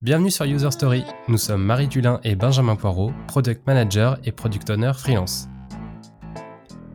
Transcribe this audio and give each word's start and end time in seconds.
Bienvenue 0.00 0.30
sur 0.30 0.44
User 0.44 0.70
Story. 0.70 1.04
Nous 1.26 1.38
sommes 1.38 1.64
Marie 1.64 1.88
Dulin 1.88 2.20
et 2.22 2.36
Benjamin 2.36 2.76
Poirot, 2.76 3.10
Product 3.26 3.66
Manager 3.66 4.16
et 4.22 4.30
Product 4.30 4.70
Owner 4.70 4.92
freelance. 4.94 5.48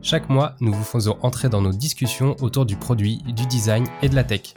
Chaque 0.02 0.30
mois, 0.30 0.56
nous 0.62 0.72
vous 0.72 0.86
faisons 0.86 1.18
entrer 1.22 1.50
dans 1.50 1.62
nos 1.62 1.74
discussions 1.74 2.38
autour 2.40 2.66
du 2.66 2.78
produit, 2.78 3.18
du 3.18 3.46
design 3.46 3.86
et 4.02 4.08
de 4.08 4.16
la 4.16 4.24
tech. 4.24 4.54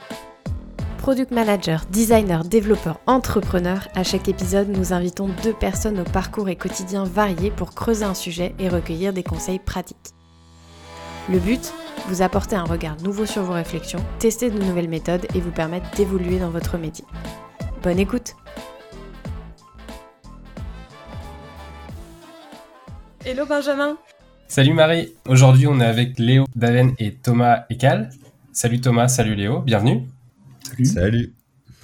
Product 0.99 1.31
Manager, 1.31 1.83
designer, 1.91 2.45
développeur, 2.45 3.01
entrepreneur, 3.05 3.85
à 3.95 4.05
chaque 4.05 4.29
épisode, 4.29 4.69
nous 4.69 4.93
invitons 4.93 5.29
deux 5.43 5.51
personnes 5.51 5.99
au 5.99 6.05
parcours 6.05 6.47
et 6.47 6.55
quotidien 6.55 7.03
variés 7.03 7.51
pour 7.51 7.75
creuser 7.75 8.05
un 8.05 8.13
sujet 8.13 8.55
et 8.59 8.69
recueillir 8.69 9.11
des 9.11 9.23
conseils 9.23 9.59
pratiques. 9.59 10.13
Le 11.29 11.39
but 11.39 11.73
Vous 12.07 12.21
apporter 12.21 12.55
un 12.55 12.63
regard 12.63 12.95
nouveau 13.03 13.25
sur 13.25 13.43
vos 13.43 13.51
réflexions, 13.51 13.99
tester 14.19 14.49
de 14.49 14.63
nouvelles 14.63 14.87
méthodes 14.87 15.27
et 15.35 15.41
vous 15.41 15.51
permettre 15.51 15.91
d'évoluer 15.97 16.39
dans 16.39 16.49
votre 16.49 16.77
métier. 16.77 17.03
Bonne 17.83 17.99
écoute 17.99 18.35
Hello 23.23 23.45
Benjamin 23.45 23.97
Salut 24.47 24.73
Marie 24.73 25.13
Aujourd'hui 25.27 25.67
on 25.67 25.79
est 25.79 25.85
avec 25.85 26.17
Léo 26.17 26.45
Daven 26.55 26.93
et 26.97 27.13
Thomas 27.13 27.65
Ekal. 27.69 28.09
Salut 28.51 28.81
Thomas, 28.81 29.07
salut 29.07 29.35
Léo, 29.35 29.59
bienvenue. 29.59 30.07
Salut. 30.63 30.85
Salut. 30.85 31.33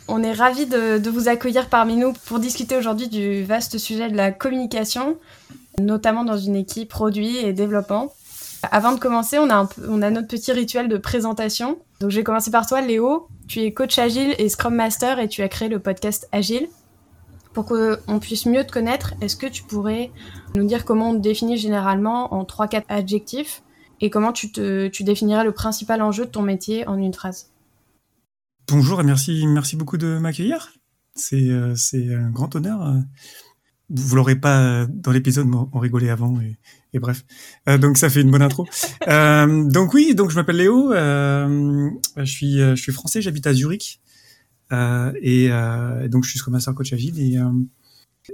On 0.08 0.24
est 0.24 0.34
ravis 0.34 0.66
de, 0.66 0.98
de, 0.98 1.10
vous 1.10 1.30
accueillir 1.30 1.70
parmi 1.70 1.96
nous 1.96 2.14
pour 2.26 2.40
discuter 2.40 2.76
aujourd'hui 2.76 3.08
du 3.08 3.44
vaste 3.44 3.78
sujet 3.78 4.10
de 4.10 4.18
la 4.18 4.32
communication, 4.32 5.18
notamment 5.80 6.26
dans 6.26 6.38
une 6.38 6.56
équipe 6.56 6.90
produit 6.90 7.38
et 7.38 7.54
développement. 7.54 8.12
Avant 8.72 8.94
de 8.94 9.00
commencer, 9.00 9.38
on 9.40 9.50
a, 9.50 9.56
un, 9.56 9.70
on 9.88 10.02
a 10.02 10.10
notre 10.10 10.28
petit 10.28 10.52
rituel 10.52 10.88
de 10.88 10.98
présentation. 10.98 11.78
Donc 12.04 12.12
je 12.12 12.18
vais 12.18 12.24
commencer 12.26 12.52
par 12.52 12.68
toi, 12.68 12.82
Léo. 12.82 13.30
Tu 13.48 13.62
es 13.62 13.74
coach 13.74 13.98
agile 13.98 14.36
et 14.38 14.50
Scrum 14.50 14.76
Master 14.76 15.20
et 15.20 15.30
tu 15.30 15.42
as 15.42 15.48
créé 15.48 15.70
le 15.70 15.80
podcast 15.80 16.28
Agile. 16.34 16.68
Pour 17.54 17.66
qu'on 17.66 18.20
puisse 18.20 18.46
mieux 18.46 18.66
te 18.66 18.74
connaître, 18.74 19.14
est-ce 19.22 19.38
que 19.38 19.48
tu 19.48 19.64
pourrais 19.64 20.12
nous 20.54 20.66
dire 20.66 20.84
comment 20.84 21.12
on 21.12 21.14
te 21.14 21.22
définit 21.22 21.56
généralement 21.56 22.34
en 22.34 22.44
3-4 22.44 22.84
adjectifs 22.90 23.64
et 24.02 24.10
comment 24.10 24.34
tu, 24.34 24.52
te, 24.52 24.90
tu 24.90 25.06
définirais 25.06 25.46
le 25.46 25.54
principal 25.54 26.02
enjeu 26.02 26.26
de 26.26 26.30
ton 26.30 26.42
métier 26.42 26.86
en 26.90 26.98
une 26.98 27.14
phrase? 27.14 27.54
Bonjour 28.68 29.00
et 29.00 29.06
merci, 29.06 29.48
merci 29.48 29.78
beaucoup 29.78 29.96
de 29.96 30.18
m'accueillir. 30.18 30.74
C'est 31.16 31.48
euh, 31.52 31.74
un 32.18 32.32
grand 32.32 32.54
honneur. 32.54 32.96
Vous 33.90 34.16
l'aurez 34.18 34.36
pas 34.36 34.86
dans 34.90 35.12
l'épisode, 35.14 35.48
on 35.72 35.80
rigolait 35.80 36.10
avant 36.10 36.38
et 36.94 37.00
bref. 37.00 37.24
Euh, 37.68 37.78
donc 37.78 37.98
ça 37.98 38.10
fait 38.10 38.22
une 38.22 38.32
bonne 38.32 38.42
intro. 38.42 38.68
euh, 39.08 39.64
donc 39.70 39.94
oui, 39.94 40.16
donc 40.16 40.32
je 40.32 40.36
m'appelle 40.36 40.58
Léo. 40.58 40.94
Euh, 40.94 41.90
je 42.18 42.24
suis 42.24 42.60
je 42.60 42.76
suis 42.76 42.92
français, 42.92 43.22
j'habite 43.22 43.48
à 43.48 43.54
Zurich 43.54 44.00
euh, 44.72 45.12
et 45.22 45.50
euh, 45.52 46.08
donc 46.08 46.24
je 46.24 46.32
suis 46.32 46.52
Master 46.52 46.74
Coach 46.74 46.94
Agile 46.94 47.20
et 47.20 47.38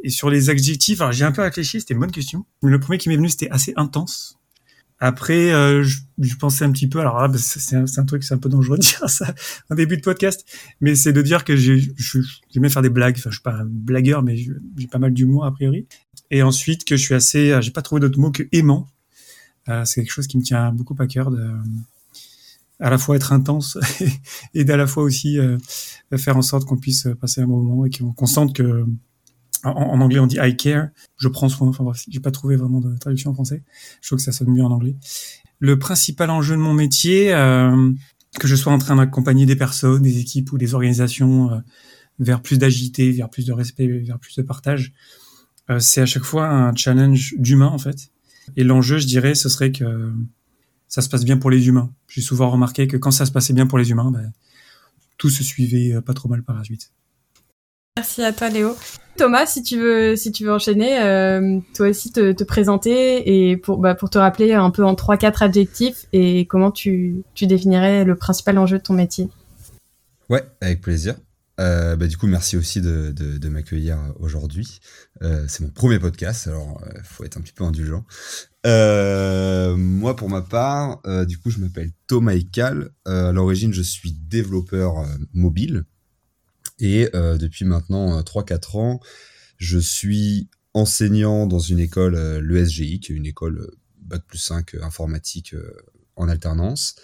et 0.04 0.10
sur 0.10 0.30
les 0.30 0.52
adjectifs, 0.52 1.02
alors 1.02 1.12
j'ai 1.12 1.26
un 1.26 1.32
peu 1.32 1.42
réfléchi, 1.42 1.80
c'était 1.80 1.96
une 1.96 2.00
bonne 2.00 2.12
question. 2.12 2.46
Le 2.62 2.80
premier 2.80 3.00
qui 3.00 3.10
m'est 3.10 3.16
venu, 3.16 3.28
c'était 3.28 3.50
assez 3.50 3.74
intense. 3.76 4.40
Après, 5.00 5.54
euh, 5.54 5.82
je, 5.82 6.00
je, 6.20 6.36
pensais 6.36 6.66
un 6.66 6.72
petit 6.72 6.88
peu, 6.88 7.00
alors 7.00 7.22
là, 7.22 7.32
c'est 7.38 7.76
un, 7.76 8.06
truc, 8.06 8.24
c'est 8.24 8.34
un 8.34 8.38
peu 8.38 8.50
dangereux 8.50 8.78
de 8.78 8.82
dire 8.84 9.10
ça 9.10 9.34
en 9.70 9.76
début 9.76 9.96
de 9.96 10.02
podcast, 10.02 10.46
mais 10.82 10.94
c'est 10.94 11.14
de 11.14 11.22
dire 11.22 11.46
que 11.46 11.56
j'aimais 11.56 12.70
faire 12.70 12.82
des 12.82 12.90
blagues. 12.90 13.16
Enfin, 13.18 13.30
je 13.30 13.36
suis 13.36 13.44
pas 13.44 13.54
un 13.54 13.66
blagueur, 13.66 14.24
mais 14.24 14.36
j'ai 14.36 14.88
pas 14.92 15.00
mal 15.00 15.14
d'humour 15.14 15.46
a 15.46 15.54
priori. 15.54 15.88
Et 16.32 16.44
ensuite, 16.44 16.86
que 16.86 16.96
je 16.96 17.04
suis 17.04 17.16
assez, 17.16 17.60
j'ai 17.62 17.72
pas 17.72 17.82
trouvé 17.82 18.02
d'autre 18.02 18.20
mot 18.20 18.32
que 18.32 18.44
aimant. 18.52 18.88
Euh, 19.68 19.86
c'est 19.86 20.02
quelque 20.02 20.12
chose 20.12 20.28
qui 20.28 20.38
me 20.38 20.44
tient 20.44 20.72
beaucoup 20.72 20.96
à 21.00 21.08
cœur 21.08 21.32
de 21.32 21.52
à 22.82 22.90
la 22.90 22.98
fois 22.98 23.18
être 23.18 23.34
intense 23.34 23.78
et 24.54 24.64
d'à 24.64 24.78
la 24.78 24.88
fois 24.88 25.04
aussi 25.04 25.38
euh, 25.38 25.58
faire 26.16 26.38
en 26.38 26.42
sorte 26.42 26.64
qu'on 26.64 26.78
puisse 26.78 27.10
passer 27.20 27.42
un 27.42 27.48
bon 27.48 27.62
moment 27.62 27.86
et 27.86 27.90
qu'on 27.90 28.26
sente 28.26 28.56
que 28.56 28.86
en, 29.64 30.00
anglais, 30.00 30.20
on 30.20 30.28
dit 30.28 30.38
I 30.40 30.56
care. 30.56 30.90
Je 31.18 31.28
prends 31.28 31.50
soin. 31.50 31.68
Enfin 31.68 31.84
bref, 31.84 32.04
j'ai 32.08 32.20
pas 32.20 32.32
trouvé 32.32 32.56
vraiment 32.56 32.80
de 32.80 32.96
traduction 32.98 33.32
en 33.32 33.34
français. 33.34 33.64
Je 34.02 34.08
trouve 34.08 34.18
que 34.18 34.24
ça 34.24 34.32
sonne 34.32 34.50
mieux 34.50 34.64
en 34.64 34.72
anglais. 34.72 34.96
Le 35.60 35.78
principal 35.78 36.30
enjeu 36.30 36.56
de 36.56 36.62
mon 36.62 36.74
métier, 36.74 37.34
euh, 37.34 37.92
que 38.40 38.48
je 38.48 38.56
sois 38.56 38.72
en 38.72 38.78
train 38.78 38.96
d'accompagner 38.96 39.46
des 39.46 39.56
personnes, 39.56 40.02
des 40.02 40.20
équipes 40.20 40.54
ou 40.54 40.58
des 40.58 40.74
organisations 40.74 41.52
euh, 41.52 41.60
vers 42.20 42.42
plus 42.42 42.58
d'agilité, 42.58 43.12
vers 43.12 43.30
plus 43.30 43.46
de 43.46 43.52
respect, 43.52 43.88
vers 43.88 44.20
plus 44.20 44.36
de 44.36 44.42
partage, 44.42 44.94
euh, 45.70 45.80
c'est 45.80 46.02
à 46.02 46.06
chaque 46.06 46.24
fois 46.24 46.48
un 46.48 46.76
challenge 46.76 47.36
d'humain 47.38 47.68
en 47.68 47.78
fait. 47.78 48.12
Et 48.58 48.64
l'enjeu, 48.64 48.98
je 48.98 49.06
dirais, 49.06 49.36
ce 49.36 49.50
serait 49.50 49.72
que 49.72 50.12
ça 50.88 51.02
se 51.02 51.10
passe 51.10 51.24
bien 51.24 51.38
pour 51.38 51.52
les 51.52 51.68
humains. 51.68 51.92
J'ai 52.08 52.22
souvent 52.22 52.50
remarqué 52.50 52.88
que 52.88 52.98
quand 52.98 53.12
ça 53.12 53.26
se 53.26 53.32
passait 53.32 53.54
bien 53.54 53.68
pour 53.68 53.78
les 53.78 53.92
humains, 53.92 54.12
ben, 54.12 54.32
tout 55.18 55.30
se 55.30 55.44
suivait 55.44 56.02
pas 56.02 56.14
trop 56.14 56.30
mal 56.30 56.44
par 56.44 56.56
la 56.56 56.64
suite. 56.64 56.92
Merci 57.98 58.24
à 58.24 58.32
toi 58.32 58.50
Léo. 58.50 58.76
Thomas, 59.18 59.46
si 59.46 59.62
tu 59.62 59.78
veux, 59.78 60.16
si 60.16 60.32
tu 60.32 60.46
veux 60.46 60.54
enchaîner, 60.54 61.02
euh, 61.02 61.60
toi 61.76 61.90
aussi 61.90 62.14
te, 62.14 62.32
te, 62.32 62.46
présenter 62.46 63.50
et 63.50 63.58
pour, 63.58 63.78
bah, 63.78 63.94
pour 63.94 64.10
te 64.10 64.18
rappeler 64.18 64.54
un 64.54 64.72
peu 64.72 64.86
en 64.86 64.96
trois 64.96 65.18
quatre 65.18 65.44
adjectifs 65.44 66.06
et 66.14 66.46
comment 66.46 66.72
tu, 66.72 67.24
tu 67.34 67.46
définirais 67.46 68.06
le 68.06 68.16
principal 68.16 68.58
enjeu 68.58 68.78
de 68.78 68.84
ton 68.84 68.94
métier. 68.94 69.28
Ouais, 70.30 70.46
avec 70.62 70.80
plaisir. 70.80 71.16
Euh, 71.60 71.96
bah, 71.96 72.08
du 72.08 72.18
coup, 72.18 72.28
merci 72.28 72.58
aussi 72.58 72.82
de, 72.82 73.50
m'accueillir 73.50 74.00
aujourd'hui. 74.20 74.80
Euh, 75.22 75.46
c'est 75.48 75.62
mon 75.62 75.70
premier 75.70 76.00
podcast, 76.00 76.48
alors 76.48 76.82
il 76.96 77.04
faut 77.04 77.24
être 77.24 77.38
un 77.38 77.42
petit 77.42 77.54
peu 77.54 77.64
indulgent. 77.64 78.06
moi, 78.66 80.16
pour 80.16 80.30
ma 80.30 80.42
part, 80.42 81.02
du 81.28 81.38
coup, 81.38 81.52
je 81.52 81.60
m'appelle 81.60 81.92
Thomas 82.08 82.34
Ekal. 82.34 82.92
à 83.06 83.32
l'origine, 83.32 83.74
je 83.74 83.82
suis 83.82 84.14
développeur 84.14 85.06
mobile. 85.34 85.86
Et 86.80 87.10
euh, 87.14 87.38
depuis 87.38 87.66
maintenant 87.66 88.20
3-4 88.22 88.78
ans, 88.78 89.00
je 89.58 89.78
suis 89.78 90.50
enseignant 90.74 91.46
dans 91.46 91.60
une 91.60 91.80
école, 91.80 92.16
euh, 92.16 92.42
l'ESGI, 92.42 93.00
qui 93.00 93.12
est 93.12 93.16
une 93.16 93.26
école 93.26 93.70
Bac 93.98 94.24
plus 94.26 94.40
5 94.40 94.76
informatique 94.76 95.56
en 96.20 96.28
alternance. 96.28 96.96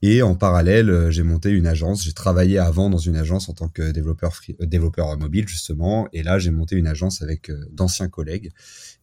Et 0.00 0.22
en 0.22 0.34
parallèle, 0.34 1.10
j'ai 1.10 1.22
monté 1.22 1.50
une 1.50 1.66
agence. 1.66 2.04
J'ai 2.04 2.12
travaillé 2.12 2.58
avant 2.58 2.88
dans 2.88 2.98
une 2.98 3.16
agence 3.16 3.48
en 3.48 3.52
tant 3.52 3.68
que 3.68 3.90
développeur, 3.90 4.32
euh, 4.48 4.66
développeur 4.66 5.18
mobile, 5.18 5.46
justement. 5.48 6.08
Et 6.12 6.22
là, 6.22 6.38
j'ai 6.38 6.50
monté 6.50 6.76
une 6.76 6.86
agence 6.86 7.20
avec 7.20 7.50
euh, 7.50 7.66
d'anciens 7.72 8.08
collègues. 8.08 8.50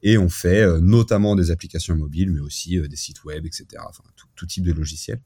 Et 0.02 0.18
on 0.18 0.30
fait 0.30 0.62
euh, 0.62 0.80
notamment 0.80 1.36
des 1.36 1.52
applications 1.52 1.96
mobiles, 1.96 2.32
mais 2.32 2.40
aussi 2.40 2.80
des 2.80 2.96
sites 2.96 3.24
web, 3.26 3.46
etc. 3.46 3.66
Enfin, 3.88 4.04
tout, 4.16 4.28
tout 4.36 4.46
type 4.46 4.64
de 4.64 4.74
logiciel. 4.74 5.20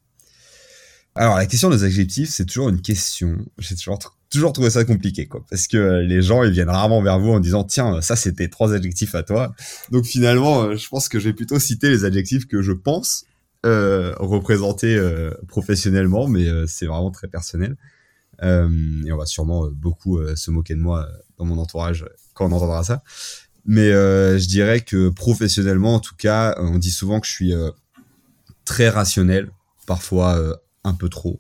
Alors, 1.16 1.36
la 1.36 1.46
question 1.46 1.70
des 1.70 1.84
adjectifs, 1.84 2.30
c'est 2.30 2.46
toujours 2.46 2.70
une 2.70 2.82
question. 2.82 3.46
J'ai 3.58 3.76
toujours 3.76 4.00
toujours 4.32 4.54
trouvé 4.54 4.70
ça 4.70 4.84
compliqué, 4.86 5.28
quoi. 5.28 5.46
Parce 5.50 5.68
que 5.68 5.78
euh, 5.78 6.02
les 6.02 6.22
gens, 6.22 6.44
ils 6.44 6.52
viennent 6.52 6.70
rarement 6.70 7.02
vers 7.02 7.20
vous 7.20 7.30
en 7.30 7.40
disant, 7.40 7.64
tiens, 7.64 8.02
ça, 8.02 8.16
c'était 8.16 8.48
trois 8.48 8.74
adjectifs 8.74 9.14
à 9.14 9.24
toi. 9.24 9.54
Donc 9.92 10.06
finalement, 10.06 10.64
euh, 10.64 10.76
je 10.76 10.88
pense 10.88 11.10
que 11.10 11.20
je 11.20 11.26
vais 11.26 11.34
plutôt 11.34 11.60
citer 11.60 11.90
les 11.90 12.06
adjectifs 12.06 12.48
que 12.48 12.62
je 12.62 12.72
pense 12.72 13.26
euh, 13.64 14.16
représenter 14.18 14.96
euh, 14.96 15.32
professionnellement, 15.48 16.28
mais 16.28 16.48
euh, 16.48 16.66
c'est 16.68 16.88
vraiment 16.88 17.12
très 17.12 17.28
personnel. 17.28 17.78
et 18.42 19.12
on 19.12 19.18
va 19.18 19.28
sûrement 19.28 19.68
beaucoup 19.72 20.20
se 20.36 20.50
moquer 20.50 20.74
de 20.74 20.80
moi 20.80 21.08
dans 21.38 21.46
mon 21.46 21.60
entourage 21.60 22.06
quand 22.34 22.48
on 22.48 22.52
entendra 22.52 22.84
ça. 22.84 23.04
Mais 23.66 23.92
je 23.92 24.48
dirais 24.48 24.82
que 24.82 25.10
professionnellement, 25.10 25.94
en 25.94 26.00
tout 26.00 26.16
cas, 26.16 26.56
on 26.58 26.80
dit 26.80 26.90
souvent 26.90 27.20
que 27.20 27.28
je 27.28 27.32
suis 27.32 27.54
très 28.66 28.90
rationnel, 28.90 29.52
parfois 29.86 30.60
un 30.84 30.96
peu 30.96 31.08
trop. 31.08 31.40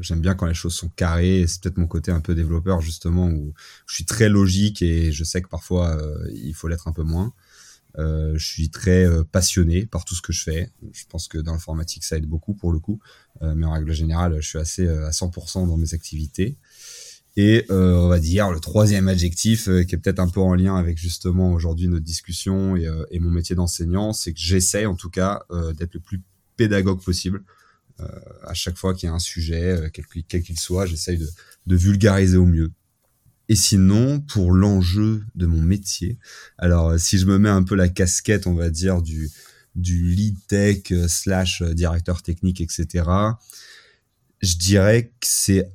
J'aime 0.00 0.20
bien 0.20 0.34
quand 0.34 0.44
les 0.44 0.52
choses 0.52 0.74
sont 0.74 0.90
carrées. 0.90 1.46
C'est 1.48 1.62
peut-être 1.62 1.78
mon 1.78 1.86
côté 1.86 2.10
un 2.10 2.20
peu 2.20 2.34
développeur 2.34 2.82
justement 2.82 3.28
où 3.28 3.54
je 3.86 3.94
suis 3.94 4.04
très 4.04 4.28
logique 4.28 4.82
et 4.82 5.10
je 5.10 5.24
sais 5.24 5.40
que 5.40 5.48
parfois 5.48 5.98
il 6.34 6.52
faut 6.52 6.68
l'être 6.68 6.86
un 6.86 6.92
peu 6.92 7.02
moins. 7.02 7.32
Euh, 7.98 8.32
je 8.36 8.46
suis 8.46 8.70
très 8.70 9.04
euh, 9.04 9.22
passionné 9.22 9.86
par 9.86 10.04
tout 10.04 10.14
ce 10.14 10.22
que 10.22 10.32
je 10.32 10.42
fais. 10.42 10.70
Je 10.92 11.04
pense 11.08 11.28
que 11.28 11.38
dans 11.38 11.52
l'informatique 11.52 12.04
ça 12.04 12.16
aide 12.16 12.26
beaucoup 12.26 12.54
pour 12.54 12.72
le 12.72 12.78
coup, 12.78 13.00
euh, 13.42 13.54
mais 13.54 13.66
en 13.66 13.72
règle 13.72 13.92
générale 13.92 14.36
je 14.40 14.48
suis 14.48 14.58
assez 14.58 14.88
à 14.88 15.10
100% 15.10 15.66
dans 15.68 15.76
mes 15.76 15.94
activités. 15.94 16.56
Et 17.36 17.64
on 17.70 18.08
va 18.08 18.18
dire 18.18 18.50
le 18.50 18.60
troisième 18.60 19.08
adjectif 19.08 19.64
qui 19.64 19.94
est 19.94 19.98
peut-être 19.98 20.18
un 20.18 20.28
peu 20.28 20.40
en 20.40 20.54
lien 20.54 20.76
avec 20.76 20.98
justement 20.98 21.52
aujourd'hui 21.52 21.88
notre 21.88 22.04
discussion 22.04 22.76
et, 22.76 22.86
et 23.10 23.20
mon 23.20 23.30
métier 23.30 23.56
d'enseignant, 23.56 24.12
c'est 24.12 24.34
que 24.34 24.38
j'essaie 24.38 24.84
en 24.84 24.96
tout 24.96 25.08
cas 25.08 25.42
d'être 25.78 25.94
le 25.94 26.00
plus 26.00 26.20
pédagogue 26.58 27.02
possible. 27.02 27.42
Euh, 28.00 28.06
à 28.44 28.54
chaque 28.54 28.76
fois 28.76 28.94
qu'il 28.94 29.08
y 29.08 29.10
a 29.10 29.14
un 29.14 29.18
sujet, 29.18 29.70
euh, 29.72 29.88
quel 30.28 30.42
qu'il 30.42 30.58
soit, 30.58 30.86
j'essaye 30.86 31.18
de, 31.18 31.28
de 31.66 31.76
vulgariser 31.76 32.36
au 32.36 32.46
mieux. 32.46 32.72
Et 33.52 33.54
sinon, 33.54 34.18
pour 34.18 34.52
l'enjeu 34.52 35.26
de 35.34 35.44
mon 35.44 35.60
métier, 35.60 36.18
alors 36.56 36.92
euh, 36.92 36.96
si 36.96 37.18
je 37.18 37.26
me 37.26 37.36
mets 37.36 37.50
un 37.50 37.62
peu 37.62 37.74
la 37.74 37.90
casquette, 37.90 38.46
on 38.46 38.54
va 38.54 38.70
dire, 38.70 39.02
du, 39.02 39.30
du 39.74 40.08
lead 40.14 40.38
tech 40.46 40.90
slash 41.06 41.60
directeur 41.60 42.22
technique, 42.22 42.62
etc., 42.62 43.04
je 44.40 44.56
dirais 44.56 45.12
que 45.20 45.26
c'est 45.26 45.70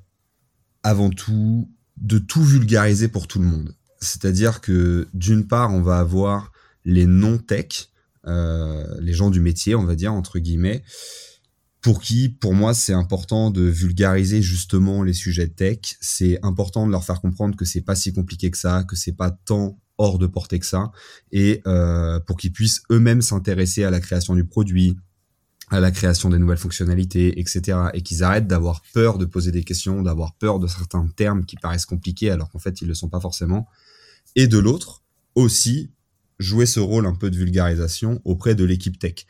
avant 0.82 1.12
tout 1.12 1.70
de 1.98 2.18
tout 2.18 2.44
vulgariser 2.44 3.10
pour 3.10 3.28
tout 3.28 3.38
le 3.38 3.46
monde. 3.46 3.76
C'est-à-dire 4.02 4.60
que 4.60 5.08
d'une 5.14 5.46
part, 5.48 5.72
on 5.72 5.84
va 5.84 6.00
avoir 6.00 6.52
les 6.84 7.06
non-tech, 7.06 7.92
euh, 8.26 8.88
les 9.02 9.14
gens 9.14 9.30
du 9.30 9.40
métier, 9.40 9.76
on 9.76 9.86
va 9.86 9.94
dire, 9.94 10.14
entre 10.14 10.40
guillemets, 10.40 10.84
pour 11.88 12.02
qui, 12.02 12.28
pour 12.28 12.54
moi, 12.54 12.74
c'est 12.74 12.92
important 12.92 13.50
de 13.50 13.62
vulgariser 13.62 14.42
justement 14.42 15.04
les 15.04 15.14
sujets 15.14 15.48
tech. 15.48 15.96
C'est 16.02 16.38
important 16.44 16.86
de 16.86 16.92
leur 16.92 17.06
faire 17.06 17.22
comprendre 17.22 17.56
que 17.56 17.64
c'est 17.64 17.80
pas 17.80 17.96
si 17.96 18.12
compliqué 18.12 18.52
que 18.52 18.58
ça, 18.58 18.84
que 18.84 18.98
c'est 18.98 19.14
pas 19.14 19.32
tant 19.32 19.80
hors 19.98 20.20
de 20.20 20.28
portée 20.28 20.60
que 20.60 20.66
ça, 20.66 20.92
et 21.32 21.62
euh, 21.66 22.20
pour 22.20 22.36
qu'ils 22.36 22.52
puissent 22.52 22.84
eux-mêmes 22.92 23.22
s'intéresser 23.22 23.86
à 23.86 23.90
la 23.90 24.02
création 24.02 24.36
du 24.36 24.44
produit, 24.44 24.98
à 25.70 25.80
la 25.80 25.92
création 25.92 26.30
des 26.30 26.38
nouvelles 26.38 26.58
fonctionnalités, 26.58 27.40
etc. 27.40 27.78
Et 27.94 28.02
qu'ils 28.02 28.22
arrêtent 28.22 28.48
d'avoir 28.48 28.82
peur 28.94 29.18
de 29.18 29.24
poser 29.24 29.54
des 29.54 29.64
questions, 29.64 30.02
d'avoir 30.02 30.34
peur 30.34 30.60
de 30.60 30.68
certains 30.68 31.08
termes 31.16 31.46
qui 31.46 31.56
paraissent 31.56 31.86
compliqués 31.86 32.32
alors 32.32 32.50
qu'en 32.50 32.60
fait 32.60 32.82
ils 32.82 32.88
le 32.90 32.96
sont 32.96 33.08
pas 33.08 33.22
forcément. 33.22 33.66
Et 34.36 34.48
de 34.48 34.58
l'autre, 34.58 35.04
aussi 35.36 35.90
jouer 36.38 36.66
ce 36.66 36.82
rôle 36.82 37.06
un 37.06 37.16
peu 37.16 37.30
de 37.30 37.38
vulgarisation 37.38 38.20
auprès 38.26 38.56
de 38.56 38.66
l'équipe 38.66 39.00
tech 39.00 39.26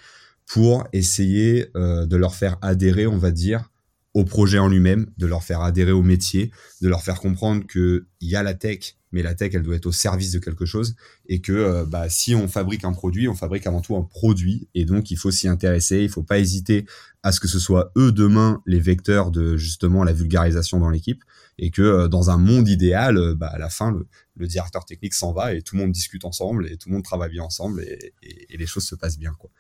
pour 0.48 0.88
essayer 0.94 1.68
euh, 1.76 2.06
de 2.06 2.16
leur 2.16 2.34
faire 2.34 2.58
adhérer, 2.62 3.06
on 3.06 3.18
va 3.18 3.32
dire, 3.32 3.70
au 4.14 4.24
projet 4.24 4.58
en 4.58 4.68
lui-même, 4.68 5.06
de 5.18 5.28
leur 5.28 5.44
faire 5.44 5.62
adhérer 5.62 5.92
au 5.92 6.02
métier, 6.02 6.52
de 6.82 6.88
leur 6.90 7.04
faire 7.04 7.20
comprendre 7.20 7.68
qu'il 7.68 8.06
y 8.22 8.36
a 8.36 8.42
la 8.42 8.56
tech, 8.56 8.96
mais 9.12 9.22
la 9.22 9.36
tech, 9.36 9.52
elle 9.54 9.62
doit 9.62 9.76
être 9.76 9.86
au 9.86 9.92
service 9.92 10.32
de 10.32 10.40
quelque 10.40 10.66
chose, 10.66 10.96
et 11.28 11.40
que 11.40 11.52
euh, 11.52 11.86
bah, 11.86 12.10
si 12.10 12.34
on 12.34 12.48
fabrique 12.48 12.84
un 12.84 12.94
produit, 12.94 13.28
on 13.28 13.36
fabrique 13.36 13.68
avant 13.68 13.82
tout 13.82 13.96
un 13.96 14.02
produit, 14.02 14.70
et 14.74 14.86
donc 14.86 15.12
il 15.12 15.18
faut 15.18 15.32
s'y 15.32 15.48
intéresser, 15.48 16.02
il 16.02 16.10
faut 16.10 16.24
pas 16.24 16.40
hésiter 16.40 16.86
à 17.22 17.32
ce 17.32 17.40
que 17.40 17.48
ce 17.48 17.60
soit 17.60 17.92
eux 17.96 18.12
demain 18.12 18.64
les 18.66 18.80
vecteurs 18.80 19.32
de 19.32 19.56
justement 19.56 20.04
la 20.04 20.14
vulgarisation 20.14 20.80
dans 20.80 20.90
l'équipe, 20.90 21.24
et 21.60 21.70
que 21.70 21.82
euh, 21.82 22.08
dans 22.08 22.30
un 22.32 22.38
monde 22.38 22.68
idéal, 22.70 23.18
euh, 23.18 23.36
bah, 23.36 23.48
à 23.48 23.60
la 23.60 23.70
fin, 23.70 23.92
le, 23.92 24.08
le 24.36 24.48
directeur 24.48 24.86
technique 24.86 25.14
s'en 25.14 25.32
va, 25.32 25.54
et 25.54 25.62
tout 25.62 25.76
le 25.76 25.82
monde 25.82 25.92
discute 25.92 26.26
ensemble, 26.26 26.68
et 26.72 26.78
tout 26.78 26.90
le 26.90 26.96
monde 26.96 27.04
travaille 27.04 27.32
bien 27.32 27.44
ensemble, 27.44 27.84
et, 27.84 28.14
et, 28.24 28.54
et 28.54 28.58
les 28.58 28.66
choses 28.66 28.86
se 28.86 28.96
passent 28.96 29.20
bien. 29.20 29.34
Quoi. 29.38 29.52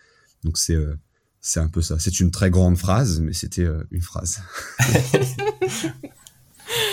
Donc 0.44 0.58
c'est 0.58 0.78
c'est 1.42 1.60
un 1.60 1.68
peu 1.68 1.82
ça. 1.82 1.98
C'est 2.00 2.20
une 2.20 2.32
très 2.32 2.50
grande 2.50 2.78
phrase, 2.78 3.20
mais 3.22 3.34
c'était 3.34 3.68
une 3.92 4.02
phrase. 4.02 4.42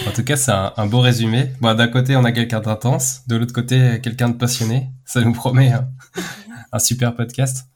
En 0.07 0.13
tout 0.13 0.25
cas, 0.25 0.37
c'est 0.37 0.53
un, 0.53 0.87
beau 0.87 1.01
résumé. 1.01 1.51
Bon, 1.61 1.75
d'un 1.75 1.89
côté, 1.89 2.17
on 2.17 2.25
a 2.25 2.33
quelqu'un 2.33 2.61
d'intense, 2.61 3.23
de 3.27 3.37
l'autre 3.37 3.53
côté, 3.53 4.01
quelqu'un 4.03 4.29
de 4.29 4.37
passionné. 4.37 4.91
Ça 5.05 5.21
nous 5.21 5.33
promet 5.33 5.73
un, 5.73 6.79
super 6.79 7.15
podcast. 7.15 7.67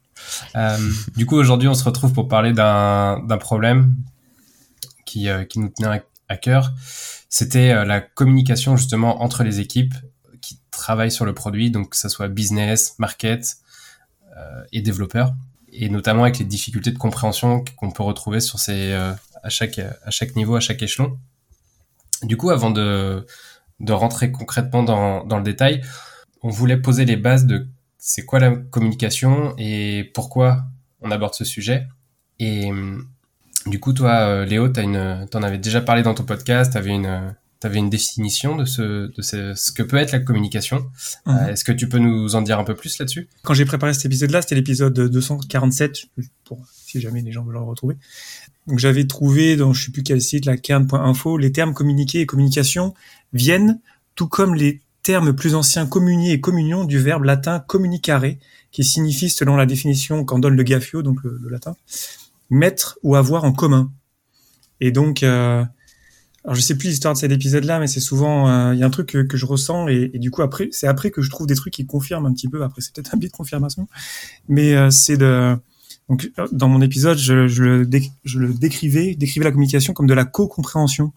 Euh, 0.56 0.76
du 1.16 1.26
coup, 1.26 1.36
aujourd'hui, 1.36 1.68
on 1.68 1.74
se 1.74 1.84
retrouve 1.84 2.12
pour 2.12 2.28
parler 2.28 2.52
d'un 2.52 3.38
problème 3.40 3.96
qui, 5.04 5.28
euh, 5.28 5.44
nous 5.56 5.68
tenait 5.68 6.02
à, 6.28 6.36
cœur. 6.36 6.72
C'était 7.28 7.70
euh, 7.70 7.84
la 7.84 8.00
communication 8.00 8.76
justement 8.76 9.22
entre 9.22 9.42
les 9.42 9.60
équipes 9.60 9.94
qui 10.40 10.60
travaillent 10.70 11.12
sur 11.12 11.24
le 11.24 11.34
produit, 11.34 11.70
donc 11.70 11.90
que 11.90 11.96
ce 11.96 12.08
soit 12.08 12.28
business, 12.28 12.94
market 12.98 13.56
et 14.70 14.82
développeurs, 14.82 15.34
et 15.72 15.88
notamment 15.88 16.22
avec 16.22 16.38
les 16.38 16.44
difficultés 16.44 16.90
de 16.90 16.98
compréhension 16.98 17.64
qu'on 17.76 17.90
peut 17.90 18.02
retrouver 18.02 18.40
sur 18.40 18.58
ces, 18.58 18.92
à, 18.92 19.48
chaque, 19.48 19.78
à 19.78 20.10
chaque 20.10 20.36
niveau, 20.36 20.56
à 20.56 20.60
chaque 20.60 20.82
échelon. 20.82 21.18
Du 22.22 22.36
coup, 22.36 22.50
avant 22.50 22.70
de, 22.70 23.26
de 23.80 23.92
rentrer 23.92 24.32
concrètement 24.32 24.82
dans, 24.82 25.24
dans 25.24 25.36
le 25.36 25.44
détail, 25.44 25.82
on 26.42 26.50
voulait 26.50 26.76
poser 26.76 27.04
les 27.04 27.16
bases 27.16 27.46
de 27.46 27.66
c'est 27.98 28.24
quoi 28.24 28.38
la 28.38 28.52
communication 28.56 29.54
et 29.58 30.10
pourquoi 30.14 30.64
on 31.00 31.10
aborde 31.10 31.34
ce 31.34 31.44
sujet. 31.44 31.86
Et 32.38 32.70
du 33.66 33.80
coup, 33.80 33.92
toi, 33.92 34.20
euh, 34.20 34.44
Léo, 34.44 34.68
tu 34.68 34.80
en 34.80 35.42
avais 35.42 35.58
déjà 35.58 35.80
parlé 35.80 36.02
dans 36.02 36.14
ton 36.14 36.24
podcast, 36.24 36.72
tu 36.72 36.78
avais 36.78 36.90
une, 36.90 37.34
avais 37.66 37.78
une 37.78 37.90
définition 37.90 38.56
de, 38.56 38.64
ce, 38.64 39.10
de 39.12 39.22
ce, 39.22 39.72
que 39.72 39.82
peut 39.82 39.96
être 39.96 40.12
la 40.12 40.20
communication. 40.20 40.86
Mhm. 41.26 41.36
Euh, 41.36 41.48
est-ce 41.48 41.64
que 41.64 41.72
tu 41.72 41.88
peux 41.88 41.98
nous 41.98 42.34
en 42.34 42.42
dire 42.42 42.58
un 42.58 42.64
peu 42.64 42.74
plus 42.74 42.98
là-dessus? 42.98 43.28
Quand 43.42 43.54
j'ai 43.54 43.64
préparé 43.64 43.94
cet 43.94 44.06
épisode-là, 44.06 44.42
c'était 44.42 44.54
l'épisode 44.54 44.94
247, 44.94 46.06
pour, 46.44 46.64
si 46.86 47.00
jamais 47.00 47.20
les 47.22 47.32
gens 47.32 47.44
veulent 47.44 47.54
le 47.54 47.60
retrouver. 47.60 47.96
Donc 48.66 48.78
j'avais 48.78 49.06
trouvé 49.06 49.56
dans 49.56 49.72
je 49.72 49.86
sais 49.86 49.92
plus 49.92 50.02
quel 50.02 50.20
site, 50.20 50.44
la 50.44 50.56
kern.info, 50.56 51.38
les 51.38 51.52
termes 51.52 51.74
communiquer 51.74 52.20
et 52.20 52.26
communication 52.26 52.94
viennent, 53.32 53.80
tout 54.14 54.28
comme 54.28 54.54
les 54.54 54.82
termes 55.02 55.34
plus 55.34 55.54
anciens 55.54 55.86
communier 55.86 56.32
et 56.32 56.40
communion 56.40 56.84
du 56.84 56.98
verbe 56.98 57.24
latin 57.24 57.60
communicare, 57.60 58.36
qui 58.70 58.84
signifie, 58.84 59.30
selon 59.30 59.56
la 59.56 59.64
définition 59.64 60.24
qu'en 60.24 60.38
donne 60.38 60.54
le 60.54 60.62
Gaffio, 60.62 61.02
donc 61.02 61.22
le, 61.24 61.40
latin, 61.48 61.76
mettre 62.50 62.98
ou 63.02 63.16
avoir 63.16 63.44
en 63.44 63.52
commun. 63.52 63.90
Et 64.80 64.92
donc, 64.92 65.22
euh, 65.22 65.64
alors 66.48 66.56
je 66.56 66.62
sais 66.62 66.78
plus 66.78 66.88
l'histoire 66.88 67.12
de 67.12 67.18
cet 67.18 67.30
épisode-là, 67.30 67.78
mais 67.78 67.86
c'est 67.86 68.00
souvent 68.00 68.48
euh, 68.48 68.72
il 68.72 68.80
y 68.80 68.82
a 68.82 68.86
un 68.86 68.90
truc 68.90 69.08
que, 69.08 69.36
je 69.36 69.44
ressens 69.44 69.86
et, 69.88 70.08
du 70.14 70.30
coup 70.30 70.40
après 70.40 70.70
c'est 70.72 70.86
après 70.86 71.10
que 71.10 71.20
je 71.20 71.28
trouve 71.28 71.46
des 71.46 71.54
trucs 71.54 71.74
qui 71.74 71.84
confirment 71.84 72.24
un 72.24 72.32
petit 72.32 72.48
peu. 72.48 72.62
Après 72.64 72.80
c'est 72.80 72.94
peut-être 72.94 73.14
un 73.14 73.18
biais 73.18 73.28
de 73.28 73.34
confirmation, 73.34 73.86
mais 74.48 74.74
euh, 74.74 74.88
c'est 74.88 75.18
de 75.18 75.54
donc 76.08 76.32
dans 76.50 76.70
mon 76.70 76.80
épisode 76.80 77.18
je, 77.18 77.48
je, 77.48 77.62
le, 77.62 77.90
je 78.24 78.38
le 78.38 78.54
décrivais 78.54 79.14
décrivais 79.14 79.44
la 79.44 79.50
communication 79.50 79.92
comme 79.92 80.06
de 80.06 80.14
la 80.14 80.24
co-compréhension. 80.24 81.12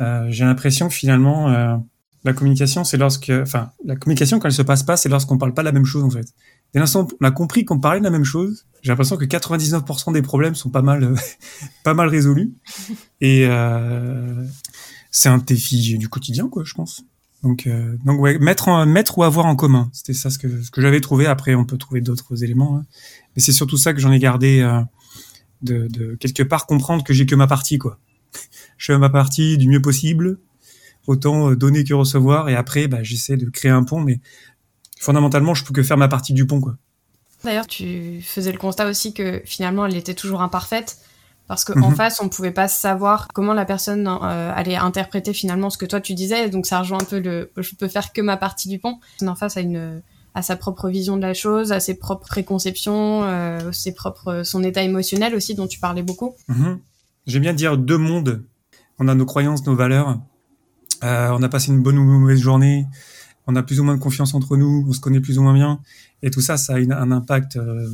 Euh, 0.00 0.26
J'ai 0.30 0.46
l'impression 0.46 0.88
que 0.88 0.94
finalement 0.94 1.50
euh, 1.50 1.76
la 2.24 2.32
communication 2.32 2.84
c'est 2.84 2.96
lorsque 2.96 3.30
enfin 3.42 3.70
la 3.84 3.96
communication 3.96 4.38
quand 4.38 4.48
elle 4.48 4.54
se 4.54 4.62
passe 4.62 4.82
pas 4.82 4.96
c'est 4.96 5.10
lorsqu'on 5.10 5.36
parle 5.36 5.52
pas 5.52 5.62
la 5.62 5.72
même 5.72 5.84
chose 5.84 6.04
en 6.04 6.10
fait. 6.10 6.32
Dès 6.74 6.80
l'instant 6.80 7.08
on 7.20 7.24
a 7.24 7.30
compris 7.30 7.64
qu'on 7.64 7.80
parlait 7.80 8.00
de 8.00 8.04
la 8.04 8.10
même 8.10 8.24
chose, 8.24 8.66
j'ai 8.82 8.90
l'impression 8.90 9.16
que 9.16 9.24
99% 9.24 10.12
des 10.12 10.22
problèmes 10.22 10.54
sont 10.54 10.70
pas 10.70 10.82
mal, 10.82 11.14
pas 11.84 11.94
mal 11.94 12.08
résolus. 12.08 12.54
Et 13.20 13.46
euh, 13.46 14.44
c'est 15.10 15.28
un 15.28 15.38
défi 15.38 15.98
du 15.98 16.08
quotidien, 16.08 16.48
quoi, 16.48 16.64
je 16.64 16.74
pense. 16.74 17.02
Donc, 17.42 17.66
euh, 17.66 17.96
donc 18.04 18.20
ouais, 18.20 18.38
mettre, 18.38 18.68
en, 18.68 18.84
mettre 18.86 19.18
ou 19.18 19.22
avoir 19.22 19.46
en 19.46 19.54
commun, 19.54 19.90
c'était 19.92 20.12
ça 20.12 20.28
ce 20.30 20.38
que, 20.38 20.62
ce 20.62 20.70
que 20.70 20.80
j'avais 20.80 21.00
trouvé. 21.00 21.26
Après, 21.26 21.54
on 21.54 21.64
peut 21.64 21.78
trouver 21.78 22.00
d'autres 22.00 22.42
éléments, 22.42 22.78
hein. 22.78 22.84
mais 23.34 23.42
c'est 23.42 23.52
surtout 23.52 23.76
ça 23.76 23.92
que 23.92 24.00
j'en 24.00 24.10
ai 24.10 24.18
gardé 24.18 24.60
euh, 24.60 24.80
de, 25.62 25.86
de 25.88 26.16
quelque 26.16 26.42
part 26.42 26.66
comprendre 26.66 27.04
que 27.04 27.12
j'ai 27.12 27.26
que 27.26 27.36
ma 27.36 27.46
partie, 27.46 27.78
quoi. 27.78 27.98
je 28.76 28.92
fais 28.92 28.98
ma 28.98 29.08
partie 29.08 29.56
du 29.56 29.68
mieux 29.68 29.80
possible, 29.80 30.38
autant 31.06 31.52
donner 31.52 31.84
que 31.84 31.94
recevoir, 31.94 32.48
et 32.48 32.56
après, 32.56 32.88
bah, 32.88 33.02
j'essaie 33.02 33.36
de 33.36 33.48
créer 33.50 33.70
un 33.70 33.84
pont, 33.84 34.00
mais 34.00 34.20
fondamentalement, 34.98 35.54
je 35.54 35.64
peux 35.64 35.72
que 35.72 35.82
faire 35.82 35.96
ma 35.96 36.08
partie 36.08 36.32
du 36.32 36.46
pont, 36.46 36.60
quoi. 36.60 36.76
D'ailleurs, 37.44 37.66
tu 37.66 38.20
faisais 38.22 38.52
le 38.52 38.58
constat 38.58 38.88
aussi 38.88 39.14
que 39.14 39.40
finalement, 39.44 39.86
elle 39.86 39.96
était 39.96 40.14
toujours 40.14 40.42
imparfaite. 40.42 40.98
Parce 41.46 41.64
qu'en 41.64 41.90
mhm. 41.90 41.96
face, 41.96 42.20
on 42.20 42.24
ne 42.24 42.28
pouvait 42.28 42.50
pas 42.50 42.68
savoir 42.68 43.26
comment 43.32 43.54
la 43.54 43.64
personne 43.64 44.06
euh, 44.06 44.52
allait 44.54 44.76
interpréter 44.76 45.32
finalement 45.32 45.70
ce 45.70 45.78
que 45.78 45.86
toi 45.86 45.98
tu 45.98 46.12
disais. 46.12 46.50
Donc 46.50 46.66
ça 46.66 46.80
rejoint 46.80 46.98
un 47.00 47.04
peu 47.04 47.18
le 47.18 47.50
je 47.56 47.74
peux 47.74 47.88
faire 47.88 48.12
que 48.12 48.20
ma 48.20 48.36
partie 48.36 48.68
du 48.68 48.78
pont. 48.78 49.00
En 49.26 49.34
face 49.34 49.56
à 49.56 49.62
une 49.62 50.02
à 50.34 50.42
sa 50.42 50.56
propre 50.56 50.90
vision 50.90 51.16
de 51.16 51.22
la 51.22 51.32
chose, 51.32 51.72
à 51.72 51.80
ses 51.80 51.94
propres 51.94 52.28
préconceptions, 52.28 53.24
euh, 53.24 53.72
ses 53.72 53.94
propres 53.94 54.42
son 54.44 54.62
état 54.62 54.82
émotionnel 54.82 55.34
aussi 55.34 55.54
dont 55.54 55.66
tu 55.66 55.80
parlais 55.80 56.02
beaucoup. 56.02 56.34
Mhm. 56.48 56.80
J'aime 57.26 57.42
bien 57.42 57.54
dire 57.54 57.78
deux 57.78 57.98
mondes. 57.98 58.44
On 58.98 59.08
a 59.08 59.14
nos 59.14 59.24
croyances, 59.24 59.64
nos 59.66 59.74
valeurs. 59.74 60.20
Euh, 61.02 61.30
on 61.32 61.42
a 61.42 61.48
passé 61.48 61.68
une 61.68 61.82
bonne 61.82 61.96
ou 61.96 62.04
mauvaise 62.04 62.40
journée 62.40 62.86
on 63.48 63.56
a 63.56 63.62
plus 63.62 63.80
ou 63.80 63.84
moins 63.84 63.96
de 63.96 64.00
confiance 64.00 64.34
entre 64.34 64.56
nous, 64.56 64.84
on 64.86 64.92
se 64.92 65.00
connaît 65.00 65.20
plus 65.20 65.38
ou 65.38 65.42
moins 65.42 65.54
bien, 65.54 65.80
et 66.22 66.30
tout 66.30 66.42
ça, 66.42 66.56
ça 66.56 66.74
a 66.74 66.76
un 66.76 67.10
impact 67.10 67.56
euh, 67.56 67.88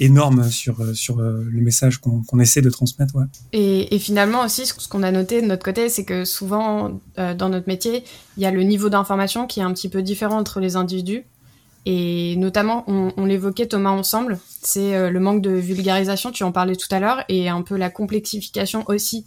énorme 0.00 0.50
sur 0.50 0.80
euh, 0.80 0.94
sur 0.94 1.20
euh, 1.20 1.44
le 1.48 1.60
message 1.60 1.98
qu'on 1.98 2.40
essaie 2.40 2.62
de 2.62 2.70
transmettre. 2.70 3.14
Et, 3.52 3.98
finalement 3.98 4.42
aussi, 4.42 4.66
ce 4.66 4.88
qu'on 4.88 5.02
a 5.02 5.12
noté 5.12 5.42
de 5.42 5.46
notre 5.46 5.64
côté, 5.64 5.90
c'est 5.90 6.04
que 6.04 6.24
souvent 6.24 6.98
dans 7.16 7.48
notre 7.48 7.68
métier, 7.68 8.04
il 8.36 8.42
y 8.42 8.46
a 8.46 8.50
le 8.50 8.62
niveau 8.62 8.88
d'information 8.88 9.46
qui 9.46 9.60
est 9.60 9.62
un 9.62 9.72
petit 9.72 9.90
peu 9.90 10.02
différent 10.02 10.38
entre 10.38 10.60
les 10.60 10.76
individus. 10.76 11.24
Et 11.86 12.36
notamment, 12.36 12.84
on, 12.86 13.26
l'évoquait 13.26 13.66
Thomas 13.66 13.90
ensemble, 13.90 14.38
c'est 14.62 15.10
le 15.10 15.20
manque 15.20 15.42
de 15.42 15.50
vulgarisation, 15.50 16.32
tu 16.32 16.42
en 16.42 16.50
parlais 16.50 16.76
tout 16.76 16.88
à 16.90 16.98
l'heure, 16.98 17.24
et 17.28 17.50
un 17.50 17.60
peu 17.60 17.76
la 17.76 17.90
complexification 17.90 18.84
aussi 18.86 19.26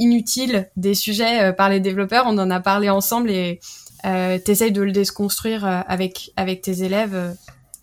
inutile 0.00 0.68
des 0.76 0.94
sujets 0.94 1.52
par 1.52 1.68
les 1.68 1.78
développeurs. 1.78 2.24
On 2.26 2.36
en 2.38 2.50
a 2.50 2.58
parlé 2.58 2.90
ensemble 2.90 3.30
et 3.30 3.60
euh, 4.04 4.38
t'essayes 4.38 4.72
de 4.72 4.82
le 4.82 4.92
déconstruire 4.92 5.64
euh, 5.64 5.80
avec, 5.86 6.32
avec 6.36 6.62
tes 6.62 6.82
élèves 6.82 7.14
euh, 7.14 7.32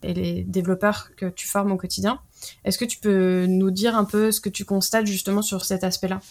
et 0.03 0.13
les 0.13 0.43
développeurs 0.43 1.09
que 1.17 1.27
tu 1.27 1.47
formes 1.47 1.71
au 1.71 1.77
quotidien. 1.77 2.19
Est-ce 2.63 2.77
que 2.77 2.85
tu 2.85 2.99
peux 2.99 3.45
nous 3.47 3.71
dire 3.71 3.95
un 3.95 4.05
peu 4.05 4.31
ce 4.31 4.39
que 4.39 4.49
tu 4.49 4.65
constates 4.65 5.07
justement 5.07 5.41
sur 5.41 5.65
cet 5.65 5.83
aspect-là? 5.83 6.21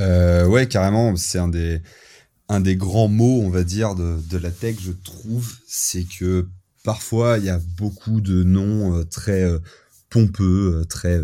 Euh, 0.00 0.46
Ouais, 0.46 0.66
carrément. 0.66 1.14
C'est 1.16 1.38
un 1.38 1.48
des, 1.48 1.80
un 2.48 2.60
des 2.60 2.76
grands 2.76 3.08
mots, 3.08 3.40
on 3.42 3.50
va 3.50 3.64
dire, 3.64 3.94
de, 3.94 4.18
de 4.28 4.38
la 4.38 4.50
tech, 4.50 4.76
je 4.80 4.92
trouve. 4.92 5.54
C'est 5.66 6.04
que 6.04 6.48
parfois, 6.84 7.38
il 7.38 7.44
y 7.44 7.50
a 7.50 7.60
beaucoup 7.76 8.20
de 8.20 8.42
noms 8.42 9.04
très 9.04 9.44
pompeux, 10.10 10.84
très 10.88 11.20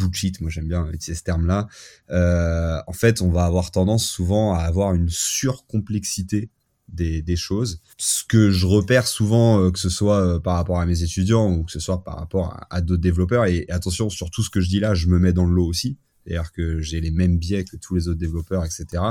bullshit, 0.00 0.40
moi 0.40 0.50
j'aime 0.50 0.68
bien 0.68 0.86
utiliser 0.88 1.18
ce 1.18 1.24
terme-là, 1.24 1.68
euh, 2.10 2.80
en 2.86 2.92
fait, 2.92 3.22
on 3.22 3.30
va 3.30 3.44
avoir 3.44 3.70
tendance 3.70 4.06
souvent 4.06 4.54
à 4.54 4.60
avoir 4.60 4.94
une 4.94 5.08
surcomplexité 5.08 6.50
des, 6.88 7.22
des 7.22 7.36
choses. 7.36 7.80
Ce 7.98 8.24
que 8.24 8.50
je 8.50 8.66
repère 8.66 9.06
souvent, 9.06 9.60
euh, 9.60 9.70
que 9.70 9.78
ce 9.78 9.88
soit 9.88 10.20
euh, 10.20 10.40
par 10.40 10.56
rapport 10.56 10.80
à 10.80 10.86
mes 10.86 11.02
étudiants 11.02 11.52
ou 11.52 11.62
que 11.62 11.70
ce 11.70 11.78
soit 11.78 12.02
par 12.02 12.16
rapport 12.16 12.58
à, 12.68 12.80
d'autres 12.80 13.02
développeurs, 13.02 13.46
et, 13.46 13.66
attention, 13.68 14.10
sur 14.10 14.30
tout 14.30 14.42
ce 14.42 14.50
que 14.50 14.60
je 14.60 14.68
dis 14.68 14.80
là, 14.80 14.94
je 14.94 15.06
me 15.06 15.18
mets 15.18 15.32
dans 15.32 15.46
le 15.46 15.54
lot 15.54 15.66
aussi, 15.66 15.98
c'est-à-dire 16.24 16.50
que 16.52 16.80
j'ai 16.80 17.00
les 17.00 17.10
mêmes 17.10 17.38
biais 17.38 17.64
que 17.64 17.76
tous 17.76 17.94
les 17.94 18.08
autres 18.08 18.18
développeurs, 18.18 18.64
etc., 18.64 19.02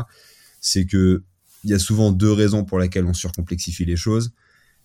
c'est 0.61 0.85
que 0.85 1.23
il 1.65 1.69
y 1.69 1.73
a 1.73 1.79
souvent 1.79 2.11
deux 2.11 2.31
raisons 2.31 2.63
pour 2.63 2.79
lesquelles 2.79 3.05
on 3.05 3.13
surcomplexifie 3.13 3.83
les 3.83 3.97
choses. 3.97 4.31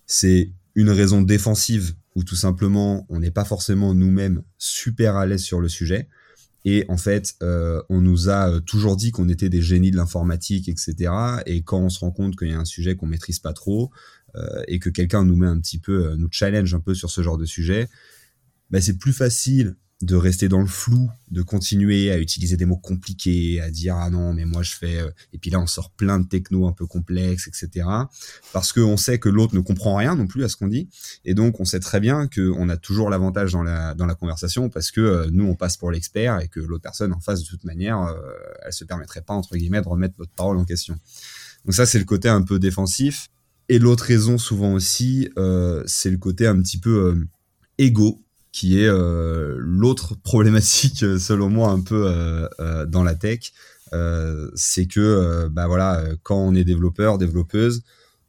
C'est 0.07 0.51
une 0.75 0.89
raison 0.89 1.21
défensive 1.21 1.95
où 2.15 2.23
tout 2.23 2.35
simplement 2.35 3.05
on 3.09 3.19
n'est 3.19 3.31
pas 3.31 3.45
forcément 3.45 3.93
nous-mêmes 3.93 4.41
super 4.57 5.15
à 5.15 5.25
l'aise 5.25 5.43
sur 5.43 5.59
le 5.59 5.69
sujet. 5.69 6.07
Et 6.67 6.83
en 6.87 6.97
fait, 6.97 7.35
euh, 7.43 7.81
on 7.89 8.01
nous 8.01 8.29
a 8.29 8.49
euh, 8.49 8.59
toujours 8.59 8.95
dit 8.95 9.11
qu'on 9.11 9.29
était 9.29 9.49
des 9.49 9.61
génies 9.61 9.91
de 9.91 9.97
l'informatique, 9.97 10.67
etc. 10.67 11.13
Et 11.45 11.61
quand 11.61 11.79
on 11.79 11.89
se 11.89 11.99
rend 11.99 12.11
compte 12.11 12.35
qu'il 12.35 12.49
y 12.49 12.53
a 12.53 12.59
un 12.59 12.65
sujet 12.65 12.95
qu'on 12.95 13.05
maîtrise 13.05 13.37
pas 13.37 13.53
trop 13.53 13.91
euh, 14.35 14.63
et 14.67 14.79
que 14.79 14.89
quelqu'un 14.89 15.23
nous 15.23 15.35
met 15.35 15.45
un 15.45 15.59
petit 15.59 15.77
peu, 15.77 16.15
nous 16.15 16.27
challenge 16.31 16.73
un 16.73 16.79
peu 16.79 16.95
sur 16.95 17.11
ce 17.11 17.21
genre 17.21 17.37
de 17.37 17.45
sujet, 17.45 17.87
bah, 18.71 18.81
c'est 18.81 18.97
plus 18.97 19.13
facile 19.13 19.75
de 20.01 20.15
rester 20.15 20.49
dans 20.49 20.59
le 20.59 20.67
flou, 20.67 21.09
de 21.31 21.41
continuer 21.41 22.11
à 22.11 22.19
utiliser 22.19 22.57
des 22.57 22.65
mots 22.65 22.77
compliqués, 22.77 23.61
à 23.61 23.71
dire 23.71 23.95
ah 23.95 24.09
non 24.09 24.33
mais 24.33 24.43
moi 24.43 24.61
je 24.61 24.75
fais 24.75 24.99
euh, 24.99 25.09
et 25.31 25.37
puis 25.37 25.49
là 25.49 25.59
on 25.59 25.67
sort 25.67 25.89
plein 25.89 26.19
de 26.19 26.27
techno 26.27 26.67
un 26.67 26.73
peu 26.73 26.85
complexes 26.85 27.47
etc. 27.47 27.87
Parce 28.51 28.73
qu'on 28.73 28.97
sait 28.97 29.19
que 29.19 29.29
l'autre 29.29 29.55
ne 29.55 29.61
comprend 29.61 29.95
rien 29.95 30.15
non 30.15 30.27
plus 30.27 30.43
à 30.43 30.49
ce 30.49 30.57
qu'on 30.57 30.67
dit 30.67 30.89
et 31.23 31.33
donc 31.33 31.61
on 31.61 31.65
sait 31.65 31.79
très 31.79 32.01
bien 32.01 32.27
qu'on 32.27 32.67
a 32.67 32.75
toujours 32.75 33.09
l'avantage 33.09 33.53
dans 33.53 33.63
la 33.63 33.95
dans 33.95 34.05
la 34.05 34.15
conversation 34.15 34.69
parce 34.69 34.91
que 34.91 34.99
euh, 34.99 35.29
nous 35.31 35.45
on 35.45 35.55
passe 35.55 35.77
pour 35.77 35.91
l'expert 35.91 36.41
et 36.41 36.49
que 36.49 36.59
l'autre 36.59 36.83
personne 36.83 37.13
en 37.13 37.21
face 37.21 37.41
de 37.41 37.47
toute 37.47 37.63
manière 37.63 38.01
euh, 38.01 38.19
elle 38.65 38.73
se 38.73 38.83
permettrait 38.83 39.21
pas 39.21 39.33
entre 39.33 39.55
guillemets 39.55 39.81
de 39.81 39.87
remettre 39.87 40.15
notre 40.19 40.33
parole 40.33 40.57
en 40.57 40.65
question. 40.65 40.97
Donc 41.63 41.73
ça 41.73 41.85
c'est 41.85 41.99
le 41.99 42.05
côté 42.05 42.27
un 42.27 42.41
peu 42.41 42.59
défensif 42.59 43.29
et 43.69 43.79
l'autre 43.79 44.03
raison 44.03 44.37
souvent 44.37 44.73
aussi 44.73 45.29
c'est 45.85 46.11
le 46.11 46.17
côté 46.17 46.47
un 46.47 46.61
petit 46.61 46.79
peu 46.79 47.25
égo 47.77 48.24
qui 48.55 48.79
est 48.79 48.87
euh, 48.87 49.57
l'autre 49.59 50.15
problématique 50.23 51.03
euh, 51.03 51.19
selon 51.19 51.49
moi 51.49 51.71
un 51.71 51.81
peu 51.81 52.05
euh, 52.07 52.85
dans 52.85 53.03
la 53.03 53.13
tech, 53.13 53.51
c'est 54.55 54.87
que 54.87 55.47
bah 55.47 55.67
voilà 55.67 56.03
quand 56.23 56.37
on 56.37 56.53
est 56.53 56.65
développeur, 56.65 57.17
développeuse, 57.17 57.83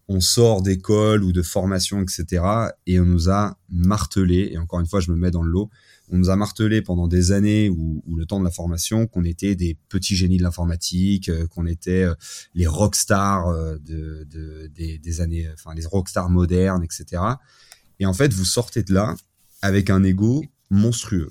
on 0.07 0.21
sort 0.21 0.63
d'école 0.63 1.25
ou 1.25 1.33
de 1.33 1.43
formation, 1.43 2.01
etc. 2.03 2.45
Et 2.87 3.01
on 3.01 3.05
nous 3.05 3.31
a 3.31 3.59
martelé, 3.69 4.51
et 4.53 4.59
encore 4.59 4.79
une 4.79 4.87
fois 4.87 5.01
je 5.01 5.11
me 5.11 5.17
mets 5.17 5.33
dans 5.33 5.43
le 5.43 5.51
lot, 5.51 5.69
on 6.09 6.19
nous 6.19 6.31
a 6.31 6.37
martelé 6.37 6.83
pendant 6.83 7.09
des 7.09 7.33
années 7.33 7.69
ou, 7.69 8.01
le 8.17 8.27
temps 8.27 8.39
de 8.39 8.45
la 8.45 8.53
formation 8.53 9.09
qu'on 9.09 9.25
était 9.25 9.57
des 9.57 9.77
petits 9.89 10.15
génies 10.15 10.37
de 10.37 10.45
l'informatique, 10.45 11.33
qu'on 11.49 11.67
était 11.67 12.07
les 12.55 12.69
rockstars 12.69 13.53
de, 13.81 14.25
de, 14.31 14.71
des, 14.73 14.99
des, 14.99 15.21
années, 15.21 15.49
enfin 15.53 15.75
les 15.75 15.85
rockstars 15.85 16.31
modernes, 16.31 16.85
etc. 16.85 17.23
Et 17.99 18.07
en 18.07 18.13
fait, 18.13 18.33
vous 18.33 18.45
sortez 18.45 18.85
de 18.85 18.95
là 18.95 19.17
avec 19.67 19.91
un 19.91 20.03
ego 20.03 20.45
monstrueux. 20.71 21.31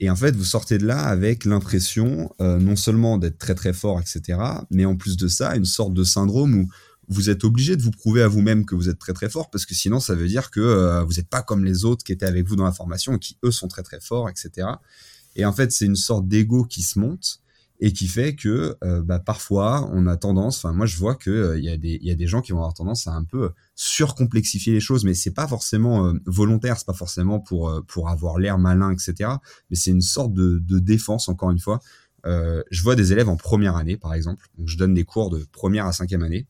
Et 0.00 0.10
en 0.10 0.16
fait, 0.16 0.36
vous 0.36 0.44
sortez 0.44 0.78
de 0.78 0.86
là 0.86 1.00
avec 1.00 1.44
l'impression 1.44 2.30
euh, 2.40 2.58
non 2.58 2.76
seulement 2.76 3.18
d'être 3.18 3.38
très 3.38 3.54
très 3.54 3.72
fort, 3.72 4.00
etc., 4.00 4.38
mais 4.70 4.84
en 4.84 4.96
plus 4.96 5.16
de 5.16 5.26
ça, 5.26 5.56
une 5.56 5.64
sorte 5.64 5.94
de 5.94 6.04
syndrome 6.04 6.54
où 6.54 6.68
vous 7.08 7.30
êtes 7.30 7.42
obligé 7.42 7.74
de 7.74 7.82
vous 7.82 7.90
prouver 7.90 8.22
à 8.22 8.28
vous-même 8.28 8.64
que 8.64 8.74
vous 8.74 8.88
êtes 8.88 8.98
très 8.98 9.14
très 9.14 9.28
fort, 9.28 9.50
parce 9.50 9.66
que 9.66 9.74
sinon 9.74 9.98
ça 9.98 10.14
veut 10.14 10.28
dire 10.28 10.50
que 10.50 10.60
euh, 10.60 11.02
vous 11.04 11.14
n'êtes 11.14 11.28
pas 11.28 11.42
comme 11.42 11.64
les 11.64 11.84
autres 11.84 12.04
qui 12.04 12.12
étaient 12.12 12.26
avec 12.26 12.46
vous 12.46 12.54
dans 12.54 12.64
la 12.64 12.72
formation 12.72 13.16
et 13.16 13.18
qui 13.18 13.38
eux 13.44 13.50
sont 13.50 13.66
très 13.66 13.82
très 13.82 14.00
forts, 14.00 14.28
etc. 14.28 14.68
Et 15.34 15.44
en 15.44 15.52
fait, 15.52 15.72
c'est 15.72 15.86
une 15.86 15.96
sorte 15.96 16.28
d'ego 16.28 16.64
qui 16.64 16.82
se 16.82 16.98
monte 16.98 17.40
et 17.80 17.92
qui 17.92 18.08
fait 18.08 18.34
que 18.34 18.76
euh, 18.82 19.02
bah, 19.02 19.18
parfois 19.18 19.88
on 19.92 20.06
a 20.06 20.16
tendance, 20.16 20.58
enfin 20.58 20.72
moi 20.72 20.86
je 20.86 20.96
vois 20.96 21.14
que 21.14 21.30
euh, 21.30 21.58
il 21.58 21.64
y 21.64 22.10
a 22.10 22.14
des 22.14 22.26
gens 22.26 22.40
qui 22.40 22.52
vont 22.52 22.58
avoir 22.58 22.74
tendance 22.74 23.06
à 23.06 23.12
un 23.12 23.24
peu 23.24 23.50
surcomplexifier 23.76 24.72
les 24.72 24.80
choses, 24.80 25.04
mais 25.04 25.14
c'est 25.14 25.32
pas 25.32 25.46
forcément 25.46 26.06
euh, 26.06 26.14
volontaire, 26.26 26.76
c'est 26.78 26.86
pas 26.86 26.92
forcément 26.92 27.38
pour 27.38 28.08
avoir 28.08 28.38
l'air 28.38 28.58
malin, 28.58 28.90
etc. 28.90 29.30
Mais 29.70 29.76
c'est 29.76 29.90
une 29.90 30.02
sorte 30.02 30.34
de, 30.34 30.58
défense 30.78 31.28
encore 31.28 31.50
une 31.50 31.58
fois. 31.58 31.80
je 32.24 32.82
vois 32.82 32.96
des 32.96 33.12
élèves 33.12 33.28
en 33.28 33.36
première 33.36 33.76
année 33.76 33.96
par 33.96 34.14
exemple, 34.14 34.46
donc 34.56 34.68
je 34.68 34.76
donne 34.76 34.94
des 34.94 35.04
cours 35.04 35.30
de 35.30 35.46
première 35.52 35.86
à 35.86 35.92
cinquième 35.92 36.22
année. 36.22 36.46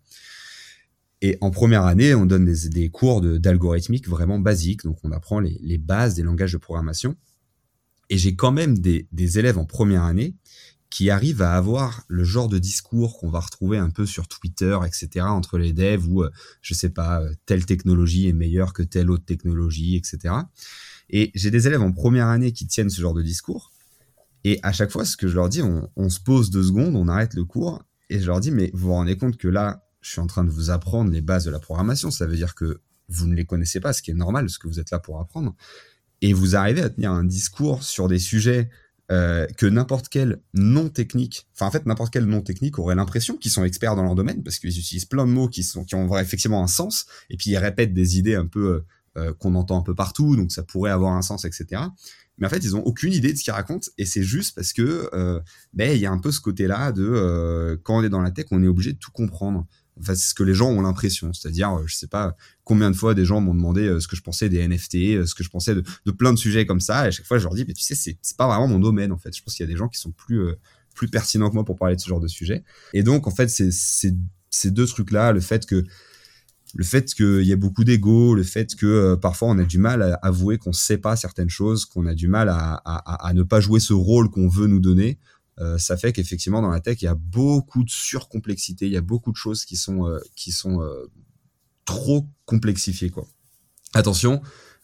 Et 1.21 1.37
en 1.41 1.51
première 1.51 1.85
année, 1.85 2.15
on 2.15 2.27
donne 2.27 2.45
des, 2.45 2.91
cours 2.91 3.21
d'algorithmique 3.21 4.09
vraiment 4.09 4.39
basiques, 4.39 4.85
donc 4.85 4.99
on 5.03 5.11
apprend 5.11 5.41
les, 5.41 5.79
bases 5.79 6.15
des 6.15 6.23
langages 6.23 6.53
de 6.53 6.59
programmation. 6.59 7.17
Et 8.09 8.17
j'ai 8.17 8.37
quand 8.37 8.53
même 8.53 8.79
des 8.79 9.39
élèves 9.39 9.59
en 9.59 9.67
première 9.67 10.05
année 10.05 10.37
qui 10.91 11.11
arrive 11.11 11.43
à 11.43 11.55
avoir 11.55 12.05
le 12.09 12.25
genre 12.25 12.49
de 12.49 12.59
discours 12.59 13.19
qu'on 13.19 13.31
va 13.31 13.41
retrouver 13.41 13.77
un 13.77 13.91
peu 13.91 14.07
sur 14.07 14.27
Twitter, 14.27 14.79
etc., 14.87 15.27
entre 15.27 15.59
les 15.59 15.73
devs 15.73 16.07
où, 16.09 16.23
euh, 16.23 16.31
je 16.63 16.75
sais 16.75 16.89
pas, 16.89 17.21
euh, 17.21 17.35
telle 17.47 17.67
technologie 17.67 18.29
est 18.29 18.33
meilleure 18.33 18.73
que 18.73 18.83
telle 18.83 19.11
autre 19.11 19.25
technologie, 19.25 19.97
etc. 19.97 20.35
Et 21.11 21.31
j'ai 21.35 21.51
des 21.51 21.67
élèves 21.67 21.83
en 21.83 21.93
première 21.93 22.29
année 22.29 22.53
qui 22.53 22.67
tiennent 22.67 22.91
ce 22.91 23.01
genre 23.01 23.15
de 23.15 23.23
discours. 23.23 23.73
Et 24.45 24.61
à 24.63 24.73
chaque 24.73 24.91
fois, 24.91 25.05
ce 25.05 25.17
que 25.17 25.29
je 25.29 25.35
leur 25.35 25.49
dis, 25.49 25.63
on, 25.63 26.09
se 26.09 26.21
pose 26.21 26.51
deux 26.51 26.63
secondes, 26.63 26.97
on 26.97 27.09
arrête 27.09 27.35
le 27.35 27.45
cours, 27.45 27.83
et 28.09 28.21
je 28.21 28.27
leur 28.27 28.41
dis, 28.41 28.51
mais 28.51 28.71
vous 28.73 28.87
vous 28.87 28.93
rendez 28.93 29.17
compte 29.17 29.37
que 29.37 29.49
là, 29.49 29.85
je 30.01 30.11
suis 30.11 30.21
en 30.21 30.27
train 30.27 30.45
de 30.45 30.51
vous 30.51 30.71
apprendre 30.71 31.11
les 31.11 31.21
bases 31.21 31.45
de 31.45 31.51
la 31.51 31.59
programmation. 31.59 32.11
Ça 32.11 32.27
veut 32.27 32.37
dire 32.37 32.55
que 32.55 32.81
vous 33.09 33.27
ne 33.27 33.35
les 33.35 33.45
connaissez 33.45 33.81
pas, 33.81 33.93
ce 33.93 34.01
qui 34.01 34.11
est 34.11 34.15
normal, 34.15 34.47
parce 34.47 34.59
que 34.59 34.69
vous 34.69 34.81
êtes 34.81 34.91
là 34.91 35.01
pour 35.01 35.21
apprendre. 35.21 35.55
Et 36.23 36.33
vous 36.33 36.57
arrivez 36.57 36.83
à 36.83 36.89
tenir 36.89 37.13
un 37.13 37.25
discours 37.25 37.83
sur 37.83 38.09
des 38.09 38.19
sujets 38.19 38.71
euh, 39.11 39.47
que 39.57 39.65
n'importe 39.65 40.11
quel 40.11 40.43
non 40.53 40.91
technique, 40.91 41.49
enfin 41.55 41.67
en 41.67 41.71
fait 41.71 41.87
n'importe 41.87 42.13
quel 42.13 42.27
non 42.27 42.43
technique 42.43 42.79
aurait 42.79 42.95
l'impression 42.95 43.39
qu'ils 43.39 43.51
sont 43.51 43.65
experts 43.65 43.97
dans 43.97 44.03
leur 44.03 44.15
domaine 44.15 44.43
parce 44.43 44.59
qu'ils 44.59 44.79
utilisent 44.79 45.07
plein 45.07 45.25
de 45.25 45.31
mots 45.31 45.49
qui 45.49 45.63
sont 45.63 45.85
qui 45.85 45.95
ont 45.95 46.19
effectivement 46.19 46.63
un 46.63 46.67
sens 46.67 47.07
et 47.31 47.39
puis 47.39 47.51
ils 47.51 47.57
répètent 47.57 47.95
des 47.95 48.19
idées 48.19 48.35
un 48.35 48.45
peu 48.45 48.67
euh, 48.69 48.87
euh, 49.17 49.33
qu'on 49.33 49.55
entend 49.55 49.79
un 49.79 49.83
peu 49.83 49.95
partout 49.95 50.37
donc 50.37 50.53
ça 50.53 50.63
pourrait 50.63 50.91
avoir 50.91 51.15
un 51.15 51.23
sens 51.23 51.47
etc. 51.47 51.81
Mais 52.37 52.47
en 52.47 52.51
fait 52.51 52.63
ils 52.63 52.77
ont 52.77 52.83
aucune 52.83 53.15
idée 53.15 53.33
de 53.33 53.39
ce 53.39 53.45
qu'ils 53.45 53.53
racontent 53.55 53.89
et 53.97 54.05
c'est 54.05 54.23
juste 54.23 54.55
parce 54.55 54.75
que 54.75 55.09
ben 55.73 55.91
il 55.97 56.01
y 56.01 56.07
a 56.07 56.13
un 56.13 56.19
peu 56.19 56.31
ce 56.31 56.41
côté 56.41 56.67
là 56.67 56.93
de 56.93 57.81
quand 57.85 57.99
on 57.99 58.03
est 58.03 58.11
dans 58.11 58.21
la 58.21 58.31
tech 58.31 58.47
on 58.51 58.63
est 58.63 58.69
obligé 58.69 58.93
de 58.93 58.99
tout 58.99 59.11
comprendre. 59.11 59.67
Enfin, 60.01 60.15
c'est 60.15 60.29
ce 60.29 60.35
que 60.35 60.43
les 60.43 60.55
gens 60.55 60.71
ont 60.71 60.81
l'impression. 60.81 61.33
C'est-à-dire, 61.33 61.73
euh, 61.73 61.83
je 61.87 61.95
sais 61.95 62.07
pas 62.07 62.37
combien 62.65 62.91
de 62.91 62.97
fois 62.97 63.15
des 63.15 63.25
gens 63.25 63.41
m'ont 63.41 63.55
demandé 63.55 63.83
euh, 63.83 64.01
ce 64.01 64.09
que 64.09 64.17
je 64.17 64.23
pensais 64.23 64.49
des 64.49 64.67
NFT, 64.67 64.95
euh, 64.95 65.27
ce 65.27 65.35
que 65.35 65.43
je 65.43 65.49
pensais 65.49 65.75
de, 65.75 66.11
plein 66.11 66.33
de 66.33 66.39
sujets 66.39 66.67
comme 66.67 66.81
ça. 66.81 67.05
Et 67.05 67.09
à 67.09 67.11
chaque 67.11 67.27
fois, 67.27 67.39
je 67.39 67.45
leur 67.45 67.55
dis, 67.55 67.65
mais 67.67 67.75
tu 67.75 67.83
sais, 67.83 67.95
c'est, 67.95 68.19
pas 68.37 68.47
vraiment 68.47 68.69
mon 68.69 68.79
domaine, 68.79 69.13
en 69.13 69.19
fait. 69.19 69.35
Je 69.37 69.43
pense 69.43 69.55
qu'il 69.55 69.65
y 69.65 69.69
a 69.69 69.73
des 69.73 69.79
gens 69.79 69.89
qui 69.89 69.99
sont 69.99 70.13
plus, 70.13 70.41
plus 70.95 71.09
pertinents 71.09 71.49
que 71.49 71.55
moi 71.55 71.65
pour 71.65 71.77
parler 71.77 71.97
de 71.97 72.01
ce 72.01 72.09
genre 72.09 72.21
de 72.21 72.29
sujet. 72.29 72.65
Et 72.93 73.03
donc, 73.03 73.27
en 73.27 73.31
fait, 73.31 73.49
c'est, 73.49 73.71
ces 74.51 74.71
deux 74.71 74.87
trucs-là, 74.87 75.33
le 75.33 75.41
fait 75.41 75.67
que 75.67 75.85
le 76.75 76.85
fait 76.85 77.15
qu'il 77.15 77.45
y 77.45 77.51
ait 77.51 77.57
beaucoup 77.57 77.83
d'ego, 77.83 78.35
le 78.35 78.43
fait 78.43 78.77
que 78.77 79.15
parfois 79.15 79.49
on 79.49 79.59
a 79.59 79.65
du 79.65 79.79
mal 79.79 80.03
à 80.03 80.15
avouer 80.17 80.59
qu'on 80.59 80.75
sait 80.75 80.99
pas 80.99 81.17
certaines 81.17 81.49
choses, 81.49 81.87
qu'on 81.87 82.05
a 82.05 82.15
du 82.15 82.29
mal 82.29 82.51
à, 82.51 82.75
à, 82.85 83.33
ne 83.33 83.43
pas 83.43 83.61
jouer 83.61 83.81
ce 83.81 83.95
rôle 83.95 84.31
qu'on 84.31 84.49
veut 84.49 84.67
nous 84.67 84.79
donner, 84.79 85.19
euh, 85.61 85.79
ça 85.79 85.97
fait 85.97 86.13
qu'effectivement 86.13 86.63
dans 86.63 86.71
la 86.71 86.81
tech 86.81 87.03
il 87.03 87.07
y 87.07 87.09
a 87.09 87.15
beaucoup 87.15 87.83
de 87.83 87.91
surcomplexité, 87.91 88.87
il 88.87 88.93
y 88.93 88.97
a 88.97 89.03
beaucoup 89.03 89.33
de 89.33 89.37
choses 89.37 89.65
qui 89.65 89.77
sont 89.77 90.07
euh, 90.07 90.21
qui 90.37 90.53
sont 90.53 90.83
euh, 90.83 91.11
trop 91.85 92.27
complexifiées 92.45 93.11
quoi. 93.11 93.27
Attention, 93.95 94.43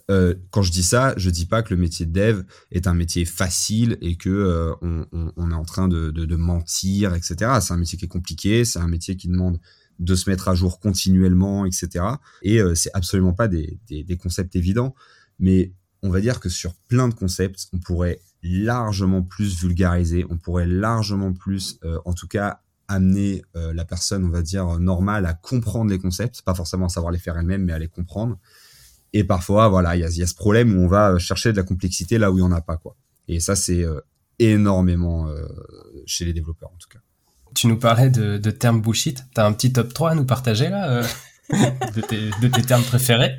quand 0.09 0.63
je 0.63 0.71
dis 0.71 0.83
ça, 0.83 1.15
je 1.17 1.31
dis 1.31 1.47
pas 1.47 1.63
que 1.63 1.73
le 1.73 1.81
métier 1.81 2.05
de 2.05 2.13
dev 2.13 2.43
est 2.71 2.87
un 2.87 2.95
métier 2.95 3.25
facile 3.25 3.97
et 4.01 4.17
que 4.17 4.75
on, 4.83 5.51
est 5.51 5.55
en 5.55 5.65
train 5.65 5.89
de, 5.89 6.37
mentir, 6.37 7.15
etc. 7.15 7.53
C'est 7.61 7.73
un 7.73 7.77
métier 7.77 7.99
qui 7.99 8.07
est 8.07 8.09
compliqué, 8.09 8.65
c'est 8.65 8.79
un 8.79 8.89
métier 8.89 9.17
qui 9.17 9.29
demande 9.29 9.61
de 9.99 10.15
se 10.15 10.29
mettre 10.29 10.49
à 10.49 10.55
jour 10.55 10.81
continuellement, 10.81 11.67
etc. 11.67 12.05
Et 12.43 12.61
c'est 12.75 12.91
absolument 12.95 13.35
pas 13.35 13.49
des, 13.49 13.79
concepts 14.23 14.57
évidents, 14.57 14.95
mais 15.39 15.73
on 16.03 16.11
va 16.11 16.21
dire 16.21 16.41
que 16.41 16.49
sur 16.49 16.75
plein 16.75 17.09
de 17.09 17.15
concepts, 17.15 17.69
on 17.73 17.79
pourrait 17.79 18.21
largement 18.45 19.23
plus 19.23 19.59
vulgariser, 19.59 20.25
on 20.29 20.37
pourrait 20.37 20.67
largement 20.67 21.33
plus, 21.33 21.79
euh, 21.85 21.99
en 22.05 22.13
tout 22.13 22.29
cas, 22.29 22.61
amener 22.87 23.43
euh, 23.57 23.73
la 23.73 23.87
personne, 23.87 24.25
on 24.25 24.29
va 24.29 24.43
dire, 24.43 24.79
normale 24.79 25.25
à 25.25 25.33
comprendre 25.33 25.91
les 25.91 25.99
concepts, 25.99 26.43
pas 26.43 26.55
forcément 26.55 26.87
à 26.87 26.89
savoir 26.91 27.11
les 27.11 27.19
faire 27.19 27.39
elle-même, 27.39 27.65
mais 27.65 27.73
à 27.73 27.79
les 27.79 27.89
comprendre. 27.89 28.39
Et 29.15 29.25
parfois, 29.25 29.69
voilà, 29.69 29.97
il 29.97 30.01
y 30.01 30.23
a, 30.23 30.27
ce 30.27 30.35
problème 30.35 30.77
où 30.77 30.83
on 30.83 30.87
va 30.87 31.19
chercher 31.19 31.53
de 31.53 31.57
la 31.57 31.63
complexité 31.63 32.19
là 32.19 32.31
où 32.31 32.39
il 32.39 32.43
n'y 32.43 32.47
en 32.47 32.53
a 32.53 32.61
pas, 32.61 32.77
quoi. 32.77 32.97
Et 33.29 33.41
ça, 33.41 33.57
c'est 33.57 33.83
euh, 33.83 34.01
énormément 34.39 35.27
chez 36.05 36.25
les 36.25 36.33
développeurs, 36.33 36.71
en 36.71 36.77
tout 36.77 36.89
cas. 36.89 36.99
Tu 37.55 37.69
nous 37.69 37.79
parlais 37.79 38.11
de, 38.11 38.37
de 38.37 38.51
termes 38.51 38.83
bullshit. 38.83 39.25
T'as 39.33 39.47
un 39.47 39.53
petit 39.53 39.73
top 39.73 39.95
3 39.95 40.11
à 40.11 40.15
nous 40.17 40.27
partager, 40.27 40.69
là, 40.69 41.03
de 41.51 42.49
tes 42.49 42.63
termes 42.63 42.83
préférés? 42.83 43.39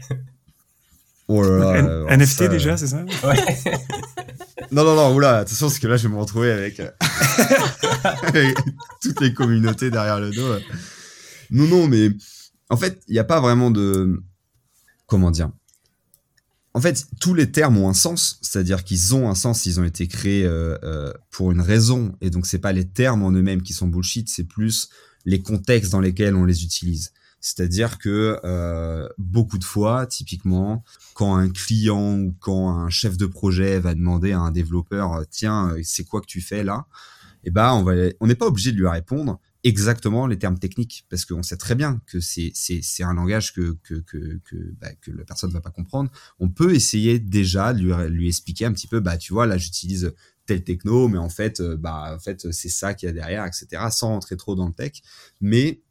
Oh 1.28 1.42
là 1.42 1.82
là, 1.82 2.18
NFT 2.18 2.44
déjà, 2.50 2.78
c'est 2.78 2.88
ça? 2.88 3.04
Ouais. 3.24 3.36
non, 4.72 4.84
non, 4.84 4.96
non, 4.96 5.16
oula, 5.16 5.40
attention, 5.40 5.68
parce 5.68 5.80
que 5.80 5.88
là, 5.88 5.98
je 5.98 6.08
vais 6.08 6.14
me 6.14 6.20
retrouver 6.20 6.52
avec, 6.52 6.80
euh, 6.80 6.92
avec 8.04 8.56
toutes 9.02 9.22
les 9.22 9.34
communautés 9.34 9.90
derrière 9.90 10.20
le 10.20 10.30
dos. 10.30 10.54
Non, 11.50 11.68
non, 11.68 11.88
mais 11.88 12.10
en 12.70 12.78
fait, 12.78 13.02
il 13.08 13.14
n'y 13.14 13.20
a 13.20 13.24
pas 13.24 13.40
vraiment 13.40 13.72
de. 13.72 14.22
Comment 15.08 15.32
dire? 15.32 15.50
En 16.74 16.82
fait, 16.82 17.06
tous 17.22 17.34
les 17.34 17.52
termes 17.52 17.78
ont 17.78 17.88
un 17.88 17.94
sens, 17.94 18.38
c'est-à-dire 18.42 18.84
qu'ils 18.84 19.16
ont 19.16 19.30
un 19.30 19.36
sens, 19.36 19.66
ils 19.66 19.80
ont 19.80 19.86
été 19.86 20.08
créés 20.08 20.46
euh, 20.46 20.78
euh, 20.84 21.14
pour 21.32 21.52
une 21.52 21.62
raison, 21.62 22.18
et 22.20 22.30
donc 22.30 22.46
c'est 22.46 22.60
pas 22.60 22.74
les 22.74 22.86
termes 22.86 23.24
en 23.24 23.32
eux-mêmes 23.32 23.62
qui 23.62 23.72
sont 23.72 23.88
bullshit, 23.88 24.28
c'est 24.28 24.44
plus 24.44 24.90
les 25.24 25.42
contextes 25.42 25.92
dans 25.92 26.02
lesquels 26.02 26.36
on 26.36 26.44
les 26.44 26.66
utilise. 26.66 27.14
C'est-à-dire 27.40 28.00
que 28.00 28.40
euh, 28.44 29.08
beaucoup 29.18 29.58
de 29.60 29.64
fois, 29.64 30.08
typiquement, 30.08 30.84
quand 31.14 31.36
un 31.36 31.50
client 31.50 32.18
ou 32.20 32.36
quand 32.40 32.70
un 32.70 32.90
chef 32.90 33.18
de 33.18 33.28
projet 33.28 33.80
va 33.80 33.94
demander 33.94 34.32
à 34.32 34.40
un 34.40 34.52
développeur, 34.52 35.14
euh, 35.14 35.24
tiens, 35.30 35.70
euh, 35.72 35.82
c'est 35.84 36.04
quoi 36.06 36.22
que 36.22 36.26
tu 36.26 36.42
fais 36.42 36.64
là? 36.64 36.88
Eh 37.44 37.52
ben, 37.52 37.74
on 37.74 37.84
va, 37.84 37.94
on 38.20 38.28
n'est 38.28 38.36
pas 38.36 38.48
obligé 38.48 38.72
de 38.72 38.78
lui 38.78 38.88
répondre. 38.88 39.40
exactement 39.64 40.28
les 40.28 40.38
termes 40.38 40.60
techniques 40.60 41.06
parce 41.10 41.26
qu'on 41.26 41.42
sait 41.44 41.58
très 41.58 41.74
bien 41.76 42.00
que 42.06 42.20
c'est 42.20 42.52
c'est 42.54 43.04
un 43.04 43.14
langage 43.14 43.54
que 43.54 43.78
que 43.84 43.96
que 43.96 44.40
que, 44.46 44.56
bah, 44.80 44.90
que 45.02 45.12
la 45.12 45.24
personne 45.26 45.52
va 45.52 45.62
pas 45.62 45.72
comprendre. 45.72 46.12
On 46.40 46.50
peut 46.50 46.74
essayer 46.76 47.20
déjà 47.20 47.74
de 47.74 47.80
lui 47.82 47.94
lui 48.10 48.28
expliquer 48.28 48.66
un 48.66 48.74
petit 48.74 48.88
peu 48.88 49.00
bah 49.00 49.18
tu 49.18 49.34
vois 49.34 49.46
là 49.48 49.58
j'utilise 49.58 50.14
tel 50.46 50.64
techno 50.64 51.08
mais 51.08 51.18
en 51.18 51.30
fait 51.30 51.60
euh, 51.62 51.78
bah 51.78 52.14
en 52.16 52.20
fait 52.20 52.52
c'est 52.52 52.70
ça 52.70 52.94
qu'il 52.94 53.08
y 53.08 53.10
a 53.10 53.14
derrière 53.14 53.46
etc 53.46 53.84
sans 53.92 54.10
rentrer 54.10 54.38
trop 54.38 54.56
dans 54.56 54.68
le 54.68 54.74
tech 54.74 55.02
mais 55.42 55.82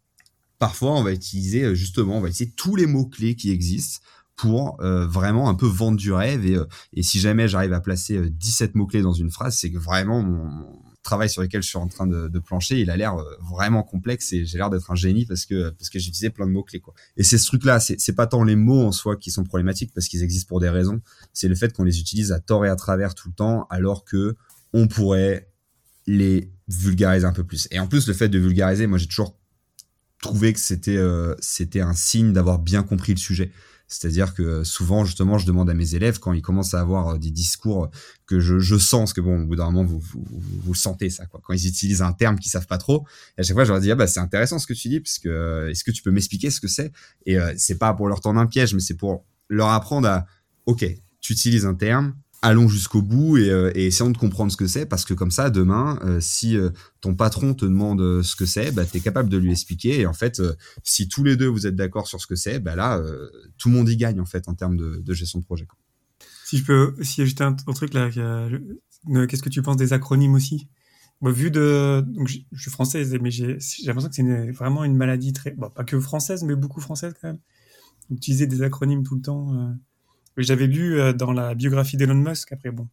parfois 0.58 0.92
on 0.92 1.02
va 1.02 1.12
utiliser 1.12 1.64
euh, 1.64 1.74
justement 1.74 2.18
on 2.18 2.20
va 2.20 2.28
utiliser 2.28 2.54
tous 2.56 2.76
les 2.76 2.86
mots 2.86 3.06
clés 3.06 3.36
qui 3.36 3.50
existent 3.50 4.00
pour 4.36 4.80
euh, 4.80 5.06
vraiment 5.06 5.48
un 5.48 5.54
peu 5.54 5.66
vendre 5.66 5.96
du 5.96 6.12
rêve 6.12 6.44
et, 6.44 6.58
et 6.92 7.02
si 7.02 7.20
jamais 7.20 7.48
j'arrive 7.48 7.72
à 7.72 7.80
placer 7.80 8.30
17 8.30 8.74
mots 8.74 8.86
clés 8.86 9.02
dans 9.02 9.12
une 9.12 9.30
phrase 9.30 9.56
c'est 9.56 9.70
que 9.70 9.78
vraiment 9.78 10.22
mon, 10.22 10.66
travail 11.04 11.30
sur 11.30 11.42
lequel 11.42 11.62
je 11.62 11.68
suis 11.68 11.78
en 11.78 11.86
train 11.86 12.08
de, 12.08 12.38
plancher, 12.40 12.80
il 12.80 12.90
a 12.90 12.96
l'air 12.96 13.14
euh, 13.14 13.22
vraiment 13.48 13.84
complexe 13.84 14.32
et 14.32 14.44
j'ai 14.44 14.58
l'air 14.58 14.70
d'être 14.70 14.90
un 14.90 14.96
génie 14.96 15.24
parce 15.26 15.46
que 15.46 15.70
parce 15.70 15.88
que 15.88 16.00
j'utilisais 16.00 16.30
plein 16.30 16.46
de 16.46 16.50
mots 16.50 16.64
clés 16.64 16.80
quoi. 16.80 16.94
Et 17.16 17.22
c'est 17.22 17.38
ce 17.38 17.46
truc 17.46 17.64
là, 17.64 17.78
c'est 17.78 18.00
c'est 18.00 18.14
pas 18.14 18.26
tant 18.26 18.42
les 18.42 18.56
mots 18.56 18.82
en 18.82 18.92
soi 18.92 19.16
qui 19.16 19.30
sont 19.30 19.44
problématiques 19.44 19.92
parce 19.94 20.08
qu'ils 20.08 20.22
existent 20.24 20.48
pour 20.48 20.60
des 20.60 20.68
raisons, 20.68 21.00
c'est 21.32 21.46
le 21.46 21.54
fait 21.54 21.72
qu'on 21.72 21.84
les 21.84 22.00
utilise 22.00 22.32
à 22.32 22.40
tort 22.40 22.66
et 22.66 22.68
à 22.68 22.76
travers 22.76 23.14
tout 23.14 23.28
le 23.28 23.34
temps 23.34 23.66
alors 23.70 24.04
que 24.04 24.34
on 24.72 24.88
pourrait 24.88 25.52
les 26.06 26.50
vulgariser 26.66 27.26
un 27.26 27.32
peu 27.32 27.44
plus. 27.44 27.68
Et 27.70 27.78
en 27.78 27.86
plus 27.86 28.08
le 28.08 28.14
fait 28.14 28.28
de 28.28 28.38
vulgariser, 28.38 28.86
moi 28.86 28.98
j'ai 28.98 29.06
toujours 29.06 29.38
trouvé 30.24 30.52
que 30.52 30.60
c'était 30.60 30.96
euh, 30.96 31.34
c'était 31.38 31.80
un 31.80 31.94
signe 31.94 32.32
d'avoir 32.32 32.58
bien 32.58 32.82
compris 32.82 33.12
le 33.12 33.18
sujet. 33.18 33.50
C'est-à-dire 33.86 34.34
que 34.34 34.64
souvent, 34.64 35.04
justement, 35.04 35.38
je 35.38 35.46
demande 35.46 35.68
à 35.68 35.74
mes 35.74 35.94
élèves 35.94 36.18
quand 36.18 36.32
ils 36.32 36.42
commencent 36.42 36.74
à 36.74 36.80
avoir 36.80 37.10
euh, 37.10 37.18
des 37.18 37.30
discours 37.30 37.90
que 38.26 38.40
je, 38.40 38.78
sens, 38.78 39.00
parce 39.00 39.12
que 39.12 39.20
bon, 39.20 39.42
au 39.42 39.46
bout 39.46 39.56
d'un 39.56 39.70
moment, 39.70 39.84
vous, 39.84 40.02
vous, 40.64 40.74
sentez 40.74 41.10
ça, 41.10 41.26
quoi. 41.26 41.40
Quand 41.44 41.52
ils 41.52 41.66
utilisent 41.66 42.02
un 42.02 42.12
terme 42.12 42.38
qu'ils 42.38 42.50
savent 42.50 42.66
pas 42.66 42.78
trop, 42.78 43.06
à 43.36 43.42
chaque 43.42 43.54
fois, 43.54 43.64
je 43.64 43.72
leur 43.72 43.80
dis, 43.80 43.90
ah 43.90 43.94
bah, 43.94 44.06
c'est 44.06 44.20
intéressant 44.20 44.58
ce 44.58 44.66
que 44.66 44.72
tu 44.72 44.88
dis, 44.88 45.00
parce 45.00 45.18
que 45.18 45.28
euh, 45.28 45.70
est-ce 45.70 45.84
que 45.84 45.90
tu 45.90 46.02
peux 46.02 46.10
m'expliquer 46.10 46.50
ce 46.50 46.60
que 46.60 46.68
c'est? 46.68 46.92
Et 47.26 47.38
euh, 47.38 47.52
c'est 47.58 47.78
pas 47.78 47.92
pour 47.92 48.08
leur 48.08 48.20
tendre 48.20 48.40
un 48.40 48.46
piège, 48.46 48.74
mais 48.74 48.80
c'est 48.80 48.96
pour 48.96 49.24
leur 49.48 49.68
apprendre 49.68 50.08
à, 50.08 50.26
ok, 50.66 50.86
tu 51.20 51.32
utilises 51.34 51.66
un 51.66 51.74
terme, 51.74 52.16
allons 52.44 52.68
jusqu'au 52.68 53.00
bout 53.00 53.38
et, 53.38 53.48
euh, 53.48 53.72
et, 53.74 53.86
essayons 53.86 54.10
de 54.10 54.18
comprendre 54.18 54.52
ce 54.52 54.56
que 54.56 54.66
c'est 54.66 54.84
parce 54.84 55.06
que 55.06 55.14
comme 55.14 55.30
ça 55.30 55.48
demain 55.48 55.98
euh, 56.04 56.20
si 56.20 56.56
euh, 56.56 56.70
ton 57.00 57.14
patron 57.14 57.54
te 57.54 57.64
demande 57.64 58.22
ce 58.22 58.36
que 58.36 58.44
c'est 58.44 58.70
bah 58.70 58.84
tu 58.84 58.98
es 58.98 59.00
capable 59.00 59.30
de 59.30 59.38
lui 59.38 59.50
expliquer 59.50 60.00
et 60.00 60.06
en 60.06 60.12
fait 60.12 60.42
si 60.82 61.08
tous 61.08 61.24
les 61.24 61.36
deux 61.36 61.46
vous 61.46 61.66
êtes 61.66 61.74
d'accord 61.74 62.06
sur 62.06 62.20
ce 62.20 62.26
que 62.26 62.36
c'est 62.36 62.60
bah 62.60 62.76
là 62.76 63.02
tout 63.58 63.70
le 63.70 63.74
monde 63.74 63.88
y 63.88 63.96
gagne 63.96 64.20
en 64.20 64.26
fait 64.26 64.46
en 64.48 64.54
termes 64.54 64.76
de, 64.76 65.14
gestion 65.14 65.38
de 65.38 65.44
projet 65.44 65.66
si 66.44 66.58
je 66.58 66.64
peux 66.64 66.94
aussi 67.00 67.22
ajouter 67.22 67.44
un, 67.44 67.54
truc 67.54 67.94
là 67.94 68.10
qu'est-ce 68.10 69.42
que 69.42 69.48
tu 69.48 69.62
penses 69.62 69.76
des 69.76 69.92
acronymes 69.92 70.34
aussi? 70.34 70.68
Bon, 71.20 71.30
vu 71.30 71.50
de 71.50 72.04
je, 72.26 72.60
suis 72.60 72.70
française 72.70 73.16
mais 73.22 73.30
j'ai 73.30 73.56
l'impression 73.86 74.10
que 74.10 74.14
c'est 74.14 74.50
vraiment 74.50 74.84
une 74.84 74.96
maladie 74.96 75.32
très 75.32 75.52
pas 75.52 75.84
que 75.84 75.98
française 75.98 76.42
mais 76.44 76.54
beaucoup 76.54 76.80
française 76.80 77.14
quand 77.20 77.28
même. 77.28 77.40
Utiliser 78.10 78.46
des 78.46 78.60
acronymes 78.60 79.02
tout 79.02 79.14
le 79.14 79.22
temps 79.22 79.74
j'avais 80.42 80.66
lu 80.66 80.98
euh, 80.98 81.12
dans 81.12 81.32
la 81.32 81.54
biographie 81.54 81.96
d'Elon 81.96 82.14
Musk, 82.14 82.52
après 82.52 82.70
bon, 82.70 82.88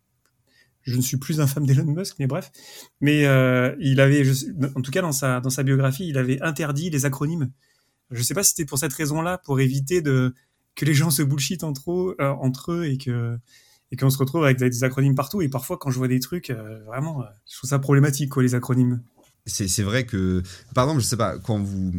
je 0.83 0.95
ne 0.95 1.01
suis 1.01 1.17
plus 1.17 1.39
un 1.39 1.47
fan 1.47 1.65
d'Elon 1.65 1.85
Musk, 1.85 2.17
mais 2.19 2.27
bref, 2.27 2.51
mais 2.99 3.25
euh, 3.25 3.75
il 3.79 3.99
avait, 3.99 4.23
en 4.75 4.81
tout 4.81 4.91
cas 4.91 5.01
dans 5.01 5.11
sa, 5.11 5.39
dans 5.41 5.49
sa 5.49 5.63
biographie, 5.63 6.07
il 6.07 6.17
avait 6.17 6.41
interdit 6.41 6.89
les 6.89 7.05
acronymes. 7.05 7.51
Je 8.11 8.19
ne 8.19 8.23
sais 8.23 8.33
pas 8.33 8.43
si 8.43 8.51
c'était 8.51 8.65
pour 8.65 8.77
cette 8.77 8.93
raison-là, 8.93 9.37
pour 9.39 9.59
éviter 9.59 10.01
de 10.01 10.33
que 10.75 10.85
les 10.85 10.93
gens 10.93 11.09
se 11.09 11.21
bullshit 11.21 11.63
entre 11.63 11.91
eux, 11.91 12.15
euh, 12.19 12.29
entre 12.29 12.71
eux 12.73 12.85
et 12.85 12.97
que 12.97 13.37
et 13.93 13.97
qu'on 13.97 14.09
se 14.09 14.17
retrouve 14.17 14.45
avec 14.45 14.57
des 14.57 14.83
acronymes 14.85 15.15
partout. 15.15 15.41
Et 15.41 15.49
parfois, 15.49 15.77
quand 15.77 15.91
je 15.91 15.97
vois 15.97 16.07
des 16.07 16.21
trucs, 16.21 16.49
vraiment, 16.85 17.25
je 17.45 17.57
trouve 17.57 17.69
ça 17.69 17.77
problématique, 17.77 18.29
quoi, 18.29 18.41
les 18.41 18.55
acronymes. 18.55 19.03
C'est 19.45 19.83
vrai 19.83 20.05
que, 20.05 20.41
par 20.73 20.85
exemple, 20.85 21.01
je 21.01 21.07
sais 21.07 21.17
pas, 21.17 21.37
quand 21.39 21.59
vous 21.59 21.91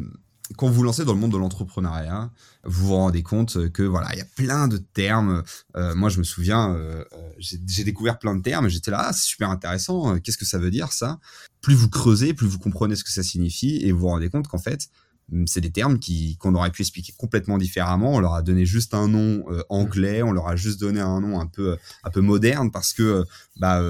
quand 0.57 0.69
vous 0.69 0.83
lancez 0.83 1.05
dans 1.05 1.15
le 1.15 1.21
monde 1.21 1.33
de 1.33 1.39
l'entrepreneuriat, 1.39 2.31
vous 2.65 2.87
vous 2.87 2.95
rendez 2.95 3.23
compte 3.23 3.71
que 3.71 3.83
voilà, 3.83 4.13
il 4.13 4.19
y 4.19 4.23
a 4.23 4.27
plein 4.37 4.69
de 4.69 4.79
termes. 4.79 5.43
Euh, 5.77 5.95
moi, 5.95 6.09
je 6.09 6.19
me 6.19 6.25
souviens, 6.25 6.75
euh, 6.75 7.05
euh, 7.13 7.33
j'ai 7.39 7.85
découvert 7.85 8.19
plein 8.19 8.35
de 8.35 8.43
termes. 8.43 8.69
J'étais 8.69 8.91
là, 8.91 9.07
ah, 9.09 9.13
c'est 9.13 9.25
super 9.25 9.51
intéressant. 9.51 10.19
Qu'est-ce 10.19 10.39
que 10.39 10.45
ça 10.45 10.59
veut 10.59 10.71
dire 10.71 10.93
ça? 10.93 11.19
Plus 11.61 11.75
vous 11.75 11.89
creusez, 11.89 12.35
plus 12.35 12.47
vous 12.47 12.59
comprenez 12.59 12.97
ce 12.97 13.05
que 13.05 13.11
ça 13.11 13.23
signifie, 13.23 13.79
et 13.83 13.93
vous 13.93 14.01
vous 14.01 14.09
rendez 14.09 14.31
compte 14.31 14.49
qu'en 14.49 14.59
fait, 14.59 14.89
hum, 15.33 15.47
c'est 15.47 15.61
des 15.61 15.71
termes 15.71 15.99
qui 15.99 16.37
qu'on 16.39 16.55
aurait 16.55 16.71
pu 16.71 16.83
expliquer 16.83 17.13
complètement 17.17 17.59
différemment. 17.59 18.15
On 18.15 18.21
leur 18.21 18.35
a 18.35 18.43
donné 18.43 18.67
juste 18.67 18.95
un 18.95 19.09
nom 19.09 19.45
anglais, 19.69 20.23
on 20.23 20.33
leur 20.33 20.49
a 20.49 20.57
juste 20.57 20.81
donné 20.81 21.01
un 21.01 21.21
nom 21.21 21.41
un 21.41 21.47
peu 21.47 21.77
un 22.05 22.11
peu 22.11 22.21
moderne 22.21 22.71
parce 22.71 22.93
que 22.93 23.25
bah 23.57 23.81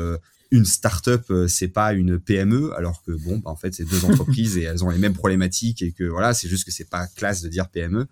une 0.53 0.67
start-up, 0.67 1.25
euh, 1.31 1.49
c'est 1.49 1.69
pas 1.69 1.95
une 1.95 2.21
PME, 2.21 2.73
alors 2.77 3.03
que 3.03 3.13
bon, 3.13 3.39
bah, 3.39 3.51
en 3.51 3.57
fait, 3.57 3.75
c'est 3.75 3.87
deux 3.87 4.05
entreprises 4.05 4.59
et 4.59 4.63
elles 4.63 4.85
ont 4.85 4.91
les 4.91 4.99
mêmes 4.99 5.15
problématiques 5.15 5.83
et 5.83 5.93
que 5.93 6.05
voilà, 6.05 6.35
c'est 6.35 6.49
juste 6.49 6.65
que 6.65 6.71
c'est 6.71 6.89
pas 6.89 7.07
classe 7.09 7.41
de 7.41 7.49
dire 7.49 7.69
PME. 7.69 8.07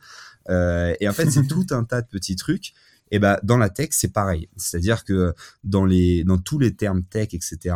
Euh, 0.49 0.95
et 1.01 1.09
en 1.09 1.13
fait, 1.13 1.31
c'est 1.31 1.47
tout 1.49 1.67
un 1.71 1.85
tas 1.85 2.01
de 2.01 2.09
petits 2.09 2.37
trucs. 2.37 2.73
Et 3.13 3.19
ben 3.19 3.39
dans 3.43 3.59
la 3.59 3.69
tech, 3.69 3.89
c'est 3.93 4.13
pareil. 4.13 4.49
C'est-à-dire 4.57 5.05
que 5.05 5.35
dans 5.65 5.85
les, 5.85 6.25
dans 6.25 6.39
tous 6.39 6.59
les 6.59 6.75
termes 6.75 7.03
tech, 7.03 7.35
etc., 7.35 7.75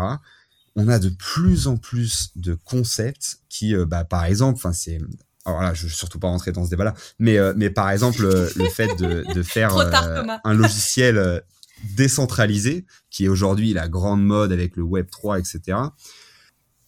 on 0.77 0.89
a 0.89 0.99
de 0.99 1.11
plus 1.11 1.67
en 1.67 1.77
plus 1.77 2.31
de 2.37 2.55
concepts 2.55 3.39
qui, 3.49 3.75
euh, 3.75 3.85
bah, 3.85 4.05
par 4.05 4.25
exemple, 4.25 4.57
enfin, 4.57 4.73
c'est, 4.73 4.99
alors 5.45 5.61
là, 5.61 5.75
je 5.75 5.85
veux 5.85 5.93
surtout 5.93 6.19
pas 6.19 6.29
rentrer 6.29 6.53
dans 6.53 6.65
ce 6.65 6.71
débat-là, 6.71 6.95
mais, 7.19 7.37
mais 7.55 7.69
par 7.69 7.91
exemple, 7.91 8.23
le 8.23 8.69
fait 8.71 8.97
de, 8.97 9.25
de 9.35 9.43
faire 9.43 9.77
un 10.45 10.55
logiciel 10.55 11.43
décentralisé, 11.97 12.85
qui 13.11 13.25
est 13.25 13.29
aujourd'hui 13.29 13.73
la 13.73 13.89
grande 13.89 14.25
mode 14.25 14.53
avec 14.53 14.77
le 14.77 14.83
Web 14.83 15.09
3, 15.11 15.39
etc. 15.39 15.79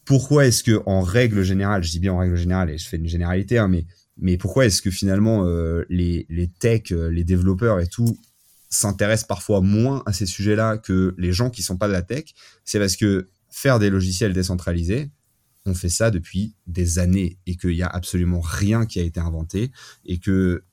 Pourquoi 0.05 0.45
est-ce 0.45 0.63
que, 0.63 0.81
en 0.85 1.01
règle 1.01 1.43
générale, 1.43 1.83
je 1.83 1.91
dis 1.91 1.99
bien 1.99 2.13
en 2.13 2.19
règle 2.19 2.37
générale 2.37 2.69
et 2.69 2.77
je 2.77 2.87
fais 2.87 2.97
une 2.97 3.07
généralité, 3.07 3.57
hein, 3.57 3.67
mais 3.67 3.85
mais 4.19 4.37
pourquoi 4.37 4.65
est-ce 4.65 4.81
que 4.81 4.89
finalement 4.89 5.45
euh, 5.45 5.85
les 5.89 6.25
les 6.29 6.47
techs, 6.47 6.91
euh, 6.91 7.09
les 7.09 7.23
développeurs 7.23 7.79
et 7.79 7.87
tout 7.87 8.17
s'intéressent 8.69 9.27
parfois 9.27 9.61
moins 9.61 10.01
à 10.05 10.13
ces 10.13 10.25
sujets-là 10.25 10.77
que 10.77 11.13
les 11.17 11.31
gens 11.31 11.49
qui 11.49 11.61
sont 11.61 11.77
pas 11.77 11.87
de 11.87 11.93
la 11.93 12.01
tech? 12.01 12.25
C'est 12.65 12.79
parce 12.79 12.95
que 12.95 13.27
faire 13.49 13.79
des 13.79 13.89
logiciels 13.89 14.33
décentralisés, 14.33 15.11
on 15.65 15.73
fait 15.73 15.89
ça 15.89 16.09
depuis 16.09 16.55
des 16.65 16.99
années 16.99 17.37
et 17.45 17.55
qu'il 17.55 17.75
y 17.75 17.83
a 17.83 17.87
absolument 17.87 18.39
rien 18.39 18.85
qui 18.85 18.99
a 18.99 19.03
été 19.03 19.19
inventé 19.19 19.71
et 20.05 20.17
que 20.17 20.63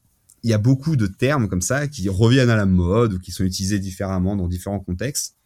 il 0.45 0.51
y 0.51 0.55
a 0.55 0.59
beaucoup 0.59 0.95
de 0.95 1.07
termes 1.07 1.49
comme 1.49 1.63
ça 1.63 1.89
qui 1.89 2.09
reviennent 2.09 2.51
à 2.51 2.57
la 2.57 2.67
mode 2.67 3.15
ou 3.15 3.19
qui 3.19 3.33
sont 3.33 3.45
utilisés 3.45 3.79
différemment 3.79 4.37
dans 4.37 4.47
différents 4.47 4.79
contextes. 4.79 5.37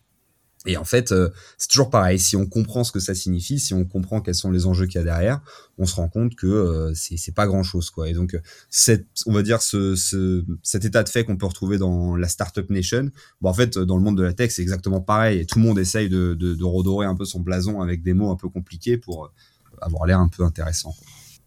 Et 0.67 0.77
en 0.77 0.85
fait, 0.85 1.13
euh, 1.13 1.31
c'est 1.57 1.69
toujours 1.69 1.89
pareil. 1.89 2.19
Si 2.19 2.35
on 2.35 2.45
comprend 2.45 2.83
ce 2.83 2.91
que 2.91 2.99
ça 2.99 3.15
signifie, 3.15 3.61
si 3.61 3.75
on 3.75 3.85
comprend 3.85 4.21
quels 4.21 4.35
sont 4.35 4.51
les 4.51 4.67
enjeux 4.67 4.87
qu'il 4.87 4.97
y 4.97 5.01
a 5.01 5.05
derrière, 5.05 5.41
on 5.79 5.87
se 5.87 5.95
rend 5.95 6.09
compte 6.09 6.35
que 6.35 6.49
euh, 6.49 6.93
c'est 6.95 7.35
pas 7.35 7.47
grand 7.47 7.63
chose, 7.63 7.91
quoi. 7.91 8.09
Et 8.09 8.13
donc, 8.13 8.37
cette, 8.71 9.07
on 9.27 9.33
va 9.33 9.43
dire 9.43 9.63
ce, 9.63 9.95
ce, 9.95 10.45
cet 10.65 10.85
état 10.85 11.05
de 11.05 11.09
fait 11.09 11.25
qu'on 11.25 11.37
peut 11.37 11.47
retrouver 11.47 11.79
dans 11.79 12.17
la 12.17 12.27
startup 12.27 12.69
nation, 12.69 13.09
bon, 13.41 13.51
en 13.51 13.55
fait, 13.55 13.79
dans 13.79 13.97
le 13.97 14.03
monde 14.03 14.19
de 14.19 14.25
la 14.25 14.33
tech, 14.33 14.51
c'est 14.51 14.63
exactement 14.63 15.01
pareil. 15.01 15.39
Et 15.39 15.47
tout 15.47 15.61
le 15.61 15.65
monde 15.65 15.79
essaye 15.79 16.09
de, 16.09 16.37
redorer 16.65 17.07
un 17.07 17.15
peu 17.15 17.25
son 17.25 17.39
blason 17.39 17.81
avec 17.81 18.03
des 18.03 18.15
mots 18.15 18.33
un 18.33 18.37
peu 18.37 18.49
compliqués 18.49 18.99
pour 18.99 19.33
avoir 19.81 20.07
l'air 20.07 20.19
un 20.19 20.29
peu 20.29 20.43
intéressant. 20.43 20.93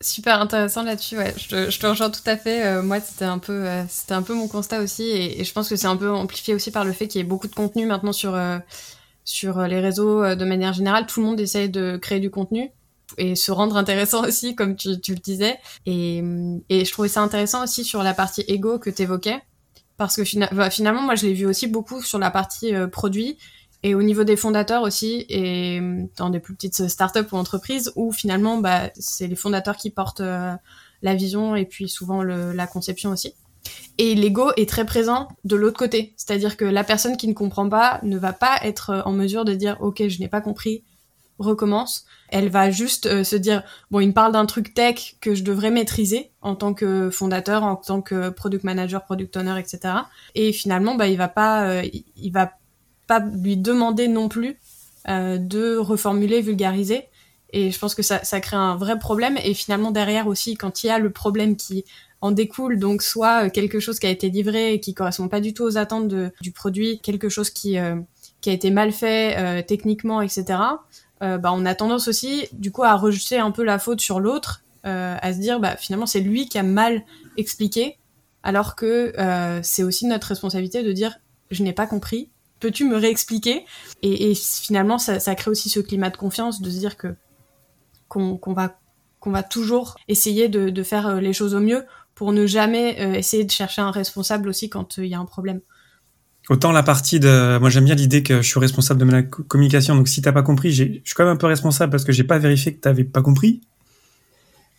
Super 0.02 0.42
intéressant 0.42 0.84
là-dessus, 0.84 1.18
ouais. 1.18 1.34
Je 1.38 1.48
te, 1.48 1.70
je 1.70 1.80
te, 1.80 1.86
rejoins 1.86 2.10
tout 2.10 2.22
à 2.26 2.36
fait. 2.36 2.66
Euh, 2.66 2.82
moi, 2.82 3.00
c'était 3.00 3.26
un 3.26 3.38
peu, 3.38 3.68
euh, 3.68 3.84
c'était 3.88 4.14
un 4.14 4.24
peu 4.24 4.34
mon 4.34 4.48
constat 4.48 4.82
aussi, 4.82 5.04
et, 5.04 5.44
je 5.44 5.54
pense 5.54 5.70
que 5.70 5.76
c'est 5.76 5.88
un 5.88 5.96
peu 5.96 6.12
amplifié 6.12 6.56
aussi 6.56 6.72
par 6.72 6.86
le 6.86 6.92
fait 6.92 7.08
qu'il 7.08 7.20
y 7.20 7.24
ait 7.24 7.28
beaucoup 7.28 7.48
de 7.48 7.56
contenu 7.56 7.86
maintenant 7.86 8.14
sur 8.14 8.34
euh, 8.36 8.58
sur 9.24 9.62
les 9.62 9.80
réseaux 9.80 10.36
de 10.36 10.46
manière 10.46 10.74
générale. 10.74 11.06
Tout 11.06 11.22
le 11.22 11.28
monde 11.28 11.40
essaye 11.40 11.70
de 11.70 11.98
créer 11.98 12.20
du 12.20 12.32
contenu 12.32 12.72
et 13.18 13.36
se 13.36 13.52
rendre 13.52 13.78
intéressant 13.78 14.24
aussi, 14.28 14.56
comme 14.56 14.76
tu, 14.76 15.00
tu 15.00 15.14
le 15.14 15.20
disais. 15.20 15.60
Et, 15.86 16.24
et 16.70 16.86
je 16.86 16.92
trouvais 16.92 17.08
ça 17.08 17.22
intéressant 17.22 17.64
aussi 17.64 17.84
sur 17.86 18.02
la 18.02 18.16
partie 18.16 18.44
ego 18.48 18.80
que 18.80 18.90
tu 18.90 19.04
évoquais, 19.04 19.40
parce 19.98 20.16
que 20.16 20.56
bah, 20.56 20.72
finalement, 20.72 21.04
moi, 21.04 21.14
je 21.14 21.28
l'ai 21.28 21.34
vu 21.34 21.46
aussi 21.46 21.68
beaucoup 21.68 22.02
sur 22.02 22.18
la 22.18 22.32
partie 22.32 22.74
produit 22.92 23.38
et 23.84 23.96
au 23.96 24.04
niveau 24.04 24.24
des 24.24 24.36
fondateurs 24.36 24.84
aussi, 24.84 25.26
et 25.30 25.80
euh, 25.80 26.04
dans 26.18 26.30
des 26.30 26.40
plus 26.40 26.54
petites 26.54 26.88
startups 26.88 27.32
ou 27.32 27.36
entreprises, 27.36 27.92
où 27.96 28.12
finalement, 28.12 28.58
bah, 28.58 28.92
c'est 28.96 29.28
les 29.28 29.36
fondateurs 29.36 29.76
qui 29.76 29.90
portent 29.90 30.22
euh, 30.22 30.54
la 31.02 31.16
vision 31.16 31.56
et 31.56 31.66
puis 31.66 31.90
souvent 31.90 32.22
le, 32.22 32.52
la 32.52 32.68
conception 32.68 33.10
aussi. 33.10 33.34
Et 33.98 34.16
l'ego 34.16 34.52
est 34.56 34.70
très 34.70 34.86
présent 34.86 35.28
de 35.46 35.56
l'autre 35.56 35.78
côté, 35.78 36.14
c'est-à-dire 36.16 36.58
que 36.58 36.66
la 36.66 36.84
personne 36.84 37.18
qui 37.18 37.28
ne 37.28 37.34
comprend 37.34 37.70
pas 37.70 38.00
ne 38.04 38.18
va 38.18 38.34
pas 38.34 38.60
être 38.64 38.90
euh, 38.92 39.02
en 39.06 39.14
mesure 39.14 39.46
de 39.46 39.54
dire 39.56 39.78
ok, 39.82 40.08
je 40.08 40.20
n'ai 40.20 40.28
pas 40.28 40.42
compris, 40.42 40.84
recommence. 41.40 42.06
Elle 42.30 42.50
va 42.50 42.70
juste 42.70 43.24
se 43.24 43.36
dire 43.36 43.64
bon, 43.90 44.00
il 44.00 44.10
me 44.10 44.14
parle 44.14 44.32
d'un 44.32 44.46
truc 44.46 44.76
tech 44.76 45.16
que 45.22 45.34
je 45.34 45.44
devrais 45.44 45.72
maîtriser 45.72 46.32
en 46.42 46.56
tant 46.56 46.76
que 46.76 47.10
fondateur, 47.10 47.64
en 47.64 47.76
tant 47.76 48.02
que 48.04 48.30
product 48.30 48.64
manager, 48.64 49.04
product 49.04 49.36
owner, 49.38 49.60
etc. 49.60 49.96
Et 50.36 50.54
finalement, 50.54 50.96
bah, 50.96 51.08
il 51.08 51.18
va 51.18 51.28
pas, 51.28 51.82
il 51.84 52.32
va 52.32 52.54
lui 53.20 53.58
demander 53.58 54.08
non 54.08 54.30
plus 54.30 54.58
euh, 55.10 55.40
de 55.40 55.78
reformuler, 55.78 56.42
vulgariser. 56.42 57.08
Et 57.54 57.72
je 57.72 57.80
pense 57.80 57.96
que 57.96 58.04
ça, 58.04 58.20
crée 58.40 58.56
un 58.56 58.76
vrai 58.76 59.00
problème. 59.00 59.38
Et 59.44 59.56
finalement, 59.56 59.90
derrière 59.90 60.28
aussi, 60.28 60.56
quand 60.56 60.84
il 60.84 60.88
y 60.88 60.90
a 60.92 61.00
le 61.00 61.10
problème 61.10 61.56
qui 61.56 61.86
en 62.22 62.30
découle, 62.32 62.78
donc 62.78 63.02
soit 63.02 63.50
quelque 63.50 63.80
chose 63.80 64.00
qui 64.00 64.06
a 64.06 64.12
été 64.12 64.30
livré 64.30 64.74
et 64.74 64.80
qui 64.80 64.94
correspond 64.94 65.28
pas 65.28 65.42
du 65.42 65.56
tout 65.56 65.64
aux 65.64 65.78
attentes 65.78 66.08
du 66.08 66.52
produit, 66.52 67.00
quelque 67.00 67.30
chose 67.30 67.50
qui, 67.50 67.80
euh, 67.80 67.96
qui 68.42 68.52
a 68.52 68.54
été 68.54 68.70
mal 68.70 68.92
fait 68.92 69.38
euh, 69.38 69.64
techniquement, 69.66 70.22
etc., 70.22 70.60
bah, 71.20 71.52
on 71.54 71.68
a 71.68 71.76
tendance 71.76 72.08
aussi, 72.08 72.48
du 72.52 72.72
coup, 72.72 72.84
à 72.84 72.96
rejeter 72.96 73.38
un 73.38 73.52
peu 73.52 73.64
la 73.64 73.78
faute 73.78 74.02
sur 74.02 74.20
l'autre, 74.20 74.64
à 74.84 75.34
se 75.34 75.38
dire, 75.38 75.60
bah, 75.60 75.78
finalement, 75.78 76.08
c'est 76.08 76.20
lui 76.20 76.48
qui 76.50 76.58
a 76.58 76.64
mal 76.64 77.04
expliqué, 77.38 78.00
alors 78.42 78.76
que 78.76 79.14
c'est 79.62 79.84
aussi 79.84 80.08
notre 80.08 80.30
responsabilité 80.30 80.82
de 80.82 80.92
dire, 80.92 81.20
je 81.52 81.62
n'ai 81.62 81.74
pas 81.74 81.86
compris, 81.86 82.31
peux-tu 82.62 82.86
me 82.86 82.96
réexpliquer? 82.96 83.66
Et, 84.02 84.34
finalement, 84.36 84.98
ça, 84.98 85.36
crée 85.36 85.52
aussi 85.52 85.70
ce 85.70 85.82
climat 85.82 86.10
de 86.10 86.18
confiance, 86.18 86.62
de 86.62 86.70
se 86.70 86.78
dire 86.78 86.96
que 86.96 87.16
qu'on 88.08 88.40
va 88.54 88.78
qu'on 89.20 89.32
va 89.32 89.44
toujours 89.44 89.96
essayer 90.08 90.50
de, 90.50 90.84
faire 90.84 91.22
les 91.22 91.32
choses 91.32 91.54
au 91.54 91.60
mieux 91.60 91.84
pour 92.16 92.34
ne 92.34 92.48
jamais 92.48 93.18
essayer 93.18 93.44
de 93.44 93.52
chercher 93.52 93.82
un 93.82 93.92
responsable 93.92 94.50
aussi 94.50 94.70
quand 94.70 94.98
il 94.98 95.06
y 95.06 95.14
a 95.14 95.20
un 95.20 95.26
problème. 95.26 95.62
Autant 96.50 96.72
la 96.72 96.82
partie 96.82 97.20
de, 97.20 97.60
moi 97.60 97.70
j'aime 97.70 97.86
bien 97.86 97.96
l'idée 97.96 98.24
que 98.24 98.42
je 98.42 98.48
suis 98.48 98.60
responsable 98.60 99.00
de 99.00 99.06
ma 99.06 99.22
communication. 99.22 99.96
Donc 99.96 100.08
si 100.08 100.22
t'as 100.22 100.32
pas 100.32 100.42
compris, 100.42 100.72
je 100.72 100.84
suis 100.84 101.14
quand 101.16 101.24
même 101.24 101.34
un 101.34 101.38
peu 101.38 101.46
responsable 101.46 101.92
parce 101.92 102.04
que 102.04 102.12
j'ai 102.12 102.24
pas 102.24 102.40
vérifié 102.40 102.74
que 102.74 102.80
t'avais 102.80 103.04
pas 103.04 103.22
compris. 103.22 103.62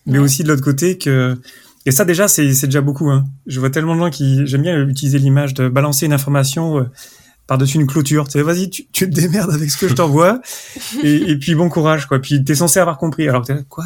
Mais 0.07 0.19
aussi 0.19 0.43
de 0.43 0.49
l'autre 0.49 0.65
côté 0.65 0.99
que, 0.99 1.41
et 1.87 1.93
ça 1.93 2.05
déjà 2.05 2.27
c'est 2.27 2.49
déjà 2.49 2.81
beaucoup. 2.81 3.11
Hein. 3.11 3.25
Je 3.47 3.61
vois 3.61 3.71
tellement 3.71 3.95
de 3.95 4.01
gens 4.01 4.11
qui, 4.11 4.45
j'aime 4.47 4.63
bien 4.63 4.87
utiliser 4.87 5.19
l'image 5.19 5.55
de 5.55 5.69
balancer 5.69 6.07
une 6.07 6.13
information 6.13 6.79
euh, 6.79 6.91
par-dessus 7.47 7.79
une 7.79 7.87
clôture. 7.87 8.27
Tu 8.27 8.33
sais, 8.33 8.43
vas-y, 8.43 8.71
tu, 8.71 8.87
te 8.87 9.05
démerdes 9.05 9.53
avec 9.53 9.71
ce 9.71 9.77
que 9.77 9.89
je 9.89 9.95
t'envoie. 9.95 10.41
et, 11.03 11.37
puis 11.37 11.55
bon 11.55 11.69
courage 11.69 12.07
quoi. 12.07 12.21
Puis 12.21 12.45
t'es 12.45 12.55
censé 12.55 12.81
avoir 12.81 12.99
compris. 12.99 13.29
Alors 13.29 13.45
t'es 13.45 13.57
quoi? 13.69 13.85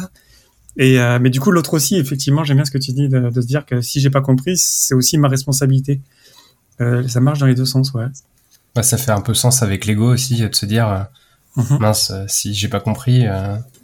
Et 0.77 0.99
euh, 0.99 1.17
mais 1.19 1.29
du 1.29 1.39
coup 1.39 1.51
l'autre 1.51 1.73
aussi, 1.73 1.95
effectivement, 1.95 2.43
j'aime 2.43 2.57
bien 2.57 2.65
ce 2.65 2.71
que 2.71 2.77
tu 2.77 2.91
dis 2.91 3.09
de, 3.09 3.29
de 3.29 3.41
se 3.41 3.47
dire 3.47 3.65
que 3.65 3.81
si 3.81 3.99
j'ai 3.99 4.09
pas 4.09 4.21
compris, 4.21 4.57
c'est 4.57 4.93
aussi 4.93 5.17
ma 5.17 5.27
responsabilité. 5.27 6.01
Euh, 6.81 7.07
ça 7.07 7.19
marche 7.19 7.39
dans 7.39 7.45
les 7.45 7.55
deux 7.55 7.65
sens, 7.65 7.93
ouais. 7.93 8.05
Bah, 8.75 8.83
ça 8.83 8.97
fait 8.97 9.11
un 9.11 9.21
peu 9.21 9.33
sens 9.33 9.63
avec 9.63 9.85
l'ego 9.85 10.13
aussi, 10.13 10.35
de 10.35 10.53
se 10.53 10.65
dire, 10.65 10.87
euh, 10.87 11.61
mhm. 11.61 11.79
mince, 11.79 12.11
euh, 12.11 12.25
si 12.27 12.53
j'ai 12.53 12.67
pas 12.67 12.79
compris, 12.79 13.25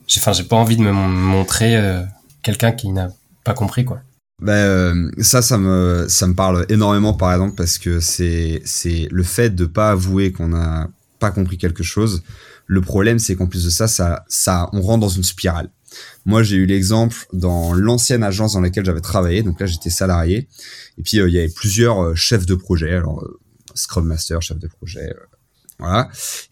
j'ai, 0.08 0.20
enfin, 0.20 0.34
j'ai 0.34 0.44
pas 0.44 0.56
envie 0.56 0.78
de 0.78 0.82
me 0.82 0.92
montrer 0.92 2.04
quelqu'un 2.44 2.72
qui 2.72 2.90
n'a 2.90 3.10
pas 3.44 3.54
compris, 3.54 3.86
quoi. 3.86 4.02
Bah, 4.42 4.94
ça, 5.20 5.42
ça 5.42 5.58
me, 5.58 6.06
ça 6.10 6.28
me 6.28 6.34
parle 6.34 6.66
énormément, 6.70 7.14
par 7.14 7.32
exemple, 7.32 7.56
parce 7.56 7.78
que 7.78 8.00
c'est, 8.00 8.62
c'est 8.66 9.08
le 9.12 9.24
fait 9.24 9.52
de 9.56 9.66
pas 9.66 9.92
avouer 9.92 10.32
qu'on 10.32 10.50
n'a 10.50 10.90
pas 11.20 11.32
compris 11.32 11.58
quelque 11.58 11.84
chose. 11.84 12.24
Le 12.66 12.82
problème, 12.82 13.20
c'est 13.20 13.36
qu'en 13.36 13.48
plus 13.48 13.64
de 13.66 13.70
ça, 13.70 13.88
ça, 13.88 14.26
ça, 14.28 14.70
on 14.74 14.82
rentre 14.82 15.02
dans 15.02 15.10
une 15.10 15.24
spirale. 15.24 15.70
Moi, 16.26 16.44
j'ai 16.44 16.56
eu 16.56 16.66
l'exemple 16.66 17.18
dans 17.34 17.74
l'ancienne 17.74 18.24
agence 18.24 18.54
dans 18.54 18.62
laquelle 18.62 18.86
j'avais 18.86 19.02
travaillé. 19.02 19.44
Donc 19.44 19.60
là, 19.60 19.66
j'étais 19.66 19.90
salarié. 19.90 20.48
Et 20.98 21.04
puis, 21.04 21.20
euh, 21.20 21.30
il 21.30 21.36
y 21.36 21.40
avait 21.40 21.50
plusieurs 21.50 22.04
euh, 22.04 22.16
chefs 22.16 22.46
de 22.46 22.56
projet. 22.56 22.94
Alors, 22.94 23.24
euh, 23.24 23.40
Scrum 23.76 24.06
Master, 24.06 24.42
chef 24.42 24.60
de 24.60 24.68
projet. 24.68 25.14
voilà. 25.80 26.10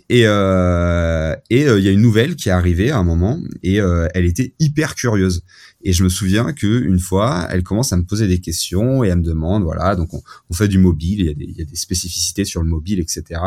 Et 0.09 0.21
et 0.21 1.65
il 1.65 1.83
y 1.83 1.87
a 1.87 1.91
une 1.91 2.01
nouvelle 2.01 2.35
qui 2.35 2.49
est 2.49 2.51
arrivée 2.51 2.91
à 2.91 2.97
un 2.97 3.03
moment 3.03 3.39
et 3.63 3.75
elle 3.75 4.25
était 4.25 4.53
hyper 4.59 4.95
curieuse. 4.95 5.43
Et 5.83 5.93
je 5.93 6.03
me 6.03 6.09
souviens 6.09 6.53
que 6.53 6.81
une 6.81 6.99
fois, 6.99 7.47
elle 7.49 7.63
commence 7.63 7.91
à 7.93 7.97
me 7.97 8.03
poser 8.03 8.27
des 8.27 8.39
questions 8.39 9.03
et 9.03 9.07
elle 9.07 9.19
me 9.19 9.23
demande, 9.23 9.63
voilà, 9.63 9.95
donc 9.95 10.09
on, 10.13 10.53
fait 10.53 10.67
du 10.67 10.77
mobile, 10.77 11.35
il 11.39 11.57
y, 11.57 11.61
a 11.61 11.65
des, 11.65 11.75
spécificités 11.75 12.45
sur 12.45 12.61
le 12.61 12.69
mobile, 12.69 12.99
etc. 12.99 13.41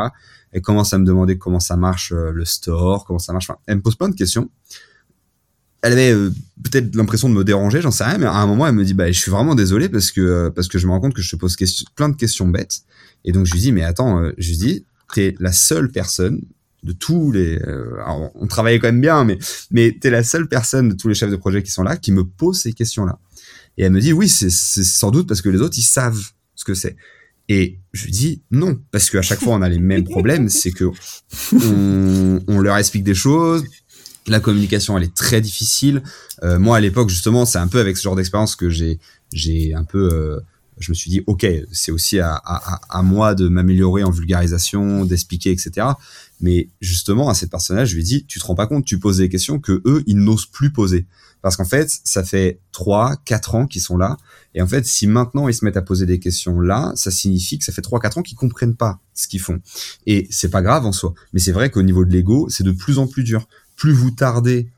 Elle 0.53 0.63
commence 0.63 0.93
à 0.93 0.99
me 0.99 1.05
demander 1.05 1.39
comment 1.39 1.61
ça 1.61 1.77
marche 1.77 2.13
le 2.13 2.45
store, 2.45 3.05
comment 3.05 3.19
ça 3.19 3.33
marche. 3.33 3.51
Enfin, 3.51 3.59
elle 3.67 3.77
me 3.77 3.83
pose 3.83 3.97
plein 3.97 4.09
de 4.09 4.17
questions 4.17 4.51
elle 5.85 5.93
avait 5.93 6.13
euh, 6.13 6.31
peut-être 6.63 6.97
l'impression 6.97 7.29
de 7.29 7.35
me 7.35 7.45
déranger, 7.45 7.83
j'en 7.83 7.91
sais 7.91 8.05
rien, 8.05 8.17
mais 8.17 8.25
à 8.25 8.37
un 8.37 8.47
moment 8.47 8.67
elle 8.67 8.75
me 8.75 8.85
dit 8.85 8.95
bah 8.95 9.13
je 9.13 9.19
suis 9.21 9.31
vraiment 9.31 9.55
désolé 9.55 9.91
parce 9.91 10.11
que 10.11 10.21
euh, 10.23 10.51
parce 10.51 10.67
que 10.67 10.79
je 10.79 10.87
me 10.87 10.93
rends 10.93 11.01
compte 11.01 11.13
que 11.13 11.21
je 11.21 11.31
te 11.31 11.37
pose 11.37 11.57
plein 11.95 12.09
de 12.09 12.17
questions 12.17 12.49
bêtes 12.49 12.81
et 13.27 13.33
donc 13.33 13.45
je 13.45 13.53
lui 13.53 13.61
dis 13.61 13.71
mais 13.71 13.85
attends, 13.85 14.23
euh, 14.23 14.33
je 14.39 14.49
lui 14.49 14.57
dis 14.57 14.87
t'es 15.13 15.35
la 15.41 15.53
seule 15.53 15.93
personne 15.93 16.41
de 16.85 16.93
tous 16.93 17.33
les 17.33 17.59
alors, 17.61 18.31
on 18.35 18.47
travaillait 18.47 18.79
quand 18.79 18.89
même 18.89 19.01
bien 19.01 19.25
mais 19.25 19.39
mais 19.71 19.97
t'es 20.01 20.11
la 20.11 20.23
seule 20.23 20.49
personne 20.49 20.91
de 20.91 20.95
tous 20.95 21.09
les 21.09 21.15
chefs 21.15 21.31
de 21.31 21.37
projet 21.37 21.63
qui 21.63 21.71
sont 21.71 21.83
là 21.83 21.97
qui 21.97 22.13
me 22.13 22.25
pose 22.25 22.61
ces 22.61 22.73
questions 22.73 23.05
là 23.05 23.19
et 23.77 23.85
elle 23.85 23.93
me 23.93 24.01
dit 24.01 24.13
oui 24.13 24.29
c'est 24.29 24.51
sans 24.51 25.11
doute 25.11 25.27
parce 25.27 25.43
que 25.43 25.49
les 25.49 25.61
autres 25.61 25.79
ils 25.79 25.83
savent 25.83 26.21
ce 26.55 26.65
que 26.65 26.75
c'est 26.75 26.97
et 27.49 27.79
je 27.93 28.05
lui 28.07 28.13
dis 28.13 28.43
non, 28.51 28.81
parce 28.91 29.11
qu'à 29.11 29.21
chaque 29.21 29.41
fois 29.41 29.55
on 29.55 29.61
a 29.61 29.69
les 29.69 29.79
mêmes 29.79 30.05
problèmes, 30.05 30.49
c'est 30.49 30.71
que 30.71 30.91
on, 31.53 32.41
on, 32.49 32.59
leur 32.59 32.79
explique 32.79 33.05
des 33.05 33.15
choses, 33.15 33.65
la 34.27 34.41
communication, 34.41 34.97
elle 34.97 35.05
est 35.05 35.15
très 35.15 35.41
difficile. 35.41 36.03
Euh, 36.43 36.59
moi, 36.59 36.79
à 36.79 36.81
l'époque, 36.81 37.11
justement, 37.11 37.45
c'est 37.45 37.59
un 37.59 37.69
peu 37.69 37.81
avec 37.81 37.97
ce 37.97 38.03
genre 38.03 38.17
d'expérience 38.17 38.57
que 38.57 38.71
j'ai, 38.71 38.99
j'ai 39.33 39.75
un 39.75 39.85
peu, 39.85 40.09
euh, 40.13 40.41
je 40.79 40.91
me 40.91 40.95
suis 40.95 41.11
dit, 41.11 41.23
ok, 41.27 41.47
c'est 41.73 41.93
aussi 41.93 42.19
à, 42.19 42.35
à, 42.35 42.81
à, 42.89 43.03
moi 43.03 43.35
de 43.35 43.49
m'améliorer 43.49 44.03
en 44.03 44.11
vulgarisation, 44.11 45.05
d'expliquer, 45.05 45.51
etc. 45.51 45.89
Mais 46.45 46.69
justement, 46.83 47.31
à 47.31 47.35
cette 47.35 47.51
personne-là, 47.51 47.87
je 47.87 47.97
lui 47.97 48.05
dit, 48.05 48.27
tu 48.27 48.39
te 48.39 48.45
rends 48.45 48.55
pas 48.55 48.67
compte, 48.67 48.85
tu 48.85 48.99
poses 48.99 49.17
des 49.17 49.31
questions 49.31 49.59
que 49.59 49.81
eux, 49.87 50.05
ils 50.07 50.19
n'osent 50.19 50.45
plus 50.45 50.71
poser. 50.71 51.07
Parce 51.41 51.57
qu'en 51.57 51.65
fait, 51.65 51.91
ça 52.05 52.23
fait 52.23 52.61
trois, 52.71 53.17
quatre 53.25 53.55
ans 53.55 53.67
qu'ils 53.67 53.81
sont 53.81 53.97
là. 53.97 54.19
Et 54.55 54.61
en 54.61 54.67
fait, 54.67 54.85
si 54.85 55.07
maintenant 55.07 55.49
ils 55.49 55.55
se 55.55 55.65
mettent 55.65 55.79
à 55.79 55.83
poser 55.83 56.05
des 56.05 56.19
questions 56.19 56.61
là, 56.61 56.93
ça 56.97 57.11
signifie 57.11 57.59
que 57.59 57.65
ça 57.65 57.73
fait 57.73 57.81
trois, 57.81 57.99
quatre 57.99 58.19
ans 58.19 58.23
qu'ils 58.23 58.37
comprennent 58.37 58.77
pas 58.77 59.01
ce 59.15 59.27
qu'ils 59.27 59.41
font. 59.41 59.63
Et 60.05 60.27
c'est 60.29 60.51
pas 60.51 60.61
grave 60.61 60.85
en 60.85 60.93
soi. 60.93 61.15
Mais 61.33 61.41
c'est 61.41 61.53
vrai 61.53 61.71
qu'au 61.71 61.83
niveau 61.83 62.05
de 62.05 62.13
l'ego, 62.13 62.47
c'est 62.51 62.63
de 62.63 62.73
plus 62.73 62.99
en 62.99 63.07
plus 63.07 63.25
dur 63.25 63.49
plus 63.75 63.93
vous 63.93 64.11
tardez 64.11 64.69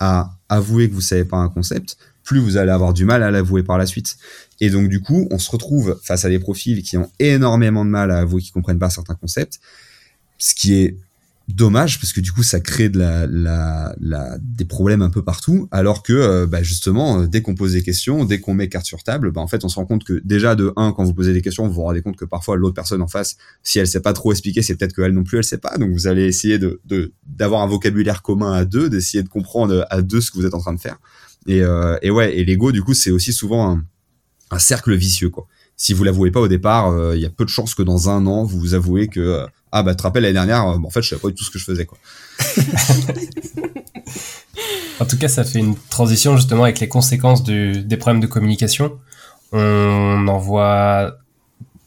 à 0.00 0.36
avouer 0.48 0.88
que 0.88 0.94
vous 0.94 1.00
savez 1.00 1.24
pas 1.24 1.36
un 1.36 1.48
concept, 1.48 1.96
plus 2.24 2.40
vous 2.40 2.56
allez 2.56 2.72
avoir 2.72 2.92
du 2.92 3.04
mal 3.04 3.22
à 3.22 3.30
l'avouer 3.30 3.62
par 3.62 3.78
la 3.78 3.86
suite. 3.86 4.16
Et 4.60 4.70
donc 4.70 4.88
du 4.88 5.00
coup, 5.00 5.28
on 5.30 5.38
se 5.38 5.50
retrouve 5.50 6.00
face 6.02 6.24
à 6.24 6.28
des 6.28 6.40
profils 6.40 6.82
qui 6.82 6.96
ont 6.96 7.10
énormément 7.20 7.84
de 7.84 7.90
mal 7.90 8.10
à 8.10 8.18
avouer 8.18 8.42
qu'ils 8.42 8.52
comprennent 8.52 8.80
pas 8.80 8.90
certains 8.90 9.14
concepts, 9.14 9.60
ce 10.38 10.54
qui 10.54 10.74
est 10.74 10.96
dommage 11.48 12.00
parce 12.00 12.12
que 12.12 12.20
du 12.20 12.32
coup 12.32 12.42
ça 12.42 12.60
crée 12.60 12.88
de 12.88 12.98
la, 12.98 13.26
la, 13.26 13.94
la 14.00 14.38
des 14.40 14.64
problèmes 14.64 15.02
un 15.02 15.10
peu 15.10 15.22
partout 15.22 15.68
alors 15.70 16.02
que 16.02 16.12
euh, 16.12 16.46
bah, 16.46 16.62
justement 16.62 17.20
euh, 17.20 17.26
dès 17.26 17.42
qu'on 17.42 17.54
pose 17.54 17.72
des 17.72 17.82
questions 17.82 18.24
dès 18.24 18.40
qu'on 18.40 18.54
met 18.54 18.68
carte 18.68 18.86
sur 18.86 19.02
table 19.02 19.32
bah, 19.32 19.40
en 19.40 19.48
fait 19.48 19.64
on 19.64 19.68
se 19.68 19.76
rend 19.76 19.84
compte 19.84 20.04
que 20.04 20.20
déjà 20.24 20.54
de 20.54 20.72
un 20.76 20.92
quand 20.92 21.04
vous 21.04 21.14
posez 21.14 21.32
des 21.32 21.42
questions 21.42 21.66
vous 21.66 21.74
vous 21.74 21.82
rendez 21.82 22.00
compte 22.00 22.16
que 22.16 22.24
parfois 22.24 22.56
l'autre 22.56 22.74
personne 22.74 23.02
en 23.02 23.08
face 23.08 23.36
si 23.62 23.78
elle 23.78 23.86
sait 23.86 24.00
pas 24.00 24.12
trop 24.12 24.32
expliquer 24.32 24.62
c'est 24.62 24.76
peut-être 24.76 24.94
qu'elle 24.94 25.12
non 25.12 25.24
plus 25.24 25.38
elle 25.38 25.44
sait 25.44 25.58
pas. 25.58 25.76
Donc 25.78 25.92
vous 25.92 26.06
allez 26.06 26.24
essayer 26.24 26.58
de 26.58 26.80
d'avoir 27.26 27.62
un 27.62 27.66
vocabulaire 27.66 28.22
commun 28.22 28.52
à 28.52 28.64
deux 28.64 28.88
d'essayer 28.88 29.22
de 29.22 29.28
comprendre 29.28 29.86
à 29.90 30.02
deux 30.02 30.20
ce 30.20 30.30
que 30.30 30.38
vous 30.38 30.46
êtes 30.46 30.54
en 30.54 30.60
train 30.60 30.74
de 30.74 30.80
faire. 30.80 30.98
Et, 31.46 31.60
euh, 31.62 31.96
et 32.02 32.10
ouais 32.10 32.36
et 32.36 32.44
l'ego 32.44 32.70
du 32.70 32.82
coup 32.82 32.94
c'est 32.94 33.10
aussi 33.10 33.32
souvent 33.32 33.70
un, 33.70 33.84
un 34.50 34.58
cercle 34.58 34.94
vicieux 34.94 35.30
quoi 35.30 35.48
si 35.82 35.94
vous 35.94 36.04
l'avouez 36.04 36.30
pas 36.30 36.40
au 36.40 36.48
départ, 36.48 36.92
il 37.14 37.20
y 37.20 37.26
a 37.26 37.30
peu 37.30 37.44
de 37.44 37.50
chances 37.50 37.74
que 37.74 37.82
dans 37.82 38.08
un 38.08 38.26
an, 38.26 38.44
vous 38.44 38.58
vous 38.58 38.74
avouez 38.74 39.08
que 39.08 39.46
ah 39.72 39.82
bah 39.82 39.94
te 39.94 40.02
rappelles 40.02 40.22
l'année 40.24 40.34
dernière, 40.34 40.68
euh, 40.68 40.76
en 40.76 40.90
fait 40.90 41.00
je 41.00 41.08
savais 41.08 41.22
pas 41.22 41.28
du 41.28 41.34
tout 41.34 41.44
ce 41.44 41.50
que 41.50 41.58
je 41.58 41.64
faisais 41.64 41.86
quoi. 41.86 41.98
en 45.00 45.06
tout 45.06 45.16
cas, 45.16 45.28
ça 45.28 45.44
fait 45.44 45.58
une 45.58 45.76
transition 45.88 46.36
justement 46.36 46.64
avec 46.64 46.78
les 46.78 46.88
conséquences 46.88 47.42
des 47.42 47.96
problèmes 47.96 48.20
de 48.20 48.26
communication. 48.26 48.98
On 49.52 50.28
en 50.28 50.38
voit 50.38 51.16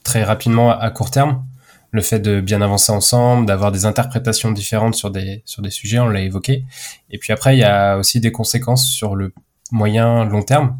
très 0.02 0.24
rapidement 0.24 0.76
à 0.76 0.90
court 0.90 1.10
terme 1.10 1.44
le 1.92 2.02
fait 2.02 2.18
de 2.18 2.40
bien 2.40 2.60
avancer 2.60 2.92
ensemble, 2.92 3.46
d'avoir 3.46 3.72
des 3.72 3.86
interprétations 3.86 4.50
différentes 4.50 4.96
sur 4.96 5.10
des 5.10 5.42
sur 5.46 5.62
des 5.62 5.70
sujets, 5.70 6.00
on 6.00 6.08
l'a 6.08 6.20
évoqué. 6.20 6.64
Et 7.10 7.18
puis 7.18 7.32
après, 7.32 7.56
il 7.56 7.60
y 7.60 7.64
a 7.64 7.96
aussi 7.96 8.20
des 8.20 8.32
conséquences 8.32 8.86
sur 8.86 9.14
le 9.14 9.32
moyen 9.70 10.24
long 10.24 10.42
terme. 10.42 10.76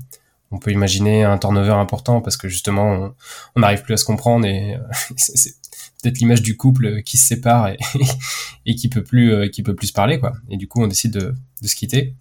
On 0.53 0.59
peut 0.59 0.71
imaginer 0.71 1.25
un 1.25 1.39
turnover 1.39 1.73
important 1.73 2.21
parce 2.21 2.37
que 2.37 2.49
justement 2.49 3.15
on 3.57 3.61
n'arrive 3.61 3.83
plus 3.83 3.95
à 3.95 3.97
se 3.97 4.05
comprendre 4.05 4.47
et 4.47 4.75
euh, 4.75 4.79
c'est 5.17 5.55
peut-être 6.03 6.19
l'image 6.19 6.43
du 6.43 6.57
couple 6.57 7.03
qui 7.03 7.17
se 7.17 7.27
sépare 7.27 7.71
et, 8.67 8.75
qui 8.75 8.89
peut 8.89 9.03
plus 9.03 9.33
euh, 9.33 9.49
qui 9.49 9.63
peut 9.63 9.75
plus 9.75 9.89
se 9.89 9.93
parler 9.93 10.21
quoi. 10.21 10.35
Et 10.49 10.57
du 10.57 10.69
coup, 10.69 10.83
on 10.83 10.87
décide 10.87 11.13
de, 11.13 11.35
se 11.67 11.75
quitter. 11.75 12.15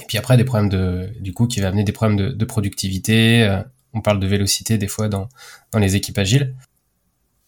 Et 0.00 0.04
puis 0.08 0.18
après, 0.18 0.36
des 0.36 0.44
problèmes 0.44 0.68
de 0.68 1.10
du 1.20 1.32
coup 1.32 1.46
qui 1.46 1.60
va 1.60 1.68
amener 1.68 1.84
des 1.84 1.92
problèmes 1.92 2.34
de, 2.34 2.44
productivité. 2.44 3.44
Euh, 3.44 3.62
on 3.94 4.00
parle 4.00 4.20
de 4.20 4.26
vélocité 4.26 4.78
des 4.78 4.88
fois 4.88 5.08
dans 5.08 5.28
dans 5.70 5.78
les 5.78 5.96
équipes 5.96 6.18
agiles. 6.18 6.54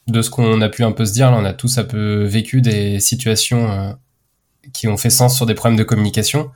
De 0.06 0.20
ce 0.20 0.28
qu'on 0.28 0.60
a 0.60 0.68
pu 0.68 0.84
un 0.84 0.92
peu 0.92 1.06
se 1.06 1.14
dire, 1.14 1.30
là, 1.30 1.38
on 1.38 1.46
a 1.46 1.54
tous 1.54 1.78
un 1.78 1.84
peu 1.84 2.24
vécu 2.24 2.60
des 2.60 3.00
situations 3.00 3.96
qui 4.72 4.88
ont 4.88 4.96
fait 4.96 5.10
sens 5.10 5.36
sur 5.36 5.46
des 5.46 5.54
problèmes 5.54 5.78
de 5.78 5.84
communication. 5.84 6.50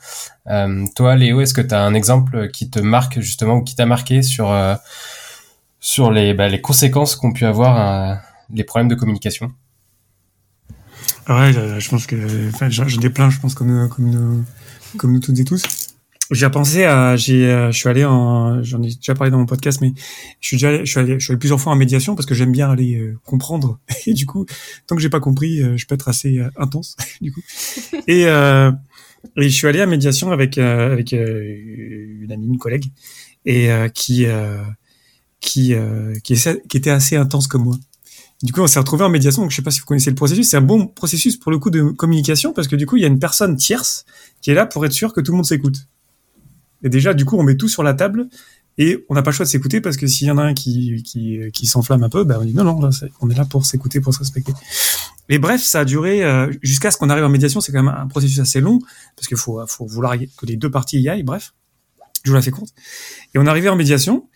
Euh, 0.48 0.86
toi, 0.96 1.16
Léo, 1.16 1.40
est-ce 1.40 1.54
que 1.54 1.60
tu 1.60 1.74
as 1.74 1.82
un 1.82 1.94
exemple 1.94 2.50
qui 2.50 2.70
te 2.70 2.78
marque 2.78 3.20
justement 3.20 3.56
ou 3.56 3.62
qui 3.62 3.74
t'a 3.74 3.86
marqué 3.86 4.22
sur 4.22 4.54
sur 5.80 6.10
les, 6.10 6.34
bah, 6.34 6.48
les 6.48 6.60
conséquences 6.60 7.14
qu'ont 7.14 7.32
pu 7.32 7.44
avoir 7.44 8.20
les 8.52 8.64
problèmes 8.64 8.88
de 8.88 8.94
communication? 8.94 9.52
Ouais, 11.28 11.52
je 11.52 11.88
pense 11.90 12.06
que 12.06 12.48
enfin, 12.48 12.68
j'en 12.70 13.00
ai 13.00 13.10
plein, 13.10 13.30
je 13.30 13.38
pense 13.38 13.54
comme 13.54 13.88
comme 13.88 14.10
nous, 14.10 14.44
comme 14.96 15.12
nous 15.12 15.20
toutes 15.20 15.38
et 15.38 15.44
tous. 15.44 15.87
J'ai 16.30 16.50
pensé 16.50 16.84
à, 16.84 17.16
j'ai, 17.16 17.46
euh, 17.46 17.72
je 17.72 17.78
suis 17.78 17.88
allé 17.88 18.04
en, 18.04 18.62
j'en 18.62 18.82
ai 18.82 18.94
déjà 18.94 19.14
parlé 19.14 19.30
dans 19.30 19.38
mon 19.38 19.46
podcast, 19.46 19.80
mais 19.80 19.94
je 20.40 20.46
suis 20.46 20.56
déjà, 20.56 20.68
allé, 20.68 20.84
je 20.84 20.90
suis 20.90 21.00
allé, 21.00 21.14
je 21.14 21.24
suis 21.24 21.32
allé 21.32 21.38
plusieurs 21.38 21.58
fois 21.58 21.72
en 21.72 21.76
médiation 21.76 22.14
parce 22.14 22.26
que 22.26 22.34
j'aime 22.34 22.52
bien 22.52 22.70
aller 22.70 22.98
euh, 22.98 23.18
comprendre. 23.24 23.78
Et 24.06 24.12
du 24.12 24.26
coup, 24.26 24.44
tant 24.86 24.94
que 24.94 25.00
j'ai 25.00 25.08
pas 25.08 25.20
compris, 25.20 25.62
euh, 25.62 25.78
je 25.78 25.86
peux 25.86 25.94
être 25.94 26.08
assez 26.08 26.40
intense, 26.56 26.96
du 27.22 27.32
coup. 27.32 27.40
Et, 28.06 28.24
et 29.36 29.48
je 29.48 29.54
suis 29.54 29.66
allé 29.66 29.80
à 29.80 29.86
médiation 29.86 30.30
avec 30.30 30.58
avec 30.58 31.10
une 31.10 32.30
amie, 32.30 32.46
une 32.46 32.58
collègue, 32.58 32.84
et 33.44 33.68
qui 33.92 34.26
qui 35.40 35.74
qui, 36.22 36.34
qui 36.68 36.76
était 36.76 36.90
assez 36.90 37.16
intense 37.16 37.48
comme 37.48 37.64
moi 37.64 37.76
Du 38.44 38.52
coup, 38.52 38.60
on 38.60 38.68
s'est 38.68 38.78
retrouvé 38.78 39.04
en 39.04 39.08
médiation. 39.08 39.42
Donc, 39.42 39.50
je 39.50 39.56
sais 39.56 39.62
pas 39.62 39.72
si 39.72 39.80
vous 39.80 39.86
connaissez 39.86 40.10
le 40.10 40.16
processus. 40.16 40.48
C'est 40.48 40.56
un 40.56 40.60
bon 40.60 40.86
processus 40.86 41.36
pour 41.36 41.50
le 41.50 41.58
coup 41.58 41.70
de 41.70 41.82
communication 41.82 42.52
parce 42.52 42.68
que 42.68 42.76
du 42.76 42.86
coup, 42.86 42.96
il 42.96 43.02
y 43.02 43.04
a 43.04 43.08
une 43.08 43.18
personne 43.18 43.56
tierce 43.56 44.06
qui 44.40 44.52
est 44.52 44.54
là 44.54 44.66
pour 44.66 44.86
être 44.86 44.92
sûr 44.92 45.12
que 45.12 45.20
tout 45.20 45.32
le 45.32 45.36
monde 45.36 45.46
s'écoute. 45.46 45.87
Et 46.82 46.88
déjà, 46.88 47.14
du 47.14 47.24
coup, 47.24 47.36
on 47.36 47.42
met 47.42 47.56
tout 47.56 47.68
sur 47.68 47.82
la 47.82 47.94
table 47.94 48.28
et 48.76 49.04
on 49.08 49.14
n'a 49.14 49.22
pas 49.22 49.30
le 49.30 49.36
choix 49.36 49.44
de 49.44 49.50
s'écouter 49.50 49.80
parce 49.80 49.96
que 49.96 50.06
s'il 50.06 50.28
y 50.28 50.30
en 50.30 50.38
a 50.38 50.42
un 50.42 50.54
qui, 50.54 51.02
qui, 51.02 51.40
qui 51.52 51.66
s'enflamme 51.66 52.04
un 52.04 52.08
peu, 52.08 52.24
ben 52.24 52.38
on 52.40 52.44
dit 52.44 52.54
non, 52.54 52.64
non, 52.64 52.80
là, 52.80 52.90
on 53.20 53.28
est 53.28 53.34
là 53.34 53.44
pour 53.44 53.66
s'écouter, 53.66 54.00
pour 54.00 54.14
se 54.14 54.20
respecter. 54.20 54.52
Et 55.28 55.38
bref, 55.38 55.62
ça 55.62 55.80
a 55.80 55.84
duré 55.84 56.24
euh, 56.24 56.50
jusqu'à 56.62 56.90
ce 56.90 56.96
qu'on 56.96 57.10
arrive 57.10 57.24
en 57.24 57.28
médiation. 57.28 57.60
C'est 57.60 57.72
quand 57.72 57.82
même 57.82 57.94
un 57.94 58.06
processus 58.06 58.38
assez 58.38 58.60
long 58.60 58.78
parce 59.16 59.26
qu'il 59.26 59.36
faut, 59.36 59.60
faut 59.66 59.86
vouloir 59.86 60.16
que 60.16 60.46
les 60.46 60.56
deux 60.56 60.70
parties 60.70 61.00
y 61.00 61.08
aillent. 61.08 61.24
Bref, 61.24 61.54
je 62.24 62.30
vous 62.30 62.36
la 62.36 62.42
fais 62.42 62.50
courte. 62.50 62.72
Et 63.34 63.38
on 63.38 63.44
est 63.44 63.48
arrivé 63.48 63.68
en 63.68 63.76
médiation. 63.76 64.28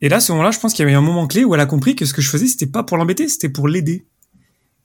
Et 0.00 0.08
là, 0.08 0.20
ce 0.20 0.30
moment-là, 0.32 0.52
je 0.52 0.60
pense 0.60 0.72
qu'il 0.72 0.84
y 0.84 0.88
avait 0.88 0.96
un 0.96 1.00
moment 1.00 1.26
clé 1.26 1.44
où 1.44 1.54
elle 1.54 1.60
a 1.60 1.66
compris 1.66 1.96
que 1.96 2.04
ce 2.04 2.14
que 2.14 2.22
je 2.22 2.30
faisais, 2.30 2.46
c'était 2.46 2.66
pas 2.66 2.84
pour 2.84 2.96
l'embêter, 2.96 3.28
c'était 3.28 3.48
pour 3.48 3.66
l'aider. 3.66 4.06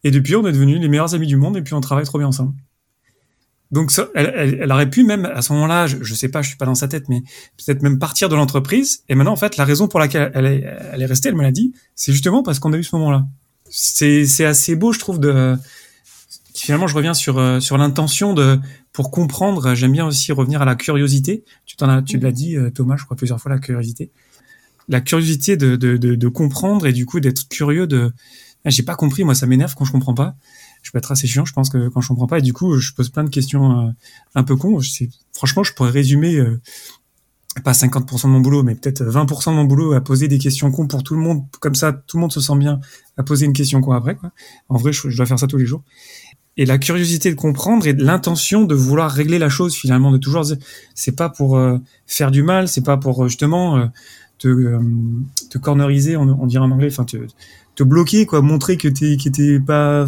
Et 0.03 0.12
depuis, 0.12 0.36
on 0.36 0.45
est 0.47 0.51
devenus 0.51 0.79
les 0.79 0.89
meilleurs 0.89 1.13
amis 1.13 1.27
du 1.27 1.38
monde 1.38 1.55
et 1.55 1.62
puis 1.62 1.73
on 1.73 1.81
travaille 1.81 2.05
trop 2.05 2.17
bien 2.17 2.27
ensemble. 2.27 2.53
Donc, 3.73 3.91
elle, 4.13 4.59
elle, 4.62 4.71
aurait 4.71 4.89
pu 4.89 5.03
même, 5.03 5.25
à 5.25 5.41
ce 5.41 5.51
moment-là, 5.53 5.88
je, 5.88 5.97
je 5.99 6.13
sais 6.13 6.29
pas, 6.29 6.43
je 6.43 6.49
suis 6.49 6.57
pas 6.57 6.67
dans 6.67 6.75
sa 6.75 6.88
tête, 6.88 7.09
mais 7.09 7.23
peut-être 7.57 7.81
même 7.81 7.97
partir 7.97 8.29
de 8.29 8.36
l'entreprise. 8.36 9.03
Et 9.09 9.15
maintenant, 9.15 9.33
en 9.33 9.36
fait, 9.36 9.57
la 9.57 9.65
raison 9.65 9.88
pour 9.88 9.99
laquelle 9.99 10.31
elle 10.36 10.45
est, 10.45 10.63
elle 10.93 11.01
est 11.01 11.07
restée, 11.07 11.29
elle 11.29 11.36
me 11.36 11.41
l'a 11.41 11.51
dit, 11.51 11.73
c'est 11.95 12.12
justement 12.12 12.43
parce 12.43 12.59
qu'on 12.59 12.71
a 12.71 12.77
eu 12.77 12.83
ce 12.83 12.95
moment-là. 12.97 13.25
C'est, 13.71 14.27
c'est 14.27 14.45
assez 14.45 14.75
beau, 14.75 14.91
je 14.93 14.99
trouve, 14.99 15.19
de, 15.19 15.57
finalement, 16.53 16.86
je 16.86 16.95
reviens 16.95 17.15
sur, 17.15 17.39
euh, 17.39 17.59
sur 17.59 17.79
l'intention 17.79 18.36
de, 18.36 18.59
pour 18.91 19.09
comprendre, 19.09 19.73
j'aime 19.73 19.93
bien 19.93 20.05
aussi 20.05 20.31
revenir 20.31 20.62
à 20.62 20.65
la 20.65 20.75
curiosité. 20.75 21.43
Tu 21.65 21.75
t'en 21.75 21.89
as, 21.89 22.03
tu 22.03 22.19
l'as 22.19 22.31
dit, 22.31 22.55
euh, 22.55 22.69
Thomas, 22.69 22.95
je 22.95 23.05
crois 23.05 23.17
plusieurs 23.17 23.41
fois, 23.41 23.51
la 23.51 23.57
curiosité. 23.57 24.12
La 24.88 25.01
curiosité 25.01 25.57
de, 25.57 25.75
de, 25.75 25.97
de, 25.97 26.13
de 26.13 26.27
comprendre 26.27 26.86
et 26.86 26.93
du 26.93 27.07
coup 27.07 27.19
d'être 27.19 27.49
curieux 27.49 27.88
de, 27.88 28.13
ah, 28.65 28.69
j'ai 28.69 28.83
pas 28.83 28.95
compris, 28.95 29.23
moi, 29.23 29.33
ça 29.33 29.47
m'énerve 29.47 29.73
quand 29.75 29.86
je 29.86 29.91
comprends 29.91 30.13
pas 30.13 30.36
je 30.84 30.91
peux 30.91 30.98
être 30.98 31.12
assez 31.12 31.28
chiant, 31.28 31.46
je 31.46 31.54
pense 31.54 31.69
que 31.69 31.88
quand 31.88 32.02
je 32.02 32.10
comprends 32.10 32.28
pas, 32.28 32.39
et 32.39 32.41
du 32.41 32.54
coup, 32.54 32.78
je 32.78 32.93
pose 32.93 33.10
plein 33.10 33.24
de 33.24 33.30
questions 33.30 33.88
euh, 33.88 33.91
un 34.36 34.43
peu 34.43 34.56
cons. 34.56 34.80
Franchement, 35.32 35.63
je 35.63 35.74
pourrais 35.74 35.89
résumer 35.89 36.36
euh, 36.36 36.62
pas 37.63 37.72
50% 37.72 38.24
de 38.24 38.28
mon 38.28 38.41
boulot, 38.41 38.63
mais 38.63 38.76
peut-être 38.76 39.02
20% 39.02 39.52
de 39.52 39.56
mon 39.56 39.63
boulot 39.63 39.93
à 39.93 40.02
poser 40.02 40.28
des 40.28 40.38
questions 40.38 40.69
cons 40.72 40.88
pour 40.88 41.02
tout 41.04 41.15
le 41.15 41.22
monde. 41.22 41.43
Comme 41.62 41.74
ça, 41.74 41.93
tout 41.93 42.17
le 42.17 42.22
monde 42.22 42.34
se 42.34 42.41
sent 42.41 42.58
bien 42.58 42.82
à 43.17 43.24
poser 43.24 43.46
une 43.46 43.54
question 43.54 43.80
con 43.80 43.93
après. 43.93 44.15
Quoi. 44.15 44.32
En 44.67 44.76
vrai, 44.76 44.91
je, 44.91 45.15
dois 45.15 45.26
faire 45.26 45.39
ça 45.39 45.48
tous 45.48 45.58
les 45.58 45.65
jours. 45.65 45.84
Et 46.58 46.65
la 46.65 46.78
curiosité 46.78 47.32
de 47.32 47.36
comprendre 47.36 47.88
et 47.88 47.93
l'intention 47.93 48.65
de 48.65 48.76
vouloir 48.76 49.10
régler 49.10 49.39
la 49.39 49.50
chose 49.50 49.74
finalement, 49.74 50.12
de 50.12 50.17
toujours 50.17 50.46
c'est 50.93 51.15
pas 51.15 51.30
pour 51.30 51.58
euh, 51.58 51.80
faire 52.06 52.30
du 52.30 52.43
mal, 52.43 52.67
c'est 52.67 52.84
pas 52.84 52.98
pour 52.98 53.28
justement 53.28 53.89
te, 54.38 55.58
corneriser, 55.58 56.17
on, 56.17 56.46
dirait 56.46 56.63
en 56.63 56.72
anglais, 56.72 56.89
te 57.75 57.83
bloquer 57.83 58.25
quoi 58.25 58.41
montrer 58.41 58.77
que 58.77 58.88
t'es 58.88 59.17
que 59.17 59.29
t'es 59.29 59.59
pas 59.59 60.05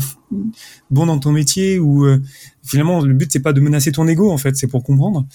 bon 0.92 1.06
dans 1.06 1.20
ton 1.20 1.32
métier 1.32 1.80
ou 1.80 2.06
euh, 2.06 2.22
finalement 2.64 3.02
le 3.02 3.14
but 3.14 3.32
c'est 3.32 3.40
pas 3.40 3.54
de 3.54 3.62
menacer 3.62 3.92
ton 3.92 4.08
ego 4.08 4.32
en 4.32 4.38
fait 4.38 4.56
c'est 4.56 4.68
pour 4.68 4.84
comprendre. 4.84 5.26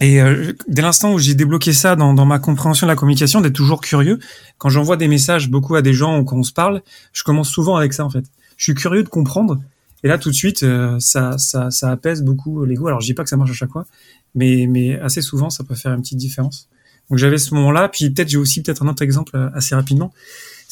Et 0.00 0.20
euh, 0.20 0.52
dès 0.68 0.82
l'instant 0.82 1.12
où 1.12 1.18
j'ai 1.18 1.34
débloqué 1.34 1.72
ça 1.72 1.94
dans, 1.94 2.14
dans 2.14 2.24
ma 2.24 2.38
compréhension 2.38 2.86
de 2.86 2.90
la 2.90 2.96
communication 2.96 3.40
d'être 3.40 3.54
toujours 3.54 3.80
curieux 3.80 4.18
quand 4.58 4.68
j'envoie 4.68 4.96
des 4.96 5.06
messages 5.06 5.48
beaucoup 5.48 5.74
à 5.74 5.82
des 5.82 5.92
gens 5.92 6.18
ou 6.18 6.24
quand 6.24 6.36
on 6.36 6.42
se 6.42 6.52
parle 6.52 6.82
je 7.12 7.22
commence 7.22 7.50
souvent 7.50 7.76
avec 7.76 7.92
ça 7.92 8.04
en 8.04 8.10
fait. 8.10 8.24
Je 8.56 8.64
suis 8.64 8.74
curieux 8.74 9.02
de 9.02 9.08
comprendre 9.08 9.60
et 10.04 10.08
là 10.08 10.18
tout 10.18 10.30
de 10.30 10.34
suite 10.34 10.62
euh, 10.62 10.98
ça, 11.00 11.38
ça 11.38 11.70
ça 11.70 11.90
apaise 11.90 12.22
beaucoup 12.22 12.64
l'ego. 12.64 12.86
Alors 12.86 13.00
je 13.00 13.06
dis 13.06 13.14
pas 13.14 13.24
que 13.24 13.30
ça 13.30 13.36
marche 13.36 13.50
à 13.50 13.54
chaque 13.54 13.72
fois 13.72 13.86
mais 14.34 14.66
mais 14.68 14.98
assez 15.00 15.22
souvent 15.22 15.50
ça 15.50 15.64
peut 15.64 15.74
faire 15.74 15.92
une 15.92 16.02
petite 16.02 16.18
différence. 16.18 16.68
Donc 17.10 17.18
j'avais 17.18 17.38
ce 17.38 17.52
moment 17.52 17.72
là 17.72 17.88
puis 17.88 18.10
peut-être 18.10 18.28
j'ai 18.28 18.38
aussi 18.38 18.62
peut-être 18.62 18.84
un 18.84 18.88
autre 18.88 19.02
exemple 19.02 19.36
assez 19.54 19.74
rapidement 19.74 20.12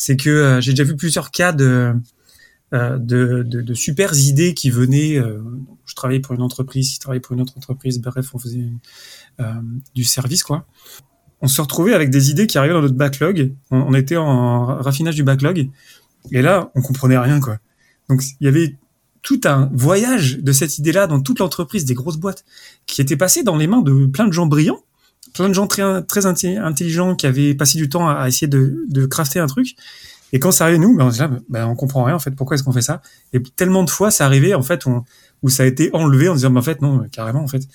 c'est 0.00 0.16
que 0.16 0.30
euh, 0.30 0.60
j'ai 0.62 0.72
déjà 0.72 0.84
vu 0.84 0.96
plusieurs 0.96 1.30
cas 1.30 1.52
de, 1.52 1.92
euh, 2.72 2.96
de, 2.96 3.42
de, 3.42 3.60
de 3.60 3.74
super 3.74 4.14
idées 4.14 4.54
qui 4.54 4.70
venaient. 4.70 5.18
Euh, 5.18 5.42
je 5.84 5.94
travaillais 5.94 6.20
pour 6.20 6.34
une 6.34 6.40
entreprise, 6.40 6.94
il 6.94 6.98
travaillait 6.98 7.20
pour 7.20 7.34
une 7.34 7.42
autre 7.42 7.52
entreprise. 7.58 8.00
Bref, 8.00 8.34
on 8.34 8.38
faisait 8.38 8.70
du 9.94 10.04
service, 10.04 10.42
quoi. 10.42 10.66
On 11.42 11.48
se 11.48 11.60
retrouvait 11.60 11.92
avec 11.92 12.08
des 12.08 12.30
idées 12.30 12.46
qui 12.46 12.56
arrivaient 12.56 12.72
dans 12.72 12.80
notre 12.80 12.94
backlog. 12.94 13.52
On, 13.70 13.92
était 13.92 14.16
en 14.16 14.64
raffinage 14.64 15.16
du 15.16 15.22
backlog. 15.22 15.68
Et 16.32 16.40
là, 16.40 16.70
on 16.74 16.80
comprenait 16.80 17.18
rien, 17.18 17.38
quoi. 17.38 17.58
Donc, 18.08 18.22
il 18.40 18.44
y 18.44 18.48
avait 18.48 18.76
tout 19.20 19.40
un 19.44 19.70
voyage 19.74 20.38
de 20.38 20.52
cette 20.52 20.78
idée-là 20.78 21.08
dans 21.08 21.20
toute 21.20 21.40
l'entreprise, 21.40 21.84
des 21.84 21.94
grosses 21.94 22.16
boîtes, 22.16 22.46
qui 22.86 23.02
était 23.02 23.18
passé 23.18 23.42
dans 23.42 23.56
les 23.56 23.66
mains 23.66 23.82
de 23.82 24.06
plein 24.06 24.26
de 24.26 24.32
gens 24.32 24.46
brillants 24.46 24.82
plein 25.34 25.48
de 25.48 25.54
gens 25.54 25.66
très, 25.66 26.02
très 26.02 26.26
intelligents 26.26 27.14
qui 27.14 27.26
avaient 27.26 27.54
passé 27.54 27.78
du 27.78 27.88
temps 27.88 28.08
à, 28.08 28.28
essayer 28.28 28.48
de, 28.48 28.84
de 28.88 29.06
crafter 29.06 29.38
un 29.38 29.46
truc. 29.46 29.76
Et 30.32 30.38
quand 30.38 30.52
ça 30.52 30.64
arrive 30.64 30.78
nous, 30.78 30.96
ben 30.96 31.06
on, 31.06 31.18
là, 31.18 31.30
ben 31.48 31.66
on 31.66 31.74
comprend 31.74 32.04
rien 32.04 32.14
en 32.14 32.18
fait. 32.18 32.30
Pourquoi 32.30 32.54
est-ce 32.54 32.62
qu'on 32.62 32.72
fait 32.72 32.82
ça? 32.82 33.02
Et 33.32 33.42
tellement 33.42 33.82
de 33.82 33.90
fois, 33.90 34.10
ça 34.10 34.26
arrivait 34.26 34.54
en 34.54 34.62
fait 34.62 34.84
où 35.42 35.48
ça 35.48 35.64
a 35.64 35.66
été 35.66 35.90
enlevé 35.92 36.28
en 36.28 36.34
disant, 36.34 36.50
ben, 36.50 36.60
en 36.60 36.62
fait 36.62 36.80
non, 36.82 37.04
carrément 37.10 37.42
en 37.42 37.48
fait. 37.48 37.66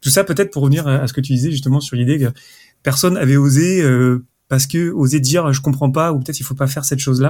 Tout 0.00 0.10
ça 0.10 0.22
peut-être 0.22 0.50
pour 0.50 0.62
revenir 0.62 0.86
à 0.86 1.06
ce 1.06 1.12
que 1.12 1.20
tu 1.20 1.32
disais 1.32 1.50
justement 1.50 1.80
sur 1.80 1.96
l'idée 1.96 2.18
que 2.18 2.30
personne 2.82 3.16
avait 3.16 3.36
osé 3.36 3.82
euh, 3.82 4.24
parce 4.48 4.66
que 4.66 4.90
oser 4.92 5.18
dire 5.18 5.52
je 5.52 5.60
comprends 5.62 5.90
pas 5.90 6.12
ou 6.12 6.20
peut-être 6.20 6.38
il 6.38 6.44
faut 6.44 6.54
pas 6.54 6.66
faire 6.66 6.84
cette 6.84 6.98
chose 6.98 7.26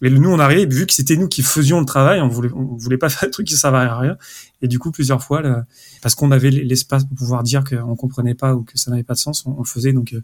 là. 0.00 0.10
Mais 0.10 0.18
nous, 0.18 0.30
on 0.30 0.38
arrivait, 0.38 0.66
vu 0.66 0.86
que 0.86 0.92
c'était 0.92 1.16
nous 1.16 1.28
qui 1.28 1.42
faisions 1.42 1.80
le 1.80 1.86
travail, 1.86 2.20
on 2.20 2.28
voulait, 2.28 2.50
on 2.54 2.76
voulait 2.76 2.98
pas 2.98 3.08
faire 3.10 3.28
des 3.28 3.32
trucs 3.32 3.46
qui 3.46 3.56
servaient 3.56 3.78
à 3.78 3.98
rien. 3.98 4.16
Et 4.62 4.68
du 4.68 4.78
coup, 4.78 4.90
plusieurs 4.90 5.22
fois, 5.22 5.42
là, 5.42 5.64
parce 6.02 6.14
qu'on 6.14 6.30
avait 6.30 6.50
l'espace 6.50 7.04
pour 7.04 7.16
pouvoir 7.16 7.42
dire 7.42 7.64
qu'on 7.64 7.96
comprenait 7.96 8.34
pas 8.34 8.54
ou 8.54 8.62
que 8.62 8.78
ça 8.78 8.90
n'avait 8.90 9.02
pas 9.02 9.14
de 9.14 9.18
sens, 9.18 9.44
on, 9.46 9.58
le 9.58 9.64
faisait. 9.64 9.92
Donc, 9.92 10.12
euh, 10.12 10.22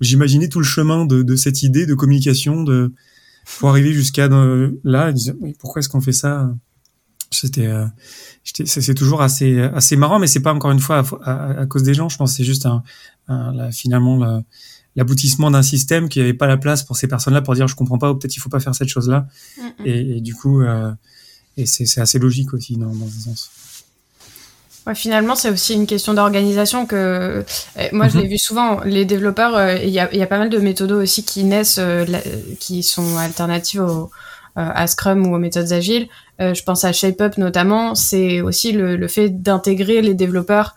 j'imaginais 0.00 0.48
tout 0.48 0.60
le 0.60 0.64
chemin 0.64 1.06
de, 1.06 1.22
de, 1.22 1.36
cette 1.36 1.62
idée 1.62 1.86
de 1.86 1.94
communication, 1.94 2.62
de 2.62 2.92
pour 3.58 3.70
arriver 3.70 3.92
jusqu'à 3.92 4.28
là, 4.84 5.12
disant, 5.12 5.32
pourquoi 5.58 5.80
est-ce 5.80 5.88
qu'on 5.88 6.02
fait 6.02 6.12
ça? 6.12 6.54
C'était, 7.30 7.66
euh, 7.66 7.84
c'est 8.42 8.94
toujours 8.94 9.20
assez 9.20 9.60
assez 9.60 9.96
marrant, 9.96 10.18
mais 10.18 10.26
c'est 10.26 10.40
pas 10.40 10.54
encore 10.54 10.70
une 10.70 10.80
fois 10.80 11.02
à, 11.22 11.60
à, 11.60 11.66
cause 11.66 11.82
des 11.82 11.92
gens. 11.92 12.08
Je 12.08 12.16
pense 12.16 12.34
c'est 12.34 12.44
juste 12.44 12.64
un, 12.64 12.82
un 13.26 13.52
là, 13.52 13.70
finalement 13.70 14.42
l'aboutissement 14.98 15.52
d'un 15.52 15.62
système 15.62 16.08
qui 16.08 16.18
n'avait 16.18 16.34
pas 16.34 16.48
la 16.48 16.56
place 16.56 16.82
pour 16.82 16.96
ces 16.96 17.06
personnes-là 17.06 17.40
pour 17.40 17.54
dire 17.54 17.68
je 17.68 17.76
comprends 17.76 17.98
pas 17.98 18.10
ou 18.10 18.16
peut-être 18.16 18.36
il 18.36 18.40
faut 18.40 18.48
pas 18.48 18.58
faire 18.58 18.74
cette 18.74 18.88
chose-là. 18.88 19.28
Et, 19.84 20.16
et, 20.16 20.20
du 20.20 20.34
coup, 20.34 20.60
euh, 20.60 20.90
et 21.56 21.66
c'est 21.66 22.00
assez 22.00 22.18
logique 22.18 22.52
aussi 22.52 22.76
dans, 22.76 22.92
dans 22.92 23.06
un 23.06 23.20
sens. 23.20 23.50
Ouais, 24.88 24.96
finalement, 24.96 25.36
c'est 25.36 25.50
aussi 25.50 25.74
une 25.74 25.86
question 25.86 26.14
d'organisation 26.14 26.84
que 26.84 26.96
euh, 27.76 27.88
moi 27.92 28.08
je 28.08 28.16
l'ai 28.16 28.24
mhm. 28.24 28.30
vu 28.30 28.38
souvent. 28.38 28.80
Les 28.80 29.04
développeurs, 29.04 29.54
euh, 29.54 29.76
il 29.76 29.90
y, 29.90 30.00
a, 30.00 30.12
y, 30.12 30.20
a, 30.20 30.26
pas 30.26 30.38
mal 30.38 30.50
de 30.50 30.58
méthodes 30.58 30.90
aussi 30.90 31.22
qui 31.22 31.44
naissent, 31.44 31.80
qui 32.58 32.82
sont 32.82 33.18
alternatives 33.18 33.82
au, 33.82 34.10
à 34.56 34.84
Scrum 34.88 35.28
ou 35.28 35.36
aux 35.36 35.38
méthodes 35.38 35.72
agiles. 35.72 36.08
je 36.40 36.62
pense 36.64 36.84
à 36.84 36.92
ShapeUp 36.92 37.38
notamment. 37.38 37.94
C'est 37.94 38.40
aussi 38.40 38.72
le, 38.72 38.96
le 38.96 39.06
fait 39.06 39.28
d'intégrer 39.28 40.02
les 40.02 40.14
développeurs 40.14 40.74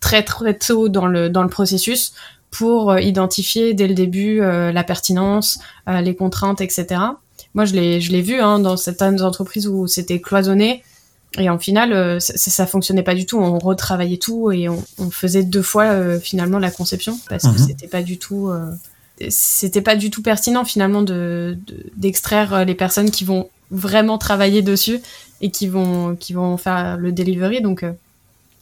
très 0.00 0.24
très 0.24 0.54
tôt 0.54 0.88
dans 0.88 1.06
le 1.06 1.30
dans 1.30 1.42
le 1.44 1.50
processus 1.50 2.14
pour 2.50 2.90
euh, 2.90 3.00
identifier 3.00 3.74
dès 3.74 3.86
le 3.86 3.94
début 3.94 4.40
euh, 4.40 4.72
la 4.72 4.84
pertinence, 4.84 5.60
euh, 5.88 6.00
les 6.00 6.14
contraintes, 6.14 6.60
etc. 6.60 7.00
Moi, 7.54 7.64
je 7.64 7.74
l'ai, 7.74 8.00
je 8.00 8.12
l'ai 8.12 8.22
vu 8.22 8.40
hein, 8.40 8.58
dans 8.58 8.76
certaines 8.76 9.22
entreprises 9.22 9.66
où 9.66 9.86
c'était 9.86 10.20
cloisonné. 10.20 10.82
Et 11.38 11.48
en 11.48 11.58
final, 11.60 12.20
ça, 12.20 12.36
ça, 12.36 12.66
fonctionnait 12.66 13.04
pas 13.04 13.14
du 13.14 13.24
tout. 13.24 13.38
On 13.38 13.58
retravaillait 13.60 14.16
tout 14.16 14.50
et 14.50 14.68
on, 14.68 14.82
on 14.98 15.10
faisait 15.10 15.44
deux 15.44 15.62
fois 15.62 16.18
finalement 16.18 16.58
la 16.58 16.72
conception 16.72 17.20
parce 17.28 17.44
que 17.44 17.50
mhm. 17.50 17.66
c'était 17.68 17.86
pas 17.86 18.02
du 18.02 18.18
tout, 18.18 18.50
c'était 19.28 19.80
pas 19.80 19.94
du 19.94 20.10
tout 20.10 20.22
pertinent 20.22 20.64
finalement 20.64 21.02
de, 21.02 21.56
d'extraire 21.96 22.64
les 22.64 22.74
personnes 22.74 23.12
qui 23.12 23.22
vont 23.22 23.48
vraiment 23.70 24.18
travailler 24.18 24.60
dessus 24.60 25.00
et 25.40 25.52
qui 25.52 25.68
vont 25.68 26.16
qui 26.16 26.32
vont 26.32 26.56
faire 26.56 26.96
le 26.96 27.12
delivery. 27.12 27.60
Donc 27.60 27.84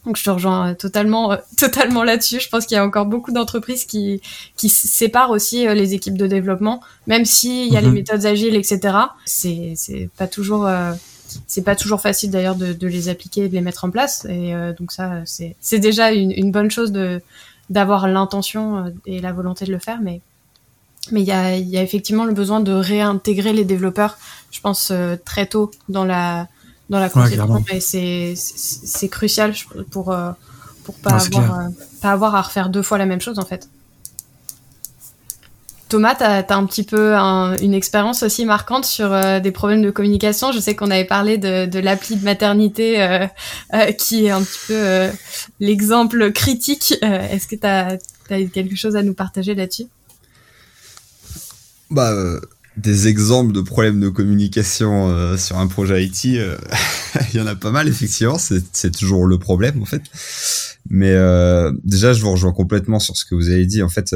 donc 0.05 0.17
je 0.17 0.23
te 0.23 0.29
rejoins 0.29 0.69
euh, 0.69 0.73
totalement, 0.75 1.31
euh, 1.31 1.37
totalement 1.57 2.03
là-dessus. 2.03 2.39
Je 2.39 2.49
pense 2.49 2.65
qu'il 2.65 2.75
y 2.75 2.79
a 2.79 2.85
encore 2.85 3.05
beaucoup 3.05 3.31
d'entreprises 3.31 3.85
qui, 3.85 4.21
qui 4.55 4.69
séparent 4.69 5.31
aussi 5.31 5.67
euh, 5.67 5.73
les 5.73 5.93
équipes 5.93 6.17
de 6.17 6.27
développement, 6.27 6.81
même 7.07 7.25
s'il 7.25 7.71
y 7.71 7.77
a 7.77 7.81
les 7.81 7.87
mhm. 7.87 7.95
méthodes 7.95 8.25
agiles, 8.25 8.55
etc. 8.55 8.97
C'est, 9.25 9.73
c'est 9.75 10.09
pas 10.17 10.27
toujours, 10.27 10.69
c'est 11.47 11.63
pas 11.63 11.75
toujours 11.75 12.01
facile 12.01 12.31
d'ailleurs 12.31 12.55
de, 12.55 12.73
de, 12.73 12.87
les 12.87 13.09
appliquer 13.09 13.45
et 13.45 13.49
de 13.49 13.53
les 13.53 13.61
mettre 13.61 13.85
en 13.85 13.89
place. 13.89 14.25
Et 14.25 14.53
donc 14.77 14.91
ça, 14.91 15.21
c'est, 15.25 15.55
c'est 15.59 15.79
déjà 15.79 16.11
une, 16.11 16.31
une, 16.31 16.51
bonne 16.51 16.71
chose 16.71 16.91
de 16.91 17.21
d'avoir 17.69 18.07
l'intention 18.07 18.91
et 19.05 19.21
la 19.21 19.31
volonté 19.31 19.65
de 19.65 19.71
le 19.71 19.77
faire, 19.77 19.99
mais 20.01 20.21
mais 21.11 21.21
il 21.21 21.27
y 21.27 21.31
a, 21.31 21.55
y 21.55 21.77
a 21.77 21.83
effectivement 21.83 22.25
le 22.25 22.33
besoin 22.33 22.59
de 22.61 22.71
réintégrer 22.71 23.53
les 23.53 23.63
développeurs, 23.63 24.17
je 24.51 24.59
pense 24.59 24.91
très 25.23 25.45
tôt 25.45 25.69
dans 25.87 26.03
la 26.05 26.47
dans 26.89 26.99
la 26.99 27.09
conception 27.09 27.63
et 27.71 27.79
c'est 27.79 28.33
c'est 28.35 29.09
crucial 29.09 29.53
pour 29.91 30.11
euh, 30.11 30.31
pour 30.83 30.95
pas 30.95 31.23
avoir 31.23 31.59
euh, 31.59 31.67
pas 32.01 32.11
avoir 32.11 32.35
à 32.35 32.41
refaire 32.41 32.69
deux 32.69 32.81
fois 32.81 32.97
la 32.97 33.05
même 33.05 33.21
chose 33.21 33.39
en 33.39 33.45
fait. 33.45 33.69
Thomas, 35.87 36.13
tu 36.13 36.23
as, 36.23 36.45
un 36.55 36.65
petit 36.67 36.83
peu 36.83 37.15
une 37.15 37.73
expérience 37.73 38.21
aussi 38.21 38.45
marquante 38.45 38.85
sur 38.85 39.11
euh, 39.11 39.39
des 39.39 39.49
problèmes 39.49 39.81
de 39.81 39.89
communication. 39.89 40.51
Je 40.51 40.59
sais 40.59 40.75
qu'on 40.75 40.91
avait 40.91 41.05
parlé 41.05 41.39
de, 41.39 41.65
de 41.65 41.79
l'appli 41.79 42.15
de 42.15 42.23
maternité 42.23 43.27
qui 43.97 44.27
est 44.27 44.29
un 44.29 44.43
petit 44.43 44.59
peu 44.67 45.09
l'exemple 45.59 46.31
critique. 46.31 46.93
Est-ce 47.01 47.47
que 47.47 47.55
tu 47.55 47.65
as, 47.65 47.97
as, 48.29 48.43
quelque 48.53 48.75
chose 48.75 48.95
à 48.95 49.01
nous 49.01 49.15
partager 49.15 49.55
là-dessus? 49.55 49.87
Bah 51.89 52.13
des 52.79 53.07
exemples 53.07 53.51
de 53.51 53.61
problèmes 53.61 53.99
de 53.99 54.09
communication 54.09 55.09
euh, 55.09 55.37
sur 55.37 55.57
un 55.57 55.67
projet 55.67 56.03
IT, 56.03 56.25
euh, 56.37 56.57
il 57.33 57.37
y 57.37 57.41
en 57.41 57.47
a 57.47 57.55
pas 57.55 57.71
mal 57.71 57.87
effectivement. 57.87 58.37
C'est 58.37 58.91
toujours 58.91 59.25
le 59.25 59.37
problème 59.37 59.81
en 59.81 59.85
fait. 59.85 60.03
Mais 60.89 61.11
euh, 61.11 61.71
déjà, 61.83 62.13
je 62.13 62.21
vous 62.21 62.31
rejoins 62.31 62.53
complètement 62.53 62.99
sur 62.99 63.15
ce 63.17 63.25
que 63.25 63.35
vous 63.35 63.49
avez 63.49 63.65
dit. 63.65 63.83
En 63.83 63.89
fait, 63.89 64.15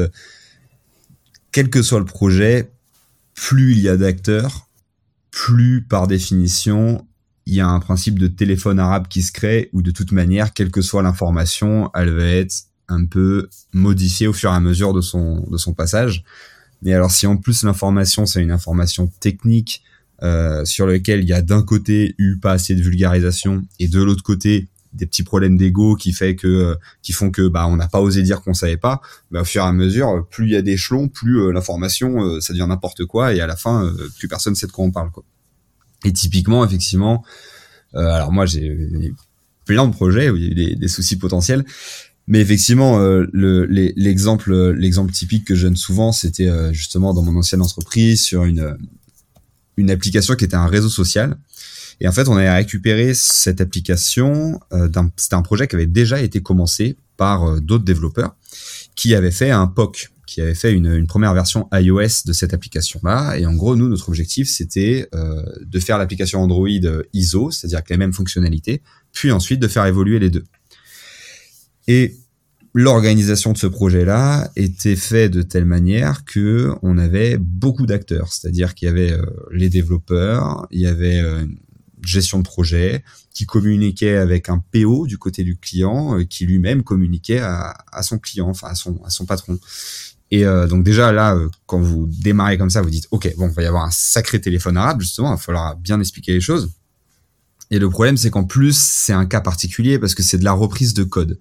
quel 1.52 1.70
que 1.70 1.82
soit 1.82 1.98
le 1.98 2.04
projet, 2.04 2.70
plus 3.34 3.72
il 3.72 3.80
y 3.80 3.88
a 3.88 3.96
d'acteurs, 3.96 4.68
plus 5.30 5.82
par 5.82 6.06
définition 6.06 7.06
il 7.46 7.54
y 7.54 7.60
a 7.60 7.68
un 7.68 7.80
principe 7.80 8.18
de 8.18 8.26
téléphone 8.26 8.78
arabe 8.78 9.06
qui 9.08 9.20
se 9.20 9.30
crée 9.30 9.68
où 9.74 9.82
de 9.82 9.90
toute 9.90 10.12
manière, 10.12 10.54
quelle 10.54 10.70
que 10.70 10.80
soit 10.80 11.02
l'information, 11.02 11.90
elle 11.94 12.10
va 12.10 12.24
être 12.24 12.54
un 12.88 13.04
peu 13.04 13.50
modifiée 13.74 14.26
au 14.26 14.32
fur 14.32 14.50
et 14.50 14.54
à 14.54 14.60
mesure 14.60 14.94
de 14.94 15.02
son 15.02 15.46
de 15.50 15.58
son 15.58 15.74
passage. 15.74 16.24
Et 16.84 16.94
alors 16.94 17.10
si 17.10 17.26
en 17.26 17.36
plus 17.36 17.64
l'information 17.64 18.26
c'est 18.26 18.42
une 18.42 18.50
information 18.50 19.10
technique 19.20 19.82
euh, 20.22 20.64
sur 20.64 20.86
lequel 20.86 21.22
il 21.22 21.28
y 21.28 21.32
a 21.32 21.42
d'un 21.42 21.62
côté 21.62 22.14
eu 22.18 22.36
pas 22.38 22.52
assez 22.52 22.74
de 22.74 22.82
vulgarisation 22.82 23.62
et 23.78 23.88
de 23.88 24.02
l'autre 24.02 24.22
côté 24.22 24.68
des 24.94 25.06
petits 25.06 25.24
problèmes 25.24 25.56
d'ego 25.56 25.96
qui 25.96 26.12
fait 26.12 26.36
que 26.36 26.46
euh, 26.46 26.74
qui 27.02 27.12
font 27.12 27.30
que 27.30 27.48
bah 27.48 27.66
on 27.66 27.76
n'a 27.76 27.88
pas 27.88 28.00
osé 28.00 28.22
dire 28.22 28.40
qu'on 28.40 28.54
savait 28.54 28.76
pas 28.76 29.00
bah, 29.30 29.42
au 29.42 29.44
fur 29.44 29.62
et 29.62 29.66
à 29.66 29.72
mesure 29.72 30.26
plus 30.30 30.46
il 30.46 30.52
y 30.52 30.56
a 30.56 30.62
d'échelons 30.62 31.08
plus 31.08 31.40
euh, 31.40 31.50
l'information 31.50 32.22
euh, 32.22 32.40
ça 32.40 32.52
devient 32.52 32.66
n'importe 32.68 33.04
quoi 33.04 33.34
et 33.34 33.40
à 33.40 33.46
la 33.46 33.56
fin 33.56 33.92
plus 34.18 34.28
personne 34.28 34.54
sait 34.54 34.66
de 34.66 34.72
quoi 34.72 34.84
on 34.84 34.92
parle 34.92 35.10
quoi. 35.10 35.24
Et 36.04 36.12
typiquement 36.12 36.64
effectivement 36.64 37.24
alors 37.92 38.32
moi 38.32 38.46
j'ai 38.46 39.14
plein 39.64 39.86
de 39.86 39.92
projets 39.92 40.30
où 40.30 40.36
il 40.36 40.42
y 40.42 40.66
a 40.66 40.70
eu 40.70 40.76
des 40.76 40.88
soucis 40.88 41.16
potentiels 41.16 41.64
mais 42.26 42.40
effectivement, 42.40 42.98
euh, 43.00 43.26
l'exemple 43.96 44.72
l'exemple 44.72 45.12
typique 45.12 45.46
que 45.46 45.54
je 45.54 45.66
donne 45.66 45.76
souvent, 45.76 46.10
c'était 46.12 46.48
euh, 46.48 46.72
justement 46.72 47.12
dans 47.12 47.22
mon 47.22 47.36
ancienne 47.36 47.60
entreprise 47.60 48.22
sur 48.22 48.44
une 48.44 48.76
une 49.76 49.90
application 49.90 50.36
qui 50.36 50.44
était 50.44 50.54
un 50.54 50.66
réseau 50.66 50.88
social. 50.88 51.36
Et 52.00 52.08
en 52.08 52.12
fait, 52.12 52.28
on 52.28 52.36
a 52.36 52.54
récupéré 52.54 53.12
cette 53.12 53.60
application. 53.60 54.60
Euh, 54.72 54.88
c'était 55.16 55.34
un 55.34 55.42
projet 55.42 55.66
qui 55.66 55.74
avait 55.74 55.86
déjà 55.86 56.22
été 56.22 56.40
commencé 56.40 56.96
par 57.16 57.44
euh, 57.44 57.60
d'autres 57.60 57.84
développeurs 57.84 58.36
qui 58.94 59.14
avaient 59.14 59.32
fait 59.32 59.50
un 59.50 59.66
POC, 59.66 60.10
qui 60.26 60.40
avaient 60.40 60.54
fait 60.54 60.72
une, 60.72 60.86
une 60.86 61.08
première 61.08 61.34
version 61.34 61.68
iOS 61.72 62.24
de 62.26 62.32
cette 62.32 62.54
application-là. 62.54 63.36
Et 63.36 63.44
en 63.44 63.54
gros, 63.54 63.74
nous, 63.76 63.88
notre 63.88 64.08
objectif, 64.08 64.48
c'était 64.48 65.08
de 65.12 65.80
faire 65.80 65.98
l'application 65.98 66.40
Android 66.40 66.68
ISO, 67.12 67.50
c'est-à-dire 67.50 67.78
avec 67.78 67.90
les 67.90 67.96
mêmes 67.96 68.12
fonctionnalités, 68.12 68.80
puis 69.12 69.32
ensuite 69.32 69.58
de 69.58 69.66
faire 69.66 69.84
évoluer 69.86 70.20
les 70.20 70.30
deux. 70.30 70.44
Et 71.88 72.16
l'organisation 72.74 73.52
de 73.52 73.58
ce 73.58 73.68
projet-là 73.68 74.50
était 74.56 74.96
fait 74.96 75.28
de 75.28 75.42
telle 75.42 75.64
manière 75.64 76.24
que 76.24 76.74
on 76.82 76.98
avait 76.98 77.38
beaucoup 77.38 77.86
d'acteurs, 77.86 78.32
c'est-à-dire 78.32 78.74
qu'il 78.74 78.86
y 78.86 78.90
avait 78.90 79.12
euh, 79.12 79.24
les 79.52 79.70
développeurs, 79.70 80.66
il 80.72 80.80
y 80.80 80.86
avait 80.86 81.20
euh, 81.20 81.44
une 81.44 81.56
gestion 82.04 82.38
de 82.38 82.44
projet 82.44 83.04
qui 83.32 83.46
communiquait 83.46 84.16
avec 84.16 84.48
un 84.48 84.62
PO 84.72 85.06
du 85.06 85.18
côté 85.18 85.44
du 85.44 85.56
client 85.56 86.18
euh, 86.18 86.24
qui 86.24 86.46
lui-même 86.46 86.82
communiquait 86.82 87.38
à, 87.38 87.74
à, 87.92 88.02
son 88.02 88.18
client, 88.18 88.48
enfin 88.48 88.68
à 88.68 88.74
son 88.74 89.00
à 89.04 89.10
son 89.10 89.24
patron. 89.24 89.58
Et 90.30 90.44
donc 90.68 90.82
déjà 90.82 91.12
là, 91.12 91.38
quand 91.66 91.78
vous 91.78 92.08
démarrez 92.08 92.58
comme 92.58 92.70
ça, 92.70 92.82
vous 92.82 92.90
dites 92.90 93.06
ok 93.12 93.32
bon, 93.36 93.50
il 93.50 93.54
va 93.54 93.62
y 93.62 93.66
avoir 93.66 93.84
un 93.84 93.90
sacré 93.92 94.40
téléphone 94.40 94.76
arabe 94.76 95.00
justement, 95.00 95.28
il 95.28 95.36
va 95.36 95.36
falloir 95.36 95.76
bien 95.76 96.00
expliquer 96.00 96.32
les 96.32 96.40
choses. 96.40 96.72
Et 97.70 97.78
le 97.78 97.88
problème 97.88 98.16
c'est 98.16 98.30
qu'en 98.30 98.42
plus 98.42 98.76
c'est 98.76 99.12
un 99.12 99.26
cas 99.26 99.40
particulier 99.40 100.00
parce 100.00 100.16
que 100.16 100.24
c'est 100.24 100.38
de 100.38 100.44
la 100.44 100.52
reprise 100.52 100.92
de 100.92 101.04
code. 101.04 101.38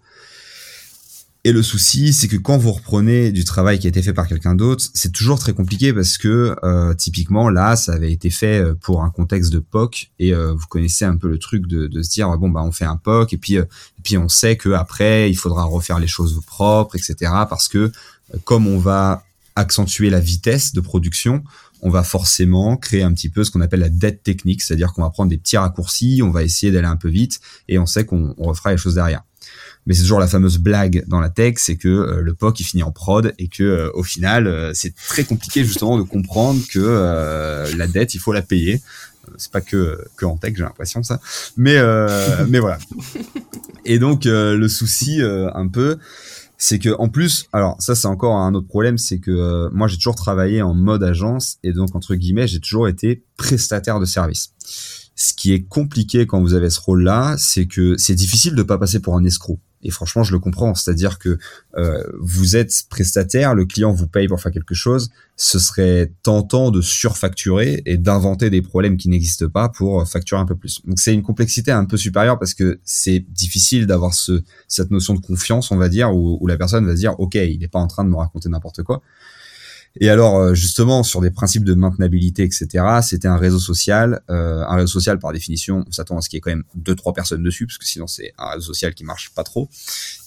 Et 1.45 1.51
le 1.51 1.61
souci, 1.61 2.13
c'est 2.13 2.29
que 2.29 2.37
quand 2.37 2.57
vous 2.57 2.71
reprenez 2.71 3.33
du 3.33 3.43
travail 3.43 3.77
qui 3.77 3.85
a 3.87 3.89
été 3.89 4.01
fait 4.01 4.13
par 4.13 4.29
quelqu'un 4.29 4.55
d'autre, 4.55 4.85
c'est 4.93 5.11
toujours 5.11 5.39
très 5.39 5.51
compliqué 5.51 5.91
parce 5.91 6.17
que 6.17 6.55
euh, 6.63 6.93
typiquement 6.93 7.49
là, 7.49 7.75
ça 7.75 7.91
avait 7.91 8.13
été 8.13 8.29
fait 8.29 8.59
euh, 8.63 8.75
pour 8.75 9.03
un 9.03 9.09
contexte 9.09 9.51
de 9.51 9.59
POC 9.59 10.11
et 10.19 10.33
euh, 10.33 10.53
vous 10.53 10.67
connaissez 10.67 11.03
un 11.03 11.17
peu 11.17 11.27
le 11.27 11.37
truc 11.39 11.67
de, 11.67 11.87
de, 11.87 12.01
se 12.01 12.11
dire 12.11 12.29
bon 12.37 12.47
bah 12.47 12.63
on 12.63 12.71
fait 12.71 12.85
un 12.85 12.95
POC 12.95 13.33
et 13.33 13.37
puis 13.37 13.55
et 13.55 13.65
puis 14.03 14.17
on 14.17 14.29
sait 14.29 14.55
que 14.55 14.69
après 14.69 15.29
il 15.29 15.35
faudra 15.35 15.65
refaire 15.65 15.99
les 15.99 16.07
choses 16.07 16.39
propres, 16.47 16.95
etc. 16.95 17.29
Parce 17.49 17.67
que 17.67 17.91
comme 18.45 18.65
on 18.65 18.79
va 18.79 19.25
accentuer 19.57 20.09
la 20.09 20.21
vitesse 20.21 20.71
de 20.71 20.79
production, 20.79 21.43
on 21.81 21.89
va 21.89 22.03
forcément 22.03 22.77
créer 22.77 23.03
un 23.03 23.13
petit 23.13 23.27
peu 23.27 23.43
ce 23.43 23.51
qu'on 23.51 23.59
appelle 23.59 23.81
la 23.81 23.89
dette 23.89 24.23
technique, 24.23 24.61
c'est-à-dire 24.61 24.93
qu'on 24.93 25.01
va 25.01 25.09
prendre 25.09 25.29
des 25.29 25.37
petits 25.37 25.57
raccourcis, 25.57 26.21
on 26.23 26.31
va 26.31 26.43
essayer 26.43 26.71
d'aller 26.71 26.87
un 26.87 26.95
peu 26.95 27.09
vite 27.09 27.41
et 27.67 27.79
on 27.79 27.85
sait 27.85 28.05
qu'on 28.05 28.33
refera 28.37 28.71
les 28.71 28.77
choses 28.77 28.95
derrière 28.95 29.23
mais 29.85 29.93
c'est 29.93 30.01
toujours 30.01 30.19
la 30.19 30.27
fameuse 30.27 30.57
blague 30.57 31.03
dans 31.07 31.19
la 31.19 31.29
tech, 31.29 31.55
c'est 31.57 31.75
que 31.75 31.87
euh, 31.87 32.21
le 32.21 32.33
POC 32.33 32.61
il 32.61 32.63
finit 32.63 32.83
en 32.83 32.91
prod 32.91 33.33
et 33.37 33.47
que 33.47 33.63
euh, 33.63 33.91
au 33.93 34.03
final 34.03 34.47
euh, 34.47 34.71
c'est 34.73 34.95
très 34.95 35.23
compliqué 35.23 35.65
justement 35.65 35.97
de 35.97 36.03
comprendre 36.03 36.61
que 36.69 37.75
la 37.75 37.87
dette 37.87 38.15
il 38.15 38.19
faut 38.19 38.33
la 38.33 38.41
payer. 38.41 38.81
C'est 39.37 39.51
pas 39.51 39.61
que 39.61 39.97
que 40.17 40.25
en 40.25 40.37
tech 40.37 40.53
j'ai 40.55 40.63
l'impression 40.63 41.01
ça, 41.01 41.19
mais 41.57 41.77
mais 42.47 42.59
voilà. 42.59 42.77
Et 43.85 43.99
donc 43.99 44.25
le 44.25 44.67
souci 44.67 45.21
un 45.21 45.67
peu, 45.67 45.97
c'est 46.57 46.77
que 46.79 46.89
en 46.97 47.07
plus, 47.07 47.47
alors 47.53 47.77
ça 47.79 47.95
c'est 47.95 48.07
encore 48.07 48.35
un 48.35 48.53
autre 48.53 48.67
problème, 48.67 48.97
c'est 48.97 49.19
que 49.19 49.69
moi 49.73 49.87
j'ai 49.87 49.95
toujours 49.95 50.15
travaillé 50.15 50.61
en 50.61 50.73
mode 50.73 51.03
agence 51.03 51.57
et 51.63 51.71
donc 51.71 51.95
entre 51.95 52.15
guillemets 52.15 52.47
j'ai 52.47 52.59
toujours 52.59 52.87
été 52.87 53.23
prestataire 53.37 53.99
de 53.99 54.05
service. 54.05 54.51
Ce 55.15 55.33
qui 55.33 55.53
est 55.53 55.63
compliqué 55.63 56.25
quand 56.25 56.41
vous 56.41 56.53
avez 56.53 56.69
ce 56.69 56.81
rôle-là, 56.81 57.35
c'est 57.37 57.65
que 57.65 57.95
c'est 57.97 58.15
difficile 58.15 58.55
de 58.55 58.63
pas 58.63 58.77
passer 58.77 58.99
pour 58.99 59.15
un 59.15 59.23
escroc. 59.23 59.59
Et 59.83 59.91
franchement, 59.91 60.23
je 60.23 60.31
le 60.31 60.39
comprends. 60.39 60.73
C'est-à-dire 60.75 61.19
que 61.19 61.37
euh, 61.77 62.03
vous 62.19 62.55
êtes 62.55 62.83
prestataire, 62.89 63.53
le 63.53 63.65
client 63.65 63.91
vous 63.91 64.07
paye 64.07 64.27
pour 64.27 64.41
faire 64.41 64.51
quelque 64.51 64.73
chose. 64.73 65.11
Ce 65.35 65.59
serait 65.59 66.11
tentant 66.23 66.71
de 66.71 66.81
surfacturer 66.81 67.81
et 67.85 67.97
d'inventer 67.97 68.49
des 68.49 68.61
problèmes 68.61 68.97
qui 68.97 69.09
n'existent 69.09 69.49
pas 69.49 69.69
pour 69.69 70.07
facturer 70.07 70.39
un 70.39 70.45
peu 70.45 70.55
plus. 70.55 70.81
Donc 70.85 70.99
c'est 70.99 71.13
une 71.13 71.23
complexité 71.23 71.71
un 71.71 71.85
peu 71.85 71.97
supérieure 71.97 72.39
parce 72.39 72.53
que 72.53 72.79
c'est 72.83 73.25
difficile 73.29 73.87
d'avoir 73.87 74.13
ce, 74.13 74.43
cette 74.67 74.91
notion 74.91 75.13
de 75.15 75.19
confiance, 75.19 75.71
on 75.71 75.77
va 75.77 75.89
dire, 75.89 76.15
où, 76.15 76.37
où 76.39 76.47
la 76.47 76.57
personne 76.57 76.85
va 76.85 76.93
se 76.93 76.99
dire, 76.99 77.19
ok, 77.19 77.35
il 77.35 77.59
n'est 77.59 77.67
pas 77.67 77.79
en 77.79 77.87
train 77.87 78.03
de 78.03 78.09
me 78.09 78.15
raconter 78.15 78.49
n'importe 78.49 78.83
quoi. 78.83 79.01
Et 79.99 80.09
alors 80.09 80.37
euh, 80.37 80.53
justement 80.55 81.03
sur 81.03 81.21
des 81.21 81.29
principes 81.29 81.63
de 81.63 81.73
maintenabilité, 81.75 82.43
etc. 82.43 82.67
C'était 83.03 83.27
un 83.27 83.37
réseau 83.37 83.59
social. 83.59 84.21
Euh, 84.29 84.63
un 84.67 84.75
réseau 84.75 84.87
social 84.87 85.19
par 85.19 85.33
définition, 85.33 85.83
on 85.87 85.91
s'attend 85.91 86.17
à 86.17 86.21
ce 86.21 86.29
qu'il 86.29 86.37
y 86.37 86.39
ait 86.39 86.41
quand 86.41 86.51
même 86.51 86.63
deux 86.75 86.95
trois 86.95 87.13
personnes 87.13 87.43
dessus, 87.43 87.67
parce 87.67 87.77
que 87.77 87.85
sinon 87.85 88.07
c'est 88.07 88.33
un 88.37 88.51
réseau 88.51 88.73
social 88.73 88.93
qui 88.93 89.03
marche 89.03 89.31
pas 89.35 89.43
trop. 89.43 89.69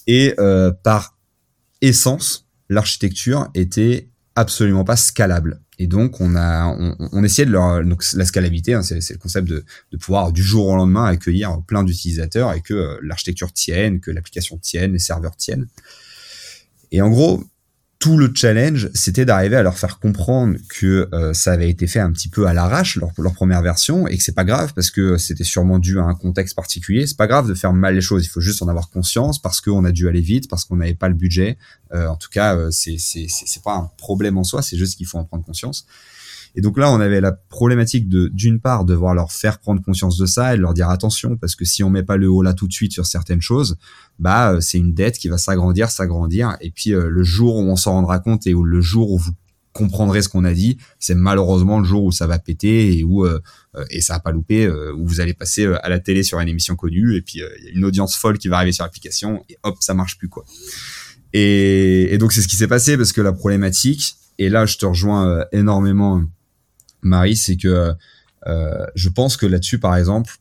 Et 0.07 0.35
euh, 0.38 0.70
par 0.70 1.16
essence, 1.81 2.46
l'architecture 2.68 3.48
était 3.55 4.09
absolument 4.37 4.85
pas 4.85 4.96
scalable. 4.96 5.61
Et 5.79 5.88
donc 5.88 6.20
on 6.20 6.37
a 6.37 6.66
on, 6.66 6.96
on 7.12 7.24
essayait 7.24 7.46
de 7.46 7.52
leur 7.52 7.85
donc 7.85 8.05
la 8.14 8.24
scalabilité, 8.24 8.74
hein, 8.74 8.83
c'est, 8.83 9.11
le 9.11 9.18
concept 9.18 9.48
de, 9.48 9.64
de 9.90 9.96
pouvoir 9.96 10.31
du 10.31 10.44
jour 10.44 10.68
au 10.68 10.76
lendemain 10.76 11.07
accueillir 11.07 11.61
plein 11.66 11.83
d'utilisateurs 11.83 12.52
et 12.52 12.61
que 12.61 12.98
l'architecture 13.02 13.52
tienne, 13.52 13.98
que 13.98 14.12
l'application 14.12 14.59
tienne, 14.59 14.92
les 14.92 15.00
serveurs 15.00 15.37
tiennent. 15.37 15.66
Et 16.92 17.02
en 17.02 17.11
gros, 17.11 17.42
tout 18.07 18.19
le 18.19 18.31
challenge, 18.33 18.88
c'était 18.95 19.25
d'arriver 19.25 19.57
à 19.57 19.64
leur 19.64 19.77
faire 19.77 19.99
comprendre 19.99 20.59
que 20.69 21.09
euh, 21.12 21.33
ça 21.33 21.51
avait 21.51 21.69
été 21.69 21.88
fait 21.88 21.99
un 21.99 22.12
petit 22.12 22.29
peu 22.29 22.47
à 22.47 22.53
l'arrache 22.53 22.95
leur, 22.99 23.11
leur 23.19 23.35
première 23.35 23.62
version 23.62 24.07
et 24.07 24.16
que 24.16 24.23
c'est 24.23 24.35
pas 24.37 24.45
grave 24.45 24.73
parce 24.75 24.92
que 24.92 25.19
c'était 25.19 25.42
sûrement 25.42 25.81
dû 25.81 25.99
à 25.99 26.05
un 26.05 26.14
contexte 26.14 26.55
particulier. 26.55 27.09
C'est 27.09 27.16
pas 27.16 27.27
grave 27.27 27.49
de 27.49 27.55
faire 27.55 27.73
mal 27.73 27.97
les 27.97 28.01
choses, 28.01 28.25
il 28.25 28.29
faut 28.29 28.40
juste 28.40 28.62
en 28.62 28.69
avoir 28.69 28.90
conscience 28.90 29.42
parce 29.42 29.61
qu'on 29.61 29.85
a 29.85 29.90
dû 29.90 30.09
aller 30.09 30.21
vite, 30.21 30.49
parce 30.49 30.64
qu'on 30.64 30.77
n'avait 30.77 30.95
pas 30.95 31.09
le 31.09 31.16
budget. 31.16 31.59
Euh, 31.95 32.07
en 32.07 32.14
tout 32.14 32.29
cas, 32.31 32.55
euh, 32.55 32.71
c'est 32.71 32.97
c'est 32.97 33.27
c'est 33.29 33.62
pas 33.64 33.75
un 33.75 33.90
problème 33.99 34.38
en 34.38 34.45
soi, 34.45 34.62
c'est 34.62 34.77
juste 34.77 34.97
qu'il 34.97 35.07
faut 35.09 35.19
en 35.19 35.25
prendre 35.25 35.45
conscience. 35.45 35.85
Et 36.57 36.62
donc 36.62 36.79
là, 36.79 36.90
on 36.90 37.01
avait 37.01 37.21
la 37.21 37.33
problématique 37.33 38.09
de, 38.09 38.29
d'une 38.29 38.61
part, 38.61 38.87
devoir 38.87 39.14
leur 39.14 39.31
faire 39.31 39.59
prendre 39.59 39.83
conscience 39.83 40.16
de 40.16 40.25
ça 40.25 40.55
et 40.55 40.57
leur 40.57 40.73
dire 40.73 40.88
attention, 40.88 41.37
parce 41.37 41.55
que 41.55 41.66
si 41.66 41.85
on 41.85 41.90
met 41.90 42.03
pas 42.03 42.16
le 42.16 42.31
haut 42.31 42.40
là 42.40 42.55
tout 42.55 42.66
de 42.66 42.73
suite 42.73 42.92
sur 42.92 43.05
certaines 43.05 43.42
choses, 43.42 43.77
bah, 44.19 44.53
euh, 44.53 44.61
c'est 44.62 44.79
une 44.79 44.95
dette 44.95 45.19
qui 45.19 45.29
va 45.29 45.37
s'agrandir, 45.37 45.90
s'agrandir. 45.90 46.57
Et 46.62 46.71
puis, 46.71 46.95
euh, 46.95 47.11
le 47.11 47.23
jour 47.23 47.57
où 47.57 47.61
on 47.61 47.77
s'en 47.77 47.92
rendra 47.92 48.21
compte 48.21 48.47
et 48.47 48.55
où 48.55 48.64
le 48.64 48.81
jour 48.81 49.12
où 49.12 49.19
vous 49.19 49.33
comprendrez 49.75 50.23
ce 50.23 50.31
qu'on 50.31 50.47
a 50.47 50.55
dit, 50.55 50.79
c'est 50.99 51.14
malheureusement 51.14 51.79
le 51.79 51.85
jour 51.85 52.05
où 52.05 52.11
ça 52.11 52.27
va 52.27 52.38
péter 52.38 52.97
et 52.97 53.05
où 53.05 53.27
euh, 53.27 53.38
et 53.90 54.01
ça 54.01 54.14
va 54.14 54.21
pas 54.21 54.33
louper, 54.33 54.66
où 54.71 55.07
vous 55.07 55.21
allez 55.21 55.35
passer 55.35 55.66
à 55.66 55.90
la 55.90 55.99
télé 55.99 56.23
sur 56.23 56.40
une 56.40 56.49
émission 56.49 56.77
connue 56.77 57.14
et 57.14 57.21
puis 57.21 57.42
il 57.59 57.64
y 57.66 57.69
a 57.69 57.73
une 57.73 57.85
audience 57.85 58.16
folle 58.16 58.38
qui 58.38 58.49
va 58.49 58.57
arriver 58.57 58.73
sur 58.73 58.85
l'application 58.85 59.45
et 59.51 59.59
hop 59.64 59.77
ça 59.81 59.92
marche 59.92 60.16
plus 60.16 60.31
quoi. 60.31 60.47
Et 61.35 62.16
donc 62.19 62.33
c'est 62.33 62.40
ce 62.40 62.49
qui 62.49 62.57
s'est 62.57 62.69
passé 62.69 62.97
parce 62.97 63.12
que 63.12 63.21
la 63.21 63.35
problématique 63.35 64.16
et 64.38 64.49
là 64.49 64.64
je 64.64 64.79
te 64.79 64.87
rejoins 64.87 65.45
énormément 65.53 66.25
Marie, 67.02 67.37
c'est 67.37 67.56
que 67.56 67.94
euh, 68.46 68.87
je 68.94 69.09
pense 69.09 69.37
que 69.37 69.46
là-dessus, 69.46 69.78
par 69.78 69.96
exemple, 69.96 70.37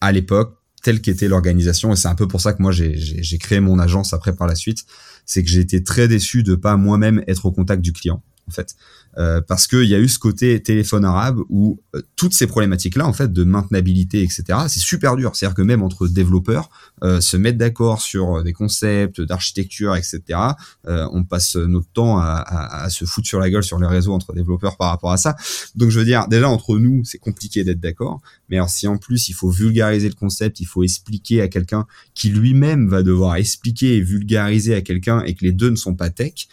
à 0.00 0.12
l'époque, 0.12 0.58
telle 0.82 1.00
qu'était 1.00 1.28
l'organisation, 1.28 1.92
et 1.92 1.96
c'est 1.96 2.08
un 2.08 2.14
peu 2.14 2.28
pour 2.28 2.40
ça 2.40 2.52
que 2.52 2.62
moi 2.62 2.70
j'ai 2.72 3.38
créé 3.38 3.60
mon 3.60 3.78
agence 3.78 4.12
après 4.12 4.34
par 4.34 4.46
la 4.46 4.54
suite, 4.54 4.84
c'est 5.24 5.42
que 5.42 5.48
j'ai 5.48 5.60
été 5.60 5.82
très 5.82 6.08
déçu 6.08 6.42
de 6.42 6.54
pas 6.54 6.76
moi-même 6.76 7.24
être 7.26 7.46
au 7.46 7.52
contact 7.52 7.80
du 7.82 7.92
client. 7.92 8.22
en 8.46 8.50
fait, 8.50 8.76
euh, 9.18 9.40
parce 9.40 9.66
qu'il 9.66 9.84
y 9.84 9.94
a 9.94 9.98
eu 9.98 10.08
ce 10.08 10.18
côté 10.18 10.60
téléphone 10.62 11.04
arabe 11.04 11.38
où 11.48 11.80
euh, 11.94 12.02
toutes 12.16 12.34
ces 12.34 12.46
problématiques-là, 12.46 13.06
en 13.06 13.12
fait, 13.12 13.32
de 13.32 13.44
maintenabilité, 13.44 14.22
etc., 14.22 14.44
c'est 14.68 14.80
super 14.80 15.16
dur. 15.16 15.34
C'est-à-dire 15.34 15.54
que 15.54 15.62
même 15.62 15.82
entre 15.82 16.08
développeurs, 16.08 16.70
euh, 17.02 17.20
se 17.20 17.36
mettre 17.36 17.58
d'accord 17.58 18.00
sur 18.00 18.42
des 18.42 18.52
concepts 18.52 19.20
d'architecture, 19.20 19.94
etc., 19.96 20.38
on 20.86 21.24
passe 21.24 21.56
notre 21.56 21.88
temps 21.92 22.18
à, 22.18 22.24
à, 22.24 22.84
à, 22.84 22.90
se 22.90 23.04
foutre 23.04 23.26
sur 23.26 23.38
la 23.38 23.50
gueule 23.50 23.62
sur 23.62 23.78
les 23.78 23.86
réseaux 23.86 24.12
entre 24.12 24.32
développeurs 24.32 24.76
par 24.76 24.90
rapport 24.90 25.12
à 25.12 25.16
ça. 25.16 25.36
Donc, 25.74 25.90
je 25.90 25.98
veux 25.98 26.04
dire, 26.04 26.26
déjà 26.28 26.48
entre 26.48 26.78
nous, 26.78 27.04
c'est 27.04 27.18
compliqué 27.18 27.64
d'être 27.64 27.80
d'accord. 27.80 28.20
Mais 28.48 28.56
alors, 28.56 28.68
si 28.68 28.86
en 28.86 28.96
plus 28.96 29.28
il 29.28 29.32
faut 29.32 29.50
vulgariser 29.50 30.08
le 30.08 30.14
concept, 30.14 30.60
il 30.60 30.66
faut 30.66 30.82
expliquer 30.82 31.40
à 31.40 31.48
quelqu'un 31.48 31.86
qui 32.14 32.28
lui-même 32.28 32.88
va 32.88 33.02
devoir 33.02 33.36
expliquer 33.36 33.96
et 33.96 34.00
vulgariser 34.00 34.74
à 34.74 34.82
quelqu'un 34.82 35.22
et 35.22 35.34
que 35.34 35.44
les 35.44 35.52
deux 35.52 35.70
ne 35.70 35.76
sont 35.76 35.94
pas 35.94 36.10
tech 36.10 36.48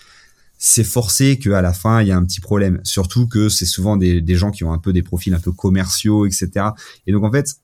c'est 0.64 0.84
forcé 0.84 1.40
qu'à 1.40 1.64
la 1.64 1.74
fin 1.74 2.04
il 2.04 2.08
y 2.08 2.12
a 2.12 2.16
un 2.16 2.24
petit 2.24 2.40
problème. 2.40 2.80
Surtout 2.84 3.28
que 3.28 3.50
c'est 3.50 3.66
souvent 3.66 3.98
des, 3.98 4.22
des, 4.22 4.36
gens 4.36 4.52
qui 4.52 4.64
ont 4.64 4.72
un 4.72 4.78
peu 4.78 4.94
des 4.94 5.02
profils 5.02 5.34
un 5.34 5.40
peu 5.40 5.52
commerciaux, 5.52 6.28
etc. 6.28 6.68
Et 7.08 7.12
donc 7.12 7.24
en 7.24 7.32
fait, 7.32 7.56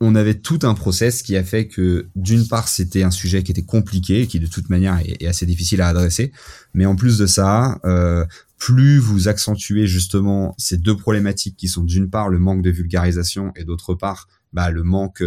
on 0.00 0.14
avait 0.14 0.32
tout 0.32 0.60
un 0.62 0.72
process 0.72 1.22
qui 1.22 1.36
a 1.36 1.44
fait 1.44 1.68
que 1.68 2.08
d'une 2.16 2.48
part 2.48 2.68
c'était 2.68 3.02
un 3.02 3.10
sujet 3.10 3.42
qui 3.42 3.52
était 3.52 3.62
compliqué, 3.62 4.26
qui 4.26 4.40
de 4.40 4.46
toute 4.46 4.70
manière 4.70 4.98
est, 5.04 5.26
assez 5.26 5.44
difficile 5.44 5.82
à 5.82 5.88
adresser, 5.88 6.32
mais 6.72 6.86
en 6.86 6.96
plus 6.96 7.18
de 7.18 7.26
ça, 7.26 7.78
euh, 7.84 8.24
plus 8.56 8.96
vous 8.96 9.28
accentuez 9.28 9.86
justement 9.86 10.54
ces 10.56 10.78
deux 10.78 10.96
problématiques 10.96 11.56
qui 11.58 11.68
sont 11.68 11.84
d'une 11.84 12.08
part 12.08 12.30
le 12.30 12.38
manque 12.38 12.62
de 12.62 12.70
vulgarisation 12.70 13.52
et 13.56 13.64
d'autre 13.64 13.94
part 13.94 14.28
bah, 14.54 14.70
le 14.70 14.84
manque 14.84 15.22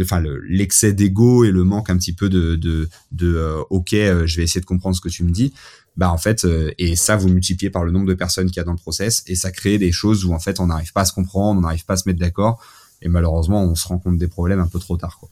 enfin 0.00 0.22
l'excès 0.48 0.92
d'ego 0.92 1.44
et 1.44 1.50
le 1.50 1.64
manque 1.64 1.90
un 1.90 1.96
petit 1.96 2.12
peu 2.12 2.28
de 2.28 2.56
de, 2.56 2.88
de 3.12 3.34
euh, 3.34 3.62
ok 3.70 3.92
euh, 3.94 4.26
je 4.26 4.36
vais 4.36 4.44
essayer 4.44 4.60
de 4.60 4.66
comprendre 4.66 4.96
ce 4.96 5.00
que 5.00 5.08
tu 5.08 5.24
me 5.24 5.30
dis. 5.30 5.52
Bah 5.96 6.10
en 6.10 6.18
fait 6.18 6.44
euh, 6.44 6.70
et 6.78 6.96
ça 6.96 7.16
vous 7.16 7.28
multipliez 7.28 7.70
par 7.70 7.84
le 7.84 7.90
nombre 7.90 8.06
de 8.06 8.14
personnes 8.14 8.46
qu'il 8.46 8.56
y 8.56 8.60
a 8.60 8.64
dans 8.64 8.72
le 8.72 8.78
process 8.78 9.22
et 9.26 9.34
ça 9.34 9.50
crée 9.50 9.76
des 9.76 9.92
choses 9.92 10.24
où 10.24 10.32
en 10.32 10.38
fait 10.38 10.58
on 10.58 10.66
n'arrive 10.66 10.92
pas 10.92 11.02
à 11.02 11.04
se 11.04 11.12
comprendre 11.12 11.58
on 11.58 11.62
n'arrive 11.62 11.84
pas 11.84 11.94
à 11.94 11.96
se 11.98 12.08
mettre 12.08 12.18
d'accord 12.18 12.62
et 13.02 13.08
malheureusement 13.08 13.62
on 13.62 13.74
se 13.74 13.86
rend 13.86 13.98
compte 13.98 14.16
des 14.16 14.28
problèmes 14.28 14.60
un 14.60 14.68
peu 14.68 14.78
trop 14.78 14.96
tard 14.96 15.18
quoi. 15.18 15.28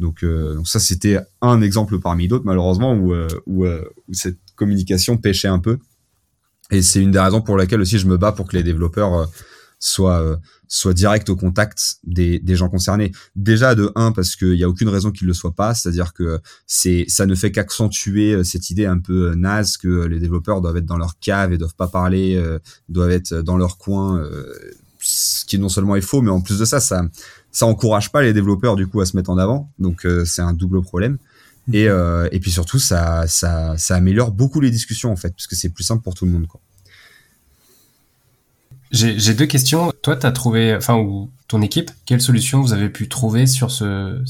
Donc, 0.00 0.22
euh, 0.22 0.54
donc 0.54 0.68
ça 0.68 0.78
c'était 0.78 1.18
un 1.40 1.60
exemple 1.60 1.98
parmi 1.98 2.28
d'autres 2.28 2.44
malheureusement 2.44 2.94
où, 2.94 3.12
euh, 3.12 3.28
où, 3.46 3.66
où, 3.66 4.14
cette 4.14 4.38
communication 4.54 5.16
pêchait 5.16 5.48
un 5.48 5.58
peu. 5.58 5.78
Et 6.70 6.82
c'est 6.82 7.00
une 7.00 7.10
des 7.10 7.18
raisons 7.18 7.40
pour 7.40 7.56
laquelle 7.56 7.80
aussi 7.80 7.98
je 7.98 8.06
me 8.06 8.16
bats 8.16 8.32
pour 8.32 8.46
que 8.46 8.56
les 8.56 8.62
développeurs 8.62 9.28
soient 9.78 10.38
soit 10.68 10.92
direct 10.92 11.28
au 11.30 11.36
contact 11.36 11.96
des, 12.04 12.38
des 12.38 12.54
gens 12.54 12.68
concernés. 12.68 13.12
Déjà 13.34 13.74
de 13.74 13.90
un 13.94 14.12
parce 14.12 14.36
qu'il 14.36 14.54
y 14.54 14.64
a 14.64 14.68
aucune 14.68 14.88
raison 14.88 15.10
qu'il 15.10 15.26
le 15.26 15.34
soit 15.34 15.52
pas, 15.52 15.74
c'est-à-dire 15.74 16.12
que 16.12 16.40
c'est 16.66 17.06
ça 17.08 17.26
ne 17.26 17.34
fait 17.34 17.50
qu'accentuer 17.50 18.34
euh, 18.34 18.44
cette 18.44 18.70
idée 18.70 18.86
un 18.86 18.98
peu 18.98 19.30
euh, 19.30 19.34
naze 19.34 19.78
que 19.78 20.04
les 20.04 20.20
développeurs 20.20 20.60
doivent 20.60 20.76
être 20.76 20.86
dans 20.86 20.98
leur 20.98 21.18
cave 21.18 21.52
et 21.52 21.58
doivent 21.58 21.74
pas 21.74 21.88
parler, 21.88 22.36
euh, 22.36 22.58
doivent 22.88 23.10
être 23.10 23.34
dans 23.34 23.56
leur 23.56 23.78
coin, 23.78 24.22
ce 25.00 25.44
qui 25.46 25.58
non 25.58 25.68
seulement 25.68 25.96
est 25.96 26.02
faux, 26.02 26.20
mais 26.20 26.30
en 26.30 26.40
plus 26.40 26.58
de 26.58 26.64
ça, 26.64 26.80
ça 26.80 27.02
ça 27.50 27.66
encourage 27.66 28.12
pas 28.12 28.22
les 28.22 28.34
développeurs 28.34 28.76
du 28.76 28.86
coup 28.86 29.00
à 29.00 29.06
se 29.06 29.16
mettre 29.16 29.30
en 29.30 29.38
avant, 29.38 29.72
donc 29.78 30.06
c'est 30.24 30.42
un 30.42 30.52
double 30.52 30.82
problème. 30.82 31.16
Et, 31.72 31.84
et 31.84 32.40
puis 32.40 32.50
surtout, 32.50 32.78
ça, 32.78 33.26
ça, 33.26 33.76
ça 33.78 33.96
améliore 33.96 34.32
beaucoup 34.32 34.60
les 34.60 34.70
discussions 34.70 35.10
en 35.10 35.16
fait, 35.16 35.30
parce 35.30 35.46
que 35.46 35.56
c'est 35.56 35.70
plus 35.70 35.84
simple 35.84 36.02
pour 36.02 36.14
tout 36.14 36.26
le 36.26 36.32
monde. 36.32 36.46
Quoi. 36.46 36.60
J'ai 38.90 39.34
deux 39.34 39.46
questions. 39.46 39.92
Toi, 40.02 40.16
tu 40.16 40.26
as 40.26 40.32
trouvé, 40.32 40.74
enfin, 40.74 40.96
ou 40.96 41.30
ton 41.46 41.62
équipe, 41.62 41.90
quelle 42.06 42.20
solution 42.20 42.60
vous 42.60 42.72
avez 42.72 42.88
pu 42.88 43.08
trouver 43.08 43.46
sur 43.46 43.70
ce, 43.70 44.22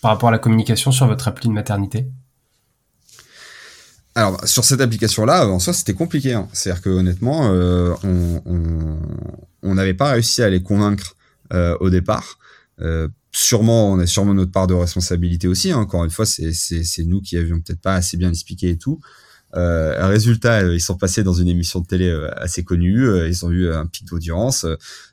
par 0.00 0.10
rapport 0.10 0.28
à 0.28 0.32
la 0.32 0.38
communication 0.38 0.92
sur 0.92 1.06
votre 1.06 1.28
appli 1.28 1.48
de 1.48 1.54
maternité? 1.54 2.06
Alors 4.14 4.46
sur 4.46 4.64
cette 4.64 4.80
application-là, 4.80 5.46
en 5.46 5.58
soi, 5.58 5.72
c'était 5.72 5.94
compliqué. 5.94 6.34
Hein. 6.34 6.48
C'est-à-dire 6.52 6.82
que 6.82 6.90
honnêtement, 6.90 7.50
euh, 7.52 7.94
on 9.62 9.74
n'avait 9.74 9.94
pas 9.94 10.12
réussi 10.12 10.42
à 10.42 10.50
les 10.50 10.62
convaincre 10.62 11.14
euh, 11.52 11.76
au 11.80 11.90
départ. 11.90 12.38
Euh, 12.80 13.08
sûrement, 13.32 13.92
on 13.92 13.98
a 13.98 14.06
sûrement 14.06 14.34
notre 14.34 14.52
part 14.52 14.66
de 14.66 14.74
responsabilité 14.74 15.46
aussi. 15.46 15.70
Hein. 15.70 15.78
Encore 15.78 16.04
une 16.04 16.10
fois, 16.10 16.26
c'est 16.26 17.04
nous 17.04 17.20
qui 17.20 17.36
avions 17.36 17.60
peut-être 17.60 17.80
pas 17.80 17.94
assez 17.94 18.16
bien 18.16 18.30
expliqué 18.30 18.70
et 18.70 18.78
tout. 18.78 19.00
Euh, 19.56 20.06
résultat, 20.06 20.60
euh, 20.60 20.74
ils 20.74 20.80
sont 20.80 20.96
passés 20.96 21.22
dans 21.22 21.32
une 21.32 21.48
émission 21.48 21.80
de 21.80 21.86
télé 21.86 22.08
euh, 22.08 22.30
assez 22.36 22.62
connue, 22.62 23.06
euh, 23.08 23.28
ils 23.28 23.44
ont 23.44 23.50
eu 23.50 23.70
un 23.70 23.86
pic 23.86 24.06
d'audience, 24.06 24.66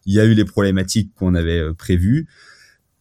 il 0.05 0.13
y 0.13 0.19
a 0.19 0.25
eu 0.25 0.33
les 0.33 0.45
problématiques 0.45 1.13
qu'on 1.15 1.35
avait 1.35 1.73
prévues. 1.73 2.27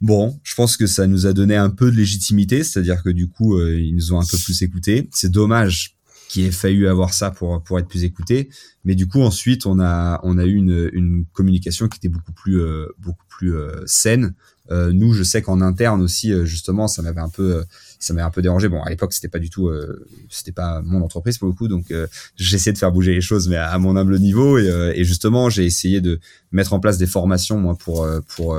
Bon, 0.01 0.39
je 0.43 0.55
pense 0.55 0.77
que 0.77 0.87
ça 0.87 1.07
nous 1.07 1.27
a 1.27 1.33
donné 1.33 1.57
un 1.57 1.71
peu 1.71 1.91
de 1.91 1.97
légitimité, 1.97 2.63
c'est-à-dire 2.63 3.03
que 3.03 3.09
du 3.09 3.29
coup, 3.29 3.61
ils 3.61 3.95
nous 3.95 4.13
ont 4.13 4.21
un 4.21 4.27
peu 4.27 4.37
plus 4.37 4.63
écoutés. 4.63 5.09
C'est 5.11 5.31
dommage 5.31 5.97
qu'il 6.29 6.45
ait 6.45 6.51
fallu 6.51 6.87
avoir 6.87 7.15
ça 7.15 7.31
pour 7.31 7.63
pour 7.63 7.79
être 7.79 7.89
plus 7.89 8.05
écouté, 8.05 8.51
mais 8.85 8.95
du 8.95 9.07
coup 9.07 9.23
ensuite 9.23 9.65
on 9.65 9.79
a 9.81 10.21
on 10.23 10.39
a 10.39 10.45
eu 10.45 10.55
une, 10.55 10.91
une 10.93 11.25
communication 11.33 11.89
qui 11.89 11.97
était 11.99 12.09
beaucoup 12.09 12.33
plus 12.33 12.61
beaucoup 12.99 13.25
plus 13.29 13.55
saine. 13.87 14.35
nous, 14.71 15.15
je 15.15 15.23
sais 15.23 15.41
qu'en 15.41 15.63
interne 15.63 16.03
aussi, 16.03 16.33
justement, 16.45 16.89
ça 16.89 17.01
m'avait 17.01 17.21
un 17.21 17.31
peu 17.31 17.65
ça 17.99 18.15
m'a 18.15 18.25
un 18.25 18.31
peu 18.31 18.43
dérangé. 18.43 18.69
Bon, 18.69 18.83
à 18.83 18.91
l'époque, 18.91 19.13
c'était 19.13 19.29
pas 19.29 19.39
du 19.39 19.51
tout, 19.51 19.69
euh, 19.69 20.07
c'était 20.29 20.53
pas 20.53 20.83
mon 20.83 21.03
entreprise 21.03 21.39
pour 21.39 21.49
le 21.49 21.55
coup, 21.55 21.69
donc 21.69 21.91
euh, 21.91 22.07
j'essayais 22.37 22.73
de 22.73 22.79
faire 22.79 22.93
bouger 22.93 23.15
les 23.15 23.21
choses, 23.21 23.49
mais 23.49 23.57
à, 23.57 23.79
mon 23.79 23.97
humble 23.97 24.19
niveau. 24.19 24.59
Et, 24.59 24.69
euh, 24.69 24.93
et 24.95 25.05
justement, 25.05 25.51
j'ai 25.51 25.65
essayé 25.65 26.01
de 26.01 26.21
mettre 26.53 26.73
en 26.73 26.81
place 26.81 26.99
des 26.99 27.07
formations, 27.07 27.59
moi, 27.59 27.77
pour 27.79 28.05
euh, 28.05 28.21
pour 28.37 28.57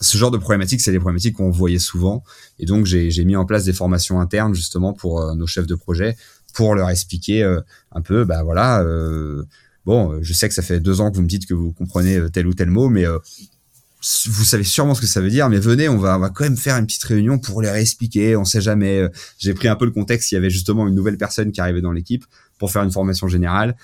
ce 0.00 0.18
genre 0.18 0.30
de 0.30 0.38
problématiques. 0.38 0.80
C'est 0.80 0.92
des 0.92 0.98
problématiques 0.98 1.36
qu'on 1.36 1.50
voyait 1.50 1.78
souvent, 1.78 2.24
et 2.58 2.66
donc 2.66 2.86
j'ai 2.86 3.24
mis 3.24 3.36
en 3.36 3.44
place 3.44 3.64
des 3.64 3.72
formations 3.72 4.20
internes 4.20 4.54
justement 4.54 4.92
pour 4.92 5.34
nos 5.34 5.46
chefs 5.46 5.66
de 5.66 5.74
projet, 5.74 6.16
pour 6.54 6.74
leur 6.74 6.90
expliquer 6.90 7.42
un 7.92 8.00
peu, 8.00 8.24
bah 8.24 8.42
voilà. 8.42 8.84
Bon, 9.86 10.22
je 10.22 10.32
sais 10.32 10.48
que 10.48 10.54
ça 10.54 10.62
fait 10.62 10.80
deux 10.80 11.02
ans 11.02 11.10
que 11.10 11.16
vous 11.16 11.22
me 11.22 11.28
dites 11.28 11.46
que 11.46 11.52
vous 11.52 11.72
comprenez 11.72 12.18
tel 12.32 12.46
ou 12.46 12.54
tel 12.54 12.70
mot, 12.70 12.88
mais 12.88 13.04
vous 14.26 14.44
savez 14.44 14.64
sûrement 14.64 14.94
ce 14.94 15.00
que 15.00 15.06
ça 15.06 15.20
veut 15.20 15.30
dire, 15.30 15.48
mais 15.48 15.58
venez, 15.58 15.88
on 15.88 15.96
va, 15.96 16.16
on 16.16 16.20
va 16.20 16.30
quand 16.30 16.44
même 16.44 16.56
faire 16.56 16.76
une 16.76 16.86
petite 16.86 17.04
réunion 17.04 17.38
pour 17.38 17.62
les 17.62 17.70
réexpliquer. 17.70 18.36
On 18.36 18.44
sait 18.44 18.60
jamais. 18.60 18.98
Euh, 18.98 19.08
j'ai 19.38 19.54
pris 19.54 19.68
un 19.68 19.76
peu 19.76 19.86
le 19.86 19.92
contexte. 19.92 20.30
Il 20.32 20.34
y 20.34 20.38
avait 20.38 20.50
justement 20.50 20.86
une 20.86 20.94
nouvelle 20.94 21.16
personne 21.16 21.52
qui 21.52 21.60
arrivait 21.60 21.80
dans 21.80 21.92
l'équipe 21.92 22.24
pour 22.58 22.70
faire 22.70 22.82
une 22.82 22.90
formation 22.90 23.28
générale. 23.28 23.76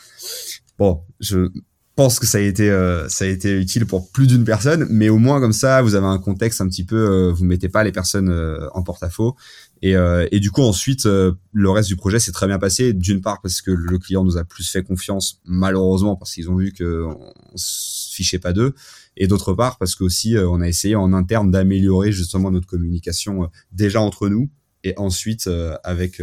Bon, 0.79 1.01
je 1.21 1.49
pense 1.97 2.19
que 2.19 2.27
ça 2.27 2.39
a 2.39 2.41
été, 2.43 2.71
euh, 2.71 3.09
ça 3.09 3.25
a 3.25 3.29
été 3.29 3.59
utile 3.59 3.87
pour 3.87 4.11
plus 4.11 4.27
d'une 4.27 4.45
personne, 4.45 4.87
mais 4.91 5.09
au 5.09 5.19
moins 5.19 5.41
comme 5.41 5.53
ça, 5.53 5.81
vous 5.81 5.95
avez 5.95 6.07
un 6.07 6.19
contexte 6.19 6.61
un 6.61 6.69
petit 6.69 6.85
peu. 6.85 6.97
Euh, 6.97 7.33
vous 7.33 7.45
mettez 7.45 7.69
pas 7.69 7.83
les 7.83 7.93
personnes 7.93 8.31
en 8.75 8.83
porte-à-faux. 8.83 9.37
Et, 9.83 9.95
et 10.31 10.41
du 10.41 10.51
coup, 10.51 10.61
ensuite, 10.61 11.07
le 11.07 11.71
reste 11.71 11.89
du 11.89 11.97
projet 11.97 12.19
s'est 12.19 12.33
très 12.33 12.47
bien 12.47 12.59
passé. 12.59 12.93
D'une 12.93 13.23
part 13.23 13.41
parce 13.41 13.63
que 13.63 13.71
le 13.71 13.99
client 13.99 14.25
nous 14.25 14.37
a 14.37 14.45
plus 14.45 14.69
fait 14.69 14.83
confiance, 14.83 15.41
malheureusement 15.47 16.17
parce 16.17 16.35
qu'ils 16.35 16.51
ont 16.51 16.57
vu 16.57 16.73
que 16.73 17.07
on 17.07 17.57
se 17.57 18.15
fichait 18.15 18.39
pas 18.39 18.53
d'eux 18.53 18.75
et 19.21 19.27
d'autre 19.29 19.53
part 19.53 19.79
parce 19.79 19.95
que 19.95 20.03
aussi 20.03 20.37
euh, 20.37 20.49
on 20.49 20.61
a 20.61 20.67
essayé 20.67 20.97
en 20.97 21.13
interne 21.13 21.53
d'améliorer 21.53 22.11
justement 22.11 22.51
notre 22.51 22.67
communication 22.67 23.45
euh, 23.45 23.47
déjà 23.71 24.01
entre 24.01 24.29
nous 24.29 24.51
et 24.83 24.95
ensuite 24.97 25.47
euh, 25.47 25.77
avec 25.85 26.23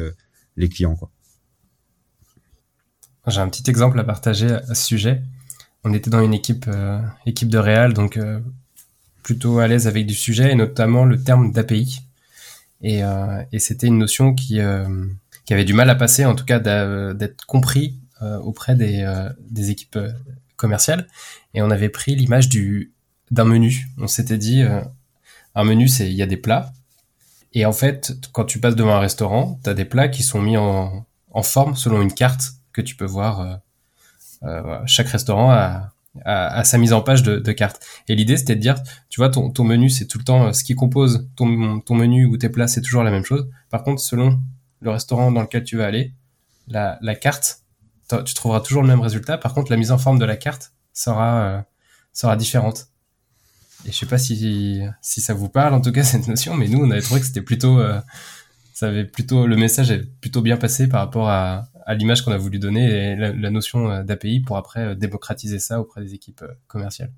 les 0.57 0.67
clients. 0.67 0.97
J'ai 3.27 3.39
un 3.39 3.49
petit 3.49 3.69
exemple 3.69 3.99
à 3.99 4.03
partager 4.03 4.47
à 4.47 4.73
ce 4.73 4.83
sujet. 4.83 5.21
On 5.83 5.93
était 5.93 6.09
dans 6.09 6.21
une 6.21 6.33
équipe 6.33 6.67
équipe 7.25 7.49
de 7.49 7.57
réal 7.57 7.93
donc 7.93 8.19
plutôt 9.21 9.59
à 9.59 9.67
l'aise 9.67 9.85
avec 9.85 10.07
du 10.07 10.15
sujet 10.15 10.51
et 10.51 10.55
notamment 10.55 11.05
le 11.05 11.21
terme 11.21 11.51
d'API. 11.51 11.99
Et, 12.81 13.01
et 13.51 13.59
c'était 13.59 13.87
une 13.87 13.97
notion 13.97 14.33
qui, 14.33 14.59
qui 15.45 15.53
avait 15.53 15.65
du 15.65 15.73
mal 15.73 15.89
à 15.89 15.95
passer, 15.95 16.25
en 16.25 16.35
tout 16.35 16.45
cas 16.45 16.59
d'être 17.13 17.45
compris 17.45 17.99
auprès 18.21 18.75
des, 18.75 19.05
des 19.49 19.69
équipes 19.71 19.99
commercial 20.57 21.07
et 21.53 21.61
on 21.61 21.71
avait 21.71 21.89
pris 21.89 22.15
l'image 22.15 22.49
du 22.49 22.93
d'un 23.31 23.45
menu. 23.45 23.87
On 23.97 24.07
s'était 24.07 24.37
dit 24.37 24.61
euh, 24.63 24.81
un 25.55 25.63
menu 25.63 25.87
c'est 25.87 26.09
il 26.09 26.15
y 26.15 26.21
a 26.21 26.25
des 26.25 26.37
plats 26.37 26.73
et 27.53 27.65
en 27.65 27.73
fait 27.73 28.13
quand 28.33 28.45
tu 28.45 28.59
passes 28.59 28.75
devant 28.75 28.95
un 28.95 28.99
restaurant, 28.99 29.59
tu 29.63 29.69
as 29.69 29.73
des 29.73 29.85
plats 29.85 30.09
qui 30.09 30.23
sont 30.23 30.41
mis 30.41 30.57
en, 30.57 31.05
en 31.31 31.43
forme 31.43 31.75
selon 31.75 32.01
une 32.01 32.13
carte 32.13 32.53
que 32.73 32.81
tu 32.81 32.95
peux 32.95 33.05
voir 33.05 33.39
euh, 33.41 33.55
euh, 34.43 34.79
chaque 34.85 35.07
restaurant 35.07 35.51
a, 35.51 35.93
a, 36.25 36.63
sa 36.63 36.77
mise 36.77 36.93
en 36.93 37.01
page 37.01 37.23
de, 37.23 37.37
de 37.37 37.51
carte. 37.51 37.85
Et 38.07 38.15
l'idée 38.15 38.37
c'était 38.37 38.55
de 38.55 38.61
dire 38.61 38.75
tu 39.09 39.19
vois 39.19 39.29
ton, 39.29 39.51
ton 39.51 39.63
menu 39.63 39.89
c'est 39.89 40.07
tout 40.07 40.17
le 40.17 40.23
temps 40.23 40.53
ce 40.53 40.63
qui 40.63 40.75
compose 40.75 41.29
ton, 41.35 41.79
ton 41.79 41.95
menu 41.95 42.25
ou 42.25 42.37
tes 42.37 42.49
plats 42.49 42.67
c'est 42.67 42.81
toujours 42.81 43.03
la 43.03 43.11
même 43.11 43.25
chose. 43.25 43.49
Par 43.69 43.83
contre 43.83 44.01
selon 44.01 44.39
le 44.79 44.91
restaurant 44.91 45.31
dans 45.31 45.41
lequel 45.41 45.63
tu 45.63 45.77
vas 45.77 45.85
aller, 45.85 46.13
la, 46.67 46.97
la 47.01 47.15
carte 47.15 47.63
tu 48.07 48.33
trouveras 48.33 48.61
toujours 48.61 48.81
le 48.81 48.87
même 48.87 49.01
résultat. 49.01 49.37
Par 49.37 49.53
contre, 49.53 49.71
la 49.71 49.77
mise 49.77 49.91
en 49.91 49.97
forme 49.97 50.19
de 50.19 50.25
la 50.25 50.37
carte 50.37 50.73
sera, 50.93 51.41
euh, 51.41 51.61
sera 52.13 52.35
différente. 52.35 52.87
Et 53.85 53.91
je 53.91 53.97
sais 53.97 54.05
pas 54.05 54.17
si, 54.17 54.81
si 55.01 55.21
ça 55.21 55.33
vous 55.33 55.49
parle, 55.49 55.73
en 55.73 55.81
tout 55.81 55.91
cas, 55.91 56.03
cette 56.03 56.27
notion, 56.27 56.55
mais 56.55 56.67
nous, 56.67 56.79
on 56.79 56.91
avait 56.91 57.01
trouvé 57.01 57.19
que 57.19 57.27
c'était 57.27 57.41
plutôt, 57.41 57.79
euh, 57.79 57.99
ça 58.73 58.87
avait 58.87 59.05
plutôt, 59.05 59.47
le 59.47 59.55
message 59.55 59.91
est 59.91 60.05
plutôt 60.19 60.41
bien 60.41 60.57
passé 60.57 60.87
par 60.87 61.01
rapport 61.01 61.29
à, 61.29 61.67
à 61.85 61.93
l'image 61.93 62.23
qu'on 62.23 62.31
a 62.31 62.37
voulu 62.37 62.59
donner 62.59 63.11
et 63.11 63.15
la, 63.15 63.51
notion 63.51 63.89
euh, 63.89 64.03
d'API 64.03 64.41
pour 64.41 64.57
après 64.57 64.95
démocratiser 64.95 65.59
ça 65.59 65.79
auprès 65.79 66.01
des 66.01 66.13
équipes 66.13 66.43
commerciales. 66.67 67.11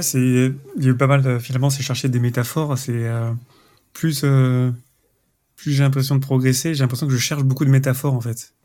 c'est, 0.00 0.18
il 0.18 0.84
y 0.84 0.86
a 0.86 0.90
eu 0.90 0.96
pas 0.96 1.06
mal, 1.06 1.40
finalement, 1.40 1.70
c'est 1.70 1.82
chercher 1.82 2.08
des 2.08 2.20
métaphores, 2.20 2.78
c'est 2.78 3.08
plus, 3.92 4.24
plus 5.56 5.72
j'ai 5.72 5.82
l'impression 5.82 6.16
de 6.16 6.20
progresser, 6.20 6.74
j'ai 6.74 6.82
l'impression 6.82 7.06
que 7.06 7.12
je 7.12 7.18
cherche 7.18 7.42
beaucoup 7.42 7.64
de 7.64 7.70
métaphores, 7.70 8.14
en 8.14 8.20
fait. 8.20 8.55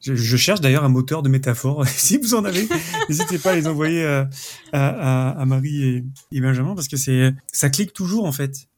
Je, 0.00 0.36
cherche 0.36 0.60
d'ailleurs 0.60 0.84
un 0.84 0.88
moteur 0.88 1.22
de 1.22 1.28
métaphore. 1.28 1.86
si 1.88 2.16
vous 2.16 2.34
en 2.34 2.44
avez, 2.44 2.66
n'hésitez 3.08 3.38
pas 3.38 3.52
à 3.52 3.56
les 3.56 3.66
envoyer 3.66 4.04
à, 4.04 4.28
à, 4.72 5.30
à 5.40 5.44
Marie 5.44 5.82
et, 5.82 6.04
et, 6.32 6.40
Benjamin 6.40 6.74
parce 6.74 6.88
que 6.88 6.96
c'est 6.96 7.34
ça 7.52 7.68
clique 7.68 7.92
toujours 7.92 8.24
en 8.24 8.32
fait. 8.32 8.68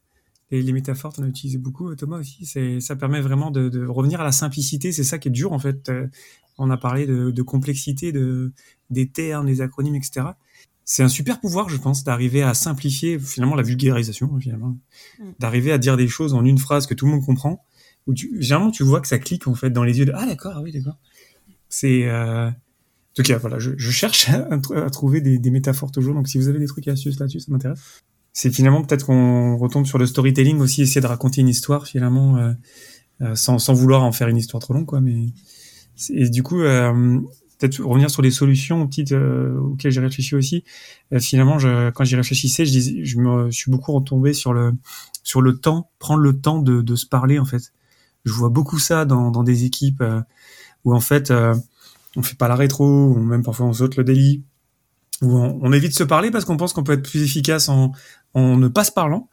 Et 0.50 0.60
les 0.60 0.72
métaphores, 0.72 1.14
on 1.18 1.22
a 1.22 1.26
utilisé 1.26 1.56
beaucoup, 1.56 1.94
Thomas 1.94 2.18
aussi. 2.18 2.44
C'est 2.44 2.80
ça 2.80 2.96
permet 2.96 3.20
vraiment 3.20 3.50
de, 3.50 3.68
de, 3.68 3.86
revenir 3.86 4.20
à 4.20 4.24
la 4.24 4.32
simplicité. 4.32 4.92
C'est 4.92 5.04
ça 5.04 5.18
qui 5.18 5.28
est 5.28 5.30
dur 5.30 5.52
en 5.52 5.58
fait. 5.58 5.90
On 6.58 6.70
a 6.70 6.76
parlé 6.76 7.06
de, 7.06 7.30
de 7.30 7.42
complexité, 7.42 8.12
de 8.12 8.52
des 8.90 9.08
termes, 9.08 9.46
des 9.46 9.60
acronymes, 9.60 9.94
etc. 9.94 10.26
C'est 10.84 11.02
un 11.02 11.08
super 11.08 11.40
pouvoir, 11.40 11.68
je 11.68 11.76
pense, 11.76 12.04
d'arriver 12.04 12.42
à 12.42 12.54
simplifier 12.54 13.18
finalement 13.18 13.54
la 13.54 13.62
vulgarisation, 13.62 14.38
finalement, 14.38 14.76
mm. 15.18 15.30
d'arriver 15.38 15.72
à 15.72 15.78
dire 15.78 15.96
des 15.96 16.08
choses 16.08 16.34
en 16.34 16.44
une 16.44 16.58
phrase 16.58 16.86
que 16.86 16.94
tout 16.94 17.06
le 17.06 17.12
monde 17.12 17.24
comprend. 17.24 17.64
Où 18.08 18.14
tu, 18.14 18.42
généralement, 18.42 18.72
tu 18.72 18.82
vois 18.82 19.00
que 19.00 19.06
ça 19.06 19.20
clique 19.20 19.46
en 19.46 19.54
fait 19.54 19.70
dans 19.70 19.84
les 19.84 20.00
yeux 20.00 20.04
de 20.04 20.12
ah 20.14 20.26
d'accord, 20.26 20.54
ah 20.56 20.60
oui 20.60 20.72
d'accord. 20.72 20.98
C'est 21.72 22.04
euh... 22.04 22.48
en 22.48 22.52
tout 23.14 23.22
cas 23.22 23.38
voilà, 23.38 23.58
je, 23.58 23.70
je 23.76 23.90
cherche 23.90 24.28
à, 24.28 24.90
trouver 24.90 25.22
des, 25.22 25.38
des, 25.38 25.50
métaphores 25.50 25.90
toujours. 25.90 26.14
Donc 26.14 26.28
si 26.28 26.36
vous 26.36 26.48
avez 26.48 26.58
des 26.58 26.66
trucs 26.66 26.86
et 26.86 26.90
astuces 26.90 27.18
là-dessus, 27.18 27.40
ça 27.40 27.50
m'intéresse. 27.50 27.80
C'est 28.34 28.50
finalement 28.50 28.82
peut-être 28.82 29.06
qu'on 29.06 29.56
retombe 29.56 29.86
sur 29.86 29.96
le 29.96 30.06
storytelling 30.06 30.58
aussi, 30.60 30.82
essayer 30.82 31.00
de 31.00 31.06
raconter 31.06 31.40
une 31.40 31.48
histoire 31.48 31.86
finalement 31.86 32.36
euh, 32.36 32.52
euh, 33.22 33.34
sans, 33.34 33.58
sans 33.58 33.72
vouloir 33.72 34.02
en 34.02 34.12
faire 34.12 34.28
une 34.28 34.36
histoire 34.36 34.62
trop 34.62 34.74
longue 34.74 34.86
quoi. 34.86 35.00
Mais 35.00 35.28
et 36.10 36.28
du 36.28 36.42
coup, 36.42 36.60
euh, 36.60 37.20
peut-être 37.58 37.80
revenir 37.80 38.10
sur 38.10 38.20
les 38.20 38.30
solutions 38.30 38.86
petites 38.86 39.12
euh, 39.12 39.58
auxquelles 39.58 39.92
j'ai 39.92 40.00
réfléchi 40.00 40.34
aussi. 40.34 40.64
Euh, 41.12 41.20
finalement, 41.20 41.58
je, 41.58 41.90
quand 41.90 42.04
j'y 42.04 42.16
réfléchissais, 42.16 42.66
je, 42.66 42.70
dis, 42.70 43.04
je 43.04 43.18
me 43.18 43.50
suis 43.50 43.70
beaucoup 43.70 43.92
retombé 43.92 44.34
sur 44.34 44.52
le 44.52 44.72
sur 45.22 45.40
le 45.40 45.56
temps, 45.56 45.90
prendre 45.98 46.20
le 46.20 46.38
temps 46.38 46.60
de, 46.60 46.82
de 46.82 46.96
se 46.96 47.06
parler 47.06 47.38
en 47.38 47.44
fait. 47.44 47.72
Je 48.24 48.32
vois 48.32 48.50
beaucoup 48.50 48.78
ça 48.78 49.04
dans, 49.04 49.30
dans 49.30 49.42
des 49.42 49.64
équipes 49.64 50.02
où 50.85 50.95
en 50.95 51.01
fait 51.01 51.33
on 52.16 52.22
fait 52.22 52.37
pas 52.37 52.49
la 52.49 52.57
rétro, 52.57 52.87
ou 52.87 53.18
même 53.18 53.43
parfois 53.43 53.66
on 53.66 53.72
saute 53.72 53.97
le 53.97 54.05
délit, 54.05 54.45
où 55.22 55.37
on, 55.37 55.72
évite 55.72 55.93
de 55.93 55.97
se 55.97 56.05
parler 56.05 56.30
parce 56.30 56.45
qu'on 56.45 56.57
pense 56.57 56.72
qu'on 56.72 56.83
peut 56.83 56.93
être 56.93 57.09
plus 57.09 57.22
efficace 57.22 57.68
en, 57.68 57.93
en 58.35 58.57
ne 58.57 58.68
pas 58.68 58.85
se 58.85 58.93
parlant. 58.93 59.28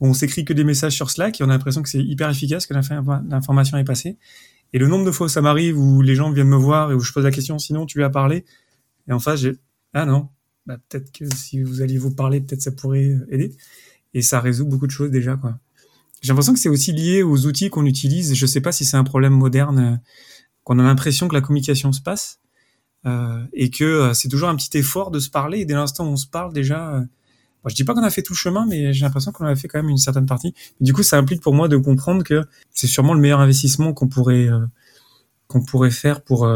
On 0.00 0.14
s'écrit 0.14 0.44
que 0.44 0.52
des 0.52 0.64
messages 0.64 0.94
sur 0.94 1.10
Slack 1.10 1.40
et 1.40 1.44
on 1.44 1.48
a 1.48 1.52
l'impression 1.52 1.82
que 1.82 1.88
c'est 1.88 2.02
hyper 2.02 2.30
efficace, 2.30 2.66
que 2.66 2.74
l'information 2.74 3.76
est 3.78 3.84
passée. 3.84 4.18
Et 4.72 4.78
le 4.78 4.86
nombre 4.86 5.04
de 5.04 5.10
fois 5.10 5.26
où 5.26 5.28
ça 5.28 5.42
m'arrive 5.42 5.78
où 5.78 6.00
les 6.00 6.14
gens 6.14 6.30
viennent 6.30 6.48
me 6.48 6.56
voir 6.56 6.92
et 6.92 6.94
où 6.94 7.00
je 7.00 7.12
pose 7.12 7.24
la 7.24 7.30
question, 7.30 7.58
sinon 7.58 7.86
tu 7.86 7.98
lui 7.98 8.04
as 8.04 8.10
parlé? 8.10 8.44
Et 9.08 9.12
en 9.12 9.18
face, 9.18 9.40
j'ai, 9.40 9.56
ah 9.92 10.06
non, 10.06 10.28
bah, 10.66 10.76
peut-être 10.88 11.10
que 11.12 11.24
si 11.34 11.62
vous 11.62 11.82
alliez 11.82 11.98
vous 11.98 12.14
parler, 12.14 12.40
peut-être 12.40 12.62
ça 12.62 12.70
pourrait 12.70 13.16
aider. 13.28 13.54
Et 14.14 14.22
ça 14.22 14.40
résout 14.40 14.66
beaucoup 14.66 14.86
de 14.86 14.92
choses 14.92 15.10
déjà, 15.10 15.36
quoi. 15.36 15.58
J'ai 16.22 16.28
l'impression 16.28 16.52
que 16.52 16.58
c'est 16.58 16.68
aussi 16.68 16.92
lié 16.92 17.22
aux 17.22 17.46
outils 17.46 17.70
qu'on 17.70 17.86
utilise. 17.86 18.34
Je 18.34 18.46
sais 18.46 18.60
pas 18.60 18.72
si 18.72 18.84
c'est 18.84 18.98
un 18.98 19.04
problème 19.04 19.32
moderne, 19.32 19.78
euh, 19.78 19.96
qu'on 20.70 20.78
a 20.78 20.84
l'impression 20.84 21.26
que 21.26 21.34
la 21.34 21.40
communication 21.40 21.92
se 21.92 22.00
passe, 22.00 22.38
euh, 23.04 23.42
et 23.52 23.70
que 23.70 23.82
euh, 23.82 24.14
c'est 24.14 24.28
toujours 24.28 24.48
un 24.48 24.54
petit 24.54 24.78
effort 24.78 25.10
de 25.10 25.18
se 25.18 25.28
parler. 25.28 25.58
Et 25.58 25.64
dès 25.64 25.74
l'instant 25.74 26.06
où 26.06 26.10
on 26.10 26.16
se 26.16 26.28
parle, 26.28 26.52
déjà, 26.52 26.90
euh, 26.94 27.04
je 27.66 27.74
dis 27.74 27.82
pas 27.82 27.92
qu'on 27.92 28.04
a 28.04 28.10
fait 28.10 28.22
tout 28.22 28.34
le 28.34 28.38
chemin, 28.38 28.66
mais 28.66 28.92
j'ai 28.92 29.04
l'impression 29.04 29.32
qu'on 29.32 29.46
a 29.46 29.56
fait 29.56 29.66
quand 29.66 29.80
même 29.80 29.88
une 29.88 29.98
certaine 29.98 30.26
partie. 30.26 30.54
du 30.80 30.92
coup, 30.92 31.02
ça 31.02 31.18
implique 31.18 31.40
pour 31.40 31.54
moi 31.54 31.66
de 31.66 31.76
comprendre 31.76 32.22
que 32.22 32.44
c'est 32.70 32.86
sûrement 32.86 33.14
le 33.14 33.20
meilleur 33.20 33.40
investissement 33.40 33.92
qu'on 33.92 34.06
pourrait 34.06 34.48
qu'on 35.48 35.60
pourrait 35.64 35.90
faire 35.90 36.22
pour 36.22 36.48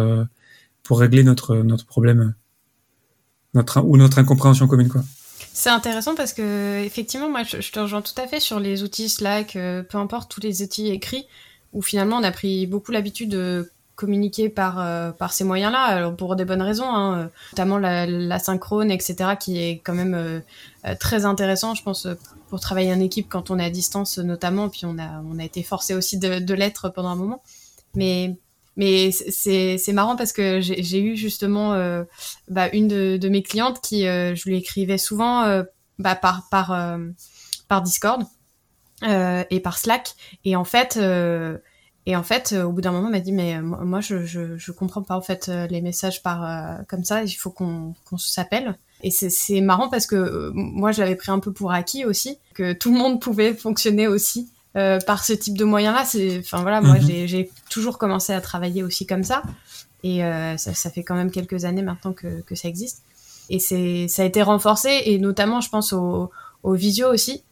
pour 0.84 1.00
régler 1.00 1.24
notre 1.24 1.56
notre 1.56 1.84
problème, 1.84 2.34
notre 3.52 3.80
ou 3.80 3.96
notre 3.96 4.20
incompréhension 4.20 4.68
commune. 4.68 4.90
C'est 5.52 5.70
intéressant 5.70 6.14
parce 6.14 6.32
que 6.32 6.84
effectivement, 6.84 7.28
moi, 7.28 7.42
je, 7.42 7.70
te 7.70 7.80
rejoins 7.80 8.00
tout 8.00 8.18
à 8.18 8.28
fait 8.28 8.40
sur 8.40 8.60
les 8.60 8.84
outils 8.84 9.08
Slack, 9.08 9.54
peu 9.54 9.98
importe 9.98 10.30
tous 10.30 10.40
les 10.40 10.62
outils 10.62 10.88
écrits, 10.88 11.26
où 11.72 11.82
finalement 11.82 12.18
on 12.18 12.22
a 12.22 12.32
pris 12.32 12.66
beaucoup 12.66 12.92
l'habitude 12.92 13.30
de 13.30 13.68
communiquer 13.96 14.48
par 14.48 14.80
euh, 14.80 15.12
par 15.12 15.32
ces 15.32 15.44
moyens-là 15.44 15.80
alors 15.82 16.16
pour 16.16 16.34
des 16.36 16.44
bonnes 16.44 16.62
raisons 16.62 16.88
hein, 16.88 17.30
notamment 17.52 17.78
la, 17.78 18.06
la, 18.06 18.38
synchrone 18.38 18.90
etc 18.90 19.30
qui 19.38 19.58
est 19.62 19.78
quand 19.84 19.94
même 19.94 20.14
euh, 20.14 20.40
euh, 20.86 20.94
très 20.98 21.24
intéressant 21.24 21.74
je 21.74 21.82
pense 21.82 22.08
pour 22.48 22.60
travailler 22.60 22.92
en 22.92 23.00
équipe 23.00 23.28
quand 23.28 23.50
on 23.50 23.58
est 23.58 23.64
à 23.64 23.70
distance 23.70 24.18
notamment 24.18 24.68
puis 24.68 24.84
on 24.84 24.98
a 24.98 25.22
on 25.30 25.38
a 25.38 25.44
été 25.44 25.62
forcé 25.62 25.94
aussi 25.94 26.18
de, 26.18 26.40
de 26.40 26.54
l'être 26.54 26.88
pendant 26.88 27.10
un 27.10 27.16
moment. 27.16 27.42
Mais 27.94 28.36
mais 28.76 29.12
c'est 29.12 29.78
c'est 29.78 29.92
marrant 29.92 30.16
parce 30.16 30.32
que 30.32 30.60
j'ai 30.60 31.00
eu 31.00 31.16
justement 31.16 31.74
bah, 32.48 32.68
une 32.72 32.88
de, 32.88 33.16
de, 33.16 33.28
mes 33.28 33.44
clientes 33.44 33.80
qui 33.80 34.02
je 34.02 34.48
lui 34.48 34.56
écrivais 34.56 34.98
souvent 34.98 35.62
bah, 36.00 36.16
par 36.16 36.48
par 36.50 36.98
par 37.68 37.82
Discord 37.82 38.24
et 39.02 39.60
par 39.60 39.78
Slack. 39.78 40.14
Et 40.44 40.56
en 40.56 40.64
fait 40.64 40.98
et 42.06 42.16
en 42.16 42.22
fait, 42.22 42.52
euh, 42.52 42.64
au 42.64 42.72
bout 42.72 42.82
d'un 42.82 42.92
moment, 42.92 43.06
elle 43.06 43.12
m'a 43.12 43.20
dit 43.20 43.32
mais 43.32 43.56
euh, 43.56 43.62
moi 43.62 44.00
je, 44.00 44.24
je, 44.24 44.56
je 44.58 44.72
comprends 44.72 45.02
pas 45.02 45.16
en 45.16 45.22
fait 45.22 45.48
euh, 45.48 45.66
les 45.68 45.80
messages 45.80 46.22
par 46.22 46.78
comme 46.86 47.04
ça. 47.04 47.24
Il 47.24 47.32
faut 47.32 47.50
qu'on 47.50 47.94
qu'on 48.04 48.18
s'appelle. 48.18 48.76
Et 49.02 49.10
c'est 49.10 49.60
marrant 49.60 49.88
parce 49.90 50.06
que 50.06 50.50
moi 50.54 50.90
je 50.92 51.00
l'avais 51.00 51.16
pris 51.16 51.30
un 51.30 51.38
peu 51.38 51.52
pour 51.52 51.72
acquis 51.72 52.06
aussi 52.06 52.38
que 52.54 52.72
tout 52.72 52.90
le 52.90 52.98
monde 52.98 53.20
pouvait 53.20 53.52
fonctionner 53.52 54.08
aussi 54.08 54.48
euh, 54.76 54.98
par 54.98 55.24
ce 55.24 55.32
type 55.32 55.56
de 55.56 55.64
moyens-là. 55.64 56.04
C'est 56.04 56.38
enfin 56.38 56.62
voilà, 56.62 56.80
moi 56.80 56.98
mhm. 56.98 57.26
j'ai 57.26 57.48
toujours 57.70 57.96
commencé 57.96 58.32
à 58.32 58.40
travailler 58.40 58.82
aussi 58.82 59.06
comme 59.06 59.22
ça. 59.22 59.42
Et 60.02 60.24
euh, 60.24 60.56
ça, 60.56 60.74
ça, 60.74 60.90
fait 60.90 61.04
quand 61.04 61.14
même 61.14 61.30
quelques 61.30 61.64
années 61.64 61.82
maintenant 61.82 62.12
que, 62.12 62.40
que 62.42 62.56
ça 62.56 62.68
existe. 62.68 63.02
Et 63.50 63.60
c'est 63.60 64.08
ça 64.08 64.22
a 64.22 64.24
été 64.24 64.42
renforcé 64.42 65.02
et 65.04 65.18
notamment 65.18 65.60
je 65.60 65.70
pense 65.70 65.92
au, 65.92 66.30
au 66.64 66.74
visio 66.74 67.08
aussi 67.08 67.44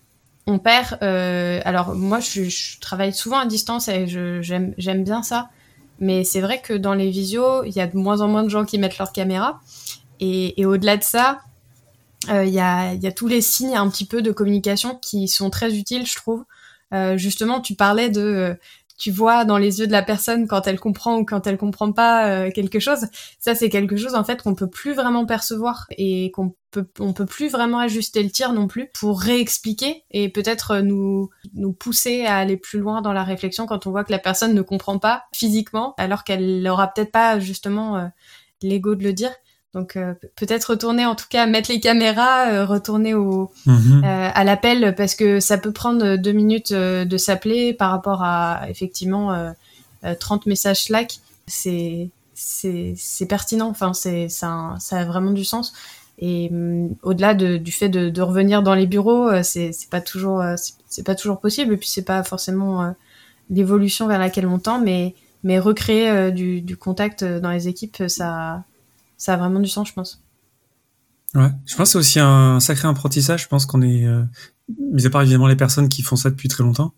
on 0.46 0.58
perd. 0.58 0.98
Euh, 1.02 1.60
alors 1.64 1.94
moi, 1.94 2.20
je, 2.20 2.80
travaille 2.80 3.12
souvent 3.12 3.38
à 3.38 3.46
distance 3.46 3.88
et 3.88 4.06
j'aime 4.06 5.04
bien 5.04 5.22
ça. 5.22 5.50
Mais 5.98 6.24
c'est 6.24 6.40
vrai 6.40 6.60
que 6.60 6.72
dans 6.72 6.94
les 6.94 7.10
visios, 7.10 7.64
il 7.64 7.72
y 7.72 7.80
a 7.80 7.86
de 7.86 7.96
moins 7.96 8.20
en 8.22 8.28
moins 8.28 8.42
de 8.42 8.48
gens 8.48 8.64
qui 8.64 8.78
mettent 8.78 8.98
leur 8.98 9.12
caméra. 9.12 9.60
Et, 10.20 10.64
au-delà 10.66 10.96
de 10.96 11.02
ça, 11.02 11.40
euh, 12.28 12.44
il 12.44 12.52
y, 12.52 12.60
a, 12.60 12.94
y, 12.94 13.06
a, 13.06 13.12
tous 13.12 13.26
les 13.26 13.40
signes 13.40 13.76
un 13.76 13.88
petit 13.88 14.04
peu 14.04 14.22
de 14.22 14.30
communication 14.30 14.96
qui 14.96 15.26
sont 15.26 15.50
très 15.50 15.76
utiles, 15.76 16.06
je 16.06 16.14
trouve. 16.14 16.44
Euh, 16.92 17.16
justement, 17.16 17.60
tu 17.60 17.74
parlais 17.74 18.10
de 18.10 18.56
tu 19.02 19.10
vois 19.10 19.44
dans 19.44 19.58
les 19.58 19.80
yeux 19.80 19.88
de 19.88 19.92
la 19.92 20.04
personne 20.04 20.46
quand 20.46 20.68
elle 20.68 20.78
comprend 20.78 21.18
ou 21.18 21.24
quand 21.24 21.48
elle 21.48 21.58
comprend 21.58 21.90
pas 21.90 22.28
euh, 22.28 22.52
quelque 22.52 22.78
chose. 22.78 23.06
Ça, 23.40 23.56
c'est 23.56 23.68
quelque 23.68 23.96
chose 23.96 24.14
en 24.14 24.22
fait 24.22 24.40
qu'on 24.40 24.54
peut 24.54 24.70
plus 24.70 24.94
vraiment 24.94 25.26
percevoir 25.26 25.88
et 25.98 26.30
qu'on 26.30 26.54
peut 26.70 26.86
on 27.00 27.12
peut 27.12 27.26
plus 27.26 27.48
vraiment 27.48 27.80
ajuster 27.80 28.22
le 28.22 28.30
tir 28.30 28.52
non 28.52 28.68
plus 28.68 28.90
pour 28.94 29.20
réexpliquer 29.20 30.04
et 30.12 30.28
peut-être 30.28 30.70
euh, 30.70 30.82
nous 30.82 31.30
nous 31.52 31.72
pousser 31.72 32.26
à 32.26 32.36
aller 32.36 32.56
plus 32.56 32.78
loin 32.78 33.02
dans 33.02 33.12
la 33.12 33.24
réflexion 33.24 33.66
quand 33.66 33.88
on 33.88 33.90
voit 33.90 34.04
que 34.04 34.12
la 34.12 34.20
personne 34.20 34.54
ne 34.54 34.62
comprend 34.62 35.00
pas 35.00 35.24
physiquement 35.34 35.94
alors 35.98 36.22
qu'elle 36.22 36.62
n'aura 36.62 36.86
peut-être 36.86 37.10
pas 37.10 37.40
justement 37.40 37.96
euh, 37.96 38.06
l'ego 38.62 38.94
de 38.94 39.02
le 39.02 39.12
dire. 39.12 39.32
Donc 39.74 39.96
euh, 39.96 40.12
peut-être 40.36 40.64
retourner, 40.72 41.06
en 41.06 41.14
tout 41.14 41.26
cas 41.30 41.46
mettre 41.46 41.70
les 41.70 41.80
caméras, 41.80 42.48
euh, 42.48 42.66
retourner 42.66 43.14
au 43.14 43.50
mhm. 43.64 44.02
euh, 44.04 44.30
à 44.32 44.44
l'appel 44.44 44.94
parce 44.94 45.14
que 45.14 45.40
ça 45.40 45.56
peut 45.56 45.72
prendre 45.72 46.16
deux 46.16 46.32
minutes 46.32 46.74
de 46.74 47.16
s'appeler 47.16 47.72
par 47.72 47.90
rapport 47.90 48.22
à 48.22 48.66
effectivement 48.68 49.52
30 50.20 50.46
messages 50.46 50.84
Slack. 50.84 51.20
C'est 51.46 52.10
c'est 52.34 52.94
c'est 52.96 53.26
pertinent. 53.26 53.68
Enfin 53.68 53.94
c'est 53.94 54.28
ça 54.28 54.74
ça 54.78 54.98
a 54.98 55.04
vraiment 55.04 55.30
du 55.30 55.44
sens. 55.44 55.72
Et 56.18 56.50
mm, 56.50 56.96
au-delà 57.02 57.32
de, 57.32 57.56
du 57.56 57.72
fait 57.72 57.88
de, 57.88 58.10
de, 58.10 58.22
revenir 58.22 58.62
dans 58.62 58.74
les 58.74 58.86
bureaux, 58.86 59.30
c'est 59.42 59.72
c'est 59.72 59.88
pas 59.88 60.02
toujours 60.02 60.42
c'est 60.86 61.06
pas 61.06 61.14
toujours 61.14 61.40
possible 61.40 61.72
et 61.72 61.76
puis 61.78 61.88
c'est 61.88 62.04
pas 62.04 62.22
forcément 62.24 62.94
l'évolution 63.48 64.06
vers 64.06 64.18
laquelle 64.18 64.46
on 64.46 64.58
tend, 64.58 64.78
mais 64.80 65.14
mais 65.44 65.58
recréer 65.58 66.30
du, 66.30 66.60
du 66.60 66.76
contact 66.76 67.24
dans 67.24 67.50
les 67.50 67.68
équipes, 67.68 68.04
ça 68.08 68.64
ça 69.22 69.34
a 69.34 69.36
vraiment 69.36 69.60
du 69.60 69.68
sens, 69.68 69.86
je 69.86 69.92
pense. 69.92 70.20
Ouais, 71.36 71.50
je 71.64 71.76
pense 71.76 71.90
que 71.90 71.92
c'est 71.92 71.98
aussi 71.98 72.18
un 72.18 72.58
sacré 72.58 72.88
apprentissage. 72.88 73.44
Je 73.44 73.46
pense 73.46 73.66
qu'on 73.66 73.80
est, 73.80 74.04
euh, 74.04 74.24
mis 74.90 75.06
à 75.06 75.10
part 75.10 75.22
évidemment 75.22 75.46
les 75.46 75.54
personnes 75.54 75.88
qui 75.88 76.02
font 76.02 76.16
ça 76.16 76.28
depuis 76.28 76.48
très 76.48 76.64
longtemps, 76.64 76.92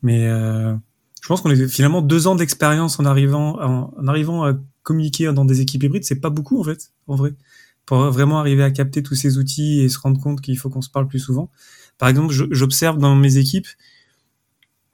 mais 0.00 0.28
euh, 0.28 0.72
je 1.20 1.26
pense 1.26 1.40
qu'on 1.40 1.50
est 1.50 1.66
finalement 1.66 2.02
deux 2.02 2.28
ans 2.28 2.36
d'expérience 2.36 3.00
en 3.00 3.04
arrivant, 3.04 3.60
en, 3.60 4.06
arrivant 4.06 4.44
à 4.44 4.54
communiquer 4.84 5.32
dans 5.32 5.44
des 5.44 5.60
équipes 5.60 5.82
hybrides. 5.82 6.04
C'est 6.04 6.20
pas 6.20 6.30
beaucoup 6.30 6.60
en 6.60 6.62
fait, 6.62 6.92
en 7.08 7.16
vrai, 7.16 7.34
pour 7.84 7.98
vraiment 8.12 8.38
arriver 8.38 8.62
à 8.62 8.70
capter 8.70 9.02
tous 9.02 9.16
ces 9.16 9.36
outils 9.36 9.80
et 9.80 9.88
se 9.88 9.98
rendre 9.98 10.20
compte 10.20 10.40
qu'il 10.40 10.56
faut 10.56 10.70
qu'on 10.70 10.82
se 10.82 10.88
parle 10.88 11.08
plus 11.08 11.18
souvent. 11.18 11.50
Par 11.98 12.08
exemple, 12.08 12.32
j'observe 12.32 12.98
dans 12.98 13.16
mes 13.16 13.38
équipes, 13.38 13.66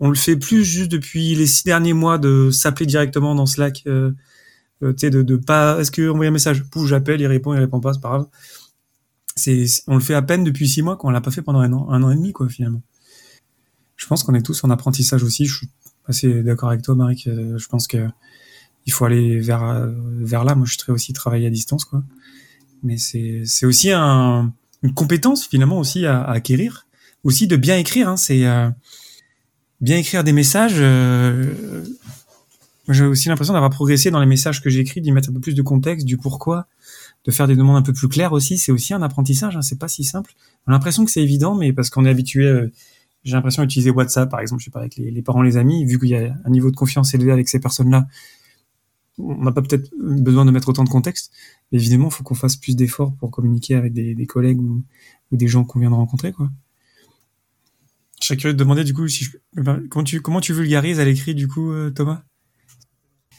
on 0.01 0.09
le 0.09 0.17
fait 0.17 0.37
plus 0.37 0.65
juste 0.65 0.91
depuis 0.91 1.35
les 1.35 1.47
six 1.47 1.65
derniers 1.65 1.93
mois 1.93 2.17
de 2.17 2.49
s'appeler 2.51 2.87
directement 2.87 3.35
dans 3.35 3.45
Slack. 3.45 3.83
Euh, 3.87 4.13
tu 4.81 4.95
sais, 4.99 5.11
de, 5.11 5.23
de 5.23 5.37
pas, 5.37 5.81
est-ce 5.81 5.91
que 5.91 6.09
envoyer 6.11 6.29
un 6.29 6.33
message, 6.33 6.65
pouf, 6.65 6.87
j'appelle, 6.87 7.21
il 7.21 7.27
répond, 7.27 7.55
il 7.55 7.59
répond 7.59 7.81
pas, 7.81 7.93
c'est 7.93 8.01
pas 8.01 8.09
grave. 8.09 8.27
C'est, 9.35 9.67
on 9.87 9.95
le 9.95 10.01
fait 10.01 10.15
à 10.15 10.23
peine 10.23 10.45
depuis 10.45 10.69
six 10.69 10.83
mois, 10.83 10.97
qu'on 10.97 11.11
l'a 11.11 11.21
pas 11.21 11.31
fait 11.31 11.43
pendant 11.43 11.61
un 11.61 11.73
an, 11.73 11.91
un 11.91 12.03
an 12.03 12.11
et 12.11 12.17
demi, 12.17 12.33
quoi, 12.33 12.49
finalement. 12.49 12.83
Je 13.97 14.07
pense 14.07 14.23
qu'on 14.23 14.35
est 14.35 14.43
tous 14.43 14.65
en 14.65 14.71
apprentissage 14.71 15.23
aussi. 15.23 15.47
Je 15.47 15.57
suis 15.57 15.69
assez 16.07 16.43
d'accord 16.43 16.69
avec 16.71 16.83
toi, 16.83 16.95
Marie, 16.95 17.23
que 17.23 17.59
je 17.59 17.69
pense 17.69 17.87
que 17.87 18.09
il 18.87 18.93
faut 18.93 19.05
aller 19.05 19.41
vers, 19.41 19.91
vers 20.21 20.45
là. 20.45 20.55
Moi, 20.55 20.67
je 20.67 20.77
serais 20.79 20.93
aussi 20.93 21.13
travailler 21.13 21.47
à 21.47 21.51
distance, 21.51 21.85
quoi. 21.85 22.03
Mais 22.83 22.99
c'est, 22.99 23.43
c'est 23.45 23.67
aussi 23.67 23.91
un, 23.91 24.53
une 24.83 24.95
compétence, 24.95 25.47
finalement, 25.47 25.79
aussi 25.79 26.07
à, 26.07 26.23
à 26.23 26.33
acquérir. 26.33 26.87
Aussi 27.25 27.47
de 27.47 27.57
bien 27.57 27.77
écrire, 27.77 28.09
hein. 28.09 28.17
C'est, 28.17 28.47
euh, 28.47 28.71
bien 29.81 29.99
écrire 29.99 30.25
des 30.25 30.33
messages, 30.33 30.77
euh, 30.77 31.85
j'ai 32.89 33.05
aussi 33.05 33.29
l'impression 33.29 33.55
d'avoir 33.55 33.71
progressé 33.71 34.11
dans 34.11 34.21
les 34.21 34.27
messages 34.27 34.63
que 34.63 34.71
j'écris, 34.71 35.01
d'y 35.01 35.13
mettre 35.13 35.31
un 35.31 35.33
peu 35.33 35.41
plus 35.41 35.55
de 35.55 35.63
contexte, 35.63 36.07
du 36.07 36.17
pourquoi, 36.17 36.69
de 37.25 37.31
faire 37.31 37.49
des 37.49 37.57
demandes 37.57 37.77
un 37.77 37.83
peu 37.83 37.93
plus 37.93 38.09
claires 38.09 38.33
aussi. 38.33 38.59
C'est 38.59 38.73
aussi 38.73 38.95
un 38.95 39.03
apprentissage, 39.03 39.57
hein, 39.57 39.63
c'est 39.63 39.79
pas 39.79 39.89
si 39.89 40.05
simple. 40.05 40.35
On 40.67 40.71
a 40.71 40.73
l'impression 40.73 41.05
que 41.05 41.11
c'est 41.11 41.23
évident, 41.23 41.55
mais 41.57 41.73
parce 41.73 41.91
qu'on 41.91 42.05
est 42.05 42.11
habitué, 42.11 42.47
euh, 42.47 42.71
j'ai 43.25 43.33
l'impression 43.33 43.63
d'utiliser 43.63 43.91
WhatsApp, 43.91 44.31
par 44.31 44.41
exemple, 44.41 44.61
je 44.61 44.67
sais 44.67 44.71
pas, 44.71 44.81
avec 44.81 44.97
les, 44.97 45.23
parents, 45.23 45.43
les 45.43 45.57
amis, 45.57 45.85
vu 45.85 45.99
qu'il 45.99 46.11
y 46.11 46.17
a 46.17 46.35
un 46.45 46.51
niveau 46.51 46.71
de 46.71 46.77
confiance 46.77 47.13
élevé 47.13 47.33
avec 47.33 47.49
ces 47.49 47.59
personnes-là, 47.59 48.07
on 49.19 49.43
n'a 49.43 49.51
pas 49.51 49.63
peut-être 49.63 49.91
besoin 49.99 50.45
de 50.45 50.51
mettre 50.53 50.69
autant 50.69 50.85
de 50.85 50.89
contexte. 50.89 51.33
Évidemment, 51.73 52.09
il 52.09 52.13
faut 52.13 52.23
qu'on 52.23 52.35
fasse 52.35 52.57
plus 52.57 52.77
d'efforts 52.77 53.17
pour 53.17 53.31
communiquer 53.31 53.75
avec 53.75 53.93
des, 53.93 54.27
collègues 54.27 54.61
ou, 54.61 54.85
des 55.33 55.49
gens 55.49 55.65
qu'on 55.65 55.81
vient 55.81 55.91
de 55.91 55.95
rencontrer, 55.95 56.33
quoi. 56.33 56.51
Je 58.21 58.29
serais 58.29 58.37
curieux 58.37 58.55
de 58.55 58.59
demander, 58.59 58.85
du 58.85 58.95
coup, 58.95 59.09
si 59.09 59.25
je, 59.25 59.31
comment 59.89 60.05
tu, 60.05 60.21
comment 60.21 60.41
tu 60.41 60.55
vulgarises 60.55 61.01
à 61.01 61.05
l'écrit, 61.05 61.35
du 61.35 61.49
coup, 61.49 61.73
euh, 61.73 61.91
Thomas? 61.91 62.23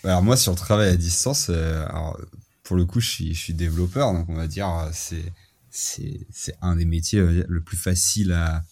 Alors 0.03 0.23
moi, 0.23 0.37
sur 0.37 0.51
le 0.51 0.57
travail 0.57 0.89
à 0.89 0.95
distance, 0.95 1.47
euh, 1.49 1.85
alors, 1.87 2.19
pour 2.63 2.75
le 2.75 2.85
coup, 2.85 2.99
je 2.99 3.33
suis, 3.33 3.53
développeur, 3.53 4.13
donc 4.13 4.29
on 4.29 4.35
va 4.35 4.47
dire 4.47 4.69
euh, 4.69 4.89
c'est 4.93 5.33
c'est 5.69 6.55
un 6.61 6.75
des 6.75 6.85
métiers 6.85 7.21
le 7.21 7.61
plus 7.61 7.77
facile 7.77 8.31
à, 8.31 8.63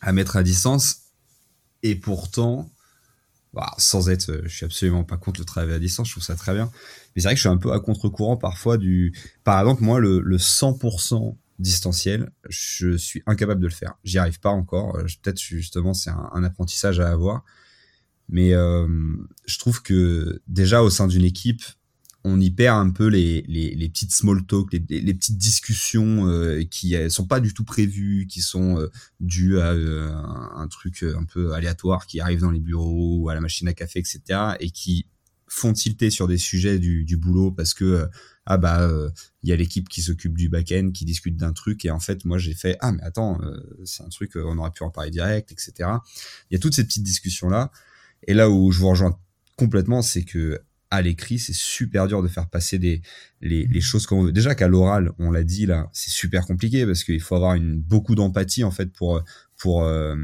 à 0.00 0.12
mettre 0.12 0.36
à 0.36 0.42
distance. 0.42 1.00
Et 1.82 1.96
pourtant, 1.96 2.70
bah, 3.52 3.74
sans 3.76 4.08
être, 4.08 4.42
je 4.44 4.48
suis 4.48 4.64
absolument 4.64 5.04
pas 5.04 5.18
contre 5.18 5.40
le 5.40 5.44
travail 5.44 5.74
à 5.74 5.78
distance, 5.78 6.08
je 6.08 6.12
trouve 6.12 6.24
ça 6.24 6.34
très 6.34 6.54
bien. 6.54 6.70
Mais 7.14 7.22
c'est 7.22 7.28
vrai 7.28 7.34
que 7.34 7.38
je 7.38 7.42
suis 7.42 7.48
un 7.48 7.58
peu 7.58 7.72
à 7.72 7.80
contre-courant 7.80 8.36
parfois 8.36 8.78
du. 8.78 9.14
Par 9.44 9.60
exemple, 9.60 9.82
moi, 9.82 10.00
le, 10.00 10.20
le 10.20 10.38
100% 10.38 11.36
distanciel, 11.58 12.30
je 12.48 12.96
suis 12.96 13.22
incapable 13.26 13.60
de 13.60 13.66
le 13.66 13.72
faire. 13.72 13.94
J'y 14.04 14.18
arrive 14.18 14.40
pas 14.40 14.50
encore. 14.50 14.94
Peut-être 15.22 15.38
justement, 15.40 15.94
c'est 15.94 16.10
un, 16.10 16.44
apprentissage 16.44 17.00
à 17.00 17.10
avoir. 17.10 17.44
Mais 18.28 18.54
euh, 18.54 18.88
je 19.46 19.58
trouve 19.58 19.82
que 19.82 20.40
déjà 20.48 20.82
au 20.82 20.90
sein 20.90 21.06
d'une 21.06 21.24
équipe, 21.24 21.62
on 22.24 22.40
y 22.40 22.50
perd 22.50 22.78
un 22.78 22.90
peu 22.90 23.06
les, 23.06 23.42
les, 23.42 23.74
les 23.74 23.88
petites 23.88 24.14
small 24.14 24.44
talk, 24.46 24.72
les, 24.72 24.80
les 24.88 25.14
petites 25.14 25.36
discussions 25.36 26.26
euh, 26.26 26.62
qui 26.64 26.96
sont 27.10 27.26
pas 27.26 27.38
du 27.38 27.52
tout 27.52 27.64
prévues, 27.64 28.26
qui 28.26 28.40
sont 28.40 28.80
euh, 28.80 28.90
dues 29.20 29.60
à 29.60 29.72
euh, 29.72 30.10
un, 30.56 30.66
truc 30.68 31.02
un 31.02 31.24
peu 31.24 31.52
aléatoire 31.52 32.06
qui 32.06 32.20
arrive 32.20 32.40
dans 32.40 32.50
les 32.50 32.60
bureaux 32.60 33.18
ou 33.18 33.28
à 33.28 33.34
la 33.34 33.42
machine 33.42 33.68
à 33.68 33.74
café, 33.74 33.98
etc. 33.98 34.20
et 34.58 34.70
qui 34.70 35.06
font 35.48 35.74
tilter 35.74 36.08
sur 36.08 36.26
des 36.26 36.38
sujets 36.38 36.78
du, 36.78 37.04
du 37.04 37.18
boulot 37.18 37.52
parce 37.52 37.74
que 37.74 38.08
ah 38.46 38.56
bah 38.56 38.90
il 39.42 39.48
y 39.48 39.52
a 39.52 39.56
l'équipe 39.56 39.88
qui 39.88 40.02
s'occupe 40.02 40.36
du 40.36 40.48
back-end 40.48 40.90
qui 40.92 41.04
discute 41.04 41.36
d'un 41.36 41.52
truc 41.52 41.84
et 41.84 41.90
en 41.90 42.00
fait 42.00 42.24
moi 42.24 42.38
j'ai 42.38 42.54
fait 42.54 42.76
ah 42.80 42.92
mais 42.92 43.02
attends 43.02 43.40
c'est 43.84 44.02
un 44.02 44.08
truc 44.08 44.32
on 44.36 44.58
aurait 44.58 44.72
pu 44.72 44.82
en 44.82 44.90
parler 44.90 45.10
direct 45.10 45.52
etc 45.52 45.90
il 46.50 46.54
y 46.54 46.56
a 46.56 46.58
toutes 46.58 46.74
ces 46.74 46.84
petites 46.84 47.04
discussions 47.04 47.48
là 47.48 47.70
et 48.26 48.34
là 48.34 48.50
où 48.50 48.70
je 48.72 48.80
vous 48.80 48.88
rejoins 48.88 49.18
complètement 49.56 50.02
c'est 50.02 50.24
que 50.24 50.60
à 50.94 51.02
l'écrit, 51.02 51.38
c'est 51.38 51.54
super 51.54 52.06
dur 52.06 52.22
de 52.22 52.28
faire 52.28 52.48
passer 52.48 52.78
des, 52.78 53.02
les, 53.40 53.66
les 53.66 53.80
choses 53.80 54.06
comme 54.06 54.18
on 54.18 54.22
veut. 54.22 54.32
Déjà 54.32 54.54
qu'à 54.54 54.68
l'oral, 54.68 55.10
on 55.18 55.30
l'a 55.30 55.42
dit 55.42 55.66
là, 55.66 55.90
c'est 55.92 56.10
super 56.10 56.46
compliqué 56.46 56.86
parce 56.86 57.02
qu'il 57.02 57.20
faut 57.20 57.34
avoir 57.34 57.54
une, 57.54 57.80
beaucoup 57.80 58.14
d'empathie 58.14 58.62
en 58.62 58.70
fait 58.70 58.92
pour, 58.92 59.20
pour 59.56 59.82
euh, 59.82 60.14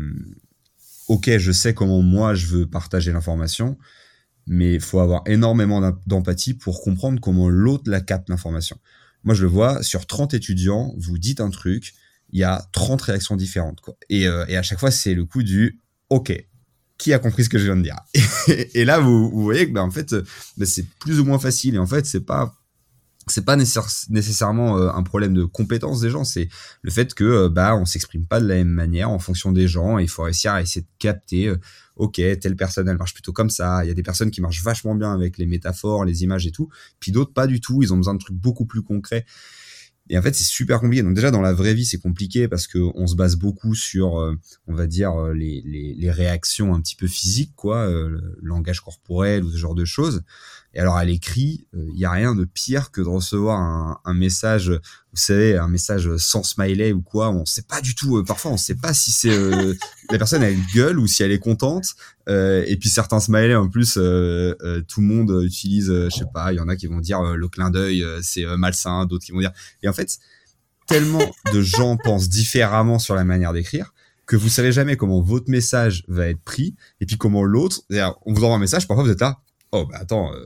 ok, 1.08 1.38
je 1.38 1.52
sais 1.52 1.74
comment 1.74 2.02
moi 2.02 2.34
je 2.34 2.46
veux 2.46 2.66
partager 2.66 3.12
l'information, 3.12 3.78
mais 4.46 4.74
il 4.74 4.80
faut 4.80 5.00
avoir 5.00 5.22
énormément 5.26 5.80
d'empathie 6.06 6.54
pour 6.54 6.82
comprendre 6.82 7.20
comment 7.20 7.48
l'autre 7.48 7.90
la 7.90 8.00
capte 8.00 8.28
l'information. 8.28 8.78
Moi, 9.24 9.34
je 9.34 9.42
le 9.42 9.48
vois, 9.48 9.82
sur 9.82 10.06
30 10.06 10.32
étudiants, 10.34 10.94
vous 10.96 11.18
dites 11.18 11.40
un 11.40 11.50
truc, 11.50 11.94
il 12.30 12.38
y 12.38 12.44
a 12.44 12.66
30 12.72 13.02
réactions 13.02 13.36
différentes. 13.36 13.80
Quoi. 13.80 13.96
Et, 14.08 14.26
euh, 14.26 14.46
et 14.48 14.56
à 14.56 14.62
chaque 14.62 14.78
fois, 14.78 14.90
c'est 14.90 15.14
le 15.14 15.24
coup 15.24 15.42
du 15.42 15.80
OK, 16.08 16.32
qui 17.00 17.14
a 17.14 17.18
compris 17.18 17.44
ce 17.44 17.48
que 17.48 17.58
je 17.58 17.64
viens 17.64 17.76
de 17.76 17.82
dire. 17.82 17.96
Et, 18.74 18.84
là 18.84 19.00
vous, 19.00 19.30
voyez 19.30 19.66
que 19.66 19.72
ben 19.72 19.82
en 19.82 19.90
fait 19.90 20.14
ben, 20.56 20.66
c'est 20.66 20.86
plus 21.00 21.18
ou 21.18 21.24
moins 21.24 21.38
facile. 21.38 21.74
Et 21.74 21.78
en 21.78 21.86
fait 21.86 22.06
c'est 22.06 22.20
pas 22.20 22.54
c'est 23.26 23.44
pas 23.44 23.56
nécessairement 23.56 24.78
euh, 24.78 24.90
un 24.92 25.02
problème 25.02 25.34
de 25.34 25.44
compétence 25.44 26.00
des 26.00 26.10
gens, 26.10 26.24
c'est 26.24 26.48
le 26.82 26.90
fait 26.90 27.14
que 27.14 27.48
bah 27.48 27.76
on 27.76 27.84
s'exprime 27.84 28.26
pas 28.26 28.40
de 28.40 28.46
la 28.46 28.56
même 28.56 28.68
manière 28.68 29.10
en 29.10 29.18
fonction 29.18 29.52
des 29.52 29.66
gens. 29.68 29.98
Et 29.98 30.02
il 30.02 30.08
faut 30.08 30.22
réussir 30.22 30.52
à 30.52 30.62
essayer 30.62 30.82
de 30.82 30.88
capter 30.98 31.48
euh, 31.48 31.56
OK, 31.96 32.14
telle 32.14 32.56
personne 32.56 32.88
elle 32.88 32.96
marche 32.96 33.14
plutôt 33.14 33.32
comme 33.32 33.50
ça, 33.50 33.84
il 33.84 33.88
y 33.88 33.90
a 33.90 33.94
des 33.94 34.02
personnes 34.02 34.30
qui 34.30 34.40
marchent 34.40 34.62
vachement 34.62 34.94
bien 34.94 35.12
avec 35.12 35.38
les 35.38 35.46
métaphores, 35.46 36.04
les 36.04 36.22
images 36.22 36.46
et 36.46 36.50
tout, 36.50 36.68
puis 36.98 37.12
d'autres 37.12 37.32
pas 37.32 37.46
du 37.46 37.60
tout, 37.60 37.82
ils 37.82 37.92
ont 37.92 37.96
besoin 37.96 38.14
de 38.14 38.20
trucs 38.20 38.36
beaucoup 38.36 38.66
plus 38.66 38.82
concrets. 38.82 39.24
Et 40.10 40.18
en 40.18 40.22
fait, 40.22 40.34
c'est 40.34 40.44
super 40.44 40.80
compliqué. 40.80 41.04
Donc 41.04 41.14
déjà 41.14 41.30
dans 41.30 41.40
la 41.40 41.52
vraie 41.52 41.72
vie, 41.72 41.86
c'est 41.86 42.00
compliqué 42.00 42.48
parce 42.48 42.66
que 42.66 42.78
on 42.96 43.06
se 43.06 43.14
base 43.14 43.36
beaucoup 43.36 43.76
sur, 43.76 44.18
euh, 44.18 44.34
on 44.66 44.74
va 44.74 44.88
dire, 44.88 45.14
euh, 45.14 45.32
les, 45.32 45.62
les, 45.64 45.94
les, 45.94 46.10
réactions 46.10 46.74
un 46.74 46.80
petit 46.80 46.96
peu 46.96 47.06
physiques, 47.06 47.52
quoi, 47.54 47.88
euh, 47.88 48.08
le 48.08 48.34
langage 48.42 48.80
corporel 48.80 49.44
ou 49.44 49.50
ce 49.52 49.56
genre 49.56 49.76
de 49.76 49.84
choses. 49.84 50.22
Et 50.74 50.78
alors 50.80 50.96
à 50.96 51.04
l'écrit, 51.04 51.66
il 51.72 51.80
euh, 51.80 51.92
y 51.94 52.04
a 52.04 52.10
rien 52.10 52.34
de 52.34 52.44
pire 52.44 52.92
que 52.92 53.00
de 53.00 53.08
recevoir 53.08 53.58
un, 53.58 54.00
un, 54.04 54.14
message, 54.14 54.70
vous 54.70 55.20
savez, 55.20 55.56
un 55.56 55.66
message 55.66 56.08
sans 56.16 56.44
smiley 56.44 56.92
ou 56.92 57.02
quoi. 57.02 57.30
On 57.30 57.44
sait 57.44 57.62
pas 57.62 57.80
du 57.80 57.94
tout. 57.94 58.18
Euh, 58.18 58.24
parfois, 58.24 58.52
on 58.52 58.56
sait 58.56 58.76
pas 58.76 58.94
si 58.94 59.10
c'est 59.10 59.30
euh, 59.30 59.74
la 60.10 60.18
personne 60.18 60.42
a 60.44 60.50
une 60.50 60.64
gueule 60.74 61.00
ou 61.00 61.08
si 61.08 61.22
elle 61.22 61.32
est 61.32 61.40
contente. 61.40 61.94
et 62.28 62.76
puis 62.78 62.88
certains 62.88 63.18
smileys 63.18 63.56
en 63.56 63.68
plus, 63.68 63.94
tout 63.94 65.00
le 65.00 65.06
monde 65.06 65.42
utilise. 65.44 65.86
je 65.88 66.10
sais 66.10 66.24
pas. 66.32 66.52
Il 66.52 66.56
y 66.56 66.60
en 66.60 66.68
a 66.68 66.76
qui 66.76 66.86
vont 66.86 67.00
dire 67.00 67.20
le 67.22 67.48
clin 67.48 67.70
d'œil, 67.70 68.04
c'est 68.22 68.44
malsain. 68.56 69.06
D'autres 69.06 69.24
qui 69.24 69.32
vont 69.32 69.40
dire. 69.40 69.52
Et 69.82 69.88
en 69.88 69.92
fait, 69.92 70.18
tellement 70.86 71.34
de 71.52 71.62
gens 71.62 71.96
pensent 72.04 72.28
différemment 72.28 73.00
sur 73.00 73.16
la 73.16 73.24
manière 73.24 73.52
d'écrire 73.52 73.92
que 74.26 74.36
vous 74.36 74.48
savez 74.48 74.70
jamais 74.70 74.96
comment 74.96 75.20
votre 75.20 75.50
message 75.50 76.04
va 76.06 76.28
être 76.28 76.40
pris 76.40 76.76
et 77.00 77.06
puis 77.06 77.16
comment 77.16 77.42
l'autre. 77.42 77.80
On 78.24 78.32
vous 78.32 78.44
envoie 78.44 78.54
un 78.54 78.60
message, 78.60 78.86
parfois 78.86 79.02
vous 79.02 79.10
êtes 79.10 79.20
là 79.20 79.40
oh 79.72 79.86
bah 79.86 79.98
attends, 80.00 80.32
euh, 80.34 80.44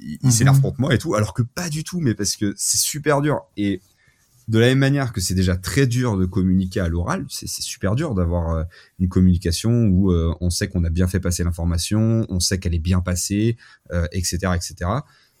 il, 0.00 0.18
il 0.22 0.32
s'énerve 0.32 0.56
mhm. 0.56 0.62
contre 0.62 0.80
moi 0.80 0.94
et 0.94 0.98
tout, 0.98 1.14
alors 1.14 1.34
que 1.34 1.42
pas 1.42 1.68
du 1.68 1.84
tout, 1.84 2.00
mais 2.00 2.14
parce 2.14 2.36
que 2.36 2.54
c'est 2.56 2.78
super 2.78 3.20
dur. 3.20 3.42
Et 3.56 3.80
de 4.48 4.58
la 4.58 4.66
même 4.66 4.78
manière 4.78 5.12
que 5.12 5.20
c'est 5.20 5.34
déjà 5.34 5.56
très 5.56 5.86
dur 5.86 6.16
de 6.16 6.26
communiquer 6.26 6.80
à 6.80 6.88
l'oral, 6.88 7.24
c'est 7.28 7.48
super 7.48 7.94
dur 7.94 8.14
d'avoir 8.14 8.50
euh, 8.50 8.64
une 8.98 9.08
communication 9.08 9.86
où 9.86 10.10
euh, 10.10 10.34
on 10.40 10.50
sait 10.50 10.68
qu'on 10.68 10.84
a 10.84 10.90
bien 10.90 11.06
fait 11.06 11.20
passer 11.20 11.44
l'information, 11.44 12.26
on 12.28 12.40
sait 12.40 12.58
qu'elle 12.58 12.74
est 12.74 12.80
bien 12.80 13.00
passée, 13.00 13.56
etc., 14.12 14.38
etc. 14.54 14.90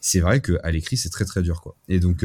C'est 0.00 0.20
vrai 0.20 0.40
que 0.40 0.58
à 0.62 0.70
l'écrit 0.70 0.96
c'est 0.96 1.10
très 1.10 1.24
très 1.24 1.42
dur 1.42 1.60
quoi. 1.60 1.76
Et 1.88 1.98
donc 1.98 2.24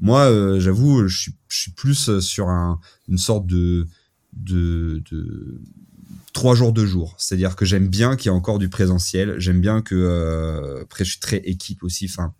moi, 0.00 0.58
j'avoue, 0.60 1.08
je 1.08 1.18
suis, 1.18 1.34
je 1.48 1.58
suis 1.58 1.72
plus 1.72 2.20
sur 2.20 2.48
un, 2.48 2.80
une 3.08 3.18
sorte 3.18 3.46
de, 3.46 3.88
de, 4.32 5.02
de 5.10 5.60
trois 6.36 6.54
jours 6.54 6.74
de 6.74 6.84
jours. 6.84 7.14
C'est-à-dire 7.16 7.56
que 7.56 7.64
j'aime 7.64 7.88
bien 7.88 8.14
qu'il 8.14 8.30
y 8.30 8.34
ait 8.34 8.36
encore 8.36 8.58
du 8.58 8.68
présentiel. 8.68 9.36
J'aime 9.38 9.62
bien 9.62 9.80
que 9.80 9.94
euh, 9.94 10.82
après 10.82 11.02
je 11.02 11.12
suis 11.12 11.18
très 11.18 11.38
équipe 11.38 11.82
aussi. 11.82 12.10
Enfin, 12.10 12.34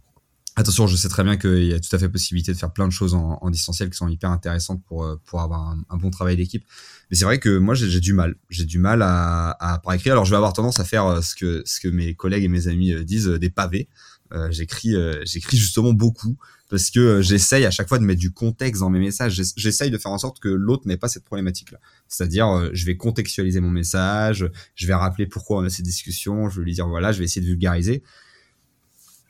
attention, 0.54 0.86
je 0.86 0.96
sais 0.96 1.08
très 1.08 1.24
bien 1.24 1.38
qu'il 1.38 1.64
y 1.64 1.72
a 1.72 1.80
tout 1.80 1.96
à 1.96 1.98
fait 1.98 2.10
possibilité 2.10 2.52
de 2.52 2.58
faire 2.58 2.74
plein 2.74 2.86
de 2.86 2.92
choses 2.92 3.14
en, 3.14 3.48
distanciel 3.48 3.88
qui 3.88 3.96
sont 3.96 4.08
hyper 4.08 4.30
intéressantes 4.30 4.82
pour 4.84 5.04
euh, 5.04 5.16
pour 5.24 5.40
avoir 5.40 5.74
un, 5.88 5.96
bon 5.96 6.10
travail 6.10 6.36
d'équipe. 6.36 6.62
Mais 7.10 7.16
c'est 7.16 7.24
vrai 7.24 7.38
que 7.38 7.56
moi 7.56 7.74
j'ai 7.74 8.00
du 8.00 8.12
mal. 8.12 8.34
J'ai 8.50 8.66
du 8.66 8.78
mal 8.78 9.00
à, 9.00 9.56
à 9.60 9.78
par 9.78 9.94
écrire. 9.94 10.12
Alors 10.12 10.26
je 10.26 10.30
vais 10.30 10.36
avoir 10.36 10.52
tendance 10.52 10.78
à 10.78 10.84
faire 10.84 11.06
euh, 11.06 11.22
ce 11.22 11.34
que 11.34 11.62
ce 11.64 11.80
que 11.80 11.88
mes 11.88 12.12
collègues 12.12 12.44
et 12.44 12.48
mes 12.48 12.68
amis 12.68 13.02
disent 13.02 13.28
des 13.28 13.50
pavés. 13.50 13.88
Euh, 14.32 14.50
j'écris 14.50 14.94
j'écris 15.24 15.56
justement 15.56 15.92
beaucoup 15.92 16.36
parce 16.68 16.90
que 16.90 17.00
euh, 17.00 17.22
j'essaye 17.22 17.64
à 17.64 17.70
chaque 17.70 17.88
fois 17.88 17.98
de 17.98 18.04
mettre 18.04 18.20
du 18.20 18.32
contexte 18.32 18.80
dans 18.80 18.90
mes 18.90 18.98
messages. 18.98 19.40
J'essaye 19.56 19.90
de 19.90 19.98
faire 19.98 20.10
en 20.10 20.18
sorte 20.18 20.40
que 20.40 20.48
l'autre 20.48 20.86
n'ait 20.86 20.96
pas 20.96 21.08
cette 21.08 21.24
problématique-là. 21.24 21.78
C'est-à-dire, 22.08 22.48
euh, 22.48 22.70
je 22.72 22.86
vais 22.86 22.96
contextualiser 22.96 23.60
mon 23.60 23.70
message, 23.70 24.50
je 24.74 24.86
vais 24.86 24.94
rappeler 24.94 25.26
pourquoi 25.26 25.58
on 25.58 25.64
a 25.64 25.70
ces 25.70 25.82
discussions, 25.82 26.48
je 26.48 26.60
vais 26.60 26.64
lui 26.64 26.74
dire 26.74 26.88
voilà, 26.88 27.12
je 27.12 27.18
vais 27.18 27.24
essayer 27.24 27.42
de 27.42 27.46
vulgariser. 27.46 28.02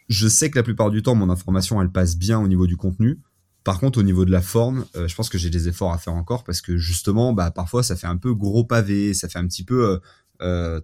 Je 0.08 0.28
sais 0.28 0.50
que 0.50 0.56
la 0.56 0.62
plupart 0.62 0.90
du 0.90 1.02
temps, 1.02 1.14
mon 1.14 1.30
information, 1.30 1.82
elle 1.82 1.90
passe 1.90 2.16
bien 2.16 2.38
au 2.38 2.48
niveau 2.48 2.66
du 2.66 2.76
contenu. 2.76 3.18
Par 3.64 3.80
contre, 3.80 3.98
au 3.98 4.04
niveau 4.04 4.24
de 4.24 4.30
la 4.30 4.40
forme, 4.40 4.86
euh, 4.94 5.08
je 5.08 5.14
pense 5.16 5.28
que 5.28 5.38
j'ai 5.38 5.50
des 5.50 5.68
efforts 5.68 5.92
à 5.92 5.98
faire 5.98 6.14
encore 6.14 6.44
parce 6.44 6.60
que 6.60 6.76
justement, 6.76 7.32
bah, 7.32 7.50
parfois, 7.50 7.82
ça 7.82 7.96
fait 7.96 8.06
un 8.06 8.16
peu 8.16 8.32
gros 8.32 8.64
pavé, 8.64 9.12
ça 9.12 9.28
fait 9.28 9.40
un 9.40 9.46
petit 9.46 9.64
peu 9.64 10.00
euh, 10.40 10.80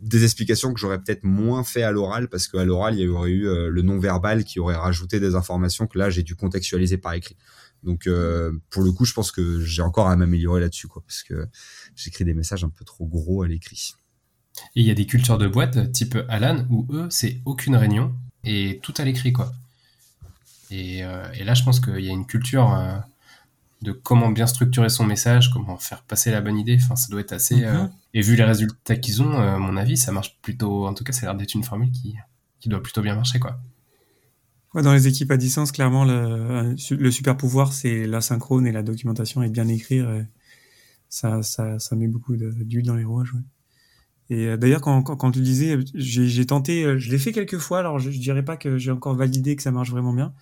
des 0.00 0.24
explications 0.24 0.72
que 0.72 0.80
j'aurais 0.80 0.98
peut-être 0.98 1.24
moins 1.24 1.62
fait 1.62 1.82
à 1.82 1.90
l'oral 1.90 2.28
parce 2.28 2.48
qu'à 2.48 2.64
l'oral 2.64 2.94
il 2.98 3.02
y 3.02 3.08
aurait 3.08 3.30
eu 3.30 3.46
euh, 3.46 3.68
le 3.68 3.82
non-verbal 3.82 4.44
qui 4.44 4.58
aurait 4.58 4.76
rajouté 4.76 5.20
des 5.20 5.34
informations 5.34 5.86
que 5.86 5.98
là 5.98 6.10
j'ai 6.10 6.22
dû 6.22 6.34
contextualiser 6.34 6.96
par 6.96 7.12
écrit. 7.12 7.36
Donc 7.82 8.06
euh, 8.06 8.52
pour 8.70 8.82
le 8.82 8.92
coup 8.92 9.04
je 9.04 9.12
pense 9.12 9.30
que 9.30 9.60
j'ai 9.60 9.82
encore 9.82 10.08
à 10.08 10.16
m'améliorer 10.16 10.60
là-dessus 10.60 10.88
quoi 10.88 11.02
parce 11.06 11.22
que 11.22 11.46
j'écris 11.96 12.24
des 12.24 12.34
messages 12.34 12.64
un 12.64 12.70
peu 12.70 12.84
trop 12.84 13.06
gros 13.06 13.42
à 13.42 13.48
l'écrit. 13.48 13.94
Et 14.74 14.80
il 14.80 14.86
y 14.86 14.90
a 14.90 14.94
des 14.94 15.06
cultures 15.06 15.38
de 15.38 15.46
boîte 15.46 15.92
type 15.92 16.16
Alan 16.28 16.66
où 16.70 16.86
eux 16.90 17.06
c'est 17.10 17.40
aucune 17.44 17.76
réunion 17.76 18.14
et 18.44 18.80
tout 18.82 18.94
à 18.96 19.04
l'écrit 19.04 19.32
quoi. 19.32 19.52
Et, 20.70 21.04
euh, 21.04 21.30
et, 21.34 21.44
là 21.44 21.54
je 21.54 21.64
pense 21.64 21.80
qu'il 21.80 22.00
y 22.00 22.08
a 22.08 22.12
une 22.12 22.26
culture 22.26 23.02
de 23.82 23.92
comment 23.92 24.30
bien 24.30 24.46
structurer 24.46 24.88
son 24.88 25.04
message, 25.04 25.50
comment 25.50 25.76
faire 25.78 26.02
passer 26.02 26.30
la 26.30 26.40
bonne 26.40 26.58
idée. 26.58 26.78
Enfin, 26.82 26.96
ça 26.96 27.08
doit 27.08 27.20
être 27.20 27.32
assez. 27.32 27.64
Euh, 27.64 27.82
mhm. 27.82 27.90
Et 28.14 28.20
vu 28.20 28.36
les 28.36 28.44
résultats 28.44 28.96
qu'ils 28.96 29.22
ont, 29.22 29.32
euh, 29.32 29.54
à 29.54 29.58
mon 29.58 29.76
avis, 29.76 29.96
ça 29.96 30.12
marche 30.12 30.38
plutôt. 30.42 30.86
En 30.86 30.94
tout 30.94 31.04
cas, 31.04 31.12
ça 31.12 31.26
a 31.26 31.30
l'air 31.30 31.36
d'être 31.36 31.54
une 31.54 31.64
formule 31.64 31.90
qui, 31.90 32.16
qui 32.58 32.68
doit 32.68 32.82
plutôt 32.82 33.02
bien 33.02 33.14
marcher, 33.14 33.38
quoi. 33.38 33.58
Ouais, 34.74 34.82
dans 34.82 34.92
les 34.92 35.08
équipes 35.08 35.32
à 35.32 35.36
distance, 35.36 35.72
clairement, 35.72 36.04
le, 36.04 36.76
le 36.90 37.10
super 37.10 37.36
pouvoir, 37.36 37.72
c'est 37.72 38.06
l'asynchrone 38.06 38.66
et 38.66 38.72
la 38.72 38.84
documentation 38.84 39.42
et 39.42 39.48
bien 39.48 39.66
écrire. 39.66 40.08
ça, 41.08 41.42
ça, 41.42 41.80
ça 41.80 41.96
met 41.96 42.06
beaucoup 42.06 42.36
d'huile 42.36 42.86
dans 42.86 42.94
les 42.94 43.04
rouages. 43.04 43.34
Ouais. 43.34 43.40
Et 44.30 44.46
euh, 44.46 44.56
d'ailleurs, 44.56 44.80
quand, 44.80 45.02
quand, 45.02 45.16
quand 45.16 45.32
tu 45.32 45.40
le 45.40 45.44
disais, 45.44 45.76
j'ai 45.94 46.46
tenté, 46.46 46.84
euh, 46.84 46.98
je 46.98 47.10
l'ai 47.10 47.18
fait 47.18 47.32
quelques 47.32 47.58
fois, 47.58 47.80
alors 47.80 47.98
je, 47.98 48.12
je 48.12 48.18
dirais 48.20 48.44
pas 48.44 48.56
que 48.56 48.78
j'ai 48.78 48.92
encore 48.92 49.16
validé 49.16 49.56
que 49.56 49.62
ça 49.62 49.72
marche 49.72 49.90
vraiment 49.90 50.12
bien, 50.12 50.32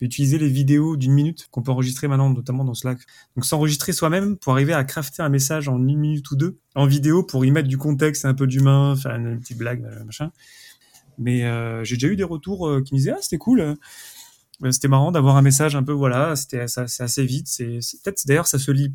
utiliser 0.00 0.38
les 0.38 0.48
vidéos 0.48 0.96
d'une 0.96 1.12
minute 1.12 1.48
qu'on 1.50 1.62
peut 1.62 1.72
enregistrer 1.72 2.08
maintenant, 2.08 2.30
notamment 2.30 2.64
dans 2.64 2.74
Slack. 2.74 2.98
Donc 3.36 3.44
s'enregistrer 3.44 3.92
soi-même 3.92 4.36
pour 4.36 4.52
arriver 4.52 4.72
à 4.72 4.84
crafter 4.84 5.22
un 5.22 5.28
message 5.28 5.68
en 5.68 5.78
une 5.78 5.98
minute 5.98 6.30
ou 6.30 6.36
deux 6.36 6.58
en 6.74 6.86
vidéo 6.86 7.22
pour 7.22 7.44
y 7.44 7.50
mettre 7.50 7.68
du 7.68 7.78
contexte, 7.78 8.24
un 8.24 8.34
peu 8.34 8.46
d'humain, 8.46 8.94
faire 8.96 9.14
une, 9.16 9.40
petite 9.40 9.58
blague, 9.58 9.84
euh, 9.84 10.04
machin. 10.04 10.30
Mais 11.18 11.44
euh, 11.44 11.82
j'ai 11.84 11.96
déjà 11.96 12.08
eu 12.08 12.16
des 12.16 12.24
retours 12.24 12.70
qui 12.84 12.94
me 12.94 12.98
disaient 12.98 13.12
ah 13.12 13.18
c'était 13.20 13.38
cool, 13.38 13.76
c'était 14.70 14.88
marrant 14.88 15.10
d'avoir 15.10 15.36
un 15.36 15.42
message 15.42 15.74
un 15.74 15.82
peu 15.82 15.92
voilà, 15.92 16.36
c'était 16.36 16.66
c'est 16.68 17.02
assez 17.02 17.24
vite, 17.24 17.48
c'est 17.48 17.80
d'ailleurs 18.26 18.46
ça 18.46 18.58
se 18.60 18.70
lit 18.70 18.94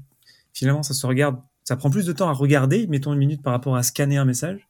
finalement 0.54 0.84
ça 0.84 0.94
se 0.94 1.06
regarde 1.06 1.38
ça 1.64 1.76
prend 1.76 1.90
plus 1.90 2.06
de 2.06 2.14
temps 2.14 2.30
à 2.30 2.34
regarder, 2.34 2.88
mettons 2.88 3.14
une 3.14 3.20
minute 3.20 3.42
par 3.42 3.54
rapport 3.54 3.76
à 3.76 3.84
scanner 3.84 4.18
un 4.18 4.26
message, 4.26 4.68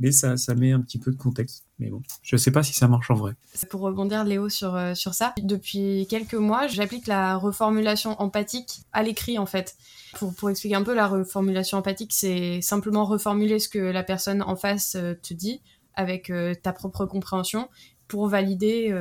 mais 0.00 0.12
ça, 0.12 0.36
ça 0.38 0.54
met 0.54 0.72
un 0.72 0.80
petit 0.80 0.98
peu 0.98 1.12
de 1.12 1.16
contexte. 1.16 1.64
Mais 1.78 1.90
bon, 1.90 2.02
je 2.22 2.36
sais 2.36 2.50
pas 2.50 2.62
si 2.62 2.72
ça 2.72 2.88
marche 2.88 3.10
en 3.10 3.14
vrai. 3.14 3.34
Pour 3.68 3.82
rebondir, 3.82 4.24
Léo, 4.24 4.48
sur, 4.48 4.74
euh, 4.74 4.94
sur 4.94 5.14
ça, 5.14 5.34
depuis 5.42 6.06
quelques 6.08 6.34
mois, 6.34 6.66
j'applique 6.66 7.06
la 7.06 7.36
reformulation 7.36 8.20
empathique 8.20 8.80
à 8.92 9.02
l'écrit, 9.02 9.38
en 9.38 9.46
fait. 9.46 9.76
Pour, 10.14 10.34
pour 10.34 10.50
expliquer 10.50 10.74
un 10.74 10.82
peu, 10.82 10.94
la 10.94 11.06
reformulation 11.06 11.78
empathique, 11.78 12.12
c'est 12.14 12.62
simplement 12.62 13.04
reformuler 13.04 13.58
ce 13.58 13.68
que 13.68 13.78
la 13.78 14.02
personne 14.02 14.42
en 14.42 14.56
face 14.56 14.96
euh, 14.96 15.14
te 15.22 15.34
dit 15.34 15.60
avec 15.94 16.30
euh, 16.30 16.54
ta 16.54 16.72
propre 16.72 17.04
compréhension 17.04 17.68
pour 18.08 18.26
valider 18.26 18.92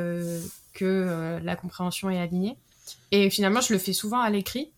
que 0.73 1.39
la 1.41 1.55
compréhension 1.55 2.11
est 2.11 2.19
alignée. 2.19 2.57
Et 3.09 3.31
finalement, 3.31 3.59
je 3.59 3.73
le 3.73 3.79
fais 3.79 3.91
souvent 3.91 4.19
à 4.19 4.29
l'écrit 4.29 4.71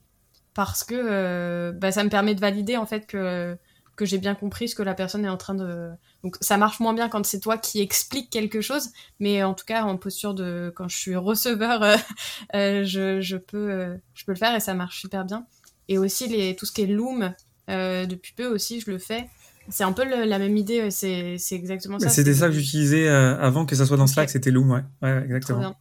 parce 0.53 0.86
que 0.86 1.72
bah, 1.72 1.91
ça 1.91 2.05
me 2.05 2.09
permet 2.09 2.34
de 2.34 2.39
valider 2.39 2.78
en 2.78 2.86
fait 2.86 3.07
que 3.07 3.57
que 3.96 4.06
j'ai 4.06 4.18
bien 4.18 4.36
compris 4.36 4.70
ce 4.70 4.76
que 4.76 4.84
la 4.84 4.94
personne 4.94 5.26
est 5.26 5.30
en 5.30 5.38
train 5.38 5.54
de 5.54 5.89
donc 6.24 6.38
ça 6.42 6.58
marche 6.58 6.80
moins 6.80 6.94
bien 6.94 7.10
quand 7.10 7.26
c'est 7.26 7.39
toi 7.39 7.58
qui 7.58 7.82
expliques 7.82 8.30
quelque 8.30 8.62
chose 8.62 8.89
mais 9.20 9.44
en 9.44 9.54
tout 9.54 9.66
cas 9.66 9.84
en 9.84 9.98
posture 9.98 10.34
de 10.34 10.72
quand 10.76 10.88
je 10.88 10.98
suis 10.98 11.16
receveur 11.16 11.84
euh, 11.84 11.96
euh, 12.56 12.84
je, 12.84 13.22
je 13.22 13.38
peux 13.38 14.00
je 14.14 14.26
peux 14.26 14.32
le 14.32 14.38
faire 14.38 14.56
et 14.56 14.60
ça 14.60 14.74
marche 14.74 15.02
super 15.02 15.26
bien 15.26 15.46
et 15.88 15.98
aussi 15.98 16.28
les 16.28 16.56
tout 16.56 16.66
ce 16.66 16.72
qui 16.72 16.84
est 16.84 16.88
loom 16.88 17.34
depuis 17.68 18.34
peu 18.36 18.48
aussi 18.48 18.82
je 18.82 18.92
le 18.92 18.98
fais 18.98 19.30
c'est 19.70 19.84
un 19.84 19.94
peu 19.94 20.04
la 20.04 20.39
même 20.39 20.58
idée 20.58 20.92
c'est 20.92 21.38
c'est 21.38 21.56
exactement 21.56 22.00
ça 22.00 22.10
c'était 22.10 22.34
ça 22.34 22.48
que 22.48 22.54
j'utilisais 22.54 23.08
avant 23.08 23.66
que 23.66 23.76
ça 23.76 23.86
soit 23.86 23.98
dans 23.98 24.08
Slack 24.08 24.30
c'était 24.30 24.52
loom 24.52 24.72
ouais, 24.72 24.84
ouais 25.02 25.24
exactement 25.24 25.76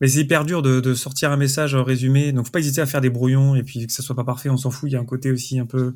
mais 0.00 0.08
c'est 0.08 0.20
hyper 0.20 0.44
dur 0.44 0.62
de, 0.62 0.80
de, 0.80 0.94
sortir 0.94 1.32
un 1.32 1.36
message 1.36 1.74
résumé. 1.74 2.32
Donc, 2.32 2.46
faut 2.46 2.50
pas 2.50 2.58
hésiter 2.58 2.80
à 2.80 2.86
faire 2.86 3.00
des 3.00 3.10
brouillons 3.10 3.56
et 3.56 3.62
puis 3.62 3.86
que 3.86 3.92
ça 3.92 4.02
soit 4.02 4.14
pas 4.14 4.24
parfait, 4.24 4.50
on 4.50 4.56
s'en 4.56 4.70
fout. 4.70 4.90
Il 4.90 4.92
y 4.92 4.96
a 4.96 5.00
un 5.00 5.06
côté 5.06 5.30
aussi 5.30 5.58
un 5.58 5.66
peu, 5.66 5.94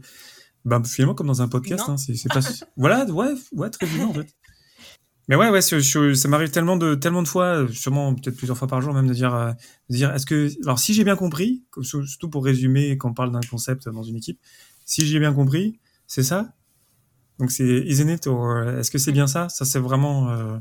bah, 0.64 0.82
finalement, 0.84 1.14
comme 1.14 1.26
dans 1.26 1.42
un 1.42 1.48
podcast. 1.48 1.84
Hein, 1.88 1.96
c'est 1.96 2.28
pas, 2.28 2.40
voilà, 2.76 3.04
ouais, 3.06 3.34
ouais, 3.52 3.70
très 3.70 3.86
bien 3.86 4.06
en 4.06 4.14
fait. 4.14 4.34
Mais 5.28 5.36
ouais, 5.36 5.48
ouais, 5.48 5.61
ça 5.61 6.28
m'arrive 6.28 6.50
tellement 6.50 6.76
de, 6.76 6.96
tellement 6.96 7.22
de 7.22 7.28
fois, 7.28 7.66
sûrement 7.70 8.14
peut-être 8.16 8.36
plusieurs 8.36 8.58
fois 8.58 8.66
par 8.66 8.82
jour 8.82 8.92
même, 8.92 9.06
de 9.06 9.14
dire, 9.14 9.32
euh, 9.32 9.52
de 9.88 9.94
dire, 9.94 10.12
est-ce 10.12 10.26
que, 10.26 10.50
alors 10.64 10.80
si 10.80 10.92
j'ai 10.92 11.04
bien 11.04 11.14
compris, 11.14 11.62
surtout 11.82 12.28
pour 12.28 12.44
résumer 12.44 12.98
quand 12.98 13.11
on 13.11 13.14
parle 13.14 13.30
d'un 13.30 13.40
concept 13.48 13.88
dans 13.88 14.02
une 14.02 14.16
équipe, 14.16 14.40
si 14.84 15.06
j'ai 15.06 15.20
bien 15.20 15.32
compris, 15.32 15.78
c'est 16.08 16.24
ça? 16.24 16.52
Donc 17.38 17.52
c'est 17.52 17.64
isn't 17.64 18.08
it 18.12 18.26
est-ce 18.26 18.90
que 18.90 18.98
c'est 18.98 19.12
bien 19.12 19.28
ça? 19.28 19.48
Ça 19.48 19.64
c'est 19.64 19.78
vraiment 19.78 20.30
euh, 20.30 20.58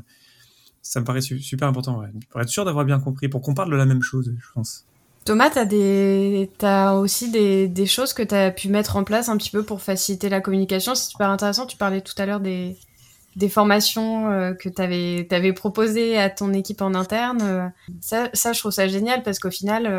ça 0.82 1.00
me 1.00 1.04
paraît 1.04 1.20
super 1.20 1.68
important, 1.68 2.02
pour 2.30 2.40
être 2.40 2.48
sûr 2.48 2.64
d'avoir 2.64 2.84
bien 2.84 3.00
compris, 3.00 3.28
pour 3.28 3.42
qu'on 3.42 3.54
parle 3.54 3.70
de 3.70 3.76
la 3.76 3.86
même 3.86 4.02
chose, 4.02 4.34
je 4.38 4.52
pense. 4.54 4.86
Thomas, 5.24 5.50
t'as 5.50 5.66
des, 5.66 6.50
as 6.62 6.94
aussi 6.94 7.30
des, 7.30 7.68
des 7.68 7.86
choses 7.86 8.12
que 8.14 8.22
tu 8.22 8.34
as 8.34 8.50
pu 8.50 8.68
mettre 8.68 8.96
en 8.96 9.04
place 9.04 9.28
un 9.28 9.36
petit 9.36 9.50
peu 9.50 9.62
pour 9.62 9.82
faciliter 9.82 10.28
la 10.28 10.40
communication. 10.40 10.94
C'est 10.94 11.10
super 11.10 11.28
intéressant. 11.28 11.66
Tu 11.66 11.76
parlais 11.76 12.00
tout 12.00 12.14
à 12.16 12.26
l'heure 12.26 12.40
des, 12.40 12.76
des 13.36 13.48
formations 13.48 14.30
euh, 14.30 14.54
que 14.54 14.68
tu 14.68 14.80
avais, 14.80 15.28
avais 15.30 15.52
proposées 15.52 16.18
à 16.18 16.30
ton 16.30 16.52
équipe 16.52 16.82
en 16.82 16.94
interne. 16.94 17.72
Ça, 18.00 18.30
ça, 18.32 18.52
je 18.52 18.58
trouve 18.60 18.72
ça 18.72 18.88
génial 18.88 19.22
parce 19.22 19.38
qu'au 19.38 19.50
final, 19.50 19.86
euh, 19.86 19.98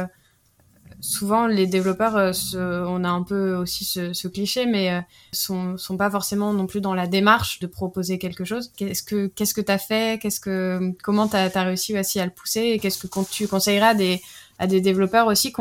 souvent 1.02 1.48
les 1.48 1.68
développeurs, 1.68 2.18
euh, 2.18 2.86
on 2.88 3.04
a 3.04 3.10
un 3.10 3.24
peu 3.24 3.56
aussi 3.56 3.86
ce, 3.86 4.28
cliché, 4.28 4.66
mais 4.66 5.02
sont, 5.32 5.78
sont 5.78 5.98
pas 5.98 6.10
forcément 6.10 6.52
non 6.52 6.66
plus 6.66 6.82
dans 6.82 6.94
la 6.94 7.08
démarche 7.08 7.60
de 7.60 7.68
proposer 7.68 8.18
quelque 8.18 8.44
chose. 8.44 8.72
Qu'est-ce 8.76 9.04
que 9.04 9.28
qu'est-ce 9.28 9.54
que 9.54 9.62
t'as 9.62 9.78
fait? 9.78 10.20
Qu'est-ce 10.20 10.40
que 10.40 10.94
comment 11.04 11.28
t'as 11.28 11.50
as 11.54 11.64
réussi 11.64 11.98
aussi 11.98 12.20
à 12.20 12.26
le 12.26 12.32
pousser? 12.32 12.62
Et 12.62 12.80
qu'est-ce 12.80 13.00
que 13.00 13.26
tu 13.30 13.48
conseillerais 13.48 13.88
à 13.88 13.96
des 13.96 14.22
à 14.62 14.68
des 14.68 14.80
développeurs 14.80 15.28
aussi 15.28 15.54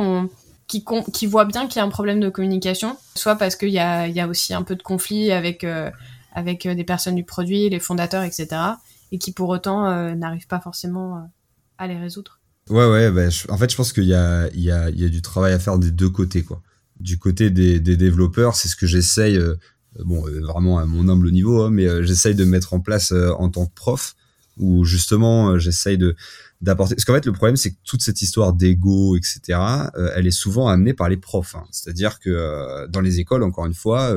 qui, 0.68 0.84
qui 1.12 1.26
voient 1.26 1.46
bien 1.46 1.66
qu'il 1.66 1.76
y 1.76 1.80
a 1.80 1.84
un 1.84 1.88
problème 1.88 2.20
de 2.20 2.28
communication, 2.28 2.96
soit 3.16 3.34
parce 3.34 3.56
qu'il 3.56 3.70
y 3.70 3.78
a, 3.78 4.28
aussi 4.28 4.54
un 4.54 4.62
peu 4.62 4.76
de 4.76 4.82
conflit 4.82 5.32
avec, 5.32 5.64
euh, 5.64 5.90
avec 6.32 6.68
des 6.68 6.84
personnes 6.84 7.16
du 7.16 7.24
produit, 7.24 7.68
les 7.68 7.80
fondateurs, 7.80 8.22
etc., 8.22 8.48
et 9.10 9.18
qui 9.18 9.32
pour 9.32 9.48
autant 9.48 10.14
n'arrivent 10.14 10.46
pas 10.46 10.60
forcément 10.60 11.28
à 11.78 11.88
les 11.88 11.98
résoudre. 11.98 12.40
Ouais, 12.70 12.88
ouais, 12.88 13.10
bah, 13.10 13.28
en 13.48 13.58
fait, 13.58 13.70
je 13.70 13.76
pense 13.76 13.92
qu'il 13.92 14.04
y 14.04 14.14
a, 14.14 14.48
du 14.48 15.22
travail 15.22 15.52
à 15.52 15.58
faire 15.58 15.78
des 15.78 15.90
deux 15.90 16.08
côtés. 16.08 16.44
Du 17.00 17.18
côté 17.18 17.50
des, 17.50 17.80
développeurs, 17.80 18.54
c'est 18.54 18.68
ce 18.68 18.76
que 18.76 18.86
j'essaye, 18.86 19.36
euh, 19.36 19.56
bon, 20.04 20.24
euh, 20.28 20.40
vraiment 20.40 20.78
à 20.78 20.86
mon 20.86 21.08
humble 21.08 21.32
niveau, 21.32 21.62
hein, 21.62 21.70
mais 21.70 21.86
euh, 21.86 22.04
j'essaye 22.04 22.36
de 22.36 22.44
mettre 22.44 22.72
en 22.72 22.80
place 22.80 23.12
en 23.12 23.48
tant 23.48 23.66
que 23.66 23.74
prof, 23.74 24.14
où 24.56 24.84
justement, 24.84 25.58
j'essaye 25.58 25.98
de 25.98 26.14
d'apporter. 26.60 26.94
Parce 26.94 27.04
qu'en 27.04 27.14
fait, 27.14 27.26
le 27.26 27.32
problème, 27.32 27.56
c'est 27.56 27.70
que 27.70 27.78
toute 27.84 28.02
cette 28.02 28.22
histoire 28.22 28.52
d'ego, 28.52 29.16
etc., 29.16 29.58
elle 30.14 30.26
est 30.26 30.30
souvent 30.30 30.68
amenée 30.68 30.92
par 30.92 31.08
les 31.08 31.16
profs. 31.16 31.54
Hein. 31.54 31.64
C'est-à-dire 31.70 32.18
que 32.20 32.86
dans 32.88 33.00
les 33.00 33.20
écoles, 33.20 33.42
encore 33.42 33.66
une 33.66 33.74
fois, 33.74 34.14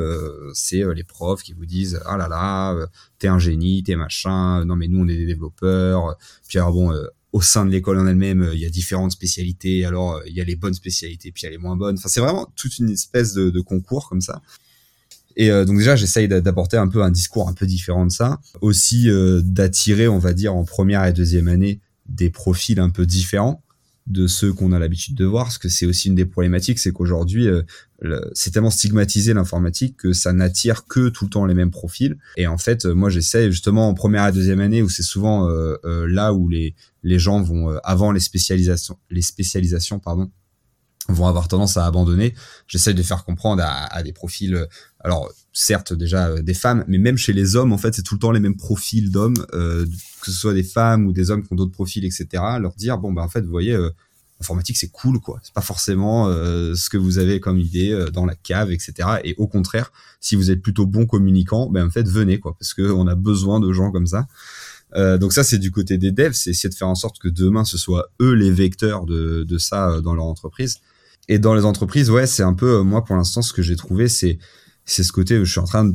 c'est 0.53 0.83
les 0.93 1.03
profs 1.03 1.43
qui 1.43 1.53
vous 1.53 1.65
disent 1.65 1.99
ah 2.05 2.17
là 2.17 2.27
là, 2.27 2.75
t'es 3.19 3.27
un 3.27 3.39
génie, 3.39 3.83
t'es 3.83 3.95
machin. 3.95 4.65
Non 4.65 4.75
mais 4.75 4.87
nous, 4.87 4.99
on 4.99 5.07
est 5.07 5.17
des 5.17 5.25
développeurs. 5.25 6.17
Puis 6.47 6.57
alors 6.57 6.73
bon 6.73 6.91
au 7.33 7.41
sein 7.41 7.65
de 7.65 7.71
l'école 7.71 7.97
en 7.97 8.07
elle-même, 8.07 8.43
euh, 8.43 8.55
il 8.55 8.61
y 8.61 8.65
a 8.65 8.69
différentes 8.69 9.11
spécialités. 9.11 9.85
Alors, 9.85 10.13
euh, 10.13 10.23
il 10.27 10.35
y 10.35 10.41
a 10.41 10.43
les 10.43 10.55
bonnes 10.55 10.75
spécialités, 10.75 11.31
puis 11.31 11.41
il 11.41 11.45
y 11.45 11.47
a 11.47 11.51
les 11.51 11.57
moins 11.57 11.75
bonnes. 11.75 11.95
Enfin, 11.97 12.07
c'est 12.07 12.21
vraiment 12.21 12.47
toute 12.55 12.77
une 12.77 12.91
espèce 12.91 13.33
de, 13.33 13.59
concours 13.59 14.07
comme 14.07 14.21
ça. 14.21 14.41
Et 15.35 15.49
euh, 15.49 15.65
donc 15.65 15.79
déjà, 15.79 15.95
j'essaye 15.95 16.27
d'apporter 16.27 16.77
un 16.77 16.87
peu 16.87 17.01
un 17.01 17.09
discours 17.09 17.49
un 17.49 17.53
peu 17.53 17.65
différent 17.65 18.05
de 18.05 18.11
ça. 18.11 18.39
Aussi 18.61 19.09
d'attirer, 19.43 20.07
on 20.07 20.19
va 20.19 20.33
dire, 20.33 20.53
en 20.53 20.63
première 20.63 21.03
et 21.05 21.13
deuxième 21.13 21.47
année, 21.47 21.79
des 22.07 22.29
profils 22.29 22.79
un 22.79 22.89
peu 22.89 23.05
différents 23.05 23.63
de 24.07 24.27
ceux 24.27 24.51
qu'on 24.51 24.73
a 24.73 24.79
l'habitude 24.79 25.15
de 25.15 25.25
voir, 25.25 25.45
parce 25.45 25.57
que 25.57 25.69
c'est 25.69 25.85
aussi 25.85 26.09
une 26.09 26.15
des 26.15 26.25
problématiques, 26.25 26.79
c'est 26.79 26.91
qu'aujourd'hui, 26.91 27.47
euh, 27.47 27.63
c'est 28.33 28.51
tellement 28.51 28.69
stigmatisé 28.69 29.33
l'informatique 29.33 29.95
que 29.97 30.11
ça 30.11 30.33
n'attire 30.33 30.85
que 30.85 31.07
tout 31.09 31.25
le 31.25 31.29
temps 31.29 31.45
les 31.45 31.53
mêmes 31.53 31.71
profils. 31.71 32.17
Et 32.35 32.45
en 32.47 32.57
fait, 32.57 32.85
moi, 32.85 33.09
j'essaie 33.09 33.49
justement 33.49 33.87
en 33.87 33.93
première 33.93 34.27
et 34.27 34.31
deuxième 34.33 34.59
année, 34.59 34.81
où 34.81 34.89
c'est 34.89 35.03
souvent 35.03 35.47
euh, 35.47 35.75
euh, 35.85 36.05
là 36.07 36.33
où 36.33 36.49
les, 36.49 36.75
les 37.03 37.17
gens 37.17 37.41
vont, 37.41 37.77
avant 37.83 38.11
les 38.11 38.19
spécialisations, 38.19 38.97
les 39.09 39.21
spécialisations, 39.21 39.99
pardon, 39.99 40.29
vont 41.09 41.27
avoir 41.27 41.47
tendance 41.47 41.77
à 41.77 41.85
abandonner. 41.85 42.33
J'essaie 42.67 42.93
de 42.93 43.03
faire 43.03 43.25
comprendre 43.25 43.63
à, 43.65 44.03
des 44.03 44.13
profils, 44.13 44.67
alors 45.01 45.31
certes 45.51 45.93
déjà 45.93 46.41
des 46.41 46.53
femmes, 46.53 46.85
mais 46.87 46.97
même 46.97 47.17
chez 47.17 47.33
les 47.33 47.55
hommes, 47.55 47.73
en 47.73 47.77
fait, 47.77 47.93
c'est 47.93 48.03
tout 48.03 48.15
le 48.15 48.19
temps 48.19 48.31
les 48.31 48.39
mêmes 48.39 48.55
profils 48.55 49.11
d'hommes, 49.11 49.45
que 50.23 50.31
ce 50.31 50.37
soit 50.37 50.53
des 50.53 50.63
femmes 50.63 51.05
ou 51.05 51.11
des 51.11 51.29
hommes 51.29 51.43
qui 51.43 51.51
ont 51.51 51.55
d'autres 51.55 51.73
profils, 51.73 52.05
etc. 52.05 52.43
Leur 52.59 52.73
dire 52.75 52.97
bon 52.97 53.11
bah 53.11 53.21
en 53.21 53.29
fait, 53.29 53.41
vous 53.41 53.51
voyez, 53.51 53.73
euh, 53.73 53.89
informatique 54.39 54.77
c'est 54.77 54.89
cool 54.89 55.19
quoi. 55.19 55.39
C'est 55.43 55.53
pas 55.53 55.61
forcément 55.61 56.27
euh, 56.27 56.73
ce 56.75 56.89
que 56.89 56.97
vous 56.97 57.17
avez 57.17 57.39
comme 57.39 57.59
idée 57.59 57.91
euh, 57.91 58.09
dans 58.09 58.25
la 58.25 58.35
cave, 58.35 58.71
etc. 58.71 58.93
Et 59.23 59.35
au 59.37 59.47
contraire, 59.47 59.91
si 60.21 60.35
vous 60.35 60.49
êtes 60.49 60.61
plutôt 60.61 60.85
bon 60.85 61.05
communicant, 61.05 61.69
ben 61.69 61.87
en 61.87 61.91
fait 61.91 62.07
venez 62.07 62.39
quoi, 62.39 62.55
parce 62.57 62.73
que 62.73 62.89
on 62.91 63.07
a 63.07 63.15
besoin 63.15 63.59
de 63.59 63.71
gens 63.73 63.91
comme 63.91 64.07
ça. 64.07 64.27
donc 64.95 65.33
ça 65.33 65.43
c'est 65.43 65.57
du 65.59 65.71
côté 65.71 65.97
des 65.97 66.11
devs, 66.11 66.33
c'est 66.33 66.51
essayer 66.51 66.69
de 66.69 66.75
faire 66.75 66.87
en 66.87 66.95
sorte 66.95 67.19
que 67.19 67.27
demain 67.27 67.65
ce 67.65 67.77
soit 67.77 68.09
eux 68.21 68.33
les 68.33 68.51
vecteurs 68.51 69.05
de 69.05 69.57
ça 69.57 70.01
dans 70.01 70.15
leur 70.15 70.25
entreprise. 70.25 70.79
Et 71.29 71.39
dans 71.39 71.53
les 71.53 71.65
entreprises, 71.65 72.09
ouais, 72.09 72.27
c'est 72.27 72.43
un 72.43 72.53
peu 72.53 72.81
moi 72.81 73.03
pour 73.03 73.15
l'instant 73.15 73.41
ce 73.41 73.53
que 73.53 73.61
j'ai 73.61 73.75
trouvé, 73.75 74.07
c'est 74.07 74.39
c'est 74.85 75.03
ce 75.03 75.11
côté 75.11 75.37
je 75.43 75.49
suis 75.49 75.59
en 75.59 75.65
train 75.65 75.85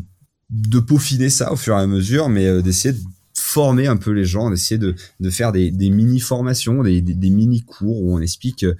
de, 0.51 0.81
peaufiner 0.81 1.29
ça 1.29 1.53
au 1.53 1.57
fur 1.57 1.75
et 1.77 1.81
à 1.81 1.87
mesure, 1.87 2.29
mais 2.29 2.47
euh, 2.47 2.63
d'essayer 2.63 2.95
de 2.95 3.01
former 3.35 3.87
un 3.87 3.97
peu 3.97 4.11
les 4.13 4.25
gens, 4.25 4.51
d'essayer 4.51 4.79
de, 4.79 4.95
de 5.21 5.31
faire 5.31 5.53
des, 5.53 5.71
des 5.71 5.91
mini-formations, 5.91 6.83
des, 6.83 7.03
des, 7.03 7.31
mini-cours 7.31 8.03
où 8.03 8.17
on 8.17 8.21
explique 8.21 8.65
euh, 8.65 8.75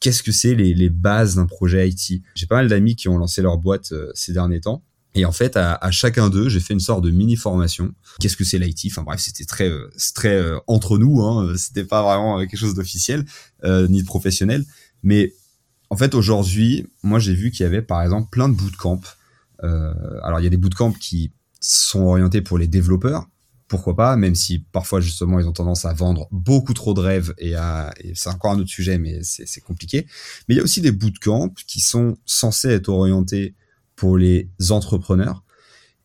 qu'est-ce 0.00 0.22
que 0.22 0.32
c'est 0.32 0.54
les, 0.54 0.74
les 0.74 0.90
bases 0.90 1.36
d'un 1.36 1.46
projet 1.46 1.88
IT. 1.88 2.22
J'ai 2.34 2.46
pas 2.46 2.56
mal 2.56 2.68
d'amis 2.68 2.94
qui 2.94 3.08
ont 3.08 3.16
lancé 3.16 3.40
leur 3.40 3.56
boîte 3.56 3.92
euh, 3.92 4.10
ces 4.14 4.32
derniers 4.32 4.60
temps. 4.60 4.82
Et 5.14 5.24
en 5.24 5.32
fait, 5.32 5.56
à, 5.56 5.74
à 5.74 5.90
chacun 5.90 6.28
d'eux, 6.28 6.48
j'ai 6.48 6.60
fait 6.60 6.74
une 6.74 6.80
sorte 6.80 7.02
de 7.02 7.10
mini 7.10 7.36
formation. 7.36 7.92
Qu'est-ce 8.20 8.36
que 8.36 8.44
c'est 8.44 8.58
l'IT 8.58 8.86
Enfin 8.90 9.02
bref, 9.02 9.20
c'était 9.20 9.44
très, 9.44 9.70
très 10.14 10.42
entre 10.66 10.98
nous. 10.98 11.22
Hein, 11.22 11.54
c'était 11.56 11.84
pas 11.84 12.02
vraiment 12.02 12.40
quelque 12.40 12.58
chose 12.58 12.74
d'officiel 12.74 13.24
ni 13.62 14.02
de 14.02 14.06
professionnel. 14.06 14.64
Mais 15.04 15.32
en 15.90 15.96
fait, 15.96 16.14
aujourd'hui, 16.14 16.86
moi, 17.02 17.18
j'ai 17.18 17.34
vu 17.34 17.50
qu'il 17.50 17.64
y 17.64 17.66
avait 17.66 17.82
par 17.82 18.02
exemple 18.02 18.28
plein 18.30 18.48
de 18.48 18.54
bootcamps 18.54 19.00
euh, 19.62 19.94
alors 20.22 20.40
il 20.40 20.44
y 20.44 20.46
a 20.46 20.50
des 20.50 20.56
bootcamps 20.56 20.92
qui 20.92 21.32
sont 21.60 22.02
orientés 22.02 22.42
pour 22.42 22.58
les 22.58 22.66
développeurs, 22.66 23.28
pourquoi 23.68 23.96
pas, 23.96 24.16
même 24.16 24.34
si 24.34 24.58
parfois 24.58 25.00
justement 25.00 25.40
ils 25.40 25.46
ont 25.46 25.52
tendance 25.52 25.84
à 25.84 25.92
vendre 25.94 26.28
beaucoup 26.30 26.74
trop 26.74 26.92
de 26.92 27.00
rêves 27.00 27.34
et, 27.38 27.54
à, 27.54 27.92
c'est 28.14 28.28
encore 28.28 28.52
un 28.52 28.58
autre 28.58 28.68
sujet, 28.68 28.98
mais 28.98 29.20
c'est 29.22 29.60
compliqué. 29.60 30.06
Mais 30.48 30.54
il 30.54 30.58
y 30.58 30.60
a 30.60 30.64
aussi 30.64 30.80
des 30.80 30.92
bootcamps 30.92 31.54
qui 31.66 31.80
sont 31.80 32.16
censés 32.26 32.68
être 32.68 32.88
orientés 32.88 33.54
pour 33.96 34.18
les 34.18 34.50
entrepreneurs 34.70 35.42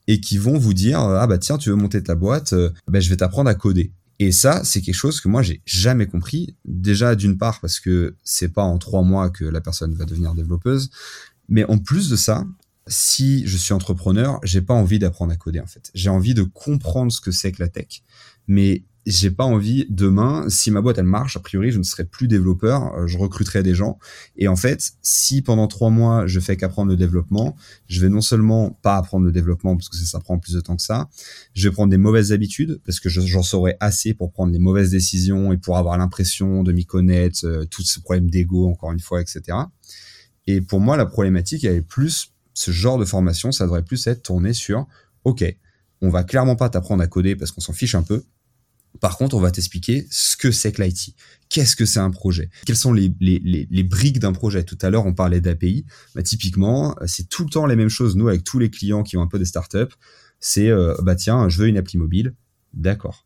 et 0.08 0.22
qui 0.22 0.38
vont 0.38 0.58
vous 0.58 0.74
dire 0.74 1.00
ah 1.00 1.28
bah 1.28 1.38
tiens 1.38 1.58
tu 1.58 1.70
veux 1.70 1.76
monter 1.76 2.02
ta 2.02 2.16
boîte, 2.16 2.54
bah, 2.88 3.00
je 3.00 3.10
vais 3.10 3.18
t'apprendre 3.18 3.50
à 3.50 3.56
coder. 3.56 3.92
Et 4.20 4.34
ça, 4.34 4.64
c'est 4.66 4.82
quelque 4.82 4.96
chose 4.96 5.22
que 5.22 5.30
moi 5.30 5.42
j'ai 5.42 5.62
jamais 5.66 6.06
compris. 6.06 6.56
Déjà 6.66 7.16
d'une 7.16 7.38
part 7.38 7.62
parce 7.62 7.80
que 7.80 8.16
c'est 8.24 8.50
pas 8.50 8.64
en 8.64 8.78
trois 8.78 9.02
mois 9.02 9.30
que 9.30 9.46
la 9.46 9.62
personne 9.62 9.94
va 9.94 10.06
devenir 10.06 10.36
développeuse, 10.36 10.92
mais 11.48 11.64
en 11.66 11.78
plus 11.78 12.10
de 12.10 12.16
ça, 12.16 12.46
si 12.88 13.48
je 13.48 13.56
suis 13.56 13.74
entrepreneur, 13.74 14.40
j'ai 14.44 14.62
pas 14.62 14.74
envie 14.74 15.00
d'apprendre 15.00 15.32
à 15.32 15.38
coder 15.38 15.60
en 15.60 15.68
fait. 15.68 15.90
J'ai 15.94 16.10
envie 16.10 16.34
de 16.34 16.44
comprendre 16.44 17.12
ce 17.12 17.22
que 17.22 17.32
c'est 17.32 17.52
que 17.52 17.62
la 17.64 17.70
tech, 17.70 18.04
mais 18.48 18.84
j'ai 19.06 19.32
pas 19.32 19.44
envie 19.44 19.86
demain, 19.90 20.48
si 20.50 20.72
ma 20.72 20.82
boîte 20.82 20.98
elle 20.98 21.06
marche, 21.06 21.38
a 21.38 21.40
priori 21.40 21.72
je 21.72 21.78
ne 21.78 21.84
serai 21.84 22.06
plus 22.06 22.28
développeur, 22.28 22.94
euh, 22.96 23.08
je 23.08 23.18
recruterai 23.18 23.64
des 23.64 23.74
gens. 23.74 23.98
Et 24.36 24.48
en 24.48 24.56
fait, 24.56 24.92
si 25.02 25.42
pendant 25.42 25.68
trois 25.68 25.90
mois 25.90 26.28
je 26.28 26.40
fais 26.40 26.58
qu'apprendre 26.58 26.90
le 26.90 26.98
développement, 26.98 27.56
je 27.88 28.02
vais 28.02 28.10
non 28.10 28.22
seulement 28.22 28.78
pas 28.82 28.98
apprendre 28.98 29.26
le 29.26 29.32
développement 29.32 29.76
parce 29.76 29.90
que 29.90 29.98
ça, 29.98 30.20
prend 30.20 30.38
plus 30.38 30.54
de 30.54 30.62
temps 30.62 30.76
que 30.76 30.84
ça, 30.84 31.10
je 31.54 31.68
vais 31.68 31.74
prendre 31.74 31.90
des 31.90 31.98
mauvaises 31.98 32.32
habitudes 32.32 32.82
parce 32.86 33.00
que 33.00 33.10
j'en 33.10 33.44
saurai 33.44 33.76
assez 33.80 34.14
pour 34.14 34.32
prendre 34.32 34.52
les 34.52 34.60
mauvaises 34.60 34.92
décisions 34.92 35.52
et 35.54 35.58
pour 35.58 35.78
avoir 35.78 35.98
l'impression 35.98 36.64
de 36.64 36.72
m'y 36.72 36.86
connaître, 36.86 37.46
euh, 37.46 37.66
tout 37.66 37.84
ce 37.84 38.00
problème 38.00 38.30
d'ego 38.30 38.70
encore 38.70 38.92
une 38.92 39.00
fois, 39.00 39.22
etc. 39.22 39.58
Et 40.46 40.62
pour 40.62 40.80
moi, 40.80 40.98
la 40.98 41.06
problématique, 41.06 41.64
elle 41.64 41.76
est 41.76 41.82
plus 41.82 42.34
ce 42.54 42.72
genre 42.72 42.98
de 42.98 43.06
formation, 43.06 43.52
ça 43.52 43.64
devrait 43.66 43.84
plus 43.84 44.06
être 44.08 44.24
tourné 44.24 44.54
sur, 44.54 44.86
ok, 45.24 45.46
on 46.02 46.10
va 46.10 46.24
clairement 46.24 46.56
pas 46.56 46.70
t'apprendre 46.70 47.04
à 47.04 47.08
coder 47.08 47.36
parce 47.36 47.52
qu'on 47.52 47.62
s'en 47.62 47.74
fiche 47.74 47.96
un 47.96 48.04
peu. 48.04 48.24
Par 49.00 49.18
contre, 49.18 49.36
on 49.36 49.40
va 49.40 49.52
t'expliquer 49.52 50.08
ce 50.10 50.36
que 50.36 50.52
c'est 50.52 50.72
que 50.72 50.82
l'IT. 50.82 51.16
Qu'est-ce 51.50 51.76
que 51.76 51.86
c'est 51.86 52.00
un 52.00 52.12
projet? 52.12 52.50
Quelles 52.66 52.76
sont 52.76 52.94
les, 52.94 53.10
briques 53.84 54.20
d'un 54.20 54.34
projet? 54.34 54.64
Tout 54.64 54.78
à 54.82 54.90
l'heure, 54.90 55.06
on 55.06 55.14
parlait 55.14 55.42
d'API. 55.42 55.86
Bah, 56.16 56.24
typiquement, 56.24 56.96
c'est 57.06 57.30
tout 57.30 57.44
le 57.44 57.50
temps 57.50 57.66
les 57.66 57.76
mêmes 57.76 57.90
choses. 57.90 58.16
Nous, 58.16 58.28
avec 58.28 58.44
tous 58.44 58.60
les 58.60 58.70
clients 58.70 59.04
qui 59.04 59.18
ont 59.18 59.22
un 59.22 59.28
peu 59.28 59.40
des 59.40 59.46
startups, 59.46 59.96
c'est 60.40 60.70
euh, 60.70 60.96
bah 61.02 61.16
tiens, 61.16 61.50
je 61.50 61.58
veux 61.58 61.68
une 61.68 61.78
appli 61.78 61.98
mobile. 61.98 62.34
D'accord. 62.74 63.26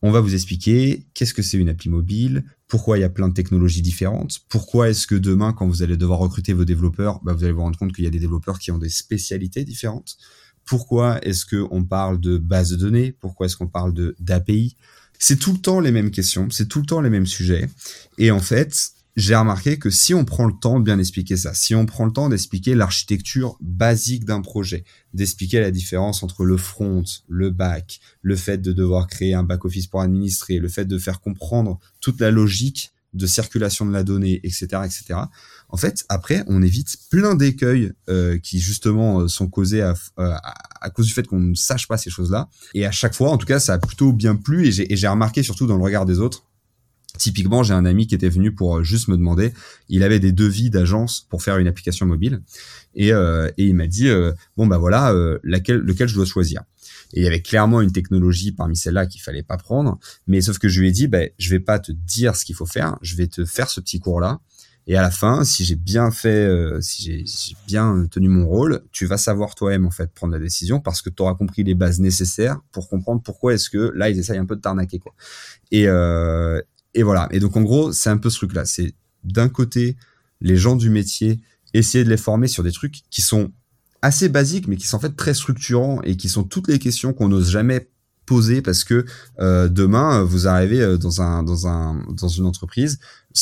On 0.00 0.12
va 0.12 0.20
vous 0.20 0.34
expliquer 0.34 1.06
qu'est-ce 1.14 1.34
que 1.34 1.42
c'est 1.42 1.58
une 1.58 1.68
appli 1.68 1.90
mobile, 1.90 2.44
pourquoi 2.68 2.98
il 2.98 3.00
y 3.00 3.04
a 3.04 3.08
plein 3.08 3.28
de 3.28 3.34
technologies 3.34 3.82
différentes, 3.82 4.38
pourquoi 4.48 4.88
est-ce 4.88 5.08
que 5.08 5.16
demain, 5.16 5.52
quand 5.52 5.66
vous 5.66 5.82
allez 5.82 5.96
devoir 5.96 6.20
recruter 6.20 6.52
vos 6.52 6.64
développeurs, 6.64 7.20
bah, 7.24 7.32
vous 7.32 7.42
allez 7.42 7.52
vous 7.52 7.62
rendre 7.62 7.78
compte 7.78 7.92
qu'il 7.92 8.04
y 8.04 8.06
a 8.06 8.10
des 8.10 8.20
développeurs 8.20 8.60
qui 8.60 8.70
ont 8.70 8.78
des 8.78 8.90
spécialités 8.90 9.64
différentes. 9.64 10.16
Pourquoi 10.64 11.18
est-ce 11.24 11.46
qu'on 11.46 11.84
parle 11.84 12.20
de 12.20 12.38
base 12.38 12.70
de 12.70 12.76
données? 12.76 13.10
Pourquoi 13.10 13.46
est-ce 13.46 13.56
qu'on 13.56 13.66
parle 13.66 13.92
d'API 14.20 14.76
C'est 15.18 15.38
tout 15.38 15.52
le 15.52 15.58
temps 15.58 15.80
les 15.80 15.90
mêmes 15.90 16.10
questions, 16.10 16.48
c'est 16.50 16.68
tout 16.68 16.80
le 16.80 16.86
temps 16.86 17.00
les 17.00 17.10
mêmes 17.10 17.26
sujets. 17.26 17.68
Et 18.18 18.30
en 18.30 18.40
fait, 18.40 18.92
j'ai 19.18 19.34
remarqué 19.34 19.80
que 19.80 19.90
si 19.90 20.14
on 20.14 20.24
prend 20.24 20.46
le 20.46 20.52
temps 20.52 20.78
de 20.78 20.84
bien 20.84 20.98
expliquer 20.98 21.36
ça, 21.36 21.52
si 21.52 21.74
on 21.74 21.86
prend 21.86 22.06
le 22.06 22.12
temps 22.12 22.28
d'expliquer 22.28 22.76
l'architecture 22.76 23.56
basique 23.60 24.24
d'un 24.24 24.42
projet, 24.42 24.84
d'expliquer 25.12 25.58
la 25.58 25.72
différence 25.72 26.22
entre 26.22 26.44
le 26.44 26.56
front, 26.56 27.02
le 27.26 27.50
back, 27.50 27.98
le 28.22 28.36
fait 28.36 28.58
de 28.58 28.72
devoir 28.72 29.08
créer 29.08 29.34
un 29.34 29.42
back-office 29.42 29.88
pour 29.88 30.02
administrer, 30.02 30.58
le 30.58 30.68
fait 30.68 30.84
de 30.84 30.98
faire 30.98 31.20
comprendre 31.20 31.80
toute 32.00 32.20
la 32.20 32.30
logique 32.30 32.92
de 33.12 33.26
circulation 33.26 33.86
de 33.86 33.92
la 33.92 34.04
donnée, 34.04 34.40
etc., 34.44 34.66
etc. 34.84 35.20
En 35.70 35.76
fait, 35.76 36.04
après, 36.08 36.44
on 36.46 36.62
évite 36.62 36.96
plein 37.10 37.34
d'écueils 37.34 37.92
euh, 38.08 38.38
qui 38.38 38.58
justement 38.58 39.20
euh, 39.20 39.28
sont 39.28 39.48
causés 39.48 39.82
à, 39.82 39.94
euh, 40.18 40.32
à, 40.80 40.90
cause 40.90 41.06
du 41.06 41.12
fait 41.12 41.26
qu'on 41.26 41.40
ne 41.40 41.54
sache 41.54 41.86
pas 41.86 41.98
ces 41.98 42.10
choses-là. 42.10 42.48
Et 42.74 42.86
à 42.86 42.90
chaque 42.90 43.14
fois, 43.14 43.30
en 43.30 43.36
tout 43.36 43.46
cas, 43.46 43.60
ça 43.60 43.74
a 43.74 43.78
plutôt 43.78 44.12
bien 44.12 44.34
plu. 44.34 44.66
Et 44.66 44.96
j'ai 44.96 45.08
remarqué 45.08 45.42
surtout 45.42 45.66
dans 45.66 45.76
le 45.76 45.82
regard 45.82 46.06
des 46.06 46.18
autres 46.20 46.44
Typiquement, 47.16 47.64
j'ai 47.64 47.74
un 47.74 47.84
ami 47.84 48.06
qui 48.06 48.14
était 48.14 48.28
venu 48.28 48.54
pour 48.54 48.78
euh, 48.78 48.82
juste 48.84 49.08
me 49.08 49.16
demander, 49.16 49.52
il 49.88 50.04
avait 50.04 50.20
des 50.20 50.30
devis 50.30 50.70
d'agence 50.70 51.26
pour 51.28 51.42
faire 51.42 51.58
une 51.58 51.66
application 51.66 52.06
mobile, 52.06 52.42
et, 52.94 53.12
euh, 53.12 53.50
et 53.58 53.64
il 53.66 53.74
m'a 53.74 53.88
dit, 53.88 54.08
bon 54.56 54.66
bah 54.66 54.78
voilà, 54.78 55.12
laquelle, 55.42 55.78
lequel 55.78 56.08
je 56.08 56.14
dois 56.14 56.26
choisir? 56.26 56.62
Et 57.14 57.20
il 57.20 57.24
y 57.24 57.26
avait 57.26 57.40
clairement 57.40 57.80
une 57.80 57.92
technologie 57.92 58.52
parmi 58.52 58.76
celles-là 58.76 59.06
qu'il 59.06 59.20
fallait 59.20 59.42
pas 59.42 59.56
prendre, 59.56 59.98
mais 60.26 60.40
sauf 60.40 60.58
que 60.58 60.68
je 60.68 60.80
lui 60.80 60.88
ai 60.88 60.92
dit, 60.92 61.08
bah, 61.08 61.22
je 61.38 61.50
vais 61.50 61.60
pas 61.60 61.78
te 61.78 61.90
dire 61.90 62.36
ce 62.36 62.44
qu'il 62.44 62.54
faut 62.54 62.66
faire, 62.66 62.98
je 63.02 63.16
vais 63.16 63.26
te 63.26 63.44
faire 63.44 63.68
ce 63.68 63.80
petit 63.80 63.98
cours-là, 63.98 64.40
et 64.88 64.96
à 64.96 65.02
la 65.02 65.10
fin, 65.10 65.44
si 65.44 65.64
j'ai 65.64 65.76
bien 65.76 66.10
fait, 66.10 66.50
si 66.80 67.24
j'ai 67.24 67.56
bien 67.66 68.06
tenu 68.10 68.28
mon 68.28 68.46
rôle, 68.46 68.82
tu 68.90 69.06
vas 69.06 69.18
savoir 69.18 69.54
toi-même 69.54 69.86
en 69.86 69.90
fait 69.90 70.10
prendre 70.12 70.32
la 70.32 70.40
décision 70.40 70.80
parce 70.80 71.02
que 71.02 71.10
tu 71.10 71.22
auras 71.22 71.34
compris 71.34 71.62
les 71.62 71.74
bases 71.74 72.00
nécessaires 72.00 72.58
pour 72.72 72.88
comprendre 72.88 73.22
pourquoi 73.22 73.54
est-ce 73.54 73.68
que 73.68 73.92
là 73.94 74.08
ils 74.08 74.18
essayent 74.18 74.38
un 74.38 74.46
peu 74.46 74.56
de 74.56 74.60
t'arnaquer 74.62 74.98
quoi. 74.98 75.14
Et, 75.70 75.86
euh, 75.88 76.60
et 76.94 77.02
voilà. 77.02 77.28
Et 77.30 77.40
donc, 77.40 77.56
en 77.56 77.62
gros, 77.62 77.92
c'est 77.92 78.10
un 78.10 78.18
peu 78.18 78.30
ce 78.30 78.38
truc-là. 78.38 78.64
C'est 78.64 78.94
d'un 79.24 79.48
côté, 79.48 79.96
les 80.40 80.56
gens 80.56 80.76
du 80.76 80.90
métier, 80.90 81.40
essayer 81.74 82.04
de 82.04 82.08
les 82.08 82.16
former 82.16 82.48
sur 82.48 82.62
des 82.62 82.72
trucs 82.72 83.02
qui 83.10 83.22
sont 83.22 83.52
assez 84.02 84.28
basiques, 84.28 84.68
mais 84.68 84.76
qui 84.76 84.86
sont 84.86 84.96
en 84.96 85.00
fait 85.00 85.14
très 85.14 85.34
structurants 85.34 86.00
et 86.02 86.16
qui 86.16 86.28
sont 86.28 86.44
toutes 86.44 86.68
les 86.68 86.78
questions 86.78 87.12
qu'on 87.12 87.28
n'ose 87.28 87.50
jamais 87.50 87.88
poser 88.28 88.62
parce 88.62 88.84
que 88.84 89.04
euh, 89.40 89.68
demain 89.68 90.22
vous 90.22 90.46
arrivez 90.46 90.80
euh, 90.80 90.98
dans 90.98 91.22
un 91.22 91.42
dans 91.42 91.66
un 91.66 92.04
dans 92.10 92.28
une 92.28 92.44
entreprise, 92.44 92.98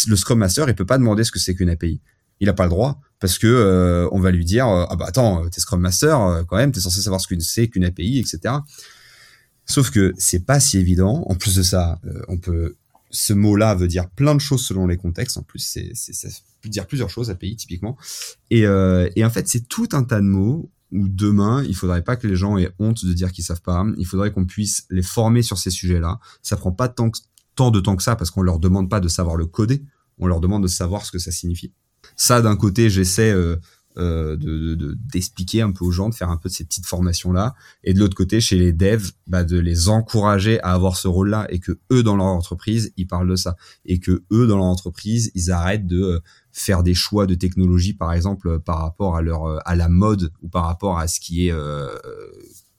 le 0.07 0.17
Scrum 0.17 0.39
Master 0.39 0.69
il 0.69 0.75
peut 0.75 0.87
pas 0.87 0.99
demander 0.99 1.25
ce 1.25 1.33
que 1.33 1.39
c'est 1.39 1.55
qu'une 1.55 1.71
API. 1.71 2.01
Il 2.41 2.49
a 2.49 2.53
pas 2.53 2.65
le 2.65 2.71
droit 2.71 3.01
parce 3.19 3.39
que 3.39 3.47
euh, 3.47 4.09
on 4.13 4.21
va 4.21 4.31
lui 4.31 4.45
dire 4.45 4.67
ah 4.67 4.95
bah 4.97 5.07
attends 5.09 5.49
t'es 5.49 5.61
Scrum 5.61 5.81
Master 5.81 6.45
quand 6.47 6.57
même 6.57 6.73
t'es 6.73 6.81
censé 6.81 7.01
savoir 7.03 7.21
ce 7.21 7.27
que 7.27 7.39
c'est 7.41 7.69
qu'une 7.69 7.85
API 7.85 8.19
etc. 8.19 8.55
Sauf 9.65 9.91
que 9.91 10.15
c'est 10.17 10.47
pas 10.47 10.61
si 10.61 10.79
évident. 10.79 11.25
En 11.29 11.35
plus 11.35 11.57
de 11.57 11.65
ça, 11.65 11.99
on 12.29 12.39
peut 12.39 12.77
ce 13.11 13.33
mot-là 13.33 13.75
veut 13.75 13.89
dire 13.89 14.09
plein 14.11 14.35
de 14.35 14.41
choses 14.41 14.65
selon 14.65 14.87
les 14.87 14.97
contextes. 14.97 15.39
En 15.39 15.43
plus, 15.43 15.61
c'est, 15.61 15.95
ça 15.95 16.29
peut 16.61 16.69
dire 16.69 16.87
plusieurs 16.87 17.11
choses, 17.11 17.31
API 17.31 17.57
typiquement. 17.57 17.97
Et, 18.51 18.67
euh, 18.67 19.09
et 19.17 19.25
en 19.25 19.31
fait, 19.31 19.49
c'est 19.49 19.69
tout 19.69 19.89
un 19.93 20.05
tas 20.05 20.21
de 20.21 20.27
mots 20.27 20.71
où 20.93 21.09
demain, 21.09 21.63
il 21.65 21.75
faudrait 21.75 22.03
pas 22.03 22.17
que 22.17 22.27
les 22.27 22.37
gens 22.37 22.59
aient 22.59 22.73
honte 22.79 23.05
de 23.05 23.13
dire 23.13 23.33
qu'ils 23.33 23.45
savent 23.45 23.63
pas. 23.63 23.85
Il 23.99 24.07
faudrait 24.07 24.33
qu'on 24.33 24.45
puisse 24.45 24.87
les 24.91 25.03
former 25.03 25.43
sur 25.43 25.59
ces 25.59 25.71
sujets-là. 25.71 26.21
Ça 26.43 26.57
prend 26.57 26.73
pas 26.73 26.89
tant, 26.89 27.11
de 27.71 27.81
temps 27.81 27.97
que 27.97 28.03
ça 28.03 28.17
parce 28.17 28.31
qu'on 28.31 28.43
leur 28.43 28.59
demande 28.59 28.89
pas 28.89 29.01
de 29.01 29.09
savoir 29.09 29.37
le 29.37 29.47
coder. 29.47 29.83
On 30.19 30.27
leur 30.27 30.41
demande 30.41 30.63
de 30.63 30.69
savoir 30.69 31.05
ce 31.05 31.13
que 31.13 31.19
ça 31.19 31.31
signifie. 31.31 31.73
Ça, 32.15 32.41
d'un 32.41 32.57
côté, 32.57 32.89
j'essaie 32.89 33.33
euh, 33.33 33.57
euh, 33.99 34.37
de 34.37 34.95
d'expliquer 35.11 35.63
un 35.63 35.73
peu 35.73 35.83
aux 35.83 35.91
gens, 35.91 36.11
de 36.11 36.15
faire 36.15 36.29
un 36.29 36.37
peu 36.37 36.51
de 36.51 36.55
ces 36.55 36.65
petites 36.65 36.85
formations 36.85 37.33
là, 37.33 37.55
et 37.83 37.95
de 37.95 37.99
l'autre 37.99 38.15
côté 38.15 38.43
chez 38.43 38.59
les 38.59 38.75
devs, 38.75 39.13
bah, 39.27 39.43
de 39.43 39.59
les 39.59 39.89
encourager 39.89 40.61
à 40.61 40.73
avoir 40.73 40.99
ce 40.99 41.09
rôle 41.09 41.31
là 41.31 41.47
et 41.49 41.61
que 41.61 41.79
eux 41.91 42.03
dans 42.03 42.15
leur 42.15 42.27
entreprise 42.27 42.93
ils 42.99 43.07
parlent 43.07 43.31
de 43.31 43.37
ça 43.37 43.57
et 43.87 43.99
que 43.99 44.23
eux 44.31 44.47
dans 44.47 44.59
leur 44.59 44.67
entreprise 44.67 45.33
ils 45.35 45.51
arrêtent 45.51 45.87
de 45.87 46.03
euh, 46.03 46.21
faire 46.59 46.83
des 46.83 46.95
choix 46.95 47.27
de 47.27 47.35
technologie 47.35 47.93
par 47.93 48.13
exemple 48.13 48.61
par 48.61 48.79
rapport 48.79 49.17
à 49.17 49.23
leur 49.23 49.45
euh, 49.45 49.59
à 49.65 49.77
la 49.77 49.89
mode 49.89 50.33
ou 50.43 50.49
par 50.49 50.65
rapport 50.65 50.99
à 50.99 51.09
ce 51.09 51.21
qui 51.21 51.49
est 51.49 51.53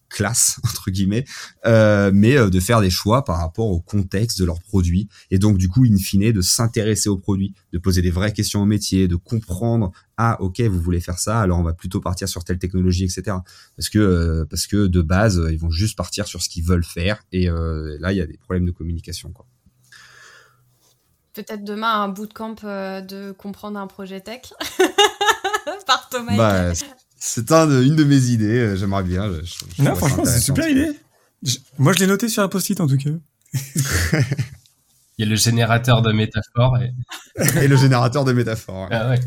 classe 0.10 0.60
entre 0.64 0.92
guillemets, 0.92 1.26
euh, 1.66 2.12
mais 2.14 2.38
euh, 2.38 2.50
de 2.50 2.60
faire 2.60 2.82
des 2.82 2.90
choix 2.90 3.24
par 3.24 3.38
rapport 3.38 3.68
au 3.68 3.80
contexte 3.80 4.40
de 4.40 4.46
leurs 4.46 4.62
produits 4.62 5.08
et 5.32 5.40
donc 5.40 5.58
du 5.58 5.70
coup 5.70 5.86
in 5.86 5.98
fine 5.98 6.32
de 6.32 6.42
s'intéresser 6.42 7.10
aux 7.10 7.18
produits, 7.18 7.54
de 7.74 7.78
poser 7.78 8.02
des 8.02 8.12
vraies 8.12 8.34
questions 8.34 8.62
au 8.62 8.66
métier, 8.66 9.08
de 9.08 9.16
comprendre 9.16 9.92
ah 10.18 10.38
ok 10.42 10.62
vous 10.62 10.80
voulez 10.80 11.00
faire 11.00 11.20
ça 11.20 11.40
alors 11.40 11.60
on 11.60 11.64
va 11.64 11.74
plutôt 11.74 12.02
partir 12.02 12.28
sur 12.28 12.44
telle 12.44 12.58
technologie 12.58 13.04
etc 13.04 13.38
parce 13.76 13.90
que 13.90 14.00
euh, 14.00 14.46
parce 14.50 14.68
que 14.68 14.88
de 14.88 15.02
base 15.02 15.42
ils 15.52 15.60
vont 15.60 15.70
juste 15.70 15.96
partir 15.96 16.28
sur 16.28 16.42
ce 16.42 16.50
qu'ils 16.50 16.64
veulent 16.64 16.84
faire 16.84 17.24
et 17.32 17.48
là 17.48 18.12
il 18.12 18.18
y 18.18 18.22
a 18.22 18.28
des 18.28 18.38
problèmes 18.38 18.66
de 18.66 18.72
communication 18.72 19.32
quoi. 19.32 19.46
Peut-être 21.38 21.64
demain 21.64 22.02
un 22.02 22.08
bootcamp 22.08 22.56
de 22.64 23.32
comprendre 23.32 23.78
un 23.78 23.86
projet 23.86 24.22
tech 24.22 24.54
par 25.86 26.10
Thomas. 26.10 26.36
Bah, 26.36 26.74
c'est 27.20 27.52
une 27.52 27.96
de 27.96 28.04
mes 28.04 28.26
idées, 28.30 28.60
euh, 28.60 28.76
j'aimerais 28.76 29.04
bien. 29.04 29.32
non, 29.78 29.94
franchement, 29.94 30.26
c'est 30.26 30.40
super 30.40 30.68
idée. 30.68 30.90
moi, 31.78 31.94
je 31.94 32.00
l'ai 32.00 32.08
noté 32.08 32.28
sur 32.28 32.42
un 32.42 32.48
post-it 32.48 32.82
en 32.82 32.88
tout 32.88 32.98
cas. 32.98 33.12
Il 35.20 35.26
y 35.26 35.28
a 35.28 35.30
le 35.30 35.36
générateur 35.36 36.02
de 36.02 36.12
métaphores. 36.12 36.80
Et, 36.80 36.92
le 37.68 37.78
générateur 37.78 38.26
de 38.26 38.34
métaphores. 38.34 38.88
Ah 38.90 39.10
ouais. 39.10 39.20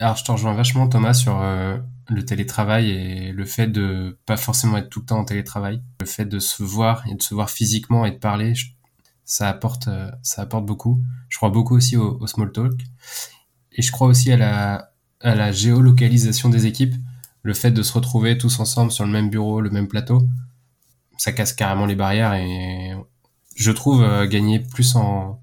Alors, 0.00 0.16
je 0.16 0.24
t'en 0.24 0.34
rejoins 0.34 0.54
vachement, 0.54 0.88
Thomas, 0.88 1.12
sur 1.12 1.38
euh, 1.42 1.76
le 2.08 2.24
télétravail 2.24 2.90
et 2.90 3.32
le 3.32 3.44
fait 3.44 3.66
de 3.66 4.18
pas 4.24 4.38
forcément 4.38 4.78
être 4.78 4.88
tout 4.88 5.00
le 5.00 5.06
temps 5.06 5.18
en 5.18 5.24
télétravail. 5.26 5.82
Le 6.00 6.06
fait 6.06 6.24
de 6.24 6.38
se 6.38 6.62
voir 6.62 7.04
et 7.10 7.14
de 7.14 7.22
se 7.22 7.34
voir 7.34 7.50
physiquement 7.50 8.06
et 8.06 8.10
de 8.10 8.18
parler, 8.18 8.54
ça 9.24 9.48
apporte, 9.48 9.88
euh, 9.88 10.10
ça 10.22 10.42
apporte 10.42 10.66
beaucoup. 10.66 11.02
Je 11.28 11.36
crois 11.36 11.50
beaucoup 11.50 11.76
aussi 11.76 11.96
au 11.96 12.26
small 12.26 12.52
talk. 12.52 12.80
Et 13.72 13.82
je 13.82 13.90
crois 13.90 14.06
aussi 14.06 14.30
à 14.32 14.36
la, 14.36 14.92
à 15.20 15.34
la 15.34 15.52
géolocalisation 15.52 16.48
des 16.48 16.66
équipes, 16.66 16.94
le 17.42 17.54
fait 17.54 17.70
de 17.70 17.82
se 17.82 17.92
retrouver 17.92 18.38
tous 18.38 18.60
ensemble 18.60 18.92
sur 18.92 19.04
le 19.04 19.10
même 19.10 19.30
bureau, 19.30 19.60
le 19.60 19.70
même 19.70 19.88
plateau, 19.88 20.26
ça 21.16 21.32
casse 21.32 21.52
carrément 21.52 21.86
les 21.86 21.94
barrières 21.94 22.34
et 22.34 22.94
je 23.56 23.70
trouve 23.70 24.02
euh, 24.02 24.26
gagner 24.26 24.60
plus 24.60 24.96
en, 24.96 25.40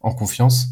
en 0.00 0.14
confiance. 0.14 0.68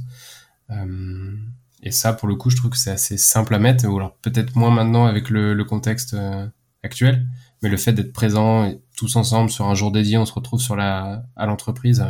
Euh, 0.70 1.36
et 1.82 1.90
ça, 1.90 2.12
pour 2.12 2.28
le 2.28 2.36
coup, 2.36 2.50
je 2.50 2.56
trouve 2.56 2.70
que 2.70 2.78
c'est 2.78 2.92
assez 2.92 3.18
simple 3.18 3.54
à 3.54 3.58
mettre, 3.58 3.86
ou 3.86 3.96
alors 3.96 4.16
peut-être 4.16 4.56
moins 4.56 4.70
maintenant 4.70 5.06
avec 5.06 5.28
le, 5.28 5.62
contexte 5.64 6.14
euh, 6.14 6.46
actuel, 6.82 7.26
mais 7.62 7.68
le 7.68 7.76
fait 7.76 7.92
d'être 7.92 8.12
présent 8.12 8.64
et 8.64 8.80
tous 8.96 9.16
ensemble 9.16 9.50
sur 9.50 9.66
un 9.66 9.74
jour 9.74 9.90
dédié, 9.92 10.18
on 10.18 10.26
se 10.26 10.32
retrouve 10.32 10.60
sur 10.60 10.76
la, 10.76 11.24
à 11.36 11.46
l'entreprise, 11.46 12.04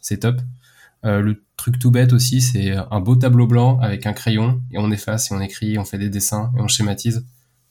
c'est 0.00 0.18
top. 0.18 0.40
Euh, 1.04 1.20
le 1.20 1.44
truc 1.56 1.78
tout 1.78 1.90
bête 1.90 2.12
aussi, 2.12 2.40
c'est 2.40 2.74
un 2.90 3.00
beau 3.00 3.14
tableau 3.16 3.46
blanc 3.46 3.78
avec 3.80 4.06
un 4.06 4.12
crayon 4.14 4.62
et 4.70 4.78
on 4.78 4.90
efface 4.90 5.30
et 5.30 5.34
on 5.34 5.40
écrit, 5.40 5.78
on 5.78 5.84
fait 5.84 5.98
des 5.98 6.08
dessins 6.08 6.52
et 6.56 6.60
on 6.60 6.68
schématise. 6.68 7.26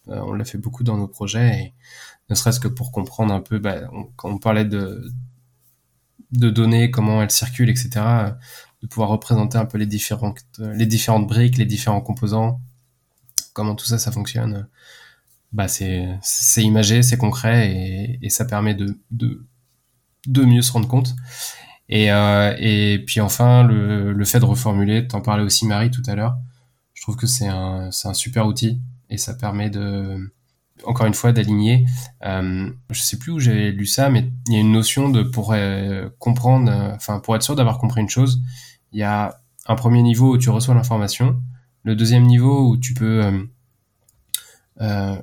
on 0.08 0.34
l'a 0.34 0.46
fait 0.46 0.58
beaucoup 0.58 0.84
dans 0.84 0.98
nos 0.98 1.08
projets, 1.08 1.50
et 1.50 1.74
ne 2.30 2.36
serait-ce 2.36 2.60
que 2.60 2.68
pour 2.68 2.92
comprendre 2.92 3.34
un 3.34 3.42
peu, 3.42 3.60
bah, 3.60 3.82
quand 4.16 4.30
on 4.30 4.38
parlait 4.38 4.66
de, 4.66 5.12
de 6.32 6.50
données, 6.50 6.92
comment 6.92 7.22
elles 7.22 7.32
circulent, 7.32 7.70
etc., 7.70 7.90
de 8.82 8.88
pouvoir 8.88 9.10
représenter 9.10 9.58
un 9.58 9.66
peu 9.66 9.78
les 9.78 9.86
différentes, 9.86 10.40
les 10.60 10.86
différentes 10.86 11.28
briques, 11.28 11.58
les 11.58 11.66
différents 11.66 12.02
composants, 12.02 12.60
comment 13.54 13.76
tout 13.76 13.86
ça, 13.86 13.98
ça 13.98 14.12
fonctionne. 14.12 14.68
Bah, 15.54 15.68
c'est, 15.68 16.20
imagé, 16.58 17.04
c'est 17.04 17.18
concret 17.18 17.72
et, 17.72 18.20
et, 18.24 18.30
ça 18.30 18.44
permet 18.44 18.74
de, 18.74 19.00
de, 19.12 19.46
de 20.28 20.44
mieux 20.44 20.64
se 20.64 20.72
rendre 20.72 20.88
compte. 20.88 21.16
Et, 21.90 22.12
euh, 22.12 22.56
et 22.58 23.04
puis 23.06 23.22
enfin, 23.22 23.64
le, 23.64 24.14
le 24.14 24.26
fait 24.26 24.40
de 24.40 24.46
reformuler, 24.46 25.08
t'en 25.08 25.22
parlais 25.22 25.44
aussi 25.44 25.68
Marie 25.68 25.92
tout 25.92 26.02
à 26.08 26.16
l'heure, 26.16 26.36
je 26.96 27.04
trouve 27.04 27.18
que 27.18 27.28
c'est 27.28 27.48
un, 27.48 27.90
un 28.04 28.14
super 28.14 28.48
outil 28.48 28.82
et 29.10 29.18
ça 29.18 29.36
permet 29.36 29.70
de, 29.70 30.34
encore 30.86 31.06
une 31.06 31.14
fois, 31.14 31.32
d'aligner. 31.32 31.86
Euh, 32.26 32.70
je 32.90 33.02
sais 33.02 33.18
plus 33.18 33.32
où 33.32 33.40
j'ai 33.40 33.72
lu 33.72 33.86
ça, 33.86 34.10
mais 34.10 34.32
il 34.48 34.54
y 34.54 34.58
a 34.58 34.60
une 34.60 34.72
notion 34.72 35.10
de 35.10 35.24
pour 35.24 35.54
euh, 35.54 36.10
comprendre, 36.20 36.72
euh, 36.72 36.96
enfin 36.96 37.20
pour 37.20 37.36
être 37.36 37.44
sûr 37.44 37.56
d'avoir 37.56 37.78
compris 37.78 38.02
une 38.02 38.10
chose, 38.10 38.42
il 38.92 39.00
y 39.00 39.04
a 39.04 39.38
un 39.66 39.76
premier 39.76 40.02
niveau 40.02 40.34
où 40.34 40.38
tu 40.38 40.50
reçois 40.50 40.76
l'information, 40.76 41.42
le 41.84 41.96
deuxième 41.96 42.24
niveau 42.24 42.70
où 42.70 42.78
tu 42.78 42.94
peux 42.94 43.24
euh, 43.24 43.44
euh 44.82 45.22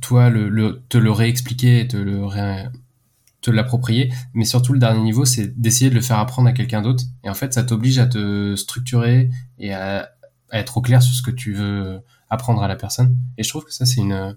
toi 0.00 0.30
le, 0.30 0.82
te 0.88 0.98
le 0.98 1.10
réexpliquer, 1.10 1.88
te 1.88 3.50
l'approprier, 3.50 4.12
mais 4.34 4.44
surtout 4.44 4.72
le 4.72 4.78
dernier 4.78 5.02
niveau, 5.02 5.24
c'est 5.24 5.60
d'essayer 5.60 5.90
de 5.90 5.94
le 5.94 6.00
faire 6.00 6.18
apprendre 6.18 6.48
à 6.48 6.52
quelqu'un 6.52 6.82
d'autre. 6.82 7.04
Et 7.24 7.30
en 7.30 7.34
fait, 7.34 7.52
ça 7.52 7.62
t'oblige 7.62 7.98
à 7.98 8.06
te 8.06 8.54
structurer 8.56 9.30
et 9.58 9.72
à, 9.74 10.10
être 10.52 10.78
au 10.78 10.80
clair 10.80 11.00
sur 11.00 11.14
ce 11.14 11.22
que 11.22 11.30
tu 11.30 11.52
veux 11.52 12.00
apprendre 12.28 12.62
à 12.62 12.68
la 12.68 12.76
personne. 12.76 13.16
Et 13.38 13.44
je 13.44 13.48
trouve 13.48 13.64
que 13.64 13.72
ça, 13.72 13.86
c'est 13.86 14.00
une, 14.00 14.36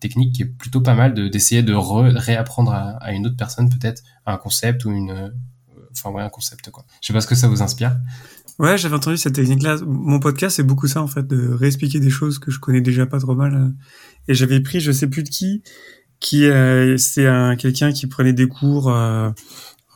technique 0.00 0.34
qui 0.34 0.42
est 0.42 0.46
plutôt 0.46 0.80
pas 0.80 0.94
mal 0.94 1.30
d'essayer 1.30 1.62
de, 1.62 1.72
réapprendre 1.72 2.72
à, 2.72 2.96
à, 2.96 3.12
une 3.12 3.26
autre 3.26 3.36
personne 3.36 3.68
peut-être 3.68 4.02
un 4.26 4.36
concept 4.36 4.84
ou 4.84 4.90
une, 4.90 5.32
enfin 5.92 6.10
ouais, 6.10 6.22
un 6.22 6.28
concept 6.28 6.70
quoi. 6.70 6.84
Je 7.00 7.08
sais 7.08 7.12
pas 7.12 7.20
ce 7.20 7.26
que 7.26 7.34
ça 7.34 7.48
vous 7.48 7.62
inspire. 7.62 7.96
Ouais, 8.60 8.76
j'avais 8.76 8.94
entendu 8.94 9.16
cette 9.16 9.36
technique-là. 9.36 9.78
Mon 9.86 10.20
podcast, 10.20 10.56
c'est 10.56 10.62
beaucoup 10.62 10.86
ça, 10.86 11.00
en 11.00 11.06
fait, 11.06 11.26
de 11.26 11.48
réexpliquer 11.48 11.98
des 11.98 12.10
choses 12.10 12.38
que 12.38 12.50
je 12.50 12.60
connais 12.60 12.82
déjà 12.82 13.06
pas 13.06 13.18
trop 13.18 13.34
mal. 13.34 13.72
Et 14.28 14.34
j'avais 14.34 14.60
pris, 14.60 14.80
je 14.80 14.92
sais 14.92 15.06
plus 15.06 15.22
de 15.22 15.30
qui, 15.30 15.62
qui 16.20 16.44
euh, 16.44 16.98
c'est 16.98 17.26
un 17.26 17.56
quelqu'un 17.56 17.90
qui 17.90 18.06
prenait 18.06 18.34
des 18.34 18.46
cours, 18.46 18.94
euh, 18.94 19.30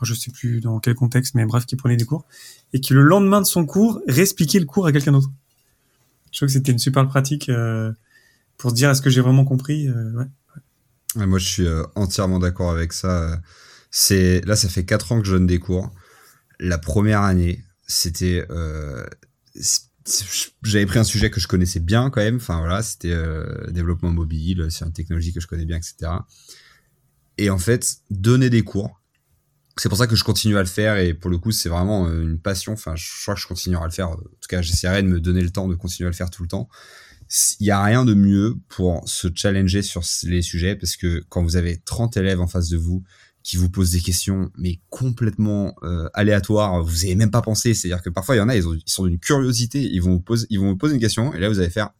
je 0.01 0.15
sais 0.15 0.31
plus 0.31 0.61
dans 0.61 0.79
quel 0.79 0.95
contexte, 0.95 1.35
mais 1.35 1.45
bref, 1.45 1.67
qui 1.67 1.75
prenait 1.75 1.95
des 1.95 2.05
cours 2.05 2.25
et 2.73 2.79
qui 2.79 2.93
le 2.93 3.03
lendemain 3.03 3.39
de 3.39 3.45
son 3.45 3.67
cours 3.67 4.01
réexpliquait 4.07 4.59
le 4.59 4.65
cours 4.65 4.87
à 4.87 4.91
quelqu'un 4.91 5.11
d'autre. 5.11 5.29
Je 6.31 6.39
trouve 6.39 6.47
que 6.47 6.53
c'était 6.53 6.71
une 6.71 6.79
super 6.79 7.07
pratique 7.07 7.49
euh, 7.49 7.91
pour 8.57 8.71
se 8.71 8.75
dire 8.75 8.89
est-ce 8.89 9.03
que 9.03 9.11
j'ai 9.11 9.21
vraiment 9.21 9.45
compris. 9.45 9.87
Euh. 9.87 10.25
Moi, 11.15 11.37
je 11.37 11.47
suis 11.47 11.67
euh, 11.67 11.83
entièrement 11.93 12.39
d'accord 12.39 12.71
avec 12.71 12.93
ça. 12.93 13.39
C'est 13.91 14.41
là, 14.45 14.55
ça 14.55 14.69
fait 14.69 14.85
quatre 14.85 15.11
ans 15.11 15.21
que 15.21 15.27
je 15.27 15.33
donne 15.33 15.45
des 15.45 15.59
cours. 15.59 15.93
La 16.59 16.79
première 16.79 17.21
année, 17.21 17.63
c'était 17.87 18.45
euh, 18.49 19.05
j'avais 20.63 20.85
pris 20.85 20.99
un 20.99 21.03
sujet 21.03 21.29
que 21.29 21.39
je 21.39 21.47
connaissais 21.47 21.79
bien 21.79 22.09
quand 22.09 22.21
même. 22.21 22.37
Enfin 22.37 22.59
voilà, 22.59 22.83
c'était 22.83 23.11
euh, 23.11 23.69
développement 23.71 24.11
mobile, 24.11 24.67
c'est 24.69 24.85
une 24.85 24.93
technologie 24.93 25.33
que 25.33 25.39
je 25.39 25.47
connais 25.47 25.65
bien, 25.65 25.77
etc. 25.77 26.11
Et 27.37 27.49
en 27.49 27.57
fait, 27.57 27.97
donner 28.09 28.49
des 28.49 28.61
cours, 28.61 29.01
c'est 29.77 29.89
pour 29.89 29.97
ça 29.97 30.07
que 30.07 30.15
je 30.15 30.23
continue 30.23 30.57
à 30.57 30.61
le 30.61 30.67
faire 30.67 30.97
et 30.97 31.13
pour 31.13 31.29
le 31.29 31.37
coup, 31.37 31.51
c'est 31.51 31.69
vraiment 31.69 32.07
euh, 32.07 32.21
une 32.21 32.39
passion. 32.39 32.73
Enfin, 32.73 32.95
je 32.95 33.05
crois 33.21 33.35
que 33.35 33.41
je 33.41 33.47
continuerai 33.47 33.83
à 33.83 33.87
le 33.87 33.91
faire. 33.91 34.09
En 34.09 34.15
tout 34.15 34.47
cas, 34.47 34.61
j'essaierai 34.61 35.03
de 35.03 35.07
me 35.07 35.19
donner 35.19 35.41
le 35.41 35.49
temps 35.49 35.67
de 35.67 35.75
continuer 35.75 36.07
à 36.07 36.11
le 36.11 36.15
faire 36.15 36.29
tout 36.29 36.43
le 36.43 36.49
temps. 36.49 36.69
Il 37.59 37.65
y 37.65 37.71
a 37.71 37.83
rien 37.83 38.05
de 38.05 38.13
mieux 38.13 38.55
pour 38.69 39.07
se 39.09 39.27
challenger 39.33 39.81
sur 39.81 40.03
les 40.23 40.43
sujets 40.43 40.75
parce 40.75 40.95
que 40.95 41.23
quand 41.27 41.43
vous 41.43 41.55
avez 41.55 41.77
30 41.77 42.17
élèves 42.17 42.39
en 42.39 42.47
face 42.47 42.69
de 42.69 42.77
vous 42.77 43.03
qui 43.45 43.57
vous 43.57 43.69
posent 43.69 43.91
des 43.91 44.01
questions 44.01 44.49
mais 44.57 44.79
complètement 44.89 45.75
euh, 45.83 46.09
aléatoires, 46.15 46.83
vous 46.83 47.05
avez 47.05 47.13
même 47.13 47.29
pas 47.29 47.43
pensé. 47.43 47.75
C'est-à-dire 47.75 48.01
que 48.01 48.09
parfois 48.09 48.35
il 48.35 48.39
y 48.39 48.41
en 48.41 48.49
a, 48.49 48.55
ils, 48.55 48.67
ont, 48.67 48.73
ils 48.73 48.91
sont 48.91 49.05
d'une 49.05 49.19
curiosité, 49.19 49.79
ils 49.79 50.01
vont 50.01 50.13
vous 50.13 50.19
poser, 50.19 50.47
ils 50.49 50.59
vont 50.59 50.69
vous 50.69 50.75
poser 50.75 50.95
une 50.95 50.99
question 50.99 51.31
et 51.31 51.39
là 51.39 51.47
vous 51.47 51.59
allez 51.59 51.69
faire 51.69 51.91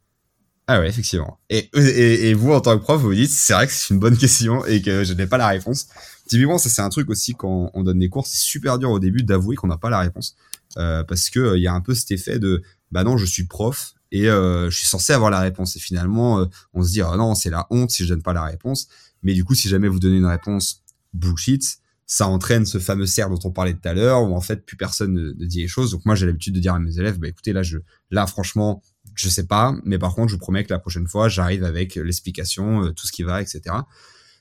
ah 0.67 0.79
ouais 0.79 0.89
effectivement. 0.89 1.39
Et, 1.51 1.69
et, 1.75 2.29
et 2.29 2.33
vous 2.33 2.51
en 2.51 2.61
tant 2.61 2.75
que 2.75 2.81
prof 2.81 2.99
vous 2.99 3.09
vous 3.09 3.13
dites 3.13 3.29
c'est 3.29 3.53
vrai 3.53 3.67
que 3.67 3.73
c'est 3.73 3.93
une 3.93 3.99
bonne 3.99 4.17
question 4.17 4.65
et 4.65 4.81
que 4.81 5.03
je 5.03 5.13
n'ai 5.13 5.27
pas 5.27 5.37
la 5.37 5.47
réponse. 5.47 5.85
Typiquement 6.27 6.57
ça 6.57 6.69
c'est 6.69 6.81
un 6.81 6.89
truc 6.89 7.11
aussi 7.11 7.35
quand 7.35 7.69
on 7.75 7.83
donne 7.83 7.99
des 7.99 8.09
cours, 8.09 8.25
c'est 8.25 8.37
super 8.37 8.79
dur 8.79 8.89
au 8.89 8.99
début 8.99 9.21
d'avouer 9.21 9.55
qu'on 9.55 9.67
n'a 9.67 9.77
pas 9.77 9.91
la 9.91 9.99
réponse 9.99 10.35
euh, 10.77 11.03
parce 11.03 11.29
que 11.29 11.39
il 11.39 11.45
euh, 11.45 11.59
y 11.59 11.67
a 11.67 11.73
un 11.73 11.81
peu 11.81 11.93
cet 11.93 12.09
effet 12.09 12.39
de 12.39 12.63
bah 12.91 13.03
non 13.03 13.17
je 13.17 13.25
suis 13.25 13.43
prof 13.43 13.93
et 14.11 14.29
euh, 14.29 14.71
je 14.71 14.77
suis 14.79 14.87
censé 14.87 15.13
avoir 15.13 15.29
la 15.29 15.41
réponse 15.41 15.75
et 15.75 15.79
finalement 15.79 16.39
euh, 16.39 16.45
on 16.73 16.83
se 16.83 16.91
dit 16.91 17.01
ah 17.03 17.15
non 17.17 17.35
c'est 17.35 17.51
la 17.51 17.67
honte 17.69 17.91
si 17.91 18.03
je 18.03 18.09
donne 18.09 18.23
pas 18.23 18.33
la 18.33 18.45
réponse. 18.45 18.87
Mais 19.21 19.35
du 19.35 19.45
coup 19.45 19.53
si 19.53 19.69
jamais 19.69 19.87
vous 19.87 19.99
donnez 19.99 20.17
une 20.17 20.25
réponse 20.25 20.81
bullshit, 21.15 21.79
ça 22.07 22.27
entraîne 22.27 22.65
ce 22.65 22.77
fameux 22.77 23.07
cercle 23.07 23.33
dont 23.33 23.49
on 23.49 23.51
parlait 23.51 23.73
tout 23.73 23.87
à 23.87 23.93
l'heure, 23.93 24.23
où 24.23 24.35
en 24.35 24.41
fait 24.41 24.65
plus 24.65 24.77
personne 24.77 25.13
ne, 25.13 25.33
ne 25.33 25.45
dit 25.45 25.61
les 25.61 25.67
choses. 25.67 25.91
Donc 25.91 26.05
moi 26.05 26.15
j'ai 26.15 26.25
l'habitude 26.25 26.53
de 26.53 26.59
dire 26.59 26.73
à 26.73 26.79
mes 26.79 26.99
élèves, 26.99 27.17
bah 27.17 27.27
écoutez 27.27 27.53
là 27.53 27.63
je, 27.63 27.79
là 28.11 28.27
franchement 28.27 28.83
je 29.15 29.29
sais 29.29 29.47
pas, 29.47 29.75
mais 29.85 29.97
par 29.97 30.13
contre 30.13 30.29
je 30.29 30.35
vous 30.35 30.39
promets 30.39 30.63
que 30.63 30.73
la 30.73 30.79
prochaine 30.79 31.07
fois 31.07 31.29
j'arrive 31.29 31.63
avec 31.63 31.95
l'explication, 31.95 32.83
euh, 32.83 32.91
tout 32.91 33.07
ce 33.07 33.11
qui 33.11 33.23
va, 33.23 33.41
etc. 33.41 33.61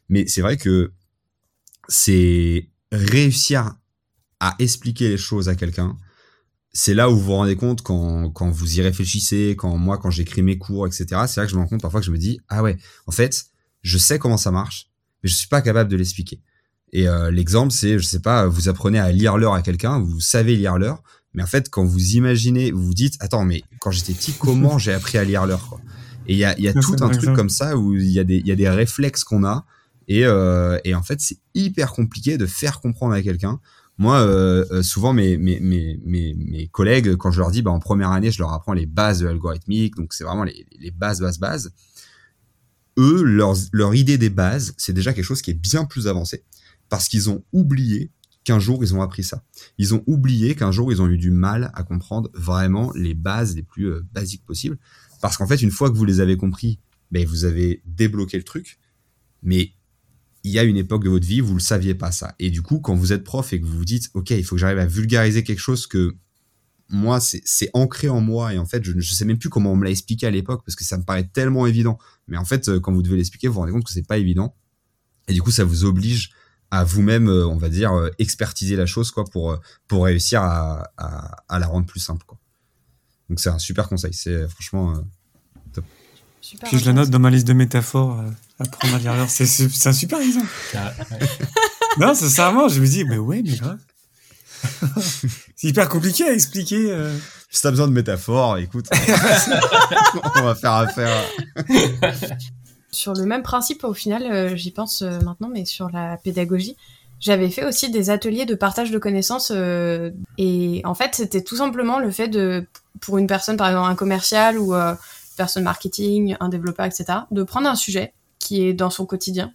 Mais 0.09 0.27
c'est 0.27 0.43
vrai 0.43 0.57
que 0.57 0.93
c'est 1.89 2.69
réussir 2.93 3.77
à 4.41 4.55
expliquer 4.59 5.09
les 5.09 5.17
choses 5.17 5.49
à 5.49 5.55
quelqu'un. 5.55 5.97
C'est 6.73 6.93
là 6.93 7.09
où 7.09 7.15
vous 7.15 7.23
vous 7.23 7.33
rendez 7.33 7.57
compte 7.57 7.83
quand, 7.83 8.31
quand 8.31 8.51
vous 8.51 8.79
y 8.79 8.83
réfléchissez, 8.83 9.55
quand 9.57 9.77
moi 9.79 9.97
quand 9.97 10.11
j'écris 10.11 10.43
mes 10.43 10.59
cours, 10.59 10.87
etc. 10.87 11.07
C'est 11.29 11.41
là 11.41 11.47
que 11.47 11.51
je 11.53 11.57
me 11.57 11.61
rends 11.61 11.69
compte 11.69 11.83
parfois 11.83 12.01
que 12.01 12.07
je 12.07 12.11
me 12.11 12.19
dis 12.19 12.41
ah 12.49 12.63
ouais, 12.63 12.77
en 13.07 13.13
fait 13.13 13.47
je 13.81 13.97
sais 13.97 14.19
comment 14.19 14.37
ça 14.37 14.51
marche, 14.51 14.91
mais 15.23 15.31
je 15.31 15.35
suis 15.35 15.49
pas 15.49 15.63
capable 15.63 15.91
de 15.91 15.97
l'expliquer. 15.97 16.43
Et 16.95 17.09
euh, 17.09 17.33
l'exemple, 17.33 17.73
c'est, 17.73 17.99
je 17.99 18.05
sais 18.05 18.21
pas, 18.21 18.47
vous 18.47 18.69
apprenez 18.69 19.01
à 19.01 19.11
lire 19.11 19.37
l'heure 19.37 19.55
à 19.55 19.63
quelqu'un, 19.63 19.99
vous 19.99 20.21
savez 20.21 20.55
lire 20.55 20.79
l'heure, 20.79 21.03
mais 21.35 21.43
en 21.43 21.47
fait, 21.47 21.69
quand 21.69 21.85
vous 21.85 22.15
imaginez, 22.15 22.71
vous 22.71 22.87
vous 22.87 22.95
dites, 22.95 23.17
attends, 23.19 23.45
mais 23.45 23.65
quand 23.81 23.91
j'étais 23.91 24.13
petit, 24.13 24.33
comment 24.33 24.79
j'ai 24.79 24.93
appris 24.95 25.19
à 25.19 25.25
lire 25.25 25.45
l'heure 25.45 25.77
Et 26.29 26.35
il 26.35 26.39
y 26.39 26.45
a, 26.45 26.59
y 26.59 26.69
a 26.69 26.73
tout 26.73 26.95
un 27.01 27.11
truc 27.11 27.35
comme 27.35 27.51
ça 27.51 27.77
où 27.77 27.95
il 27.95 28.07
y, 28.07 28.21
a 28.21 28.25
des, 28.25 28.39
y 28.39 28.53
a 28.53 28.55
des 28.55 28.69
réflexes 28.69 29.25
qu'on 29.25 29.45
a, 29.45 29.67
et, 30.07 30.25
euh, 30.25 30.79
et 30.85 30.95
en 30.95 31.03
fait, 31.03 31.21
c'est 31.21 31.39
hyper 31.55 31.93
compliqué 31.93 32.39
de 32.39 32.47
faire 32.47 32.81
comprendre 32.81 33.15
à 33.15 33.23
quelqu'un. 33.23 33.59
Moi, 33.99 34.21
euh, 34.21 34.83
souvent, 34.83 35.13
mes, 35.13 35.37
mes, 35.37 35.59
mes, 35.59 35.99
mes, 36.05 36.35
mes 36.35 36.69
collègues, 36.69 37.17
quand 37.17 37.33
je 37.33 37.41
leur 37.41 37.51
dis, 37.51 37.63
bah, 37.63 37.73
en 37.73 37.81
première 37.81 38.13
année, 38.13 38.31
je 38.31 38.39
leur 38.39 38.53
apprends 38.53 38.73
les 38.73 38.87
bases 38.87 39.19
de 39.19 39.27
l'algorithmique, 39.27 39.97
donc 39.97 40.13
c'est 40.13 40.23
vraiment 40.23 40.45
les, 40.45 40.65
les 40.79 40.93
bases, 40.93 41.21
bases, 41.21 41.41
bases. 41.41 41.73
Eux, 42.97 43.25
leur, 43.25 43.57
leur 43.73 43.97
idée 43.97 44.17
des 44.17 44.31
bases, 44.31 44.75
c'est 44.77 44.93
déjà 44.93 45.13
quelque 45.13 45.25
chose 45.25 45.43
qui 45.43 45.51
est 45.51 45.61
bien 45.61 45.87
plus 45.87 46.07
avancé 46.07 46.45
parce 46.89 47.09
qu'ils 47.09 47.31
ont 47.31 47.45
oublié 47.53 48.11
qu'un 48.45 48.59
jour 48.59 48.85
ils 48.85 48.95
ont 48.95 49.03
appris 49.03 49.25
ça. 49.25 49.43
Ils 49.79 49.95
ont 49.95 50.05
oublié 50.07 50.55
qu'un 50.55 50.71
jour 50.71 50.93
ils 50.93 51.01
ont 51.01 51.09
eu 51.09 51.19
du 51.19 51.31
mal 51.31 51.71
à 51.75 51.83
comprendre 51.83 52.31
vraiment 52.35 52.93
les 52.95 53.15
bases 53.15 53.57
les 53.57 53.63
plus 53.63 53.87
euh, 53.87 54.07
basiques 54.13 54.45
possibles. 54.45 54.79
Parce 55.21 55.37
qu'en 55.37 55.47
fait, 55.47 55.63
une 55.63 55.71
fois 55.71 55.91
que 55.91 55.97
vous 55.97 56.05
les 56.05 56.21
avez 56.21 56.37
compris, 56.37 56.79
ben, 57.11 57.27
vous 57.27 57.45
avez 57.47 57.81
débloqué 57.87 58.37
le 58.37 58.43
truc. 58.43 58.79
Mais 59.43 59.73
il 60.43 60.51
y 60.51 60.59
a 60.59 60.65
une 60.65 60.77
époque 60.77 61.05
de 61.05 61.09
votre 61.09 61.27
vie, 61.27 61.41
vous 61.41 61.55
le 61.55 61.61
saviez 61.61 61.95
pas 61.95 62.13
ça. 62.13 62.35
Et 62.39 62.51
du 62.51 62.61
coup, 62.61 62.79
quand 62.79 62.95
vous 62.95 63.13
êtes 63.13 63.25
prof 63.25 63.53
et 63.53 63.61
que 63.61 63.65
vous 63.65 63.79
vous 63.79 63.85
dites, 63.87 64.11
OK, 64.13 64.31
il 64.31 64.45
faut 64.45 64.57
que 64.57 64.61
j'arrive 64.61 64.79
à 64.79 64.87
vulgariser 64.87 65.43
quelque 65.43 65.61
chose 65.61 65.87
que 65.87 66.15
moi, 66.91 67.21
c'est 67.21 67.71
ancré 67.73 68.11
en 68.11 68.21
moi. 68.21 68.53
Et 68.53 68.59
en 68.59 68.67
fait, 68.67 68.85
je 68.85 68.93
ne 68.93 69.01
sais 69.01 69.25
même 69.25 69.39
plus 69.39 69.49
comment 69.49 69.73
on 69.73 69.77
me 69.77 69.85
l'a 69.85 69.91
expliqué 69.91 70.27
à 70.27 70.31
l'époque 70.31 70.63
parce 70.67 70.77
que 70.77 70.85
ça 70.85 70.99
me 70.99 71.03
paraît 71.03 71.25
tellement 71.25 71.67
évident. 71.67 71.99
Mais 72.29 72.37
en 72.37 72.45
fait, 72.45 72.69
euh, 72.69 72.79
quand 72.79 72.93
vous 72.93 73.03
devez 73.03 73.17
l'expliquer, 73.17 73.49
vous 73.49 73.55
vous 73.55 73.61
rendez 73.61 73.73
compte 73.73 73.85
que 73.85 73.93
c'est 73.93 74.07
pas 74.07 74.19
évident. 74.19 74.55
Et 75.29 75.33
du 75.33 75.41
coup, 75.41 75.51
ça 75.51 75.65
vous 75.65 75.85
oblige 75.85 76.33
à 76.71 76.85
vous-même, 76.85 77.29
euh, 77.29 77.47
on 77.47 77.57
va 77.57 77.69
dire, 77.69 77.93
euh, 77.93 78.11
expertiser 78.19 78.77
la 78.77 78.87
chose 78.87 79.11
quoi 79.11 79.25
pour 79.25 79.53
euh, 79.53 79.57
pour 79.89 80.05
réussir 80.05 80.43
à, 80.43 80.91
à, 80.97 81.37
à 81.49 81.59
la 81.59 81.67
rendre 81.67 81.87
plus 81.87 82.01
simple 82.01 82.25
quoi. 82.27 82.39
Donc 83.31 83.41
c'est 83.41 83.51
un 83.51 83.59
super 83.59 83.89
conseil, 83.89 84.13
c'est 84.13 84.49
franchement 84.49 84.95
top. 85.73 85.85
Super 86.41 86.69
Puis 86.69 86.79
je 86.79 86.85
la 86.85 86.93
note 86.93 87.11
dans 87.11 87.19
ma 87.19 87.31
liste 87.31 87.47
de 87.47 87.53
métaphores. 87.55 88.23
à 88.59 88.99
lire 88.99 89.15
l'heure, 89.15 89.31
c'est 89.31 89.47
c'est 89.47 89.89
un 89.89 89.93
super 89.93 90.21
exemple. 90.21 90.49
non, 91.99 92.15
sincèrement, 92.15 92.69
je 92.69 92.81
me 92.81 92.87
dis, 92.87 93.05
mais 93.05 93.17
ouais, 93.17 93.43
mais 93.43 93.57
grave. 93.57 93.79
c'est 95.57 95.69
hyper 95.69 95.89
compliqué 95.89 96.25
à 96.25 96.33
expliquer. 96.33 96.91
Euh... 96.91 97.17
Si 97.51 97.63
t'as 97.63 97.71
besoin 97.71 97.87
de 97.87 97.93
métaphores, 97.93 98.59
écoute, 98.59 98.89
on 100.35 100.43
va 100.43 100.55
faire 100.55 100.73
affaire 100.73 101.25
sur 102.95 103.13
le 103.13 103.27
même 103.27 103.43
principe, 103.43 103.85
au 103.85 103.93
final, 103.93 104.23
euh, 104.25 104.57
j'y 104.57 104.71
pense 104.71 105.03
euh, 105.03 105.21
maintenant, 105.21 105.49
mais 105.49 105.65
sur 105.65 105.91
la 105.91 106.17
pédagogie, 106.17 106.77
j'avais 107.21 107.51
fait 107.51 107.65
aussi 107.65 107.91
des 107.91 108.11
ateliers 108.11 108.47
de 108.47 108.55
partage 108.55 108.91
de 108.91 108.99
connaissances 108.99 109.53
euh, 109.55 110.11
et 110.39 110.81
en 110.85 110.95
fait, 110.95 111.15
c'était 111.15 111.43
tout 111.43 111.57
simplement 111.57 111.99
le 111.99 112.11
fait 112.11 112.29
de, 112.29 112.67
pour 113.01 113.19
une 113.19 113.27
personne, 113.27 113.57
par 113.57 113.69
exemple 113.69 113.89
un 113.89 113.95
commercial 113.95 114.59
ou 114.59 114.75
une 114.75 114.97
personne 115.37 115.65
marketing, 115.65 116.37
un 116.41 116.49
développeur, 116.49 116.87
etc., 116.87 117.05
de 117.31 117.43
prendre 117.43 117.69
un 117.69 117.75
sujet 117.75 118.13
qui 118.39 118.63
est 118.63 118.75
dans 118.75 118.91
son 118.91 119.07
quotidien 119.07 119.53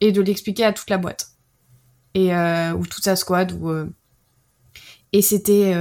et 0.00 0.12
de 0.12 0.20
l'expliquer 0.20 0.64
à 0.64 0.72
toute 0.72 0.90
la 0.90 0.98
boîte. 0.98 1.28
Et 2.14 2.34
ou 2.34 2.86
toute 2.86 3.04
sa 3.04 3.14
squad 3.14 3.52
et 5.12 5.22
c'était 5.22 5.74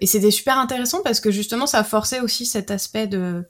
et 0.00 0.06
c'était 0.06 0.32
super 0.32 0.58
intéressant 0.58 1.00
parce 1.04 1.20
que 1.20 1.30
justement 1.30 1.66
ça 1.68 1.84
forçait 1.84 2.20
aussi 2.20 2.44
cet 2.44 2.72
aspect 2.72 3.06
de 3.06 3.44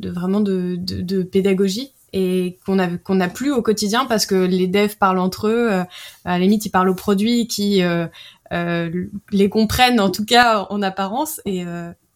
vraiment 0.00 0.40
de 0.40 1.22
pédagogie 1.22 1.92
et 2.12 2.58
qu'on 2.64 2.78
a 2.78 2.88
qu'on 2.96 3.16
n'a 3.16 3.28
plus 3.28 3.52
au 3.52 3.62
quotidien 3.62 4.06
parce 4.06 4.26
que 4.26 4.34
les 4.34 4.66
devs 4.66 4.96
parlent 4.96 5.18
entre 5.18 5.48
eux, 5.48 5.70
à 5.70 5.86
la 6.24 6.38
limite 6.38 6.64
ils 6.66 6.70
parlent 6.70 6.88
aux 6.88 6.94
produits 6.94 7.46
qui 7.46 7.82
les 8.50 9.48
comprennent 9.50 10.00
en 10.00 10.10
tout 10.10 10.24
cas 10.24 10.66
en 10.70 10.82
apparence 10.82 11.40
et 11.44 11.64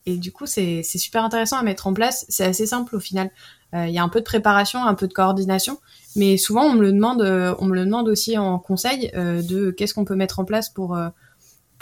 et 0.06 0.16
du 0.16 0.32
coup 0.32 0.46
c'est 0.46 0.82
c'est 0.82 0.98
super 0.98 1.24
intéressant 1.24 1.58
à 1.58 1.62
mettre 1.62 1.86
en 1.86 1.94
place. 1.94 2.24
C'est 2.28 2.44
assez 2.44 2.66
simple 2.66 2.96
au 2.96 3.00
final. 3.00 3.30
Il 3.74 3.90
y 3.90 3.98
a 3.98 4.02
un 4.02 4.08
peu 4.08 4.20
de 4.20 4.24
préparation, 4.24 4.84
un 4.84 4.94
peu 4.94 5.08
de 5.08 5.14
coordination, 5.14 5.78
mais 6.16 6.36
souvent 6.36 6.64
on 6.64 6.74
me 6.74 6.82
le 6.82 6.92
demande, 6.92 7.22
on 7.58 7.64
me 7.64 7.74
le 7.74 7.84
demande 7.84 8.08
aussi 8.08 8.36
en 8.36 8.58
conseil 8.58 9.10
de 9.14 9.70
qu'est-ce 9.70 9.94
qu'on 9.94 10.04
peut 10.04 10.16
mettre 10.16 10.40
en 10.40 10.44
place 10.44 10.68
pour 10.68 10.96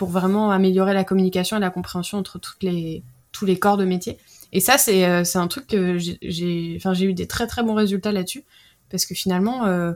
pour 0.00 0.08
vraiment 0.08 0.50
améliorer 0.50 0.94
la 0.94 1.04
communication 1.04 1.58
et 1.58 1.60
la 1.60 1.68
compréhension 1.68 2.16
entre 2.16 2.38
toutes 2.38 2.62
les, 2.62 3.02
tous 3.32 3.44
les 3.44 3.58
corps 3.58 3.76
de 3.76 3.84
métier. 3.84 4.16
Et 4.52 4.60
ça, 4.60 4.78
c'est 4.78 5.04
euh, 5.04 5.22
un 5.34 5.48
truc 5.48 5.66
que 5.68 5.98
j'ai 5.98 6.74
enfin, 6.76 6.94
eu 6.94 7.14
des 7.14 7.26
très 7.26 7.46
très 7.46 7.62
bons 7.62 7.74
résultats 7.74 8.12
là-dessus, 8.12 8.44
parce 8.90 9.06
que 9.06 9.14
finalement, 9.14 9.66
euh, 9.66 9.92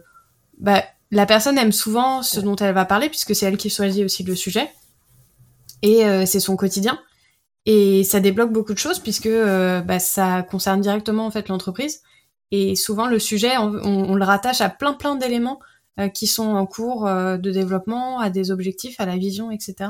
bah, 0.59 0.85
la 1.11 1.27
personne 1.27 1.59
aime 1.59 1.73
souvent 1.73 2.23
ce 2.23 2.41
dont 2.41 2.57
elle 2.57 2.75
va 2.75 2.85
parler, 2.85 3.09
puisque 3.09 3.35
c'est 3.35 3.47
elle 3.47 3.57
qui 3.57 3.71
choisit 3.71 4.05
aussi 4.05 4.23
le 4.23 4.35
sujet, 4.35 4.71
et 5.83 6.05
euh, 6.05 6.25
c'est 6.27 6.41
son 6.41 6.57
quotidien. 6.57 7.01
Et 7.67 8.05
ça 8.05 8.21
débloque 8.21 8.53
beaucoup 8.53 8.75
de 8.75 8.79
choses, 8.79 8.99
puisque 8.99 9.29
bah, 9.29 9.99
ça 9.99 10.43
concerne 10.43 10.83
directement 10.83 11.27
en 11.27 11.31
fait 11.31 11.49
l'entreprise. 11.49 12.03
Et 12.51 12.77
souvent, 12.77 13.07
le 13.07 13.19
sujet, 13.19 13.57
on, 13.57 13.73
on, 13.83 14.15
le 14.15 14.25
rattache 14.25 14.61
à 14.61 14.69
plein 14.69 14.93
plein 14.93 15.17
d'éléments 15.17 15.61
qui 16.13 16.27
sont 16.27 16.49
en 16.49 16.67
cours 16.67 17.07
de 17.07 17.51
développement, 17.51 18.19
à 18.21 18.29
des 18.29 18.51
objectifs, 18.51 19.01
à 19.01 19.07
la 19.07 19.17
vision, 19.17 19.51
etc. 19.51 19.89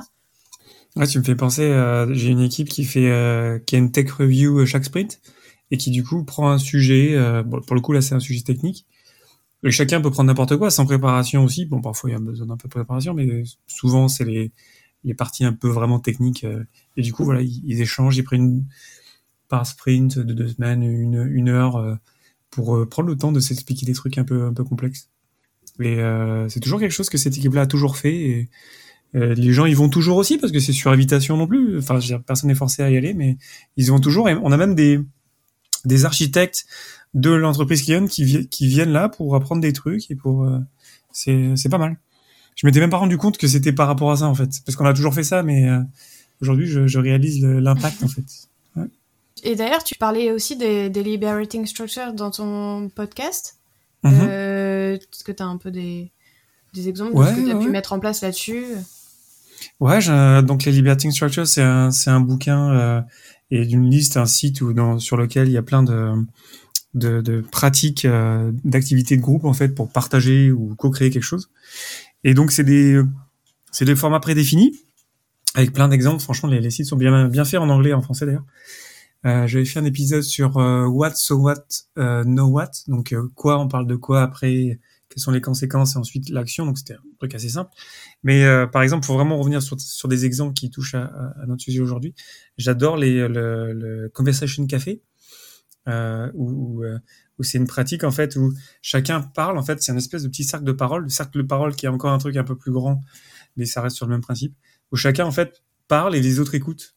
Ouais, 0.96 1.06
tu 1.06 1.18
me 1.18 1.24
fais 1.24 1.34
penser, 1.34 1.62
euh, 1.62 2.12
j'ai 2.14 2.28
une 2.28 2.40
équipe 2.40 2.68
qui 2.68 2.84
fait 2.84 3.62
qui 3.66 3.74
a 3.74 3.78
une 3.78 3.90
tech 3.90 4.10
review 4.12 4.64
chaque 4.64 4.84
sprint 4.84 5.20
et 5.70 5.76
qui 5.76 5.90
du 5.90 6.04
coup 6.04 6.24
prend 6.24 6.50
un 6.50 6.58
sujet, 6.58 7.16
bon, 7.44 7.60
pour 7.62 7.74
le 7.74 7.80
coup 7.80 7.92
là 7.92 8.00
c'est 8.00 8.14
un 8.14 8.20
sujet 8.20 8.42
technique, 8.42 8.86
et 9.64 9.70
chacun 9.72 10.00
peut 10.00 10.10
prendre 10.10 10.28
n'importe 10.28 10.56
quoi 10.56 10.70
sans 10.70 10.86
préparation 10.86 11.42
aussi. 11.44 11.66
Bon, 11.66 11.80
parfois 11.80 12.10
il 12.10 12.12
y 12.12 12.16
a 12.16 12.20
besoin 12.20 12.46
d'un 12.46 12.56
peu 12.56 12.68
de 12.68 12.74
préparation, 12.74 13.14
mais 13.14 13.42
souvent 13.66 14.08
c'est 14.08 14.24
les, 14.24 14.52
les 15.02 15.14
parties 15.14 15.44
un 15.44 15.52
peu 15.52 15.68
vraiment 15.68 15.98
techniques. 15.98 16.46
et 16.96 17.02
du 17.02 17.12
coup, 17.12 17.24
voilà, 17.24 17.42
ils, 17.42 17.80
échangent, 17.80 18.16
ils 18.16 18.24
prennent 18.24 18.64
par 19.48 19.66
sprint 19.66 20.18
de 20.18 20.32
deux 20.32 20.48
semaines, 20.48 20.82
une, 20.82 21.26
une 21.32 21.48
heure 21.48 21.98
pour 22.50 22.88
prendre 22.88 23.08
le 23.08 23.16
temps 23.16 23.32
de 23.32 23.40
s'expliquer 23.40 23.84
des 23.84 23.94
trucs 23.94 24.16
un 24.16 24.24
peu, 24.24 24.44
un 24.44 24.52
peu 24.52 24.62
complexes. 24.62 25.10
Et 25.80 25.98
euh, 25.98 26.48
c'est 26.48 26.60
toujours 26.60 26.78
quelque 26.78 26.92
chose 26.92 27.08
que 27.10 27.18
cette 27.18 27.36
équipe-là 27.36 27.62
a 27.62 27.66
toujours 27.66 27.96
fait. 27.96 28.14
Et 28.14 28.50
euh, 29.14 29.34
les 29.34 29.52
gens 29.52 29.66
y 29.66 29.74
vont 29.74 29.88
toujours 29.88 30.16
aussi 30.16 30.38
parce 30.38 30.52
que 30.52 30.58
c'est 30.58 30.72
sur 30.72 30.90
invitation 30.90 31.36
non 31.36 31.46
plus. 31.46 31.78
Enfin, 31.78 32.00
je 32.00 32.06
veux 32.06 32.16
dire, 32.16 32.22
personne 32.22 32.48
n'est 32.48 32.56
forcé 32.56 32.82
à 32.82 32.90
y 32.90 32.96
aller, 32.96 33.14
mais 33.14 33.36
ils 33.76 33.86
y 33.86 33.88
vont 33.88 34.00
toujours. 34.00 34.28
Et 34.28 34.34
on 34.34 34.50
a 34.50 34.56
même 34.56 34.74
des 34.74 35.00
des 35.84 36.04
architectes 36.04 36.66
de 37.12 37.30
l'entreprise 37.30 37.82
qui 37.82 37.94
qui, 38.08 38.48
qui 38.48 38.66
viennent 38.66 38.92
là 38.92 39.08
pour 39.08 39.36
apprendre 39.36 39.60
des 39.60 39.72
trucs 39.72 40.10
et 40.10 40.16
pour 40.16 40.44
euh, 40.44 40.58
c'est 41.12 41.52
c'est 41.56 41.68
pas 41.68 41.78
mal. 41.78 41.96
Je 42.56 42.66
m'étais 42.66 42.80
même 42.80 42.90
pas 42.90 42.96
rendu 42.98 43.18
compte 43.18 43.38
que 43.38 43.46
c'était 43.46 43.72
par 43.72 43.86
rapport 43.86 44.10
à 44.10 44.16
ça 44.16 44.26
en 44.26 44.34
fait, 44.34 44.50
parce 44.64 44.76
qu'on 44.76 44.86
a 44.86 44.94
toujours 44.94 45.14
fait 45.14 45.24
ça, 45.24 45.42
mais 45.42 45.68
euh, 45.68 45.80
aujourd'hui 46.40 46.66
je, 46.66 46.86
je 46.86 46.98
réalise 46.98 47.44
l'impact 47.44 48.02
en 48.02 48.08
fait. 48.08 48.24
Ouais. 48.76 48.86
Et 49.42 49.56
d'ailleurs, 49.56 49.84
tu 49.84 49.96
parlais 49.96 50.30
aussi 50.30 50.56
des, 50.56 50.88
des 50.88 51.02
liberating 51.02 51.66
structures 51.66 52.12
dans 52.12 52.30
ton 52.30 52.88
podcast. 52.88 53.58
Mhm. 54.04 54.28
Est-ce 54.28 55.24
que 55.24 55.32
tu 55.32 55.42
as 55.42 55.46
un 55.46 55.56
peu 55.56 55.70
des, 55.70 56.12
des 56.72 56.88
exemples 56.88 57.16
de 57.16 57.24
ce 57.24 57.34
que 57.34 57.44
tu 57.44 57.50
as 57.50 57.58
pu 57.58 57.68
mettre 57.70 57.92
en 57.92 57.98
place 57.98 58.20
là-dessus? 58.22 58.64
Ouais, 59.80 60.00
donc 60.42 60.64
les 60.64 60.72
Liberating 60.72 61.10
Structures, 61.10 61.46
c'est 61.46 61.62
un, 61.62 61.90
c'est 61.90 62.10
un 62.10 62.20
bouquin 62.20 62.70
euh, 62.70 63.00
et 63.50 63.64
d'une 63.66 63.90
liste, 63.90 64.16
un 64.16 64.26
site 64.26 64.60
où, 64.60 64.72
dans, 64.72 64.98
sur 64.98 65.16
lequel 65.16 65.48
il 65.48 65.52
y 65.52 65.58
a 65.58 65.62
plein 65.62 65.82
de, 65.82 66.12
de, 66.94 67.20
de 67.20 67.40
pratiques 67.40 68.04
euh, 68.04 68.52
d'activités 68.64 69.16
de 69.16 69.22
groupe 69.22 69.44
en 69.44 69.52
fait 69.52 69.68
pour 69.74 69.90
partager 69.90 70.50
ou 70.50 70.74
co-créer 70.76 71.10
quelque 71.10 71.22
chose. 71.22 71.50
Et 72.22 72.34
donc 72.34 72.52
c'est 72.52 72.64
des, 72.64 73.00
c'est 73.70 73.84
des 73.84 73.96
formats 73.96 74.20
prédéfinis 74.20 74.80
avec 75.54 75.72
plein 75.72 75.88
d'exemples. 75.88 76.22
Franchement, 76.22 76.48
les, 76.48 76.70
sites 76.70 76.86
sont 76.86 76.96
bien, 76.96 77.28
bien 77.28 77.44
faits 77.44 77.60
en 77.60 77.68
anglais 77.68 77.90
et 77.90 77.94
en 77.94 78.02
français 78.02 78.26
d'ailleurs. 78.26 78.46
Euh, 79.26 79.46
J'avais 79.46 79.64
fait 79.64 79.78
un 79.78 79.84
épisode 79.84 80.22
sur 80.22 80.58
euh, 80.58 80.86
what, 80.86 81.14
so 81.14 81.36
what, 81.36 81.64
euh, 81.98 82.24
know 82.24 82.46
what. 82.46 82.70
Donc 82.88 83.12
euh, 83.12 83.30
quoi, 83.34 83.58
on 83.58 83.68
parle 83.68 83.86
de 83.86 83.96
quoi 83.96 84.22
après, 84.22 84.78
quelles 85.14 85.22
sont 85.22 85.30
les 85.30 85.40
conséquences 85.40 85.94
et 85.94 85.98
ensuite 85.98 86.28
l'action. 86.28 86.66
Donc 86.66 86.78
c'était 86.78 86.94
un 86.94 87.02
truc 87.18 87.34
assez 87.34 87.48
simple. 87.48 87.70
Mais 88.22 88.44
par 88.72 88.82
exemple, 88.82 89.06
pour 89.06 89.14
vraiment 89.14 89.38
revenir 89.38 89.62
sur, 89.62 89.80
sur 89.80 90.08
des 90.08 90.24
exemples 90.24 90.54
qui 90.54 90.70
touchent 90.70 90.94
à, 90.94 91.34
notre 91.46 91.62
sujet 91.62 91.80
aujourd'hui, 91.80 92.14
j'adore 92.58 92.96
les 92.96 93.28
le, 93.28 93.72
le, 93.72 94.08
conversation 94.08 94.66
café. 94.66 95.02
Euh, 95.86 96.30
où, 96.34 96.82
où 97.38 97.42
c'est 97.42 97.58
une 97.58 97.66
pratique 97.66 98.04
en 98.04 98.10
fait 98.10 98.36
où 98.36 98.54
chacun 98.80 99.20
parle 99.20 99.58
en 99.58 99.62
fait 99.62 99.82
c'est 99.82 99.92
un 99.92 99.98
espèce 99.98 100.22
de 100.22 100.28
petit 100.28 100.44
cercle 100.44 100.64
de 100.64 100.72
parole 100.72 101.02
le 101.02 101.08
cercle 101.10 101.36
de 101.36 101.42
parole 101.42 101.76
qui 101.76 101.84
est 101.84 101.90
encore 101.90 102.10
un 102.10 102.16
truc 102.16 102.38
un 102.38 102.44
peu 102.44 102.56
plus 102.56 102.72
grand 102.72 103.02
mais 103.58 103.66
ça 103.66 103.82
reste 103.82 103.96
sur 103.96 104.06
le 104.06 104.12
même 104.12 104.22
principe 104.22 104.54
où 104.92 104.96
chacun 104.96 105.26
en 105.26 105.30
fait 105.30 105.62
parle 105.86 106.16
et 106.16 106.22
les 106.22 106.40
autres 106.40 106.54
écoutent 106.54 106.93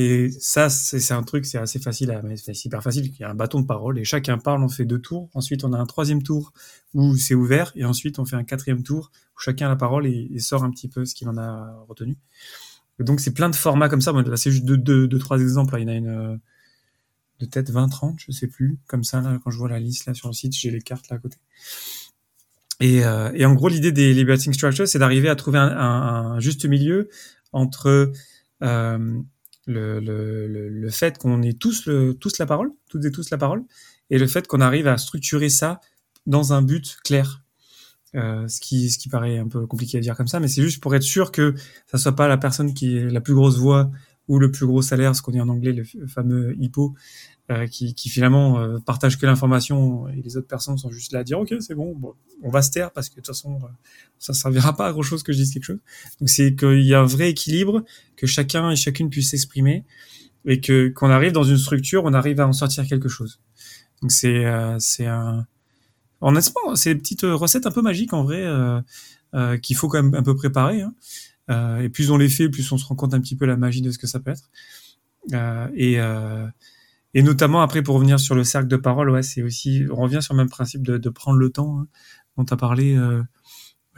et 0.00 0.30
ça, 0.30 0.70
c'est 0.70 1.12
un 1.12 1.24
truc, 1.24 1.44
c'est 1.44 1.58
assez 1.58 1.80
facile, 1.80 2.12
à, 2.12 2.22
c'est 2.36 2.64
hyper 2.64 2.84
facile. 2.84 3.06
Il 3.06 3.18
y 3.18 3.24
a 3.24 3.30
un 3.30 3.34
bâton 3.34 3.58
de 3.60 3.66
parole 3.66 3.98
et 3.98 4.04
chacun 4.04 4.38
parle, 4.38 4.62
on 4.62 4.68
fait 4.68 4.84
deux 4.84 5.00
tours. 5.00 5.28
Ensuite, 5.34 5.64
on 5.64 5.72
a 5.72 5.76
un 5.76 5.86
troisième 5.86 6.22
tour 6.22 6.52
où 6.94 7.16
c'est 7.16 7.34
ouvert 7.34 7.72
et 7.74 7.84
ensuite 7.84 8.20
on 8.20 8.24
fait 8.24 8.36
un 8.36 8.44
quatrième 8.44 8.84
tour 8.84 9.10
où 9.36 9.40
chacun 9.40 9.66
a 9.66 9.70
la 9.70 9.74
parole 9.74 10.06
et, 10.06 10.38
sort 10.38 10.62
un 10.62 10.70
petit 10.70 10.86
peu 10.86 11.04
ce 11.04 11.16
qu'il 11.16 11.28
en 11.28 11.36
a 11.36 11.84
retenu. 11.88 12.16
donc 13.00 13.18
c'est 13.18 13.32
plein 13.34 13.50
de 13.50 13.56
formats 13.56 13.88
comme 13.88 14.00
ça. 14.00 14.12
là, 14.12 14.36
c'est 14.36 14.52
juste 14.52 14.64
deux, 14.64 14.78
deux, 14.78 15.18
trois 15.18 15.40
exemples. 15.40 15.74
Il 15.80 15.82
y 15.82 15.84
en 15.86 15.88
a 15.88 15.94
une 15.96 16.06
euh, 16.06 16.36
de 17.40 17.46
tête 17.46 17.68
20, 17.70 17.88
30, 17.88 18.20
je 18.24 18.30
sais 18.30 18.46
plus. 18.46 18.78
Comme 18.86 19.02
ça, 19.02 19.20
là, 19.20 19.36
quand 19.42 19.50
je 19.50 19.58
vois 19.58 19.68
la 19.68 19.80
liste 19.80 20.06
là 20.06 20.14
sur 20.14 20.28
le 20.28 20.34
site, 20.34 20.54
j'ai 20.54 20.70
les 20.70 20.80
cartes 20.80 21.08
là 21.08 21.16
à 21.16 21.18
côté. 21.18 21.38
Et, 22.78 23.04
euh, 23.04 23.32
et 23.34 23.44
en 23.44 23.54
gros, 23.54 23.68
l'idée 23.68 23.90
des 23.90 24.14
liberating 24.14 24.52
structures, 24.52 24.86
c'est 24.86 25.00
d'arriver 25.00 25.28
à 25.28 25.34
trouver 25.34 25.58
un, 25.58 25.76
un, 25.76 26.34
un, 26.34 26.38
juste 26.38 26.66
milieu 26.66 27.08
entre 27.52 28.12
euh, 28.62 29.22
le, 29.68 30.00
le, 30.00 30.68
le 30.68 30.90
fait 30.90 31.18
qu'on 31.18 31.42
ait 31.42 31.52
tous, 31.52 31.86
le, 31.86 32.14
tous 32.14 32.38
la 32.38 32.46
parole, 32.46 32.70
toutes 32.88 33.04
et 33.04 33.10
tous 33.10 33.30
la 33.30 33.38
parole, 33.38 33.62
et 34.10 34.18
le 34.18 34.26
fait 34.26 34.46
qu'on 34.46 34.60
arrive 34.60 34.88
à 34.88 34.96
structurer 34.96 35.50
ça 35.50 35.80
dans 36.26 36.52
un 36.52 36.62
but 36.62 36.98
clair. 37.04 37.42
Euh, 38.14 38.48
ce 38.48 38.58
qui 38.58 38.88
ce 38.88 38.98
qui 38.98 39.10
paraît 39.10 39.36
un 39.36 39.48
peu 39.48 39.66
compliqué 39.66 39.98
à 39.98 40.00
dire 40.00 40.16
comme 40.16 40.28
ça, 40.28 40.40
mais 40.40 40.48
c'est 40.48 40.62
juste 40.62 40.82
pour 40.82 40.94
être 40.94 41.02
sûr 41.02 41.30
que 41.30 41.54
ça 41.86 41.98
soit 41.98 42.16
pas 42.16 42.26
la 42.26 42.38
personne 42.38 42.72
qui 42.72 42.96
est 42.96 43.10
la 43.10 43.20
plus 43.20 43.34
grosse 43.34 43.58
voix 43.58 43.90
ou 44.28 44.38
le 44.38 44.50
plus 44.50 44.66
gros 44.66 44.82
salaire, 44.82 45.16
ce 45.16 45.22
qu'on 45.22 45.32
dit 45.32 45.40
en 45.40 45.48
anglais 45.48 45.72
le 45.72 46.06
fameux 46.06 46.54
hippo, 46.60 46.94
euh, 47.50 47.66
qui, 47.66 47.94
qui, 47.94 48.10
finalement 48.10 48.60
euh, 48.60 48.78
partage 48.78 49.18
que 49.18 49.24
l'information 49.24 50.06
et 50.08 50.20
les 50.20 50.36
autres 50.36 50.46
personnes 50.46 50.76
sont 50.76 50.90
juste 50.90 51.12
là 51.12 51.20
à 51.20 51.24
dire 51.24 51.38
ok 51.40 51.54
c'est 51.60 51.74
bon, 51.74 51.94
bon, 51.96 52.12
on 52.42 52.50
va 52.50 52.60
se 52.60 52.70
taire 52.70 52.90
parce 52.90 53.08
que 53.08 53.14
de 53.14 53.20
toute 53.20 53.28
façon 53.28 53.54
euh, 53.54 53.68
ça 54.18 54.34
servira 54.34 54.76
pas 54.76 54.86
à 54.86 54.92
grand 54.92 55.00
chose 55.00 55.22
que 55.22 55.32
je 55.32 55.38
dise 55.38 55.54
quelque 55.54 55.64
chose. 55.64 55.78
Donc 56.20 56.28
c'est 56.28 56.54
qu'il 56.54 56.82
y 56.82 56.92
a 56.92 57.00
un 57.00 57.06
vrai 57.06 57.30
équilibre, 57.30 57.84
que 58.16 58.26
chacun 58.26 58.70
et 58.70 58.76
chacune 58.76 59.08
puisse 59.08 59.30
s'exprimer 59.30 59.86
et 60.44 60.60
que 60.60 60.88
qu'on 60.90 61.08
arrive 61.08 61.32
dans 61.32 61.42
une 61.42 61.56
structure, 61.56 62.04
on 62.04 62.12
arrive 62.12 62.38
à 62.38 62.46
en 62.46 62.52
sortir 62.52 62.86
quelque 62.86 63.08
chose. 63.08 63.40
Donc 64.02 64.12
c'est 64.12 64.44
euh, 64.44 64.76
c'est 64.78 65.06
un 65.06 65.46
honnêtement 66.20 66.74
c'est 66.74 66.92
des 66.92 67.00
petites 67.00 67.22
recettes 67.22 67.64
un 67.64 67.70
peu 67.70 67.80
magiques 67.80 68.12
en 68.12 68.24
vrai 68.24 68.44
qu'il 69.62 69.74
faut 69.74 69.88
quand 69.88 70.02
même 70.02 70.14
un 70.14 70.22
peu 70.22 70.36
préparer. 70.36 70.82
Hein. 70.82 70.92
Et 71.48 71.88
plus 71.88 72.10
on 72.10 72.16
les 72.16 72.28
fait, 72.28 72.48
plus 72.48 72.70
on 72.72 72.78
se 72.78 72.84
rend 72.84 72.94
compte 72.94 73.14
un 73.14 73.20
petit 73.20 73.36
peu 73.36 73.46
la 73.46 73.56
magie 73.56 73.80
de 73.82 73.90
ce 73.90 73.98
que 73.98 74.06
ça 74.06 74.20
peut 74.20 74.32
être. 74.32 74.50
et 75.74 75.98
et 77.14 77.22
notamment 77.22 77.62
après 77.62 77.82
pour 77.82 77.94
revenir 77.94 78.20
sur 78.20 78.34
le 78.34 78.44
cercle 78.44 78.68
de 78.68 78.76
parole, 78.76 79.10
ouais, 79.10 79.22
c'est 79.22 79.42
aussi 79.42 79.84
on 79.90 79.96
revient 79.96 80.22
sur 80.22 80.34
le 80.34 80.38
même 80.38 80.50
principe 80.50 80.82
de, 80.82 80.98
de 80.98 81.08
prendre 81.08 81.38
le 81.38 81.50
temps 81.50 81.80
hein, 81.80 81.88
dont 82.36 82.44
tu 82.44 82.52
as 82.52 82.56
parlé 82.56 82.96
euh, 82.96 83.22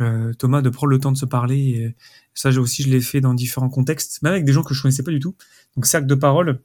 euh, 0.00 0.32
Thomas, 0.34 0.62
de 0.62 0.70
prendre 0.70 0.90
le 0.90 0.98
temps 0.98 1.12
de 1.12 1.16
se 1.16 1.26
parler. 1.26 1.58
Et 1.58 1.96
ça 2.34 2.50
aussi 2.50 2.82
je 2.82 2.88
l'ai 2.88 3.00
fait 3.00 3.20
dans 3.20 3.34
différents 3.34 3.68
contextes, 3.68 4.22
même 4.22 4.32
avec 4.32 4.44
des 4.44 4.52
gens 4.52 4.62
que 4.62 4.74
je 4.74 4.82
connaissais 4.82 5.02
pas 5.02 5.10
du 5.10 5.18
tout. 5.18 5.36
Donc 5.76 5.86
cercle 5.86 6.06
de 6.06 6.14
parole, 6.14 6.62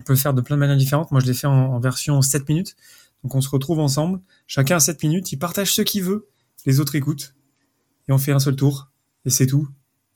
on 0.00 0.04
peut 0.04 0.12
le 0.12 0.18
faire 0.18 0.34
de 0.34 0.40
plein 0.40 0.56
de 0.56 0.60
manières 0.60 0.76
différentes. 0.76 1.12
Moi 1.12 1.20
je 1.20 1.26
l'ai 1.26 1.34
fait 1.34 1.46
en, 1.46 1.52
en, 1.52 1.80
version 1.80 2.20
7 2.20 2.48
minutes. 2.48 2.76
Donc 3.22 3.34
on 3.34 3.40
se 3.40 3.48
retrouve 3.48 3.78
ensemble, 3.78 4.20
chacun 4.46 4.76
a 4.76 4.80
7 4.80 5.02
minutes, 5.02 5.32
il 5.32 5.38
partage 5.38 5.74
ce 5.74 5.82
qu'il 5.82 6.04
veut, 6.04 6.28
les 6.66 6.78
autres 6.78 6.94
écoutent 6.94 7.34
et 8.08 8.12
on 8.12 8.18
fait 8.18 8.30
un 8.30 8.38
seul 8.38 8.54
tour 8.54 8.90
et 9.24 9.30
c'est 9.30 9.46
tout 9.46 9.68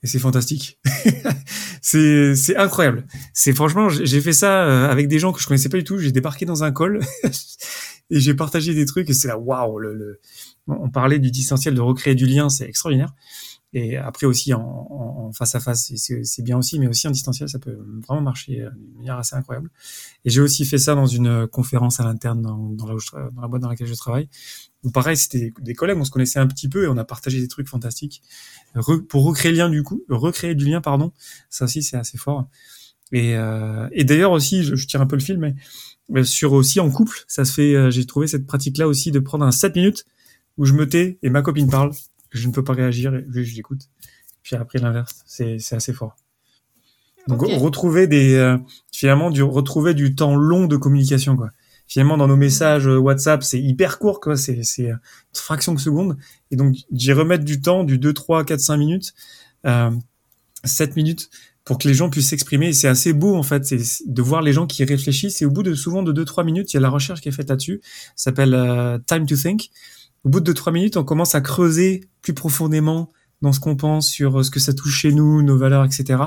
et 0.02 0.06
c'est 0.06 0.18
fantastique. 0.18 0.78
c'est 1.80 2.56
incroyable. 2.56 3.06
C'est 3.34 3.52
franchement, 3.52 3.88
j'ai 3.88 4.20
fait 4.20 4.32
ça 4.32 4.64
euh, 4.64 4.90
avec 4.90 5.08
des 5.08 5.18
gens 5.18 5.32
que 5.32 5.40
je 5.40 5.46
connaissais 5.46 5.68
pas 5.68 5.76
du 5.76 5.84
tout. 5.84 5.98
J'ai 5.98 6.12
débarqué 6.12 6.44
dans 6.44 6.64
un 6.64 6.72
call 6.72 7.00
et 8.10 8.20
j'ai 8.20 8.34
partagé 8.34 8.74
des 8.74 8.84
trucs 8.84 9.08
et 9.10 9.14
c'est 9.14 9.28
là 9.28 9.38
waouh. 9.38 9.78
Le, 9.78 9.94
le, 9.94 10.20
on 10.66 10.90
parlait 10.90 11.18
du 11.18 11.30
distanciel 11.30 11.74
de 11.74 11.80
recréer 11.80 12.14
du 12.14 12.26
lien, 12.26 12.48
c'est 12.48 12.66
extraordinaire. 12.68 13.14
Et 13.74 13.96
après 13.96 14.26
aussi 14.26 14.52
en, 14.52 14.60
en, 14.60 15.32
face 15.32 15.54
à 15.54 15.60
face, 15.60 15.92
c'est 15.96 16.42
bien 16.42 16.58
aussi, 16.58 16.78
mais 16.78 16.88
aussi 16.88 17.08
en 17.08 17.10
distanciel, 17.10 17.48
ça 17.48 17.58
peut 17.58 17.78
vraiment 18.06 18.20
marcher 18.20 18.60
euh, 18.60 18.70
d'une 18.70 18.98
manière 18.98 19.16
assez 19.16 19.34
incroyable. 19.34 19.70
Et 20.24 20.30
j'ai 20.30 20.42
aussi 20.42 20.66
fait 20.66 20.76
ça 20.76 20.94
dans 20.94 21.06
une 21.06 21.46
conférence 21.46 21.98
à 21.98 22.04
l'interne 22.04 22.42
dans, 22.42 22.68
dans, 22.68 22.86
la, 22.86 22.94
dans 23.30 23.40
la 23.40 23.48
boîte 23.48 23.62
dans 23.62 23.70
laquelle 23.70 23.86
je 23.86 23.94
travaille. 23.94 24.28
Où 24.84 24.90
pareil, 24.90 25.16
c'était 25.16 25.54
des 25.60 25.74
collègues, 25.74 25.96
on 25.96 26.04
se 26.04 26.10
connaissait 26.10 26.38
un 26.38 26.46
petit 26.46 26.68
peu 26.68 26.84
et 26.84 26.88
on 26.88 26.98
a 26.98 27.04
partagé 27.04 27.40
des 27.40 27.48
trucs 27.48 27.68
fantastiques. 27.68 28.22
pour 29.08 29.24
recréer 29.24 29.52
lien 29.52 29.70
du 29.70 29.82
coup, 29.82 30.02
recréer 30.10 30.54
du 30.54 30.66
lien, 30.66 30.80
pardon, 30.82 31.12
ça 31.48 31.64
aussi 31.64 31.82
c'est 31.82 31.96
assez 31.96 32.18
fort. 32.18 32.48
Et, 33.12 33.36
euh, 33.36 33.88
et 33.92 34.04
d'ailleurs 34.04 34.32
aussi, 34.32 34.64
je, 34.64 34.74
je, 34.74 34.86
tire 34.86 35.00
un 35.00 35.06
peu 35.06 35.16
le 35.16 35.22
film, 35.22 35.54
mais, 36.08 36.24
sur 36.24 36.52
aussi 36.52 36.80
en 36.80 36.90
couple, 36.90 37.24
ça 37.26 37.44
se 37.44 37.52
fait. 37.52 37.90
J'ai 37.90 38.04
trouvé 38.04 38.26
cette 38.26 38.46
pratique-là 38.46 38.86
aussi 38.86 39.12
de 39.12 39.18
prendre 39.18 39.46
un 39.46 39.52
7 39.52 39.76
minutes 39.76 40.04
où 40.58 40.66
je 40.66 40.74
me 40.74 40.86
tais 40.86 41.18
et 41.22 41.30
ma 41.30 41.42
copine 41.42 41.70
parle, 41.70 41.92
je 42.32 42.48
ne 42.48 42.52
peux 42.52 42.64
pas 42.64 42.72
réagir 42.72 43.14
et 43.14 43.44
je 43.44 43.54
l'écoute. 43.54 43.88
Puis 44.42 44.56
après 44.56 44.78
l'inverse, 44.78 45.22
c'est 45.26 45.58
c'est 45.58 45.76
assez 45.76 45.92
fort. 45.92 46.16
Donc 47.28 47.42
okay. 47.42 47.56
retrouver 47.56 48.06
des 48.06 48.34
euh, 48.34 48.58
finalement 48.90 49.30
du 49.30 49.42
retrouver 49.42 49.94
du 49.94 50.14
temps 50.14 50.34
long 50.34 50.66
de 50.66 50.76
communication 50.76 51.36
quoi. 51.36 51.50
Finalement 51.86 52.16
dans 52.16 52.26
nos 52.26 52.36
messages 52.36 52.86
WhatsApp, 52.86 53.42
c'est 53.42 53.60
hyper 53.60 53.98
court 53.98 54.20
quoi, 54.20 54.36
c'est 54.36 54.62
c'est 54.64 54.88
une 54.88 55.00
fraction 55.32 55.74
de 55.74 55.78
seconde 55.78 56.16
et 56.50 56.56
donc 56.56 56.74
d'y 56.90 57.12
remettre 57.12 57.44
du 57.44 57.60
temps 57.60 57.84
du 57.84 57.98
2 57.98 58.12
3 58.12 58.44
4 58.44 58.58
5 58.58 58.76
minutes 58.76 59.14
euh, 59.66 59.90
7 60.64 60.96
minutes 60.96 61.30
pour 61.64 61.78
que 61.78 61.86
les 61.86 61.94
gens 61.94 62.10
puissent 62.10 62.28
s'exprimer. 62.28 62.72
C'est 62.72 62.88
assez 62.88 63.12
beau 63.12 63.36
en 63.36 63.42
fait, 63.42 63.64
c'est 63.64 63.78
de 64.06 64.22
voir 64.22 64.42
les 64.42 64.52
gens 64.52 64.66
qui 64.66 64.84
réfléchissent. 64.84 65.42
Et 65.42 65.44
au 65.44 65.50
bout 65.50 65.62
de 65.62 65.74
souvent 65.74 66.02
de 66.02 66.12
2-3 66.12 66.44
minutes, 66.44 66.72
il 66.72 66.76
y 66.76 66.78
a 66.78 66.80
la 66.80 66.90
recherche 66.90 67.20
qui 67.20 67.28
est 67.28 67.32
faite 67.32 67.48
là-dessus. 67.48 67.80
Ça 68.16 68.30
s'appelle 68.30 68.54
euh, 68.54 68.98
Time 69.06 69.26
to 69.26 69.36
Think. 69.36 69.70
Au 70.24 70.28
bout 70.28 70.40
de 70.40 70.52
2-3 70.52 70.72
minutes, 70.72 70.96
on 70.96 71.04
commence 71.04 71.34
à 71.34 71.40
creuser 71.40 72.08
plus 72.22 72.34
profondément 72.34 73.12
dans 73.40 73.52
ce 73.52 73.60
qu'on 73.60 73.76
pense 73.76 74.08
sur 74.08 74.44
ce 74.44 74.50
que 74.50 74.60
ça 74.60 74.72
touche 74.72 74.94
chez 74.94 75.12
nous, 75.12 75.42
nos 75.42 75.56
valeurs, 75.56 75.84
etc. 75.84 76.22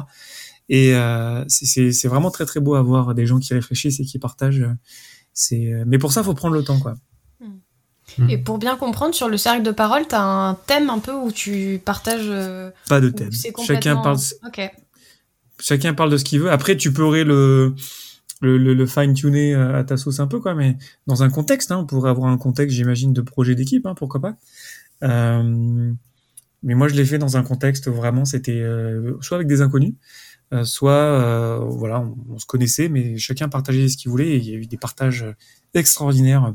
Et 0.68 0.96
euh, 0.96 1.44
c'est 1.48 2.08
vraiment 2.08 2.32
très 2.32 2.46
très 2.46 2.60
beau 2.60 2.76
à 2.76 2.82
voir 2.82 3.16
des 3.16 3.26
gens 3.26 3.40
qui 3.40 3.54
réfléchissent 3.54 4.00
et 4.00 4.04
qui 4.04 4.20
partagent. 4.20 4.66
C'est 5.34 5.72
mais 5.86 5.98
pour 5.98 6.12
ça, 6.12 6.24
faut 6.24 6.34
prendre 6.34 6.56
le 6.56 6.64
temps, 6.64 6.80
quoi. 6.80 6.96
Et 8.30 8.38
pour 8.38 8.58
bien 8.58 8.78
comprendre, 8.78 9.14
sur 9.14 9.28
le 9.28 9.38
cercle 9.38 9.64
de 9.64 9.72
parole, 9.72 10.08
tu 10.08 10.16
as 10.16 10.24
un 10.24 10.54
thème 10.54 10.90
un 10.90 11.00
peu 11.00 11.14
où 11.14 11.32
tu 11.32 11.82
partages. 11.84 12.28
Euh, 12.28 12.72
Pas 12.88 13.02
de 13.02 13.10
thème. 13.10 13.30
Complètement... 13.54 13.66
Chacun 13.66 13.96
parle. 13.98 14.18
Ok. 14.46 14.72
Chacun 15.60 15.94
parle 15.94 16.12
de 16.12 16.18
ce 16.18 16.24
qu'il 16.24 16.40
veut. 16.40 16.52
Après, 16.52 16.78
tu 16.78 16.94
pourrais 16.94 17.24
le 17.24 17.74
le, 18.42 18.58
le, 18.58 18.74
le 18.74 18.86
fine-tuner 18.86 19.54
à 19.56 19.84
ta 19.84 19.98
sauce 19.98 20.20
un 20.20 20.28
peu, 20.28 20.40
quoi. 20.40 20.56
Mais 20.56 20.78
dans 21.08 21.24
un 21.24 21.30
contexte, 21.30 21.72
hein, 21.72 21.78
on 21.80 21.86
pourrait 21.86 22.10
avoir 22.10 22.32
un 22.32 22.38
contexte, 22.38 22.76
j'imagine, 22.76 23.14
de 23.14 23.22
projet 23.22 23.56
d'équipe, 23.56 23.86
hein, 23.86 23.96
pourquoi 23.96 24.22
pas. 24.22 24.36
Euh, 25.04 25.94
mais 26.64 26.74
moi, 26.74 26.88
je 26.88 26.96
l'ai 26.96 27.06
fait 27.06 27.18
dans 27.18 27.38
un 27.38 27.44
contexte 27.44 27.90
vraiment, 27.90 28.26
c'était 28.26 28.60
euh, 28.60 29.18
soit 29.22 29.38
avec 29.38 29.48
des 29.48 29.62
inconnus, 29.62 29.94
euh, 30.54 30.64
soit 30.64 30.92
euh, 30.92 31.60
voilà, 31.60 32.02
on, 32.02 32.16
on, 32.30 32.40
se 32.40 32.46
connaissait, 32.46 32.90
mais 32.90 33.18
chacun 33.18 33.50
partageait 33.50 33.88
ce 33.88 33.98
qu'il 33.98 34.10
voulait. 34.10 34.30
Et 34.30 34.38
il 34.38 34.46
y 34.46 34.54
a 34.54 34.58
eu 34.58 34.66
des 34.66 34.78
partages 34.78 35.26
extraordinaires 35.74 36.54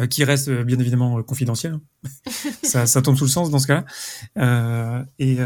euh, 0.00 0.06
qui 0.06 0.24
restent 0.24 0.50
bien 0.50 0.78
évidemment 0.78 1.22
confidentiels. 1.22 1.78
ça, 2.62 2.86
ça 2.86 3.02
tombe 3.02 3.16
sous 3.16 3.24
le 3.24 3.30
sens 3.30 3.50
dans 3.50 3.58
ce 3.58 3.66
cas-là. 3.66 5.06
et 5.18 5.38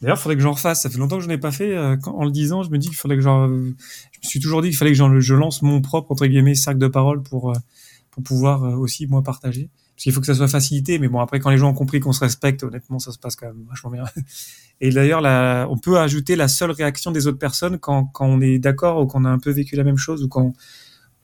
D'ailleurs, 0.00 0.18
il 0.18 0.20
faudrait 0.20 0.36
que 0.36 0.42
j'en 0.42 0.52
refasse. 0.52 0.82
Ça 0.82 0.90
fait 0.90 0.98
longtemps 0.98 1.16
que 1.16 1.22
je 1.22 1.28
n'ai 1.28 1.38
pas 1.38 1.52
fait. 1.52 1.74
Quand, 2.02 2.12
en 2.12 2.24
le 2.24 2.30
disant, 2.30 2.62
je 2.62 2.70
me 2.70 2.78
dis 2.78 2.88
qu'il 2.88 2.96
faudrait 2.96 3.16
que 3.16 3.22
j'en. 3.22 3.48
Je 3.48 3.52
me 3.52 3.74
suis 4.22 4.40
toujours 4.40 4.60
dit 4.60 4.68
qu'il 4.68 4.76
fallait 4.76 4.92
que 4.92 5.20
je 5.20 5.34
lance 5.34 5.62
mon 5.62 5.80
propre 5.80 6.12
entre 6.12 6.26
guillemets 6.26 6.54
cercle 6.54 6.78
de 6.78 6.88
parole 6.88 7.22
pour 7.22 7.52
pour 8.10 8.22
pouvoir 8.22 8.62
aussi 8.78 9.06
moi 9.06 9.22
partager. 9.22 9.70
Parce 9.94 10.04
qu'il 10.04 10.12
faut 10.12 10.20
que 10.20 10.26
ça 10.26 10.34
soit 10.34 10.48
facilité, 10.48 10.98
mais 10.98 11.06
bon 11.06 11.20
après 11.20 11.38
quand 11.38 11.50
les 11.50 11.58
gens 11.58 11.70
ont 11.70 11.74
compris 11.74 12.00
qu'on 12.00 12.12
se 12.12 12.20
respecte, 12.20 12.64
honnêtement 12.64 12.98
ça 12.98 13.12
se 13.12 13.18
passe 13.18 13.36
quand 13.36 13.46
même 13.46 13.64
vachement 13.68 13.90
bien. 13.90 14.04
Et 14.80 14.90
d'ailleurs 14.90 15.20
là, 15.20 15.66
on 15.70 15.78
peut 15.78 15.98
ajouter 15.98 16.34
la 16.34 16.48
seule 16.48 16.72
réaction 16.72 17.12
des 17.12 17.28
autres 17.28 17.38
personnes 17.38 17.78
quand 17.78 18.06
quand 18.06 18.26
on 18.26 18.40
est 18.40 18.58
d'accord 18.58 19.00
ou 19.00 19.06
qu'on 19.06 19.24
a 19.24 19.28
un 19.28 19.38
peu 19.38 19.50
vécu 19.50 19.76
la 19.76 19.84
même 19.84 19.96
chose 19.96 20.24
ou 20.24 20.28
quand 20.28 20.52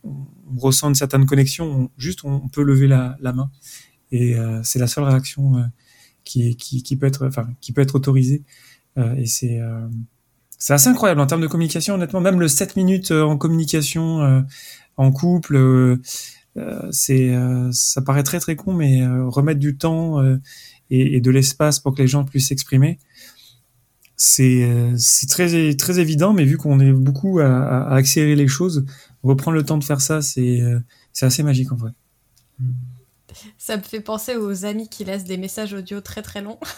on, 0.05 0.17
ressent 0.57 0.89
une 0.89 0.95
certaine 0.95 1.27
connexion, 1.27 1.67
on, 1.67 1.91
juste 1.99 2.25
on, 2.25 2.49
peut 2.49 2.63
lever 2.63 2.87
la, 2.87 3.17
la 3.21 3.33
main 3.33 3.51
et 4.13 4.37
euh, 4.37 4.61
c'est 4.63 4.79
la 4.79 4.87
seule 4.87 5.05
réaction 5.05 5.57
euh, 5.57 5.63
qui, 6.31 6.57
qui 6.57 6.83
qui 6.83 6.97
peut 6.97 7.07
être 7.07 7.27
enfin 7.27 7.49
qui 7.61 7.73
peut 7.73 7.81
être 7.81 7.95
autorisée 7.95 8.43
euh, 8.99 9.15
et 9.17 9.27
c'est 9.27 9.61
c'est 10.59 10.75
assez 10.75 10.89
incroyable 10.89 11.21
en 11.21 11.27
termes 11.27 11.41
de 11.41 11.47
communication 11.47 11.95
honnêtement. 11.95 12.21
Même 12.21 12.39
le 12.39 12.49
7 12.49 12.77
minutes 12.77 13.11
en 13.11 13.37
communication 13.37 14.45
en 14.97 15.13
couple 15.13 15.57
euh, 16.57 16.89
c'est 16.91 17.31
euh, 17.31 17.71
ça 17.71 18.03
paraît 18.03 18.25
très 18.25 18.41
très 18.41 18.57
con 18.57 18.75
mais 18.75 19.03
euh, 19.03 19.29
remettre 19.29 19.61
du 19.61 19.77
temps 19.77 20.21
et, 20.91 21.17
et, 21.17 21.21
de 21.21 21.31
l'espace 21.31 21.79
pour 21.79 21.95
que 21.95 22.03
les 22.03 22.09
gens 22.09 22.25
puissent 22.25 22.49
s'exprimer 22.49 22.99
c'est 24.17 24.69
c'est 24.97 25.29
très 25.29 25.75
très 25.77 25.99
évident. 25.99 26.33
Mais 26.33 26.45
vu 26.45 26.59
qu'on 26.59 26.81
est 26.81 26.93
beaucoup 26.93 27.39
à, 27.39 27.47
à, 27.47 27.95
accélérer 27.95 28.35
les 28.37 28.49
choses 28.49 28.85
reprendre 29.23 29.57
le 29.57 29.65
temps 29.65 29.79
de 29.79 29.85
faire 29.85 30.01
ça 30.01 30.23
c'est 30.23 30.61
c'est 31.13 31.27
assez 31.27 31.43
magique 31.43 31.73
en 31.73 31.77
vrai 31.77 31.93
ça 33.59 33.77
me 33.77 33.83
fait 33.83 34.01
penser 34.01 34.37
aux 34.37 34.65
amis 34.65 34.89
qui 34.89 35.05
laissent 35.05 35.25
des 35.25 35.37
messages 35.37 35.75
audio 35.75 36.01
très 36.01 36.23
très 36.23 36.43
longs 36.43 36.59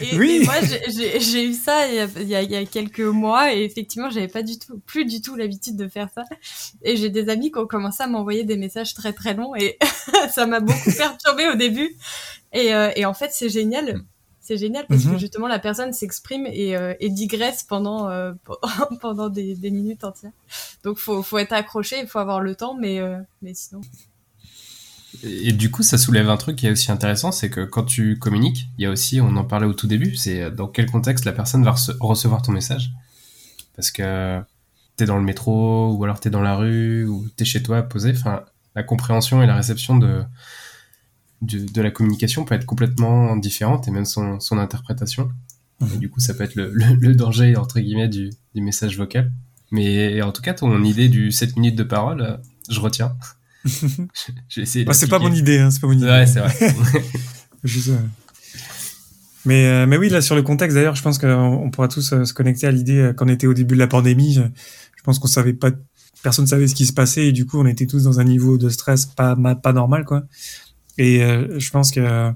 Et, 0.00 0.16
oui. 0.16 0.40
et 0.42 0.44
moi, 0.44 0.54
j'ai 0.88 1.44
eu 1.44 1.54
ça 1.54 1.88
il 1.88 1.94
y, 2.28 2.34
a, 2.34 2.42
il, 2.42 2.52
y 2.52 2.66
quelques 2.66 3.00
mois 3.00 3.54
et 3.54 3.64
effectivement, 3.64 4.10
j'avais 4.10 4.28
pas 4.28 4.42
du 4.42 4.58
tout, 4.58 4.80
plus 4.86 5.04
du 5.04 5.20
tout 5.20 5.34
l'habitude 5.36 5.76
de 5.76 5.88
faire 5.88 6.08
ça. 6.14 6.22
Et 6.82 6.96
j'ai 6.96 7.10
des 7.10 7.28
amis 7.28 7.50
qui 7.50 7.58
ont 7.58 7.66
commencé 7.66 8.02
à 8.02 8.06
m'envoyer 8.06 8.44
des 8.44 8.56
messages 8.56 8.94
très 8.94 9.12
très 9.12 9.34
longs 9.34 9.54
et 9.56 9.78
ça 10.30 10.46
m'a 10.46 10.60
beaucoup 10.60 10.92
perturbé 10.96 11.48
au 11.48 11.54
début. 11.54 11.96
Et, 12.52 12.74
euh, 12.74 12.90
et 12.96 13.04
en 13.04 13.14
fait, 13.14 13.30
c'est 13.32 13.48
génial. 13.48 14.02
C'est 14.40 14.56
génial 14.56 14.86
parce 14.86 15.04
mm 15.04 15.08
-hmm. 15.08 15.12
que 15.14 15.18
justement 15.18 15.48
la 15.48 15.58
personne 15.58 15.92
s'exprime 15.92 16.46
et, 16.46 16.74
euh, 16.74 16.94
et, 17.00 17.10
digresse 17.10 17.64
pendant 17.64 18.08
euh, 18.08 18.32
pendant 19.02 19.28
des, 19.28 19.54
des, 19.54 19.70
minutes 19.70 20.04
entières. 20.04 20.32
Donc 20.84 20.96
faut 20.98 21.22
faut 21.22 21.38
être 21.38 21.52
accroché, 21.52 21.96
il 22.00 22.06
faut 22.06 22.18
avoir 22.18 22.40
le 22.40 22.54
temps, 22.54 22.74
mais 22.74 22.98
mais 23.42 23.52
sinon. 23.52 23.82
Et 25.22 25.52
du 25.52 25.70
coup, 25.70 25.82
ça 25.82 25.98
soulève 25.98 26.28
un 26.28 26.36
truc 26.36 26.56
qui 26.56 26.66
est 26.66 26.70
aussi 26.70 26.92
intéressant, 26.92 27.32
c'est 27.32 27.50
que 27.50 27.64
quand 27.64 27.84
tu 27.84 28.18
communiques, 28.18 28.68
il 28.78 28.82
y 28.82 28.86
a 28.86 28.90
aussi, 28.90 29.20
on 29.20 29.36
en 29.36 29.44
parlait 29.44 29.66
au 29.66 29.74
tout 29.74 29.86
début, 29.86 30.14
c'est 30.14 30.50
dans 30.50 30.68
quel 30.68 30.90
contexte 30.90 31.24
la 31.24 31.32
personne 31.32 31.64
va 31.64 31.72
rece 31.72 31.90
recevoir 32.00 32.42
ton 32.42 32.52
message. 32.52 32.92
Parce 33.74 33.90
que 33.90 34.40
t'es 34.96 35.06
dans 35.06 35.16
le 35.16 35.24
métro, 35.24 35.92
ou 35.92 36.04
alors 36.04 36.20
t'es 36.20 36.30
dans 36.30 36.42
la 36.42 36.56
rue, 36.56 37.06
ou 37.06 37.28
t'es 37.36 37.44
chez 37.44 37.62
toi 37.62 37.82
posé. 37.82 38.10
Enfin, 38.10 38.42
la 38.74 38.82
compréhension 38.82 39.42
et 39.42 39.46
la 39.46 39.56
réception 39.56 39.96
de, 39.96 40.22
de, 41.42 41.66
de, 41.66 41.82
la 41.82 41.90
communication 41.90 42.44
peut 42.44 42.54
être 42.54 42.66
complètement 42.66 43.36
différente, 43.36 43.88
et 43.88 43.90
même 43.90 44.04
son, 44.04 44.40
son 44.40 44.58
interprétation. 44.58 45.30
Mmh. 45.80 45.86
Et 45.94 45.98
du 45.98 46.10
coup, 46.10 46.20
ça 46.20 46.34
peut 46.34 46.44
être 46.44 46.54
le, 46.54 46.70
le, 46.72 46.94
le, 46.94 47.14
danger, 47.14 47.56
entre 47.56 47.80
guillemets, 47.80 48.08
du, 48.08 48.30
du 48.54 48.60
message 48.60 48.96
vocal. 48.96 49.32
Mais 49.70 50.22
en 50.22 50.32
tout 50.32 50.42
cas, 50.42 50.54
ton 50.54 50.82
idée 50.82 51.08
du 51.08 51.30
7 51.30 51.56
minutes 51.56 51.76
de 51.76 51.84
parole, 51.84 52.40
je 52.68 52.80
retiens. 52.80 53.16
J'ai 54.48 54.62
essayé. 54.62 54.84
Bah, 54.84 54.92
c'est 54.92 55.08
pas 55.08 55.18
mon 55.18 55.32
idée, 55.32 55.58
hein, 55.58 55.70
c'est 55.70 55.80
pas 55.80 55.86
mon 55.86 55.94
idée. 55.94 56.06
Ouais, 56.06 56.26
c'est 56.26 56.40
vrai. 56.40 56.54
Juste. 57.64 57.90
Mais 59.44 59.66
euh, 59.66 59.86
mais 59.86 59.96
oui, 59.96 60.08
là 60.08 60.20
sur 60.20 60.34
le 60.34 60.42
contexte 60.42 60.76
d'ailleurs, 60.76 60.94
je 60.94 61.02
pense 61.02 61.18
qu'on 61.18 61.70
pourra 61.70 61.88
tous 61.88 62.12
euh, 62.12 62.24
se 62.24 62.34
connecter 62.34 62.66
à 62.66 62.70
l'idée 62.70 62.98
euh, 62.98 63.12
qu'on 63.12 63.28
était 63.28 63.46
au 63.46 63.54
début 63.54 63.74
de 63.74 63.78
la 63.78 63.86
pandémie. 63.86 64.34
Je, 64.34 64.42
je 64.42 65.02
pense 65.02 65.18
qu'on 65.18 65.28
savait 65.28 65.54
pas, 65.54 65.70
personne 66.22 66.46
savait 66.46 66.68
ce 66.68 66.74
qui 66.74 66.86
se 66.86 66.92
passait 66.92 67.28
et 67.28 67.32
du 67.32 67.46
coup 67.46 67.58
on 67.58 67.66
était 67.66 67.86
tous 67.86 68.02
dans 68.02 68.20
un 68.20 68.24
niveau 68.24 68.58
de 68.58 68.68
stress 68.68 69.06
pas 69.06 69.36
pas 69.36 69.72
normal 69.72 70.04
quoi. 70.04 70.24
Et 70.98 71.22
euh, 71.22 71.58
je 71.58 71.70
pense 71.70 71.90
que 71.90 72.32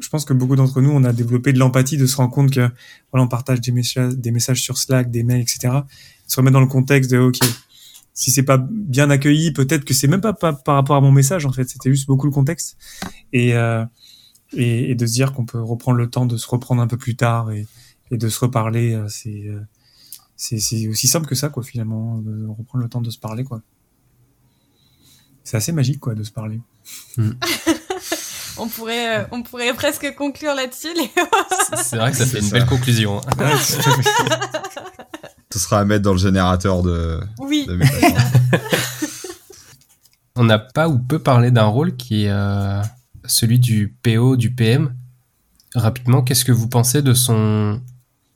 je 0.00 0.08
pense 0.08 0.24
que 0.24 0.32
beaucoup 0.32 0.56
d'entre 0.56 0.80
nous 0.80 0.90
on 0.90 1.04
a 1.04 1.12
développé 1.12 1.52
de 1.52 1.58
l'empathie 1.58 1.96
de 1.96 2.06
se 2.06 2.16
rendre 2.16 2.32
compte 2.32 2.50
que 2.50 2.68
voilà 3.12 3.24
on 3.24 3.28
partage 3.28 3.60
des 3.60 3.72
messages 3.72 4.14
des 4.14 4.30
messages 4.30 4.62
sur 4.62 4.78
Slack, 4.78 5.10
des 5.10 5.24
mails, 5.24 5.42
etc. 5.42 5.74
Se 6.26 6.36
remettre 6.36 6.54
dans 6.54 6.60
le 6.60 6.66
contexte 6.66 7.10
de 7.10 7.18
ok 7.18 7.38
si 8.16 8.30
c'est 8.30 8.42
pas 8.42 8.56
bien 8.56 9.10
accueilli, 9.10 9.52
peut-être 9.52 9.84
que 9.84 9.92
c'est 9.92 10.08
même 10.08 10.22
pas, 10.22 10.32
pas, 10.32 10.54
par 10.54 10.74
rapport 10.74 10.96
à 10.96 11.02
mon 11.02 11.12
message 11.12 11.44
en 11.44 11.52
fait, 11.52 11.68
c'était 11.68 11.90
juste 11.90 12.06
beaucoup 12.06 12.26
le 12.26 12.32
contexte 12.32 12.78
et 13.32 13.54
euh, 13.54 13.84
et, 14.52 14.90
et, 14.90 14.94
de 14.94 15.06
se 15.06 15.12
dire 15.12 15.32
qu'on 15.32 15.44
peut 15.44 15.60
reprendre 15.60 15.98
le 15.98 16.08
temps 16.08 16.24
de 16.24 16.36
se 16.38 16.48
reprendre 16.48 16.80
un 16.80 16.86
peu 16.86 16.96
plus 16.96 17.14
tard 17.14 17.50
et, 17.50 17.66
et 18.10 18.16
de 18.16 18.28
se 18.28 18.40
reparler, 18.40 18.94
euh, 18.94 19.06
c'est 19.08 19.50
c'est 20.34 20.58
c'est 20.58 20.88
aussi 20.88 21.08
simple 21.08 21.26
que 21.26 21.34
ça 21.34 21.50
quoi 21.50 21.62
finalement, 21.62 22.18
de 22.18 22.46
reprendre 22.46 22.82
le 22.82 22.88
temps 22.88 23.02
de 23.02 23.10
se 23.10 23.18
parler 23.18 23.44
quoi. 23.44 23.60
C'est 25.44 25.58
assez 25.58 25.72
magique 25.72 26.00
quoi 26.00 26.14
de 26.14 26.24
se 26.24 26.32
parler. 26.32 26.60
Mm. 27.18 27.32
on 28.58 28.68
pourrait 28.68 29.20
euh, 29.20 29.24
on 29.30 29.42
pourrait 29.42 29.72
presque 29.74 30.14
conclure 30.14 30.54
là-dessus. 30.54 30.88
c'est 31.76 31.96
vrai 31.96 32.10
que 32.10 32.16
ça 32.16 32.26
fait 32.26 32.38
une 32.38 32.44
ça. 32.44 32.58
belle 32.58 32.66
conclusion. 32.66 33.20
Ce 35.52 35.58
sera 35.58 35.80
à 35.80 35.84
mettre 35.84 36.02
dans 36.02 36.12
le 36.12 36.18
générateur 36.18 36.82
de. 36.82 37.20
Oui. 37.38 37.66
De 37.66 37.78
On 40.36 40.44
n'a 40.44 40.58
pas 40.58 40.88
ou 40.88 40.98
peu 40.98 41.18
parlé 41.18 41.50
d'un 41.50 41.64
rôle 41.64 41.96
qui 41.96 42.24
est 42.24 42.30
euh, 42.30 42.82
celui 43.24 43.58
du 43.58 43.96
PO, 44.02 44.36
du 44.36 44.54
PM. 44.54 44.94
Rapidement, 45.74 46.22
qu'est-ce 46.22 46.44
que 46.44 46.52
vous 46.52 46.68
pensez 46.68 47.00
de 47.00 47.14
son, 47.14 47.80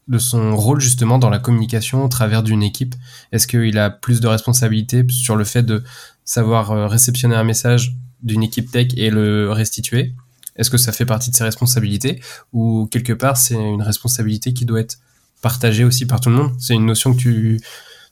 de 0.08 0.18
son 0.18 0.56
rôle 0.56 0.80
justement 0.80 1.18
dans 1.18 1.28
la 1.28 1.38
communication 1.38 2.02
au 2.04 2.08
travers 2.08 2.42
d'une 2.42 2.62
équipe? 2.62 2.94
Est-ce 3.32 3.46
qu'il 3.46 3.78
a 3.78 3.90
plus 3.90 4.20
de 4.20 4.28
responsabilités 4.28 5.04
sur 5.10 5.36
le 5.36 5.44
fait 5.44 5.62
de 5.62 5.84
savoir 6.24 6.70
euh, 6.70 6.86
réceptionner 6.86 7.34
un 7.36 7.44
message 7.44 7.94
d'une 8.22 8.42
équipe 8.42 8.70
tech 8.70 8.88
et 8.96 9.10
le 9.10 9.50
restituer 9.50 10.14
Est-ce 10.56 10.70
que 10.70 10.78
ça 10.78 10.92
fait 10.92 11.06
partie 11.06 11.30
de 11.30 11.36
ses 11.36 11.44
responsabilités 11.44 12.20
Ou 12.52 12.86
quelque 12.90 13.12
part, 13.12 13.36
c'est 13.36 13.54
une 13.54 13.82
responsabilité 13.82 14.52
qui 14.52 14.64
doit 14.64 14.80
être 14.80 14.98
partagé 15.42 15.84
aussi 15.84 16.06
par 16.06 16.20
tout 16.20 16.28
le 16.28 16.36
monde? 16.36 16.52
C'est 16.58 16.74
une 16.74 16.86
notion 16.86 17.16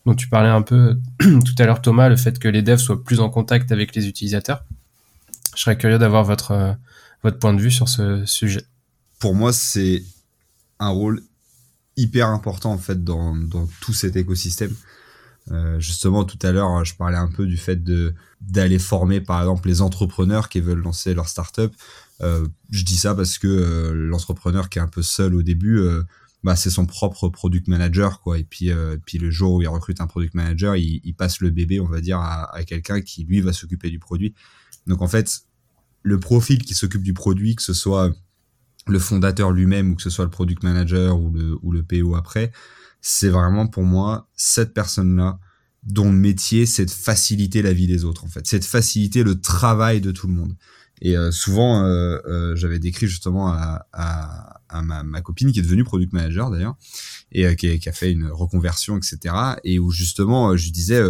dont 0.06 0.14
tu 0.14 0.28
parlais 0.28 0.48
un 0.48 0.62
peu 0.62 0.98
tout 1.18 1.54
à 1.58 1.66
l'heure, 1.66 1.82
Thomas, 1.82 2.08
le 2.08 2.16
fait 2.16 2.38
que 2.38 2.48
les 2.48 2.62
devs 2.62 2.78
soient 2.78 3.02
plus 3.02 3.20
en 3.20 3.30
contact 3.30 3.72
avec 3.72 3.94
les 3.94 4.06
utilisateurs. 4.06 4.64
Je 5.54 5.62
serais 5.62 5.76
curieux 5.76 5.98
d'avoir 5.98 6.24
votre, 6.24 6.52
euh, 6.52 7.30
point 7.32 7.52
de 7.52 7.60
vue 7.60 7.70
sur 7.70 7.88
ce 7.88 8.24
sujet. 8.24 8.62
Pour 9.18 9.34
moi, 9.34 9.52
c'est 9.52 10.02
un 10.78 10.90
rôle 10.90 11.22
hyper 11.96 12.28
important 12.28 12.72
en 12.72 12.78
fait 12.78 13.02
dans 13.02 13.34
tout 13.80 13.92
cet 13.92 14.14
écosystème. 14.14 14.72
Euh, 15.50 15.80
justement, 15.80 16.24
tout 16.24 16.38
à 16.42 16.52
l'heure, 16.52 16.84
je 16.84 16.94
parlais 16.94 17.16
un 17.16 17.28
peu 17.28 17.46
du 17.46 17.56
fait 17.56 17.82
de 17.82 18.14
d'aller 18.40 18.78
former, 18.78 19.20
par 19.20 19.40
exemple, 19.40 19.68
les 19.68 19.82
entrepreneurs 19.82 20.48
qui 20.48 20.60
veulent 20.60 20.82
lancer 20.82 21.14
leur 21.14 21.28
startup. 21.28 21.72
Euh, 22.22 22.46
je 22.70 22.84
dis 22.84 22.96
ça 22.96 23.14
parce 23.14 23.38
que 23.38 23.46
euh, 23.46 23.92
l'entrepreneur 23.92 24.68
qui 24.68 24.78
est 24.78 24.82
un 24.82 24.88
peu 24.88 25.02
seul 25.02 25.34
au 25.34 25.42
début, 25.42 25.80
bah, 26.44 26.54
c'est 26.54 26.70
son 26.70 26.86
propre 26.86 27.28
product 27.28 27.68
manager, 27.68 28.20
quoi. 28.20 28.38
Et 28.38 28.44
puis, 28.44 28.70
puis 29.06 29.18
le 29.18 29.30
jour 29.30 29.54
où 29.54 29.62
il 29.62 29.68
recrute 29.68 30.00
un 30.00 30.06
product 30.06 30.34
manager, 30.34 30.76
il, 30.76 31.00
il 31.04 31.14
passe 31.14 31.40
le 31.40 31.50
bébé, 31.50 31.80
on 31.80 31.86
va 31.88 32.00
dire, 32.00 32.18
à, 32.18 32.54
à 32.54 32.62
quelqu'un 32.64 33.00
qui 33.00 33.24
lui 33.24 33.40
va 33.40 33.52
s'occuper 33.52 33.90
du 33.90 33.98
produit. 33.98 34.34
Donc 34.86 35.02
en 35.02 35.08
fait, 35.08 35.42
le 36.02 36.20
profil 36.20 36.62
qui 36.62 36.74
s'occupe 36.74 37.02
du 37.02 37.14
produit, 37.14 37.56
que 37.56 37.62
ce 37.62 37.74
soit 37.74 38.12
le 38.86 38.98
fondateur 38.98 39.50
lui-même 39.50 39.90
ou 39.90 39.94
que 39.94 40.02
ce 40.02 40.10
soit 40.10 40.24
le 40.24 40.30
product 40.30 40.62
manager 40.62 41.20
ou 41.20 41.30
le, 41.30 41.58
ou 41.62 41.72
le 41.72 41.82
PO 41.82 42.16
après, 42.16 42.52
c'est 43.00 43.28
vraiment 43.28 43.66
pour 43.66 43.84
moi 43.84 44.28
cette 44.34 44.74
personne-là 44.74 45.38
dont 45.84 46.10
le 46.10 46.18
métier 46.18 46.66
c'est 46.66 46.84
de 46.84 46.90
faciliter 46.90 47.62
la 47.62 47.72
vie 47.72 47.86
des 47.86 48.04
autres 48.04 48.24
en 48.24 48.28
fait, 48.28 48.46
c'est 48.46 48.58
de 48.58 48.64
faciliter 48.64 49.22
le 49.22 49.40
travail 49.40 50.00
de 50.00 50.10
tout 50.10 50.26
le 50.26 50.34
monde. 50.34 50.54
Et 51.00 51.16
euh, 51.16 51.30
souvent, 51.30 51.84
euh, 51.84 52.18
euh, 52.26 52.56
j'avais 52.56 52.78
décrit 52.78 53.06
justement 53.06 53.48
à, 53.48 53.86
à, 53.92 54.60
à 54.68 54.82
ma, 54.82 55.20
copine 55.20 55.52
qui 55.52 55.60
est 55.60 55.62
devenue 55.62 55.84
product 55.84 56.12
manager 56.12 56.50
d'ailleurs 56.50 56.76
et 57.32 57.46
euh, 57.46 57.54
qui, 57.54 57.78
qui, 57.78 57.88
a 57.88 57.92
fait 57.92 58.12
une 58.12 58.26
reconversion, 58.26 58.96
etc. 58.96 59.34
Et 59.64 59.78
où 59.78 59.90
justement, 59.90 60.56
je 60.56 60.70
disais, 60.70 61.02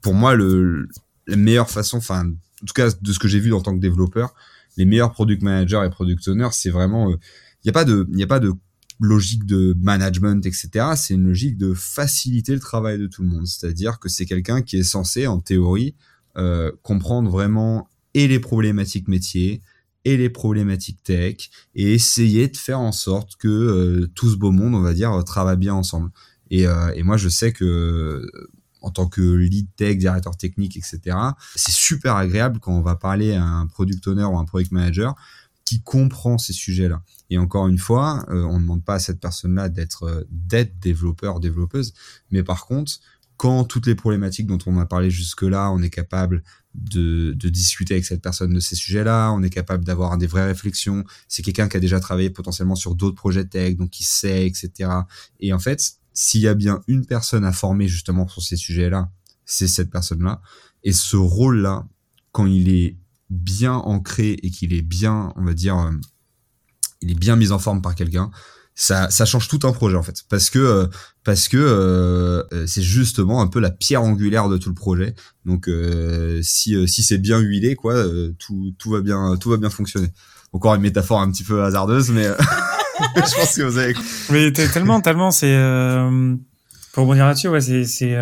pour 0.00 0.14
moi, 0.14 0.34
le, 0.34 0.88
la 1.26 1.36
meilleure 1.36 1.70
façon, 1.70 1.98
enfin, 1.98 2.26
en 2.26 2.66
tout 2.66 2.74
cas 2.74 2.90
de 3.00 3.12
ce 3.12 3.18
que 3.18 3.28
j'ai 3.28 3.40
vu 3.40 3.52
en 3.52 3.60
tant 3.60 3.74
que 3.74 3.80
développeur, 3.80 4.34
les 4.76 4.84
meilleurs 4.84 5.12
product 5.12 5.42
managers 5.42 5.82
et 5.86 5.90
product 5.90 6.26
owners, 6.28 6.50
c'est 6.52 6.70
vraiment, 6.70 7.10
il 7.10 7.16
n'y 7.64 7.70
a 7.70 7.72
pas 7.72 7.84
de, 7.84 8.06
il 8.10 8.16
n'y 8.16 8.22
a 8.22 8.28
pas 8.28 8.40
de 8.40 8.52
logique 9.00 9.46
de 9.46 9.74
management, 9.80 10.44
etc. 10.44 10.92
C'est 10.96 11.14
une 11.14 11.24
logique 11.24 11.56
de 11.56 11.74
faciliter 11.74 12.52
le 12.52 12.60
travail 12.60 12.98
de 12.98 13.06
tout 13.06 13.22
le 13.22 13.28
monde. 13.28 13.46
C'est-à-dire 13.46 13.98
que 13.98 14.08
c'est 14.08 14.26
quelqu'un 14.26 14.62
qui 14.62 14.76
est 14.76 14.82
censé, 14.82 15.26
en 15.26 15.40
théorie, 15.40 15.94
euh, 16.36 16.70
comprendre 16.82 17.30
vraiment 17.30 17.88
et 18.14 18.28
les 18.28 18.38
problématiques 18.38 19.08
métiers 19.08 19.62
et 20.04 20.16
les 20.16 20.30
problématiques 20.30 21.02
tech 21.02 21.50
et 21.74 21.94
essayer 21.94 22.48
de 22.48 22.56
faire 22.56 22.80
en 22.80 22.92
sorte 22.92 23.36
que 23.36 23.48
euh, 23.48 24.06
tout 24.14 24.30
ce 24.30 24.36
beau 24.36 24.50
monde, 24.50 24.74
on 24.74 24.80
va 24.80 24.94
dire, 24.94 25.22
travaille 25.24 25.56
bien 25.56 25.74
ensemble. 25.74 26.10
Et, 26.50 26.66
euh, 26.66 26.92
et 26.94 27.02
moi, 27.02 27.16
je 27.16 27.28
sais 27.28 27.52
que 27.52 28.26
en 28.82 28.90
tant 28.90 29.06
que 29.06 29.20
lead 29.20 29.68
tech, 29.76 29.98
directeur 29.98 30.36
technique, 30.36 30.76
etc., 30.76 31.16
c'est 31.54 31.72
super 31.72 32.16
agréable 32.16 32.60
quand 32.60 32.72
on 32.72 32.80
va 32.80 32.96
parler 32.96 33.34
à 33.34 33.44
un 33.44 33.66
product 33.66 34.06
owner 34.08 34.24
ou 34.24 34.38
un 34.38 34.44
product 34.44 34.72
manager 34.72 35.14
qui 35.70 35.82
comprend 35.82 36.36
ces 36.36 36.52
sujets-là. 36.52 37.00
Et 37.30 37.38
encore 37.38 37.68
une 37.68 37.78
fois, 37.78 38.26
euh, 38.28 38.42
on 38.42 38.54
ne 38.54 38.62
demande 38.62 38.84
pas 38.84 38.94
à 38.94 38.98
cette 38.98 39.20
personne-là 39.20 39.68
d'être 39.68 40.02
euh, 40.02 40.24
d'être 40.28 40.80
développeur, 40.80 41.38
développeuse, 41.38 41.94
mais 42.32 42.42
par 42.42 42.66
contre, 42.66 42.94
quand 43.36 43.62
toutes 43.62 43.86
les 43.86 43.94
problématiques 43.94 44.48
dont 44.48 44.58
on 44.66 44.80
a 44.80 44.84
parlé 44.84 45.12
jusque-là, 45.12 45.70
on 45.70 45.80
est 45.80 45.90
capable 45.90 46.42
de, 46.74 47.34
de 47.34 47.48
discuter 47.48 47.94
avec 47.94 48.04
cette 48.04 48.20
personne 48.20 48.52
de 48.52 48.58
ces 48.58 48.74
sujets-là, 48.74 49.30
on 49.30 49.44
est 49.44 49.50
capable 49.50 49.84
d'avoir 49.84 50.18
des 50.18 50.26
vraies 50.26 50.46
réflexions. 50.46 51.04
C'est 51.28 51.42
quelqu'un 51.42 51.68
qui 51.68 51.76
a 51.76 51.80
déjà 51.80 52.00
travaillé 52.00 52.30
potentiellement 52.30 52.74
sur 52.74 52.96
d'autres 52.96 53.14
projets 53.14 53.44
tech, 53.44 53.76
donc 53.76 53.90
qui 53.90 54.02
sait, 54.02 54.44
etc. 54.48 54.90
Et 55.38 55.52
en 55.52 55.60
fait, 55.60 55.80
s'il 56.12 56.40
y 56.40 56.48
a 56.48 56.54
bien 56.54 56.82
une 56.88 57.06
personne 57.06 57.44
à 57.44 57.52
former 57.52 57.86
justement 57.86 58.26
sur 58.26 58.42
ces 58.42 58.56
sujets-là, 58.56 59.08
c'est 59.46 59.68
cette 59.68 59.90
personne-là. 59.90 60.42
Et 60.82 60.92
ce 60.92 61.16
rôle-là, 61.16 61.86
quand 62.32 62.46
il 62.46 62.68
est 62.70 62.96
bien 63.30 63.74
ancré 63.74 64.36
et 64.42 64.50
qu'il 64.50 64.74
est 64.74 64.82
bien, 64.82 65.32
on 65.36 65.44
va 65.44 65.54
dire, 65.54 65.78
euh, 65.78 65.92
il 67.00 67.12
est 67.12 67.18
bien 67.18 67.36
mis 67.36 67.52
en 67.52 67.58
forme 67.58 67.80
par 67.80 67.94
quelqu'un, 67.94 68.30
ça, 68.74 69.10
ça 69.10 69.24
change 69.24 69.48
tout 69.48 69.60
un 69.64 69.72
projet 69.72 69.96
en 69.96 70.02
fait, 70.02 70.24
parce 70.28 70.50
que 70.50 70.58
euh, 70.58 70.86
parce 71.22 71.48
que 71.48 71.56
euh, 71.56 72.42
euh 72.52 72.66
c'est 72.66 72.82
justement 72.82 73.42
un 73.42 73.46
peu 73.46 73.60
la 73.60 73.70
pierre 73.70 74.02
angulaire 74.02 74.48
de 74.48 74.56
tout 74.56 74.68
le 74.68 74.74
projet. 74.74 75.14
Donc 75.44 75.68
si 76.42 76.88
si 76.88 77.02
c'est 77.02 77.18
bien 77.18 77.38
huilé, 77.38 77.74
quoi, 77.74 78.02
tout 78.38 78.74
tout 78.78 78.90
va 78.90 79.00
bien 79.00 79.36
tout 79.38 79.50
va 79.50 79.56
bien 79.56 79.70
fonctionner. 79.70 80.08
Encore 80.52 80.74
une 80.74 80.82
métaphore 80.82 81.20
un 81.20 81.30
petit 81.30 81.44
peu 81.44 81.62
hasardeuse, 81.62 82.10
mais 82.10 82.24
je 83.16 83.20
pense 83.36 83.56
que 83.56 83.62
vous 83.62 83.78
avez. 83.78 83.94
Mais 84.30 84.52
tellement 84.52 85.00
tellement 85.00 85.30
c'est 85.30 85.56
pour 86.92 87.04
rebondir 87.04 87.26
là-dessus, 87.26 87.48
ouais, 87.48 87.60
c'est 87.60 87.84
c'est 87.84 88.16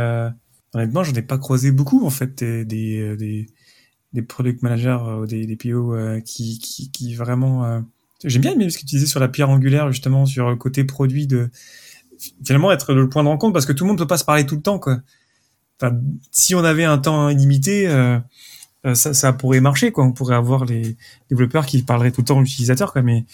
honnêtement, 0.75 1.05
j'en 1.05 1.15
ai 1.15 1.23
pas 1.23 1.39
croisé 1.39 1.71
beaucoup 1.71 2.05
en 2.05 2.11
fait 2.11 2.43
des 2.43 2.65
des, 2.65 3.17
des 3.17 3.47
des 4.13 4.23
product 4.23 4.63
managers 4.63 4.99
ou 5.21 5.27
des, 5.27 5.47
des 5.47 5.57
PO 5.57 5.95
qui, 6.25 6.59
qui, 6.59 6.91
qui 6.91 7.15
vraiment 7.15 7.83
J'aime 8.25 8.43
bien 8.43 8.71
ce 8.71 8.77
que 8.77 8.81
tu 8.81 8.87
disais 8.87 9.07
sur 9.07 9.21
la 9.21 9.29
pierre 9.29 9.49
angulaire, 9.49 9.93
justement, 9.93 10.27
sur 10.27 10.49
le 10.49 10.57
côté 10.57 10.83
produit 10.83 11.29
de 11.29 11.51
finalement 12.45 12.73
être 12.73 12.93
le 12.93 13.09
point 13.09 13.23
de 13.23 13.29
rencontre 13.29 13.53
parce 13.53 13.65
que 13.65 13.73
tout 13.73 13.85
le 13.85 13.89
monde 13.89 13.99
peut 13.99 14.09
pas 14.09 14.19
se 14.19 14.25
parler 14.25 14.45
tout 14.45 14.57
le 14.57 14.63
temps, 14.63 14.81
quoi. 14.81 14.99
Enfin, 15.81 15.97
si 16.33 16.57
on 16.57 16.65
avait 16.65 16.83
un 16.83 16.99
temps 16.99 17.29
illimité, 17.29 17.87
euh, 17.87 18.19
euh, 18.85 18.95
ça, 18.95 19.15
ça 19.15 19.33
pourrait 19.33 19.61
marcher, 19.61 19.93
quoi. 19.93 20.05
On 20.05 20.13
pourrait 20.13 20.35
avoir 20.35 20.65
les 20.65 20.97
développeurs 21.31 21.65
qui 21.65 21.83
parleraient 21.83 22.11
tout 22.11 22.23
le 22.23 22.27
temps 22.27 22.39
aux 22.39 22.43
utilisateurs, 22.43 22.93
quoi. 22.93 23.03
Mais 23.03 23.25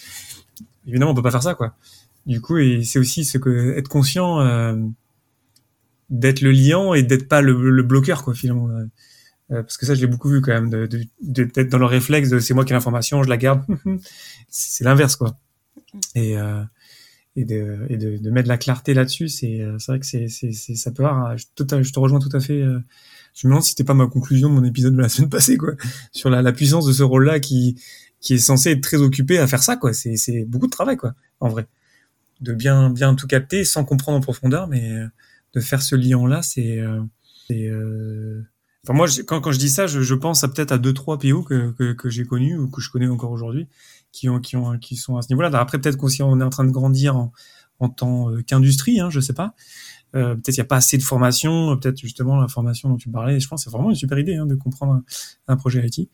évidemment, 0.86 1.12
on 1.12 1.14
peut 1.14 1.22
pas 1.22 1.30
faire 1.30 1.42
ça, 1.42 1.54
quoi. 1.54 1.74
Du 2.26 2.42
coup, 2.42 2.58
et 2.58 2.84
c'est 2.84 2.98
aussi 2.98 3.24
ce 3.24 3.38
que 3.38 3.78
être 3.78 3.88
conscient 3.88 4.40
euh, 4.40 4.76
d'être 6.10 6.42
le 6.42 6.52
liant 6.52 6.92
et 6.92 7.02
d'être 7.02 7.26
pas 7.26 7.40
le, 7.40 7.70
le, 7.70 7.82
bloqueur, 7.82 8.22
quoi, 8.22 8.34
finalement. 8.34 8.68
Euh, 9.50 9.62
parce 9.62 9.76
que 9.76 9.84
ça, 9.84 9.94
je 9.94 10.00
l'ai 10.00 10.06
beaucoup 10.06 10.30
vu 10.30 10.40
quand 10.40 10.52
même, 10.52 10.70
de, 10.70 10.86
de, 10.86 11.44
d'être 11.44 11.68
dans 11.68 11.78
le 11.78 11.84
réflexe 11.84 12.30
de 12.30 12.38
c'est 12.38 12.54
moi 12.54 12.64
qui 12.64 12.72
ai 12.72 12.74
l'information, 12.74 13.22
je 13.22 13.28
la 13.28 13.36
garde. 13.36 13.62
c'est 14.48 14.84
l'inverse, 14.84 15.16
quoi. 15.16 15.38
Et, 16.14 16.36
euh, 16.38 16.62
et, 17.36 17.44
de, 17.44 17.86
et 17.88 17.96
de, 17.96 18.16
de, 18.18 18.30
mettre 18.30 18.44
de 18.44 18.48
la 18.48 18.58
clarté 18.58 18.94
là-dessus, 18.94 19.28
c'est, 19.28 19.60
euh, 19.60 19.76
vrai 19.88 20.00
que 20.00 20.06
c'est, 20.06 20.28
ça 20.28 20.90
peut 20.90 21.04
avoir. 21.04 21.36
Je, 21.36 21.44
je, 21.58 21.92
te 21.92 21.98
rejoins 21.98 22.20
tout 22.20 22.34
à 22.34 22.40
fait. 22.40 22.62
Euh, 22.62 22.78
je 23.34 23.46
me 23.46 23.50
demande 23.52 23.64
si 23.64 23.70
c'était 23.70 23.84
pas 23.84 23.94
ma 23.94 24.06
conclusion 24.06 24.48
de 24.48 24.54
mon 24.54 24.64
épisode 24.64 24.94
de 24.94 25.00
la 25.00 25.08
semaine 25.10 25.30
passée, 25.30 25.56
quoi, 25.56 25.72
sur 26.12 26.30
la, 26.30 26.42
la 26.42 26.52
puissance 26.52 26.86
de 26.86 26.92
ce 26.92 27.02
rôle-là 27.02 27.40
qui, 27.40 27.80
qui 28.20 28.34
est 28.34 28.38
censé 28.38 28.70
être 28.70 28.80
très 28.80 28.98
occupé 28.98 29.38
à 29.38 29.46
faire 29.46 29.62
ça, 29.62 29.76
quoi. 29.76 29.92
C'est, 29.92 30.44
beaucoup 30.46 30.66
de 30.66 30.72
travail, 30.72 30.96
quoi, 30.96 31.14
en 31.40 31.48
vrai. 31.48 31.66
De 32.40 32.52
bien, 32.52 32.90
bien 32.90 33.14
tout 33.14 33.26
capter 33.26 33.64
sans 33.64 33.84
comprendre 33.84 34.18
en 34.18 34.20
profondeur, 34.20 34.68
mais 34.68 34.92
de 35.54 35.60
faire 35.60 35.82
ce 35.82 35.94
lien-là, 35.94 36.42
c'est, 36.42 36.80
c'est 37.46 37.70
Enfin, 38.84 38.92
moi, 38.92 39.06
quand, 39.26 39.40
quand 39.40 39.50
je 39.50 39.58
dis 39.58 39.70
ça, 39.70 39.86
je, 39.86 40.02
je 40.02 40.14
pense 40.14 40.44
à 40.44 40.48
peut-être 40.48 40.70
à 40.70 40.78
deux 40.78 40.92
trois 40.92 41.18
PO 41.18 41.42
que, 41.42 41.72
que, 41.72 41.94
que 41.94 42.10
j'ai 42.10 42.24
connus 42.24 42.58
ou 42.58 42.68
que 42.68 42.82
je 42.82 42.90
connais 42.90 43.08
encore 43.08 43.30
aujourd'hui, 43.30 43.66
qui 44.12 44.28
ont, 44.28 44.40
qui 44.40 44.56
ont, 44.56 44.78
qui 44.78 44.96
sont 44.96 45.16
à 45.16 45.22
ce 45.22 45.28
niveau-là. 45.30 45.50
Après, 45.58 45.80
peut-être 45.80 45.96
qu'aussi 45.96 46.22
on 46.22 46.38
est 46.38 46.44
en 46.44 46.50
train 46.50 46.64
de 46.64 46.70
grandir 46.70 47.16
en, 47.16 47.32
en 47.80 47.88
tant 47.88 48.30
euh, 48.30 48.42
qu'industrie, 48.42 49.00
hein, 49.00 49.08
je 49.10 49.20
sais 49.20 49.32
pas. 49.32 49.54
Euh, 50.14 50.34
peut-être 50.34 50.56
il 50.56 50.60
n'y 50.60 50.66
a 50.66 50.66
pas 50.66 50.76
assez 50.76 50.98
de 50.98 51.02
formation, 51.02 51.76
peut-être 51.76 51.98
justement 51.98 52.36
la 52.36 52.46
formation 52.46 52.88
dont 52.88 52.96
tu 52.96 53.08
parlais. 53.08 53.40
Je 53.40 53.48
pense 53.48 53.64
que 53.64 53.70
c'est 53.70 53.76
vraiment 53.76 53.90
une 53.90 53.96
super 53.96 54.18
idée 54.18 54.36
hein, 54.36 54.46
de 54.46 54.54
comprendre 54.54 54.92
un, 54.92 55.02
un, 55.48 55.56
projet 55.56 55.84
IT 55.84 56.08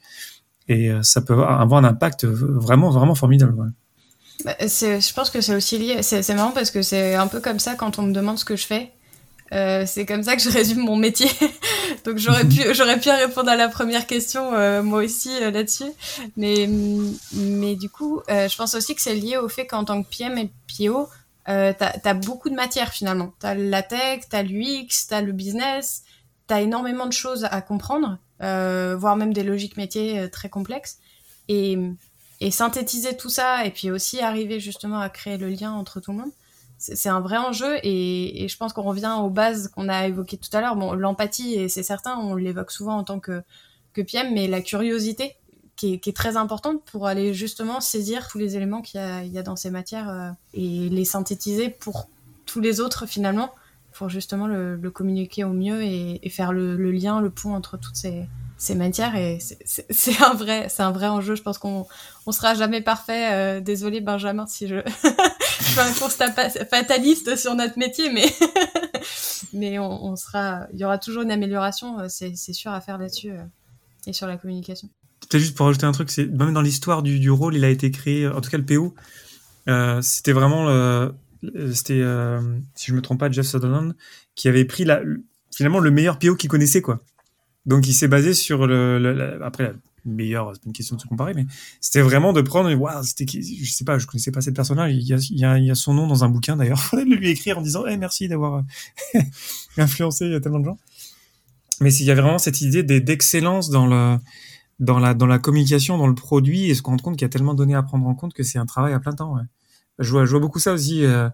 et 0.68 0.90
euh, 0.90 1.02
ça 1.02 1.20
peut 1.20 1.34
avoir 1.34 1.84
un 1.84 1.88
impact 1.88 2.24
vraiment 2.24 2.90
vraiment 2.90 3.14
formidable. 3.14 3.54
Ouais. 3.54 3.68
Bah, 4.44 4.56
je 4.60 5.12
pense 5.12 5.28
que 5.28 5.40
c'est 5.40 5.54
aussi 5.54 5.78
lié. 5.78 6.02
C'est 6.02 6.34
marrant 6.34 6.52
parce 6.52 6.70
que 6.70 6.82
c'est 6.82 7.14
un 7.14 7.26
peu 7.26 7.40
comme 7.40 7.58
ça 7.58 7.74
quand 7.74 7.98
on 7.98 8.02
me 8.02 8.12
demande 8.12 8.38
ce 8.38 8.44
que 8.44 8.56
je 8.56 8.66
fais. 8.66 8.92
Euh, 9.52 9.84
c'est 9.86 10.06
comme 10.06 10.22
ça 10.22 10.36
que 10.36 10.42
je 10.42 10.50
résume 10.50 10.80
mon 10.80 10.96
métier. 10.96 11.28
Donc 12.04 12.18
j'aurais 12.18 12.44
pu 12.44 12.62
j'aurais 12.74 13.00
pu 13.00 13.10
répondre 13.10 13.50
à 13.50 13.56
la 13.56 13.68
première 13.68 14.06
question 14.06 14.54
euh, 14.54 14.82
moi 14.82 15.02
aussi 15.02 15.30
euh, 15.42 15.50
là-dessus. 15.50 15.90
Mais 16.36 16.68
mais 17.32 17.74
du 17.76 17.88
coup, 17.90 18.20
euh, 18.30 18.48
je 18.48 18.56
pense 18.56 18.74
aussi 18.74 18.94
que 18.94 19.02
c'est 19.02 19.14
lié 19.14 19.36
au 19.36 19.48
fait 19.48 19.66
qu'en 19.66 19.84
tant 19.84 20.02
que 20.02 20.08
PM 20.08 20.38
et 20.38 20.50
PO, 20.78 21.08
euh, 21.48 21.72
t'as 21.76 21.92
as 22.04 22.14
beaucoup 22.14 22.48
de 22.48 22.54
matière 22.54 22.92
finalement. 22.92 23.32
T'as 23.40 23.54
la 23.54 23.82
tech, 23.82 24.22
t'as 24.28 24.42
l'UX, 24.42 25.06
t'as 25.08 25.20
le 25.20 25.32
business, 25.32 26.04
t'as 26.46 26.60
énormément 26.60 27.06
de 27.06 27.12
choses 27.12 27.44
à 27.50 27.60
comprendre, 27.60 28.18
voire 28.38 29.16
même 29.16 29.32
des 29.32 29.42
logiques 29.42 29.76
métiers 29.76 30.28
très 30.30 30.48
complexes. 30.48 30.98
Et 31.48 31.76
et 32.42 32.50
synthétiser 32.50 33.16
tout 33.16 33.28
ça 33.28 33.66
et 33.66 33.70
puis 33.70 33.90
aussi 33.90 34.20
arriver 34.20 34.60
justement 34.60 34.98
à 34.98 35.10
créer 35.10 35.36
le 35.36 35.48
lien 35.48 35.72
entre 35.72 36.00
tout 36.00 36.12
le 36.12 36.18
monde 36.18 36.30
c'est 36.80 37.08
un 37.10 37.20
vrai 37.20 37.36
enjeu 37.36 37.76
et, 37.82 38.42
et 38.42 38.48
je 38.48 38.56
pense 38.56 38.72
qu'on 38.72 38.82
revient 38.82 39.14
aux 39.20 39.28
bases 39.28 39.68
qu'on 39.68 39.88
a 39.88 40.06
évoquées 40.06 40.38
tout 40.38 40.48
à 40.56 40.60
l'heure. 40.60 40.76
Bon, 40.76 40.94
l'empathie, 40.94 41.54
et 41.54 41.68
c'est 41.68 41.82
certain, 41.82 42.16
on 42.18 42.34
l'évoque 42.34 42.70
souvent 42.70 42.96
en 42.96 43.04
tant 43.04 43.20
que, 43.20 43.42
que 43.92 44.00
PM, 44.00 44.32
mais 44.32 44.48
la 44.48 44.62
curiosité 44.62 45.36
qui 45.76 45.94
est, 45.94 45.98
qui 45.98 46.10
est, 46.10 46.14
très 46.14 46.36
importante 46.36 46.82
pour 46.84 47.06
aller 47.06 47.34
justement 47.34 47.80
saisir 47.80 48.28
tous 48.28 48.38
les 48.38 48.56
éléments 48.56 48.80
qu'il 48.80 49.00
y, 49.00 49.28
y, 49.28 49.38
a 49.38 49.42
dans 49.42 49.56
ces 49.56 49.70
matières 49.70 50.08
euh, 50.08 50.30
et 50.54 50.88
les 50.88 51.04
synthétiser 51.04 51.68
pour 51.68 52.08
tous 52.46 52.60
les 52.60 52.80
autres 52.80 53.06
finalement, 53.06 53.54
pour 53.92 54.08
justement 54.08 54.46
le, 54.46 54.76
le 54.76 54.90
communiquer 54.90 55.44
au 55.44 55.52
mieux 55.52 55.82
et, 55.82 56.18
et 56.22 56.30
faire 56.30 56.52
le, 56.52 56.76
le, 56.76 56.90
lien, 56.92 57.20
le 57.20 57.30
pont 57.30 57.54
entre 57.54 57.78
toutes 57.78 57.96
ces, 57.96 58.26
ces 58.60 58.74
matières 58.74 59.16
et 59.16 59.38
c'est 59.64 60.22
un 60.22 60.34
vrai 60.34 60.68
c'est 60.68 60.82
un 60.82 60.92
vrai 60.92 61.08
enjeu 61.08 61.34
je 61.34 61.42
pense 61.42 61.58
qu'on 61.58 61.86
on 62.26 62.32
sera 62.32 62.54
jamais 62.54 62.82
parfait 62.82 63.32
euh, 63.32 63.60
désolé 63.60 64.00
Benjamin 64.00 64.46
si 64.46 64.68
je 64.68 64.82
fais 64.84 65.80
un 65.80 65.92
constat 65.94 66.30
fataliste 66.30 67.36
sur 67.36 67.54
notre 67.54 67.78
métier 67.78 68.12
mais 68.12 68.26
mais 69.54 69.78
on, 69.78 70.14
sera 70.14 70.66
il 70.74 70.78
y 70.78 70.84
aura 70.84 70.98
toujours 70.98 71.22
une 71.22 71.30
amélioration 71.30 72.00
euh, 72.00 72.06
c'est 72.08 72.52
sûr 72.52 72.70
à 72.70 72.80
faire 72.82 72.98
là-dessus 72.98 73.30
euh, 73.30 73.42
et 74.06 74.12
sur 74.12 74.26
la 74.26 74.36
communication 74.36 74.90
peut-être 75.20 75.40
juste 75.40 75.56
pour 75.56 75.64
rajouter 75.64 75.86
un 75.86 75.92
truc 75.92 76.10
c'est 76.10 76.26
même 76.26 76.52
dans 76.52 76.62
l'histoire 76.62 77.02
du, 77.02 77.30
rôle 77.30 77.56
il 77.56 77.64
a 77.64 77.70
été 77.70 77.90
créé 77.90 78.28
en 78.28 78.42
tout 78.42 78.50
cas 78.50 78.58
le 78.58 78.66
PO 78.66 78.94
c'était 80.02 80.32
vraiment 80.32 80.66
c'était, 81.72 82.02
si 82.74 82.86
je 82.88 82.94
me 82.94 83.00
trompe 83.00 83.20
pas, 83.20 83.30
Jeff 83.30 83.46
Sutherland, 83.46 83.94
qui 84.34 84.48
avait 84.48 84.64
pris 84.64 84.84
finalement 85.54 85.78
le 85.78 85.90
meilleur 85.92 86.18
PO 86.18 86.34
qu'il 86.34 86.50
connaissait, 86.50 86.82
quoi. 86.82 87.04
Donc 87.66 87.86
il 87.86 87.92
s'est 87.92 88.08
basé 88.08 88.34
sur 88.34 88.66
le, 88.66 89.40
après 89.42 89.74
meilleur, 90.06 90.50
c'est 90.54 90.62
pas 90.62 90.66
une 90.66 90.72
question 90.72 90.96
de 90.96 91.00
se 91.00 91.06
comparer, 91.06 91.34
mais 91.34 91.44
c'était 91.80 92.00
vraiment 92.00 92.32
de 92.32 92.40
prendre, 92.40 92.72
waouh, 92.74 93.02
c'était, 93.02 93.26
je 93.26 93.70
sais 93.70 93.84
pas, 93.84 93.98
je 93.98 94.06
connaissais 94.06 94.30
pas 94.30 94.40
cette 94.40 94.56
personne-là, 94.56 94.88
il 94.88 95.02
y 95.02 95.12
a, 95.12 95.18
il 95.18 95.38
y 95.38 95.44
a, 95.44 95.72
a 95.72 95.74
son 95.74 95.92
nom 95.92 96.06
dans 96.06 96.24
un 96.24 96.30
bouquin 96.30 96.56
d'ailleurs, 96.56 96.80
faudrait 96.82 97.04
le 97.04 97.16
lui 97.16 97.28
écrire 97.28 97.58
en 97.58 97.60
disant, 97.60 97.86
hey, 97.86 97.98
merci 97.98 98.26
d'avoir 98.26 98.64
influencé 99.76 100.40
tellement 100.40 100.60
de 100.60 100.64
gens. 100.64 100.78
Mais 101.80 101.94
il 101.94 102.04
y 102.04 102.10
avait 102.10 102.20
vraiment 102.20 102.38
cette 102.38 102.60
idée 102.60 102.82
d'excellence 102.82 103.70
dans 103.70 103.86
le, 103.86 104.18
dans 104.80 104.98
la, 104.98 105.14
dans 105.14 105.26
la 105.26 105.38
communication, 105.38 105.96
dans 105.98 106.06
le 106.06 106.14
produit, 106.14 106.70
et 106.70 106.74
se 106.74 106.82
rendre 106.82 107.02
compte 107.02 107.16
qu'il 107.16 107.24
y 107.24 107.26
a 107.26 107.30
tellement 107.30 107.54
de 107.54 107.58
données 107.58 107.74
à 107.74 107.82
prendre 107.82 108.06
en 108.06 108.14
compte 108.14 108.34
que 108.34 108.42
c'est 108.42 108.58
un 108.58 108.66
travail 108.66 108.92
à 108.92 109.00
plein 109.00 109.12
temps. 109.12 109.36
Je, 109.98 110.10
vois, 110.10 110.26
je 110.26 110.30
vois 110.30 110.40
beaucoup 110.40 110.58
ça 110.58 110.72
aussi. 110.72 111.04
Euh, 111.04 111.28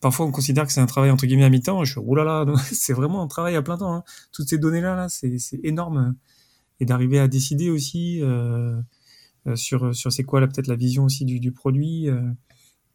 parfois, 0.00 0.26
on 0.26 0.30
considère 0.30 0.66
que 0.66 0.72
c'est 0.72 0.80
un 0.80 0.86
travail 0.86 1.10
entre 1.10 1.26
guillemets 1.26 1.44
à 1.44 1.50
mi-temps. 1.50 1.84
Je 1.84 1.92
suis, 1.92 2.00
oulala, 2.00 2.46
c'est 2.72 2.92
vraiment 2.92 3.22
un 3.22 3.28
travail 3.28 3.56
à 3.56 3.62
plein 3.62 3.76
temps. 3.76 3.94
Hein. 3.94 4.04
Toutes 4.32 4.48
ces 4.48 4.58
données-là, 4.58 4.96
là, 4.96 5.08
c'est 5.08 5.60
énorme 5.62 6.16
et 6.80 6.86
d'arriver 6.86 7.18
à 7.18 7.28
décider 7.28 7.70
aussi 7.70 8.20
euh, 8.22 8.80
euh, 9.46 9.54
sur 9.54 9.94
sur 9.94 10.10
c'est 10.10 10.24
quoi 10.24 10.40
peut-être 10.40 10.66
la 10.66 10.76
vision 10.76 11.04
aussi 11.04 11.24
du, 11.24 11.38
du 11.38 11.52
produit. 11.52 12.08
Euh, 12.08 12.20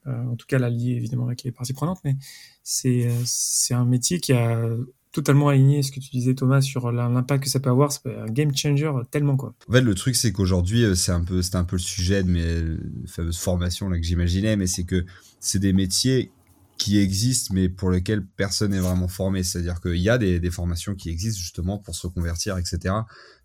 en 0.08 0.36
tout 0.36 0.46
cas, 0.46 0.60
la 0.60 0.70
liée 0.70 0.92
évidemment 0.92 1.26
avec 1.26 1.44
les 1.44 1.52
parties 1.52 1.74
prenantes, 1.74 2.00
mais 2.04 2.16
c'est 2.64 3.10
c'est 3.26 3.74
un 3.74 3.86
métier 3.86 4.20
qui 4.20 4.34
a 4.34 4.70
totalement 5.12 5.48
aligné 5.48 5.82
ce 5.82 5.92
que 5.92 6.00
tu 6.00 6.10
disais 6.10 6.36
Thomas 6.36 6.62
sur 6.62 6.92
l'impact 6.92 7.46
que 7.46 7.50
ça 7.50 7.60
peut 7.60 7.70
avoir 7.70 7.92
c'est 7.92 8.14
un 8.14 8.26
game 8.26 8.54
changer 8.54 8.92
tellement 9.12 9.38
quoi 9.38 9.56
en 9.70 9.72
fait 9.72 9.80
le 9.80 9.96
truc 9.96 10.14
c'est 10.14 10.34
qu'aujourd'hui 10.34 10.94
c'est 10.98 11.14
un 11.14 11.24
peu 11.24 11.42
c'était 11.42 11.56
un 11.56 11.64
peu 11.64 11.78
le 11.78 11.82
sujet 11.82 12.22
de 12.22 12.30
mes 12.30 12.78
fameuses 13.08 13.38
formations 13.38 13.88
là 13.88 13.98
que 13.98 14.04
j'imaginais 14.04 14.58
mais 14.58 14.68
c'est 14.68 14.84
que 14.84 15.06
c'est 15.40 15.60
des 15.60 15.72
métiers 15.72 16.32
qui 16.78 17.00
existent 17.00 17.54
mais 17.54 17.70
pour 17.70 17.90
lesquels 17.90 18.26
personne 18.26 18.72
n'est 18.72 18.80
vraiment 18.80 19.08
formé 19.08 19.44
c'est 19.44 19.60
à 19.60 19.62
dire 19.62 19.80
qu'il 19.82 19.98
y 19.98 20.10
a 20.10 20.18
des, 20.18 20.52
formations 20.52 20.96
qui 20.96 21.10
existent 21.10 21.40
justement 21.40 21.78
pour 21.78 21.96
se 21.96 22.08
convertir 22.08 22.58
etc 22.58 22.94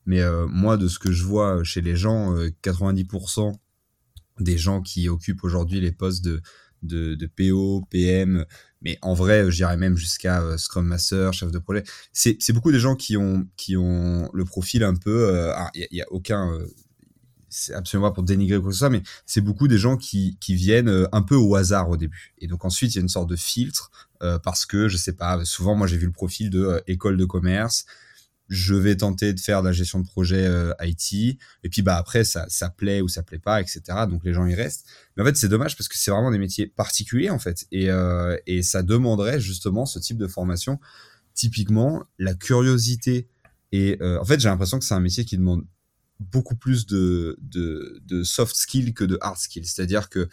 mais 0.07 0.20
euh, 0.20 0.47
moi, 0.47 0.77
de 0.77 0.89
ce 0.89 0.98
que 0.98 1.12
je 1.12 1.24
vois 1.24 1.62
chez 1.65 1.81
les 1.81 1.97
gens, 1.97 2.35
90% 2.62 3.51
euh, 3.51 3.52
des 4.40 4.59
gens 4.59 4.81
qui 4.82 5.09
occupent 5.09 5.44
aujourd'hui 5.44 5.81
les 5.81 5.93
postes 5.93 6.24
de, 6.24 6.40
de, 6.82 7.15
de, 7.15 7.27
PO, 7.27 7.85
PM, 7.90 8.44
mais 8.81 8.98
en 9.02 9.15
vrai, 9.15 9.51
j'irais 9.51 9.77
même 9.77 9.97
jusqu'à 9.97 10.43
euh, 10.43 10.57
Scrum 10.57 10.86
Master, 10.86 11.32
chef 11.32 11.51
de 11.51 11.59
projet. 11.59 11.85
C'est 12.12 12.52
beaucoup 12.52 12.73
des 12.73 12.81
gens 12.81 12.97
qui 12.97 13.16
ont, 13.16 13.47
qui 13.57 13.77
ont 13.77 14.31
le 14.32 14.44
profil 14.44 14.82
un 14.82 14.94
peu. 14.94 15.52
Il 15.74 15.86
n'y 15.93 16.01
a, 16.01 16.05
a, 16.05 16.09
aucun. 16.11 16.59
C'est 17.51 17.74
absolument 17.74 18.09
pas 18.09 18.14
pour 18.14 18.22
dénigrer 18.22 18.59
quoi 18.59 18.68
que 18.68 18.72
ce 18.72 18.78
soit, 18.78 18.90
mais 18.90 19.02
c'est 19.27 19.40
beaucoup 19.40 19.68
des 19.68 19.78
gens 19.78 19.97
qui, 19.97 20.39
qui 20.40 20.55
viennent 20.55 21.06
un 21.12 21.22
peu 21.22 21.35
au 21.35 21.55
hasard 21.56 21.90
au 21.90 21.97
début. 21.97 22.32
Et 22.39 22.47
donc 22.47 22.64
ensuite, 22.64 22.94
il 22.94 22.98
y 22.98 23.01
a 23.01 23.02
une 23.02 23.09
sorte 23.09 23.28
de 23.28 23.36
filtre 23.36 23.90
parce 24.43 24.66
que, 24.66 24.89
je 24.89 24.97
sais 24.97 25.14
pas, 25.14 25.44
souvent, 25.44 25.74
moi 25.74 25.86
j'ai 25.86 25.97
vu 25.97 26.06
le 26.06 26.12
profil 26.12 26.51
de 26.51 26.82
école 26.86 27.16
de 27.16 27.24
commerce, 27.24 27.85
je 28.51 28.74
vais 28.74 28.97
tenter 28.97 29.32
de 29.32 29.40
faire 29.40 29.62
de 29.62 29.68
la 29.68 29.72
gestion 29.72 30.01
de 30.01 30.06
projet 30.06 30.44
euh, 30.44 30.74
IT 30.81 31.39
et 31.62 31.68
puis 31.70 31.82
bah 31.82 31.97
après 31.97 32.24
ça 32.24 32.47
ça 32.48 32.68
plaît 32.68 33.01
ou 33.01 33.09
ça 33.09 33.22
plaît 33.22 33.39
pas 33.39 33.60
etc 33.60 33.82
donc 34.10 34.24
les 34.24 34.35
gens 34.35 34.44
y 34.44 34.55
restent. 34.55 34.86
Mais 35.16 35.22
en 35.22 35.27
fait 35.27 35.36
c'est 35.36 35.48
dommage 35.48 35.77
parce 35.77 35.89
que 35.89 35.97
c'est 35.97 36.10
vraiment 36.10 36.32
des 36.32 36.39
métiers 36.39 36.66
particuliers 36.66 37.31
en 37.31 37.39
fait. 37.39 37.66
Et 37.70 37.90
euh, 37.90 38.36
et 38.47 38.62
ça 38.62 38.82
demanderait 38.82 39.40
justement 39.40 39.86
ce 39.86 40.01
type 40.01 40.18
de 40.18 40.27
formation. 40.27 40.81
Typiquement 41.32 42.05
la 42.18 42.35
curiosité. 42.35 43.28
Et 43.70 43.97
euh, 44.02 44.20
en 44.20 44.24
fait 44.24 44.40
j'ai 44.40 44.48
l'impression 44.48 44.81
que 44.81 44.85
c'est 44.85 44.94
un 44.94 45.01
métier 45.01 45.24
qui 45.24 45.39
demande 45.39 45.64
beaucoup 46.20 46.55
plus 46.55 46.86
de, 46.86 47.36
de, 47.40 48.01
de 48.05 48.22
soft 48.22 48.55
skills 48.55 48.94
que 48.94 49.05
de 49.05 49.18
hard 49.20 49.38
skills. 49.38 49.66
C'est-à-dire 49.66 50.09
que 50.09 50.28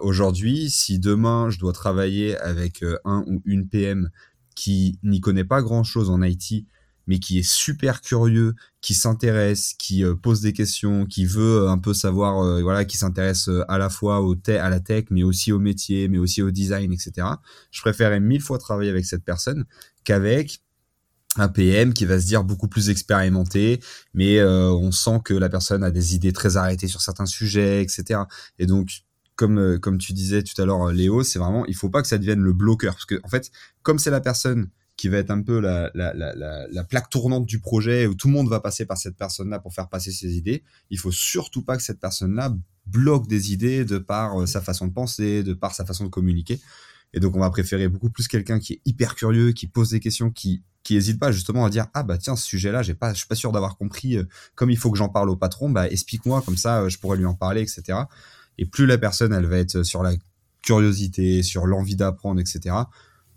aujourd'hui, 0.00 0.68
si 0.68 0.98
demain 0.98 1.48
je 1.48 1.58
dois 1.58 1.72
travailler 1.72 2.36
avec 2.38 2.84
un 3.04 3.24
ou 3.26 3.40
une 3.44 3.68
PM 3.68 4.10
qui 4.54 4.98
n'y 5.02 5.20
connaît 5.20 5.44
pas 5.44 5.62
grand-chose 5.62 6.10
en 6.10 6.22
IT, 6.22 6.66
mais 7.06 7.18
qui 7.18 7.38
est 7.38 7.48
super 7.48 8.00
curieux, 8.00 8.54
qui 8.80 8.94
s'intéresse, 8.94 9.74
qui 9.78 10.04
euh, 10.04 10.14
pose 10.14 10.40
des 10.40 10.52
questions, 10.52 11.06
qui 11.06 11.24
veut 11.24 11.62
euh, 11.62 11.70
un 11.70 11.78
peu 11.78 11.94
savoir, 11.94 12.40
euh, 12.40 12.62
voilà, 12.62 12.84
qui 12.84 12.96
s'intéresse 12.96 13.48
à 13.68 13.78
la 13.78 13.90
fois 13.90 14.20
au 14.22 14.36
à 14.48 14.70
la 14.70 14.80
tech, 14.80 15.06
mais 15.10 15.22
aussi 15.22 15.52
au 15.52 15.58
métier, 15.58 16.08
mais 16.08 16.18
aussi 16.18 16.42
au 16.42 16.50
design, 16.50 16.92
etc. 16.92 17.26
Je 17.70 17.80
préférerais 17.80 18.20
mille 18.20 18.40
fois 18.40 18.58
travailler 18.58 18.90
avec 18.90 19.04
cette 19.04 19.24
personne 19.24 19.64
qu'avec 20.04 20.60
un 21.36 21.48
PM 21.48 21.94
qui 21.94 22.04
va 22.04 22.20
se 22.20 22.26
dire 22.26 22.44
beaucoup 22.44 22.68
plus 22.68 22.90
expérimenté, 22.90 23.80
mais 24.12 24.42
on 24.44 24.92
sent 24.92 25.20
que 25.24 25.34
la 25.34 25.48
personne 25.48 25.82
a 25.82 25.90
des 25.90 26.14
idées 26.14 26.32
très 26.32 26.56
arrêtées 26.56 26.88
sur 26.88 27.00
certains 27.00 27.26
sujets, 27.26 27.82
etc. 27.82 28.20
Et 28.58 28.66
donc, 28.66 29.02
comme 29.34 29.78
comme 29.78 29.96
tu 29.96 30.12
disais 30.12 30.42
tout 30.42 30.60
à 30.60 30.66
l'heure, 30.66 30.92
Léo, 30.92 31.22
c'est 31.22 31.38
vraiment, 31.38 31.64
il 31.66 31.74
faut 31.74 31.88
pas 31.88 32.02
que 32.02 32.08
ça 32.08 32.18
devienne 32.18 32.40
le 32.40 32.52
bloqueur, 32.52 32.92
parce 32.92 33.06
que 33.06 33.18
en 33.24 33.28
fait, 33.28 33.50
comme 33.82 33.98
c'est 33.98 34.10
la 34.10 34.20
personne 34.20 34.68
qui 34.96 35.08
va 35.08 35.18
être 35.18 35.30
un 35.30 35.42
peu 35.42 35.58
la, 35.58 35.90
la, 35.94 36.12
la, 36.14 36.34
la, 36.70 36.84
plaque 36.84 37.10
tournante 37.10 37.46
du 37.46 37.58
projet 37.60 38.06
où 38.06 38.14
tout 38.14 38.28
le 38.28 38.34
monde 38.34 38.48
va 38.48 38.60
passer 38.60 38.86
par 38.86 38.98
cette 38.98 39.16
personne-là 39.16 39.58
pour 39.58 39.74
faire 39.74 39.88
passer 39.88 40.12
ses 40.12 40.36
idées. 40.36 40.62
Il 40.90 40.98
faut 40.98 41.10
surtout 41.10 41.62
pas 41.62 41.76
que 41.76 41.82
cette 41.82 41.98
personne-là 41.98 42.54
bloque 42.86 43.26
des 43.26 43.52
idées 43.52 43.84
de 43.84 43.98
par 43.98 44.40
euh, 44.40 44.46
sa 44.46 44.60
façon 44.60 44.86
de 44.86 44.92
penser, 44.92 45.42
de 45.42 45.54
par 45.54 45.74
sa 45.74 45.84
façon 45.84 46.04
de 46.04 46.08
communiquer. 46.08 46.60
Et 47.14 47.20
donc 47.20 47.36
on 47.36 47.40
va 47.40 47.50
préférer 47.50 47.88
beaucoup 47.88 48.10
plus 48.10 48.28
quelqu'un 48.28 48.58
qui 48.58 48.74
est 48.74 48.80
hyper 48.84 49.14
curieux, 49.14 49.52
qui 49.52 49.66
pose 49.66 49.90
des 49.90 50.00
questions, 50.00 50.30
qui 50.30 50.62
qui 50.82 50.96
hésite 50.96 51.20
pas 51.20 51.30
justement 51.30 51.64
à 51.64 51.70
dire 51.70 51.86
ah 51.94 52.02
bah 52.02 52.18
tiens 52.18 52.34
ce 52.34 52.44
sujet-là 52.44 52.82
j'ai 52.82 52.94
pas 52.94 53.12
je 53.12 53.18
suis 53.18 53.28
pas 53.28 53.36
sûr 53.36 53.52
d'avoir 53.52 53.76
compris 53.76 54.16
euh, 54.16 54.24
comme 54.56 54.68
il 54.68 54.76
faut 54.76 54.90
que 54.90 54.98
j'en 54.98 55.08
parle 55.08 55.30
au 55.30 55.36
patron 55.36 55.70
bah 55.70 55.88
explique-moi 55.88 56.42
comme 56.42 56.56
ça 56.56 56.80
euh, 56.80 56.88
je 56.88 56.98
pourrais 56.98 57.16
lui 57.16 57.24
en 57.24 57.34
parler 57.34 57.60
etc. 57.60 58.00
Et 58.58 58.66
plus 58.66 58.86
la 58.86 58.98
personne 58.98 59.32
elle 59.32 59.46
va 59.46 59.58
être 59.58 59.84
sur 59.84 60.02
la 60.02 60.12
curiosité, 60.60 61.44
sur 61.44 61.66
l'envie 61.66 61.94
d'apprendre 61.94 62.40
etc 62.40 62.74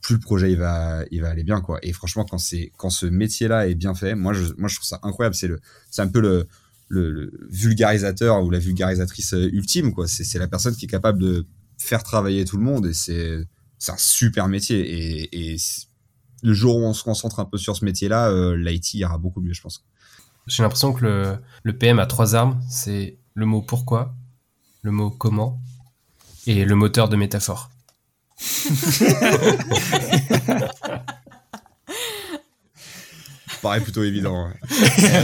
plus 0.06 0.16
le 0.16 0.22
projet 0.22 0.52
il 0.52 0.58
va 0.58 1.04
il 1.12 1.22
va 1.22 1.30
aller 1.30 1.44
bien 1.44 1.62
quoi. 1.62 1.80
Et 1.82 1.92
franchement 1.94 2.26
quand 2.26 2.38
c'est 2.38 2.72
quand 2.78 2.90
ce 2.90 3.06
métier 3.06 3.48
là 3.48 3.68
est 3.68 3.76
bien 3.76 3.96
fait 3.96 4.16
moi 4.16 4.34
je 4.34 4.54
moi 4.58 4.70
je 4.70 4.76
trouve 4.76 4.88
ça 4.88 5.00
incroyable. 5.04 5.36
C'est 5.36 5.48
le 5.48 5.60
c'est 5.90 6.02
un 6.02 6.08
peu 6.08 6.22
le, 6.22 6.48
le, 6.90 7.32
vulgarisateur 7.50 8.44
ou 8.44 8.52
la 8.52 8.60
vulgarisatrice 8.60 9.34
euh, 9.34 9.50
ultime 9.52 9.94
quoi. 9.94 10.08
C'est 10.08 10.24
c'est 10.24 10.40
la 10.40 10.48
personne 10.48 10.76
qui 10.76 10.86
est 10.86 10.90
capable 10.90 11.20
de 11.20 11.48
faire 11.78 12.04
travailler 12.04 12.46
tout 12.46 12.58
le 12.58 12.64
monde 12.64 12.86
et 12.86 12.94
c'est 12.94 13.46
c'est 13.78 13.92
un 13.92 13.98
super 13.98 14.48
métier 14.48 14.80
et, 14.80 15.54
et 15.54 15.58
le 16.44 16.54
jour 16.54 16.78
où 16.78 16.86
on 16.86 16.94
se 16.94 17.04
concentre 17.04 17.40
un 17.40 17.46
peu 17.46 17.58
sur 17.58 17.76
ce 17.76 17.86
métier 17.86 18.08
là 18.08 18.30
euh, 18.30 18.56
l'IT 18.56 18.94
ira 18.96 19.18
beaucoup 19.18 19.42
mieux 19.42 19.54
je 19.54 19.62
pense 19.62 19.86
j'ai 20.48 20.64
l'impression 20.64 20.94
que 20.94 21.04
le, 21.04 21.38
le 21.64 21.78
PM 21.78 22.00
a 22.00 22.06
trois 22.06 22.36
armes 22.36 22.62
c'est 22.70 23.18
le 23.34 23.46
mot 23.46 23.62
pourquoi 23.62 24.14
le 24.82 24.92
mot 24.92 25.10
comment 25.10 25.60
et 26.48 26.66
le 26.66 26.76
moteur 26.76 27.10
de 27.10 27.16
métaphore 27.16 27.72
Paraît 33.62 33.82
plutôt 33.82 34.04
évident. 34.04 34.50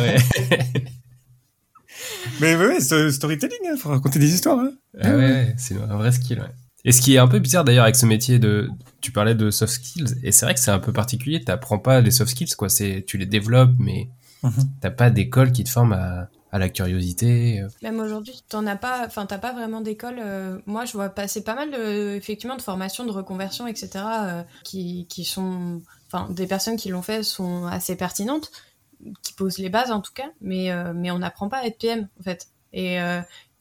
Mais 2.40 2.56
ouais, 2.56 2.80
storytelling, 2.80 3.60
il 3.64 3.70
hein, 3.70 3.78
faut 3.78 3.90
raconter 3.90 4.18
des 4.20 4.34
histoires. 4.34 4.60
Hein. 4.60 4.72
Ah 5.00 5.16
ouais, 5.16 5.54
c'est 5.58 5.76
un 5.76 5.98
vrai 5.98 6.12
skill. 6.12 6.44
Et 6.84 6.92
ce 6.92 7.02
qui 7.02 7.16
est 7.16 7.20
un 7.20 7.28
peu 7.28 7.40
bizarre 7.40 7.64
d'ailleurs 7.64 7.84
avec 7.84 7.96
ce 7.96 8.06
métier 8.06 8.40
de, 8.40 8.70
tu 9.02 9.12
parlais 9.12 9.36
de 9.36 9.52
soft 9.52 9.74
skills, 9.74 10.16
et 10.24 10.32
c'est 10.32 10.46
vrai 10.46 10.54
que 10.54 10.60
c'est 10.60 10.72
un 10.72 10.80
peu 10.80 10.94
particulier. 10.94 11.40
Tu 11.40 11.46
T'apprends 11.46 11.80
pas 11.80 12.02
les 12.02 12.12
soft 12.12 12.32
skills, 12.32 12.56
quoi. 12.58 12.70
C'est, 12.70 13.04
tu 13.06 13.18
les 13.18 13.26
développes, 13.26 13.76
mais 13.78 14.10
tu 14.42 14.48
mhm. 14.48 14.70
t'as 14.82 14.90
pas 14.90 15.10
d'école 15.10 15.52
qui 15.52 15.64
te 15.64 15.70
forme 15.70 15.94
à, 15.94 16.30
à 16.52 16.60
la 16.60 16.70
curiosité. 16.70 17.62
Euh. 17.62 17.68
Même 17.82 18.00
aujourd'hui, 18.00 18.44
t'en 18.50 18.66
as 18.68 18.76
pas, 18.76 19.06
enfin 19.06 19.26
t'as 19.26 19.38
pas 19.38 19.54
vraiment 19.54 19.82
d'école. 19.82 20.20
Euh, 20.20 20.60
moi, 20.66 20.86
je 20.86 20.94
vois 20.94 21.10
passer 21.10 21.44
pas 21.44 21.56
mal 21.56 21.72
de, 21.72 22.16
effectivement 22.16 22.58
de 22.58 22.62
formations, 22.62 23.06
de 23.06 23.12
reconversion, 23.12 23.68
etc. 23.68 23.90
Euh, 23.96 24.44
qui, 24.64 25.06
qui 25.08 25.24
sont, 25.24 25.82
enfin 26.08 26.30
des 26.32 26.48
personnes 26.48 26.78
qui 26.78 26.90
l'ont 26.90 27.02
fait 27.02 27.24
sont 27.24 27.66
assez 27.66 27.96
pertinentes, 27.96 28.52
qui 29.24 29.34
posent 29.34 29.60
les 29.60 29.70
bases 29.70 29.92
en 29.92 30.02
tout 30.02 30.14
cas, 30.14 30.30
mais 30.42 30.72
mais 30.94 31.10
on 31.12 31.20
n'apprend 31.20 31.50
pas 31.50 31.58
à 31.58 31.66
être 31.66 31.80
PM 31.80 32.08
en 32.20 32.24
fait. 32.24 32.48
Et 32.74 32.98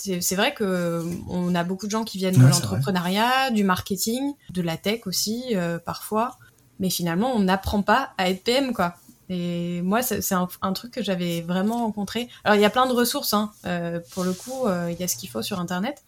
c'est 0.00 0.36
vrai 0.36 0.54
que 0.54 1.04
on 1.28 1.54
a 1.54 1.64
beaucoup 1.64 1.86
de 1.86 1.90
gens 1.90 2.04
qui 2.04 2.18
viennent 2.18 2.36
de 2.36 2.46
l'entrepreneuriat, 2.46 3.50
du 3.50 3.64
marketing, 3.64 4.34
de 4.50 4.62
la 4.62 4.76
tech 4.76 5.06
aussi 5.06 5.54
parfois, 5.84 6.38
mais 6.78 6.90
finalement 6.90 7.32
on 7.34 7.40
n'apprend 7.40 7.82
pas 7.82 8.10
à 8.18 8.30
être 8.30 8.42
PM 8.42 8.72
quoi. 8.72 8.96
Et 9.30 9.80
moi, 9.82 10.02
c'est 10.02 10.34
un, 10.34 10.72
truc 10.72 10.90
que 10.90 11.04
j'avais 11.04 11.40
vraiment 11.40 11.84
rencontré. 11.84 12.28
Alors, 12.42 12.56
il 12.56 12.60
y 12.60 12.64
a 12.64 12.70
plein 12.70 12.86
de 12.86 12.92
ressources, 12.92 13.32
hein. 13.32 13.52
Euh, 13.64 14.00
pour 14.10 14.24
le 14.24 14.32
coup, 14.32 14.66
euh, 14.66 14.90
il 14.90 14.98
y 14.98 15.04
a 15.04 15.08
ce 15.08 15.14
qu'il 15.14 15.30
faut 15.30 15.40
sur 15.40 15.60
Internet, 15.60 16.02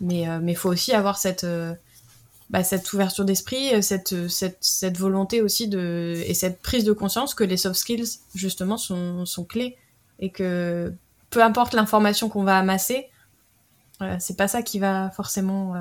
mais 0.00 0.26
euh, 0.26 0.40
il 0.48 0.56
faut 0.56 0.70
aussi 0.70 0.92
avoir 0.92 1.18
cette, 1.18 1.46
bah, 2.48 2.64
cette 2.64 2.90
ouverture 2.94 3.26
d'esprit, 3.26 3.82
cette, 3.82 4.26
cette, 4.28 4.56
cette, 4.62 4.96
volonté 4.96 5.42
aussi 5.42 5.68
de, 5.68 6.22
et 6.26 6.32
cette 6.32 6.62
prise 6.62 6.84
de 6.84 6.94
conscience 6.94 7.34
que 7.34 7.44
les 7.44 7.58
soft 7.58 7.78
skills, 7.78 8.20
justement, 8.34 8.78
sont, 8.78 9.26
sont 9.26 9.44
clés 9.44 9.76
et 10.18 10.30
que 10.30 10.94
peu 11.28 11.42
importe 11.42 11.74
l'information 11.74 12.30
qu'on 12.30 12.44
va 12.44 12.56
amasser, 12.56 13.08
c'est 14.18 14.36
pas 14.36 14.48
ça 14.48 14.62
qui 14.62 14.78
va 14.78 15.10
forcément 15.10 15.74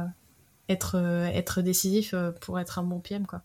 être, 0.70 0.96
être 1.34 1.62
décisif 1.62 2.16
pour 2.42 2.60
être 2.60 2.80
un 2.80 2.84
bon 2.84 3.00
PM, 3.00 3.26
quoi. 3.26 3.44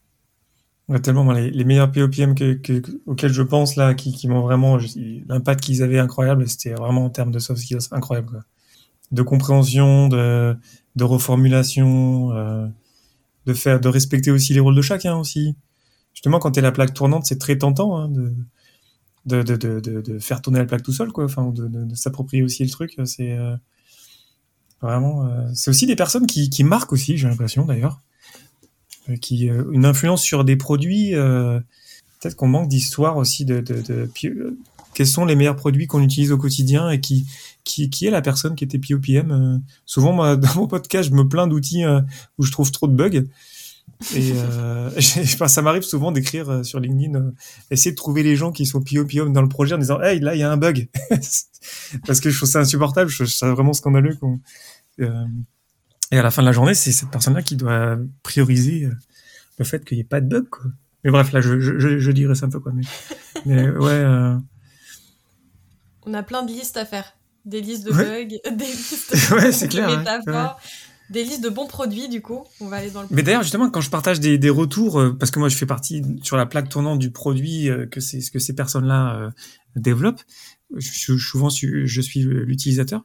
Tellement, 1.02 1.32
les, 1.32 1.64
meilleurs 1.64 1.90
POPM 1.90 2.36
que, 2.36 2.80
auxquels 3.06 3.32
je 3.32 3.42
pense 3.42 3.74
là, 3.74 3.94
qui, 3.94 4.12
qui 4.12 4.28
m'ont 4.28 4.42
vraiment, 4.42 4.78
l'impact 5.26 5.64
qu'ils 5.64 5.82
avaient 5.82 5.98
incroyable, 5.98 6.48
c'était 6.48 6.74
vraiment 6.74 7.04
en 7.04 7.10
termes 7.10 7.32
de 7.32 7.40
soft 7.40 7.60
skills 7.60 7.88
incroyable. 7.90 8.44
De 9.10 9.22
compréhension, 9.22 10.06
de, 10.06 10.56
de 10.94 11.04
reformulation, 11.04 12.30
euh, 12.32 12.68
de 13.46 13.52
faire, 13.52 13.80
de 13.80 13.88
respecter 13.88 14.30
aussi 14.30 14.54
les 14.54 14.60
rôles 14.60 14.76
de 14.76 14.82
chacun 14.82 15.16
aussi. 15.16 15.56
Justement, 16.14 16.38
quand 16.38 16.52
t'es 16.52 16.60
la 16.60 16.70
plaque 16.70 16.94
tournante, 16.94 17.26
c'est 17.26 17.38
très 17.38 17.58
tentant 17.58 17.96
hein, 17.98 18.08
de, 18.08 18.32
de, 19.24 19.42
de, 19.42 19.80
de, 19.80 20.18
faire 20.20 20.40
tourner 20.40 20.60
la 20.60 20.66
plaque 20.66 20.84
tout 20.84 20.92
seul, 20.92 21.10
quoi. 21.10 21.24
Enfin, 21.24 21.50
de, 21.50 21.94
s'approprier 21.96 22.44
aussi 22.44 22.62
le 22.62 22.70
truc. 22.70 22.94
C'est 23.06 23.32
euh, 23.32 23.56
vraiment. 24.82 25.26
Euh, 25.26 25.48
c'est 25.54 25.70
aussi 25.70 25.86
des 25.86 25.96
personnes 25.96 26.26
qui, 26.26 26.50
qui 26.50 26.64
marquent 26.64 26.92
aussi, 26.92 27.16
j'ai 27.16 27.28
l'impression 27.28 27.64
d'ailleurs, 27.64 28.00
euh, 29.08 29.16
qui 29.16 29.46
une 29.46 29.84
influence 29.84 30.22
sur 30.22 30.44
des 30.44 30.56
produits. 30.56 31.12
Peut-être 31.12 32.36
qu'on 32.36 32.48
manque 32.48 32.68
d'histoire 32.68 33.16
aussi 33.18 33.44
de, 33.44 33.60
de, 33.60 33.82
de, 33.82 34.10
quels 34.94 35.06
sont 35.06 35.26
les 35.26 35.36
meilleurs 35.36 35.56
produits 35.56 35.86
qu'on 35.86 36.02
utilise 36.02 36.32
au 36.32 36.38
quotidien 36.38 36.88
et 36.90 37.00
qui, 37.00 37.26
qui, 37.62 37.90
qui 37.90 38.06
est 38.06 38.10
la 38.10 38.22
personne 38.22 38.54
qui 38.54 38.64
était 38.64 38.78
POPM. 38.78 39.62
souvent, 39.84 40.12
moi, 40.12 40.36
dans 40.36 40.54
mon 40.54 40.66
podcast, 40.66 41.10
je 41.10 41.14
me 41.14 41.28
plains 41.28 41.46
d'outils 41.46 41.84
où 42.38 42.44
je 42.44 42.50
trouve 42.50 42.72
trop 42.72 42.88
de 42.88 42.94
bugs. 42.94 43.26
Et 44.14 44.32
euh, 44.34 44.90
ça 45.00 45.62
m'arrive 45.62 45.82
souvent 45.82 46.12
d'écrire 46.12 46.50
euh, 46.50 46.62
sur 46.62 46.80
LinkedIn, 46.80 47.14
euh, 47.18 47.30
essayer 47.70 47.92
de 47.92 47.96
trouver 47.96 48.22
les 48.22 48.36
gens 48.36 48.52
qui 48.52 48.66
sont 48.66 48.82
PO 48.82 49.04
dans 49.30 49.42
le 49.42 49.48
projet 49.48 49.74
en 49.74 49.78
disant 49.78 50.00
Hey, 50.00 50.20
là, 50.20 50.34
il 50.34 50.40
y 50.40 50.42
a 50.42 50.50
un 50.50 50.56
bug. 50.56 50.88
Parce 52.06 52.20
que 52.20 52.30
je 52.30 52.36
trouve 52.36 52.48
ça 52.48 52.60
insupportable, 52.60 53.10
je 53.10 53.16
trouve 53.16 53.26
ça 53.26 53.50
vraiment 53.52 53.72
scandaleux. 53.72 54.16
Euh, 55.00 55.24
et 56.12 56.18
à 56.18 56.22
la 56.22 56.30
fin 56.30 56.42
de 56.42 56.46
la 56.46 56.52
journée, 56.52 56.74
c'est 56.74 56.92
cette 56.92 57.10
personne-là 57.10 57.42
qui 57.42 57.56
doit 57.56 57.98
prioriser 58.22 58.84
euh, 58.84 58.94
le 59.58 59.64
fait 59.64 59.84
qu'il 59.84 59.96
n'y 59.96 60.02
ait 60.02 60.04
pas 60.04 60.20
de 60.20 60.28
bug. 60.28 60.48
Quoi. 60.48 60.66
Mais 61.02 61.10
bref, 61.10 61.32
là, 61.32 61.40
je, 61.40 61.58
je, 61.60 61.98
je, 61.98 62.10
dirais 62.10 62.34
ça 62.34 62.46
un 62.46 62.50
peu. 62.50 62.60
Quoi. 62.60 62.72
Mais, 62.72 62.84
mais 63.46 63.68
ouais. 63.70 64.04
On 66.04 66.14
a 66.14 66.22
plein 66.22 66.42
de 66.42 66.52
listes 66.52 66.76
à 66.76 66.84
faire. 66.84 67.14
Des 67.44 67.60
listes 67.60 67.86
de 67.86 67.92
bugs, 67.92 68.26
des 68.56 68.66
listes 68.66 69.12
de, 69.12 69.66
clair, 69.68 69.98
métaphores. 69.98 70.60
Des 71.10 71.22
listes 71.22 71.42
de 71.42 71.48
bons 71.48 71.66
produits, 71.66 72.08
du 72.08 72.20
coup. 72.20 72.44
On 72.60 72.66
va 72.66 72.78
aller 72.78 72.90
dans 72.90 73.02
le. 73.02 73.08
Mais 73.10 73.22
d'ailleurs, 73.22 73.42
justement, 73.42 73.70
quand 73.70 73.80
je 73.80 73.90
partage 73.90 74.18
des, 74.18 74.38
des 74.38 74.50
retours, 74.50 74.98
euh, 74.98 75.12
parce 75.12 75.30
que 75.30 75.38
moi, 75.38 75.48
je 75.48 75.56
fais 75.56 75.66
partie 75.66 76.02
sur 76.22 76.36
la 76.36 76.46
plaque 76.46 76.68
tournante 76.68 76.98
du 76.98 77.10
produit 77.10 77.68
euh, 77.68 77.86
que 77.86 78.00
c'est 78.00 78.20
ce 78.20 78.30
que 78.30 78.38
ces 78.38 78.54
personnes-là 78.54 79.16
euh, 79.16 79.30
développent. 79.76 80.22
Je, 80.74 81.16
souvent, 81.16 81.48
je 81.48 82.00
suis 82.00 82.20
l'utilisateur. 82.20 83.04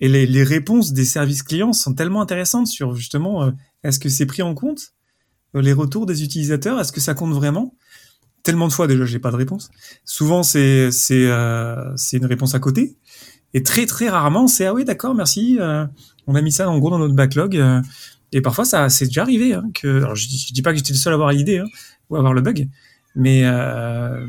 Et 0.00 0.08
les, 0.08 0.26
les, 0.26 0.44
réponses 0.44 0.92
des 0.92 1.04
services 1.04 1.42
clients 1.42 1.72
sont 1.72 1.94
tellement 1.94 2.20
intéressantes 2.20 2.66
sur 2.66 2.94
justement, 2.94 3.52
est-ce 3.84 3.98
que 3.98 4.08
c'est 4.08 4.26
pris 4.26 4.42
en 4.42 4.54
compte 4.54 4.94
les 5.54 5.72
retours 5.72 6.06
des 6.06 6.22
utilisateurs? 6.22 6.80
Est-ce 6.80 6.92
que 6.92 7.00
ça 7.00 7.14
compte 7.14 7.32
vraiment? 7.32 7.74
Tellement 8.42 8.66
de 8.68 8.72
fois 8.72 8.86
déjà, 8.86 9.04
j'ai 9.04 9.18
pas 9.18 9.30
de 9.30 9.36
réponse. 9.36 9.70
Souvent, 10.04 10.42
c'est 10.42 10.90
c'est 10.90 11.28
c'est 11.96 12.16
une 12.16 12.26
réponse 12.26 12.54
à 12.54 12.60
côté. 12.60 12.96
Et 13.54 13.62
très 13.62 13.86
très 13.86 14.08
rarement, 14.08 14.46
c'est 14.46 14.66
ah 14.66 14.74
oui 14.74 14.84
d'accord, 14.84 15.14
merci. 15.14 15.56
Euh, 15.60 15.86
on 16.26 16.34
a 16.34 16.42
mis 16.42 16.52
ça 16.52 16.68
en 16.70 16.78
gros 16.78 16.90
dans 16.90 16.98
notre 16.98 17.14
backlog. 17.14 17.56
Euh, 17.56 17.80
et 18.32 18.40
parfois, 18.40 18.64
ça 18.64 18.88
c'est 18.88 19.06
déjà 19.06 19.22
arrivé. 19.22 19.54
Hein, 19.54 19.64
que, 19.74 20.02
alors 20.02 20.14
je, 20.14 20.28
dis, 20.28 20.50
dis 20.52 20.62
pas 20.62 20.70
que 20.70 20.78
j'étais 20.78 20.92
le 20.92 20.98
seul 20.98 21.12
à 21.12 21.14
avoir 21.14 21.32
l'idée 21.32 21.58
hein, 21.58 21.66
ou 22.08 22.16
à 22.16 22.18
avoir 22.18 22.32
le 22.32 22.42
bug, 22.42 22.68
mais 23.16 23.42
euh, 23.44 24.26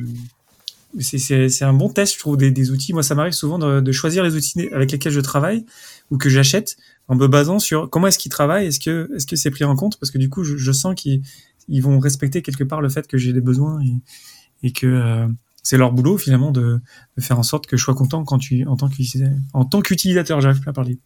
c'est 1.00 1.64
un 1.64 1.74
bon 1.74 1.90
test, 1.90 2.16
je 2.16 2.20
trouve, 2.20 2.38
des, 2.38 2.52
des 2.52 2.72
outils. 2.72 2.94
Moi, 2.94 3.04
ça 3.04 3.16
m'arrive 3.16 3.34
souvent 3.34 3.60
de, 3.60 3.80
de, 3.80 3.92
choisir 3.92 4.24
les 4.24 4.36
outils 4.36 4.68
avec 4.72 4.92
lesquels 4.92 5.14
je 5.14 5.22
travaille 5.22 5.66
ou 6.10 6.18
que 6.18 6.30
j'achète 6.30 6.78
en 7.08 7.16
me 7.16 7.28
basant 7.28 7.60
sur 7.60 7.90
comment 7.90 8.08
est-ce 8.08 8.18
qu'ils 8.18 8.32
travaillent, 8.32 8.68
est-ce 8.68 8.80
que 8.80 9.10
est-ce 9.16 9.28
que 9.28 9.36
c'est 9.36 9.52
pris 9.52 9.64
en 9.64 9.76
compte, 9.76 10.00
parce 10.00 10.12
que 10.12 10.18
du 10.18 10.30
coup, 10.30 10.44
je, 10.44 10.58
je 10.58 10.72
sens 10.72 10.96
qu'ils 10.96 11.22
ils 11.68 11.82
vont 11.82 12.00
respecter 12.00 12.42
quelque 12.42 12.64
part 12.64 12.82
le 12.82 12.90
fait 12.90 13.08
que 13.08 13.18
j'ai 13.18 13.34
des 13.34 13.42
besoins 13.42 13.82
et, 13.82 14.68
et 14.68 14.72
que 14.72 14.88
euh, 14.88 15.28
c'est 15.64 15.78
leur 15.78 15.92
boulot 15.92 16.18
finalement 16.18 16.52
de, 16.52 16.82
de, 17.18 17.22
faire 17.22 17.40
en 17.40 17.44
sorte 17.44 17.68
que 17.68 17.78
je 17.78 17.84
sois 17.84 17.96
content 17.96 18.24
quand 18.24 18.40
tu, 18.40 18.66
en 18.66 18.76
tant 18.76 18.90
qu'utilisateur. 18.90 19.38
En 19.54 19.66
tant 19.66 19.82
qu'utilisateur, 19.82 20.42
j'arrive 20.42 20.62
pas 20.62 20.72
à 20.72 20.74
parler. 20.74 21.00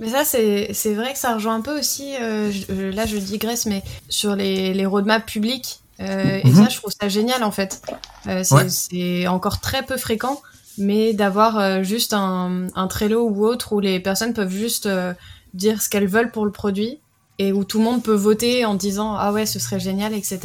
Mais 0.00 0.08
ça, 0.08 0.24
c'est, 0.24 0.94
vrai 0.94 1.12
que 1.12 1.18
ça 1.18 1.34
rejoint 1.34 1.54
un 1.54 1.60
peu 1.60 1.78
aussi, 1.78 2.14
euh, 2.20 2.50
là 2.92 3.04
je 3.04 3.18
digresse, 3.18 3.66
mais 3.66 3.82
sur 4.08 4.34
les, 4.34 4.72
les 4.72 4.86
roadmaps 4.86 5.26
publics. 5.26 5.80
Euh, 6.00 6.40
Et 6.42 6.48
mhm. 6.48 6.54
ça, 6.54 6.68
je 6.70 6.76
trouve 6.78 6.92
ça 6.98 7.08
génial 7.08 7.44
en 7.44 7.50
fait. 7.50 7.82
Euh, 8.26 8.42
c'est, 8.68 9.26
encore 9.26 9.60
très 9.60 9.84
peu 9.84 9.98
fréquent, 9.98 10.40
mais 10.78 11.12
d'avoir 11.12 11.58
euh, 11.58 11.82
juste 11.82 12.14
un, 12.14 12.68
un 12.74 12.86
Trello 12.86 13.28
ou 13.28 13.44
autre 13.44 13.74
où 13.74 13.80
les 13.80 14.00
personnes 14.00 14.32
peuvent 14.32 14.50
juste 14.50 14.86
euh, 14.86 15.12
dire 15.52 15.82
ce 15.82 15.90
qu'elles 15.90 16.08
veulent 16.08 16.30
pour 16.30 16.46
le 16.46 16.52
produit 16.52 16.98
et 17.38 17.52
où 17.52 17.64
tout 17.64 17.78
le 17.78 17.84
monde 17.84 18.02
peut 18.02 18.14
voter 18.14 18.64
en 18.64 18.74
disant 18.74 19.14
ah 19.16 19.32
ouais, 19.32 19.44
ce 19.44 19.58
serait 19.58 19.80
génial, 19.80 20.14
etc. 20.14 20.40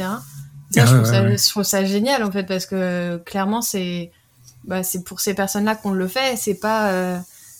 Ça, 0.70 0.84
je, 0.84 0.94
trouve 0.94 1.04
ça, 1.04 1.36
je, 1.36 1.48
trouve 1.48 1.62
ça, 1.62 1.84
génial 1.84 2.22
en 2.24 2.32
fait 2.32 2.44
parce 2.44 2.66
que 2.66 3.18
clairement 3.18 3.62
c'est 3.62 4.10
bah, 4.64 4.82
c'est 4.82 5.04
pour 5.04 5.20
ces 5.20 5.34
personnes-là 5.34 5.76
qu'on 5.76 5.92
le 5.92 6.08
fait. 6.08 6.36
C'est 6.36 6.58
pas 6.58 6.90
euh, 6.92 7.18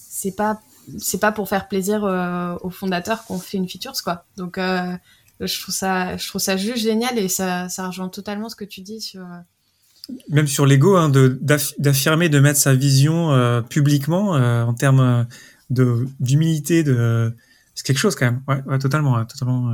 c'est 0.08 0.34
pas 0.34 0.60
c'est 0.98 1.20
pas 1.20 1.32
pour 1.32 1.48
faire 1.48 1.68
plaisir 1.68 2.04
euh, 2.04 2.56
aux 2.62 2.70
fondateurs 2.70 3.24
qu'on 3.24 3.38
fait 3.38 3.58
une 3.58 3.68
feature 3.68 3.92
quoi. 4.02 4.24
Donc 4.36 4.58
euh, 4.58 4.96
je 5.40 5.60
trouve 5.60 5.74
ça 5.74 6.16
je 6.16 6.26
trouve 6.28 6.40
ça 6.40 6.56
juste 6.56 6.78
génial 6.82 7.18
et 7.18 7.28
ça 7.28 7.68
ça 7.68 7.86
rejoint 7.86 8.08
totalement 8.08 8.48
ce 8.48 8.56
que 8.56 8.64
tu 8.64 8.80
dis 8.80 9.00
sur 9.00 9.22
euh, 9.22 10.12
même 10.28 10.46
sur 10.46 10.66
l'ego 10.66 10.96
hein, 10.96 11.08
de 11.08 11.38
d'affirmer 11.78 12.28
de 12.28 12.38
mettre 12.40 12.58
sa 12.58 12.74
vision 12.74 13.32
euh, 13.32 13.60
publiquement 13.60 14.30
en 14.32 14.74
termes 14.74 15.26
de 15.70 16.06
d'humilité 16.20 16.84
de 16.84 17.34
c'est 17.74 17.84
quelque 17.84 17.98
chose 17.98 18.14
quand 18.14 18.26
même. 18.26 18.42
Ouais, 18.48 18.62
ouais 18.66 18.78
totalement 18.78 19.24
totalement 19.24 19.72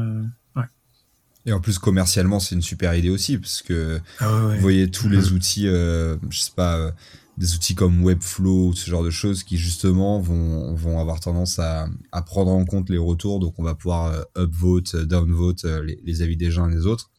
et 1.44 1.52
en 1.52 1.60
plus, 1.60 1.78
commercialement, 1.78 2.38
c'est 2.38 2.54
une 2.54 2.62
super 2.62 2.94
idée 2.94 3.10
aussi, 3.10 3.36
parce 3.38 3.62
que 3.62 4.00
ah 4.20 4.48
vous 4.54 4.60
voyez 4.60 4.90
tous 4.90 5.08
les 5.08 5.32
outils, 5.32 5.66
euh, 5.66 6.16
je 6.30 6.38
sais 6.38 6.52
pas, 6.54 6.78
euh, 6.78 6.92
des 7.36 7.54
outils 7.54 7.74
comme 7.74 8.04
Webflow, 8.04 8.74
ce 8.74 8.88
genre 8.88 9.02
de 9.02 9.10
choses, 9.10 9.42
qui 9.42 9.56
justement 9.56 10.20
vont, 10.20 10.74
vont 10.74 11.00
avoir 11.00 11.18
tendance 11.18 11.58
à, 11.58 11.88
à 12.12 12.22
prendre 12.22 12.52
en 12.52 12.64
compte 12.64 12.90
les 12.90 12.98
retours. 12.98 13.40
Donc, 13.40 13.54
on 13.58 13.64
va 13.64 13.74
pouvoir 13.74 14.12
euh, 14.12 14.44
upvote, 14.44 14.94
downvote 14.96 15.64
euh, 15.64 15.82
les, 15.82 15.98
les, 16.04 16.22
avis 16.22 16.36
des 16.36 16.52
gens 16.52 16.68
et 16.68 16.74
des 16.74 16.86
autres. 16.86 17.10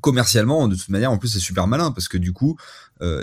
Commercialement, 0.00 0.66
de 0.66 0.74
toute 0.74 0.88
manière, 0.88 1.12
en 1.12 1.18
plus, 1.18 1.28
c'est 1.28 1.38
super 1.38 1.68
malin, 1.68 1.92
parce 1.92 2.08
que 2.08 2.18
du 2.18 2.32
coup, 2.32 2.56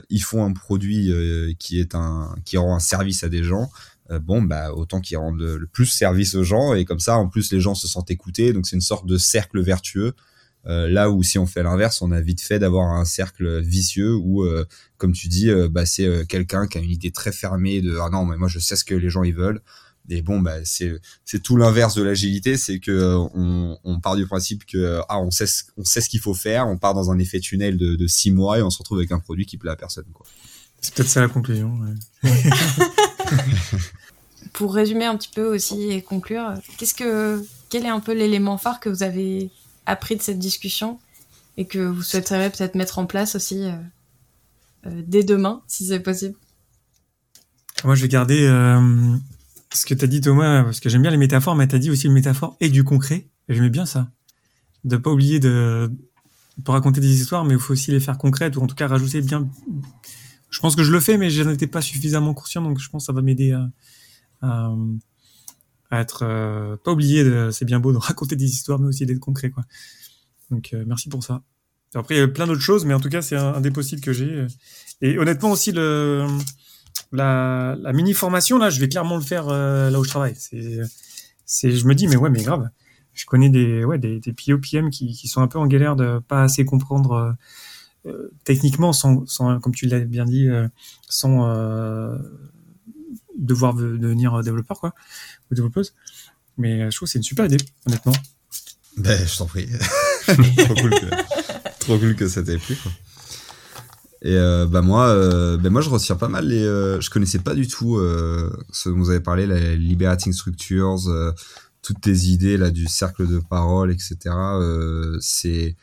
ils 0.09 0.21
font 0.21 0.43
un 0.43 0.51
produit 0.51 1.09
qui 1.57 1.79
est 1.79 1.95
un, 1.95 2.35
qui 2.43 2.57
rend 2.57 2.75
un 2.75 2.79
service 2.79 3.23
à 3.23 3.29
des 3.29 3.43
gens, 3.43 3.71
bon 4.17 4.41
bah 4.41 4.73
autant 4.73 5.01
qu'ils 5.01 5.17
rendent 5.17 5.39
le, 5.39 5.67
plus 5.67 5.85
service 5.85 6.35
aux 6.35 6.43
gens. 6.43 6.73
Et 6.73 6.85
comme 6.85 6.99
ça 6.99 7.17
en 7.17 7.27
plus 7.27 7.51
les 7.51 7.59
gens 7.59 7.75
se 7.75 7.87
sentent 7.87 8.11
écoutés. 8.11 8.53
Donc 8.53 8.65
c'est 8.65 8.75
une 8.75 8.81
sorte 8.81 9.05
de 9.05 9.17
cercle 9.17 9.61
vertueux. 9.61 10.13
Euh, 10.65 10.89
là 10.89 11.09
où 11.09 11.23
si 11.23 11.39
on 11.39 11.45
fait 11.45 11.63
l'inverse 11.63 12.01
on 12.01 12.11
a 12.11 12.19
vite 12.19 12.41
fait 12.41 12.59
d'avoir 12.59 12.89
un 12.89 13.05
cercle 13.05 13.61
vicieux 13.61 14.13
où 14.13 14.43
euh, 14.43 14.65
comme 14.97 15.13
tu 15.13 15.29
dis 15.29 15.49
bah 15.71 15.85
c'est 15.85 16.25
quelqu'un 16.27 16.67
qui 16.67 16.77
a 16.77 16.81
une 16.81 16.91
idée 16.91 17.11
très 17.11 17.31
fermée 17.31 17.81
de 17.81 17.97
ah 18.01 18.09
non 18.11 18.25
mais 18.25 18.35
moi 18.35 18.49
je 18.49 18.59
sais 18.59 18.75
ce 18.75 18.83
que 18.83 18.95
les 18.95 19.09
gens 19.09 19.23
ils 19.23 19.35
veulent. 19.35 19.61
Et 20.09 20.23
bon 20.23 20.39
bah 20.39 20.57
c'est 20.63 20.99
c'est 21.23 21.41
tout 21.41 21.55
l'inverse 21.55 21.95
de 21.95 22.01
l'agilité. 22.01 22.57
C'est 22.57 22.79
que 22.79 23.15
on, 23.35 23.77
on, 23.83 23.99
part 23.99 24.15
du 24.15 24.25
principe 24.25 24.65
que 24.65 25.01
ah 25.07 25.19
on 25.19 25.29
sait 25.29 25.45
ce, 25.45 25.63
on 25.77 25.83
sait 25.83 26.01
ce 26.01 26.09
qu'il 26.09 26.19
faut 26.19 26.33
faire. 26.33 26.67
On 26.67 26.77
part 26.77 26.95
dans 26.95 27.11
un 27.11 27.19
effet 27.19 27.39
tunnel 27.39 27.77
de, 27.77 27.95
de 27.95 28.07
six 28.07 28.31
mois 28.31 28.57
et 28.57 28.63
on 28.63 28.71
se 28.71 28.79
retrouve 28.79 28.97
avec 28.97 29.11
un 29.11 29.19
produit 29.19 29.45
qui 29.45 29.57
plaît 29.57 29.71
à 29.71 29.75
personne 29.75 30.05
quoi. 30.11 30.25
C'est 30.81 30.93
peut-être 30.93 31.09
ça 31.09 31.21
la 31.21 31.27
conclusion 31.27 31.77
ouais. 32.23 32.31
Pour 34.53 34.73
résumer 34.73 35.05
un 35.05 35.15
petit 35.15 35.31
peu 35.33 35.45
aussi 35.45 35.91
et 35.91 36.01
conclure, 36.01 36.53
quel 37.69 37.85
est 37.85 37.89
un 37.89 37.99
peu 37.99 38.13
l'élément 38.13 38.57
phare 38.57 38.79
que 38.79 38.89
vous 38.89 39.03
avez 39.03 39.51
appris 39.85 40.15
de 40.15 40.21
cette 40.21 40.39
discussion 40.39 40.99
et 41.57 41.65
que 41.65 41.79
vous 41.79 42.01
souhaiteriez 42.01 42.49
peut-être 42.49 42.75
mettre 42.75 42.99
en 42.99 43.05
place 43.05 43.35
aussi 43.35 43.63
euh, 43.63 43.71
euh, 44.85 45.03
dès 45.05 45.23
demain, 45.23 45.61
si 45.67 45.87
c'est 45.87 45.99
possible? 45.99 46.35
Moi, 47.83 47.95
je 47.95 48.01
vais 48.01 48.07
garder 48.07 48.45
euh, 48.45 49.15
ce 49.73 49.85
que 49.85 49.93
tu 49.93 50.03
as 50.03 50.07
dit, 50.07 50.21
Thomas, 50.21 50.63
parce 50.63 50.79
que 50.79 50.89
j'aime 50.89 51.01
bien 51.01 51.11
les 51.11 51.17
métaphores, 51.17 51.55
mais 51.55 51.67
tu 51.67 51.75
as 51.75 51.79
dit 51.79 51.89
aussi 51.89 52.07
le 52.07 52.13
métaphore 52.13 52.55
et 52.59 52.69
du 52.69 52.83
concret. 52.83 53.27
Et 53.47 53.53
j'aimais 53.53 53.69
bien 53.69 53.85
ça. 53.85 54.09
De 54.83 54.97
pas 54.97 55.11
oublier 55.11 55.39
de, 55.39 55.91
de 56.57 56.71
raconter 56.71 57.01
des 57.01 57.21
histoires, 57.21 57.45
mais 57.45 57.55
il 57.55 57.59
faut 57.59 57.73
aussi 57.73 57.91
les 57.91 57.99
faire 57.99 58.17
concrètes, 58.17 58.55
ou 58.57 58.61
en 58.61 58.67
tout 58.67 58.75
cas 58.75 58.87
rajouter 58.87 59.21
bien 59.21 59.49
je 60.49 60.59
pense 60.59 60.75
que 60.75 60.83
je 60.83 60.91
le 60.91 60.99
fais, 60.99 61.17
mais 61.17 61.29
je 61.29 61.43
n'étais 61.43 61.67
pas 61.67 61.81
suffisamment 61.81 62.33
conscient, 62.33 62.61
donc 62.61 62.79
je 62.79 62.89
pense 62.89 63.03
que 63.03 63.05
ça 63.07 63.13
va 63.13 63.21
m'aider 63.21 63.51
à, 63.51 63.69
à, 64.41 64.73
à, 65.91 66.01
être 66.01 66.23
euh, 66.23 66.75
pas 66.77 66.91
oublié. 66.91 67.23
C'est 67.51 67.65
bien 67.65 67.79
beau 67.79 67.91
de 67.91 67.97
raconter 67.99 68.35
des 68.35 68.45
histoires, 68.45 68.79
mais 68.79 68.87
aussi 68.87 69.05
d'être 69.05 69.19
concret, 69.19 69.49
quoi. 69.49 69.63
Donc 70.49 70.71
euh, 70.73 70.83
merci 70.87 71.09
pour 71.09 71.23
ça. 71.23 71.43
Après, 71.95 72.15
il 72.15 72.17
y 72.19 72.21
a 72.21 72.27
plein 72.27 72.47
d'autres 72.47 72.61
choses, 72.61 72.85
mais 72.85 72.93
en 72.93 72.99
tout 72.99 73.09
cas, 73.09 73.21
c'est 73.21 73.35
un, 73.35 73.61
des 73.61 73.71
possibles 73.71 74.01
que 74.01 74.13
j'ai. 74.13 74.45
Et 75.01 75.17
honnêtement 75.17 75.51
aussi 75.51 75.71
le 75.71 76.27
la, 77.11 77.75
la 77.79 77.93
mini 77.93 78.13
formation 78.13 78.57
là, 78.57 78.69
je 78.69 78.79
vais 78.79 78.89
clairement 78.89 79.15
le 79.15 79.23
faire 79.23 79.47
euh, 79.47 79.89
là 79.89 79.99
où 79.99 80.03
je 80.03 80.09
travaille. 80.09 80.35
C'est 80.35 80.81
c'est 81.45 81.71
je 81.71 81.87
me 81.87 81.95
dis 81.95 82.07
mais 82.07 82.15
ouais 82.15 82.29
mais 82.29 82.43
grave. 82.43 82.69
Je 83.13 83.25
connais 83.25 83.49
des 83.49 83.83
ouais 83.85 83.97
des, 83.97 84.19
des 84.19 84.33
POPM 84.33 84.89
qui, 84.89 85.13
qui 85.13 85.27
sont 85.27 85.41
un 85.41 85.47
peu 85.47 85.57
en 85.57 85.67
galère 85.67 85.95
de 85.95 86.19
pas 86.27 86.43
assez 86.43 86.65
comprendre 86.65 87.35
euh, 88.05 88.31
techniquement, 88.45 88.93
sans, 88.93 89.25
sans, 89.25 89.59
comme 89.59 89.75
tu 89.75 89.85
l'as 89.85 89.99
bien 89.99 90.25
dit, 90.25 90.47
euh, 90.47 90.67
sans 91.09 91.49
euh, 91.49 92.17
devoir 93.37 93.73
devenir 93.73 94.41
développeur, 94.41 94.79
quoi, 94.79 94.93
ou 95.51 95.55
développeuse. 95.55 95.93
Mais 96.57 96.89
je 96.89 96.95
trouve 96.95 97.07
que 97.07 97.11
c'est 97.11 97.19
une 97.19 97.23
super 97.23 97.45
idée, 97.45 97.57
honnêtement. 97.85 98.13
Ben, 98.97 99.27
je 99.27 99.37
t'en 99.37 99.45
prie. 99.45 99.67
trop, 100.27 100.75
cool 100.75 100.91
que, 100.91 101.79
trop 101.79 101.97
cool 101.97 102.29
ça 102.29 102.43
t'ait 102.43 102.57
plu, 102.57 102.75
quoi. 102.75 102.91
Et 104.21 104.35
euh, 104.35 104.65
bah 104.65 104.81
moi, 104.81 105.15
bah 105.57 105.69
moi 105.69 105.79
je 105.79 105.89
retiens 105.89 106.17
pas 106.17 106.27
mal 106.27 106.47
les. 106.47 106.63
Je 106.63 107.09
connaissais 107.09 107.39
pas 107.39 107.55
du 107.55 107.67
tout 107.67 107.97
ce 108.71 108.89
dont 108.89 108.97
vous 108.97 109.09
avez 109.09 109.21
parlé, 109.21 109.47
les 109.47 109.77
liberating 109.77 110.33
structures, 110.33 110.97
toutes 111.81 112.01
tes 112.01 112.17
idées 112.25 112.57
là 112.57 112.71
du 112.71 112.87
cercle 112.87 113.27
de 113.27 113.39
parole, 113.39 113.91
etc. 113.91 114.17
c'est 115.21 115.77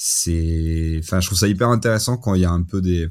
c'est, 0.00 1.00
enfin, 1.02 1.18
je 1.18 1.26
trouve 1.26 1.38
ça 1.38 1.48
hyper 1.48 1.70
intéressant 1.70 2.16
quand 2.16 2.34
il 2.36 2.42
y 2.42 2.44
a 2.44 2.52
un 2.52 2.62
peu 2.62 2.80
des 2.80 3.08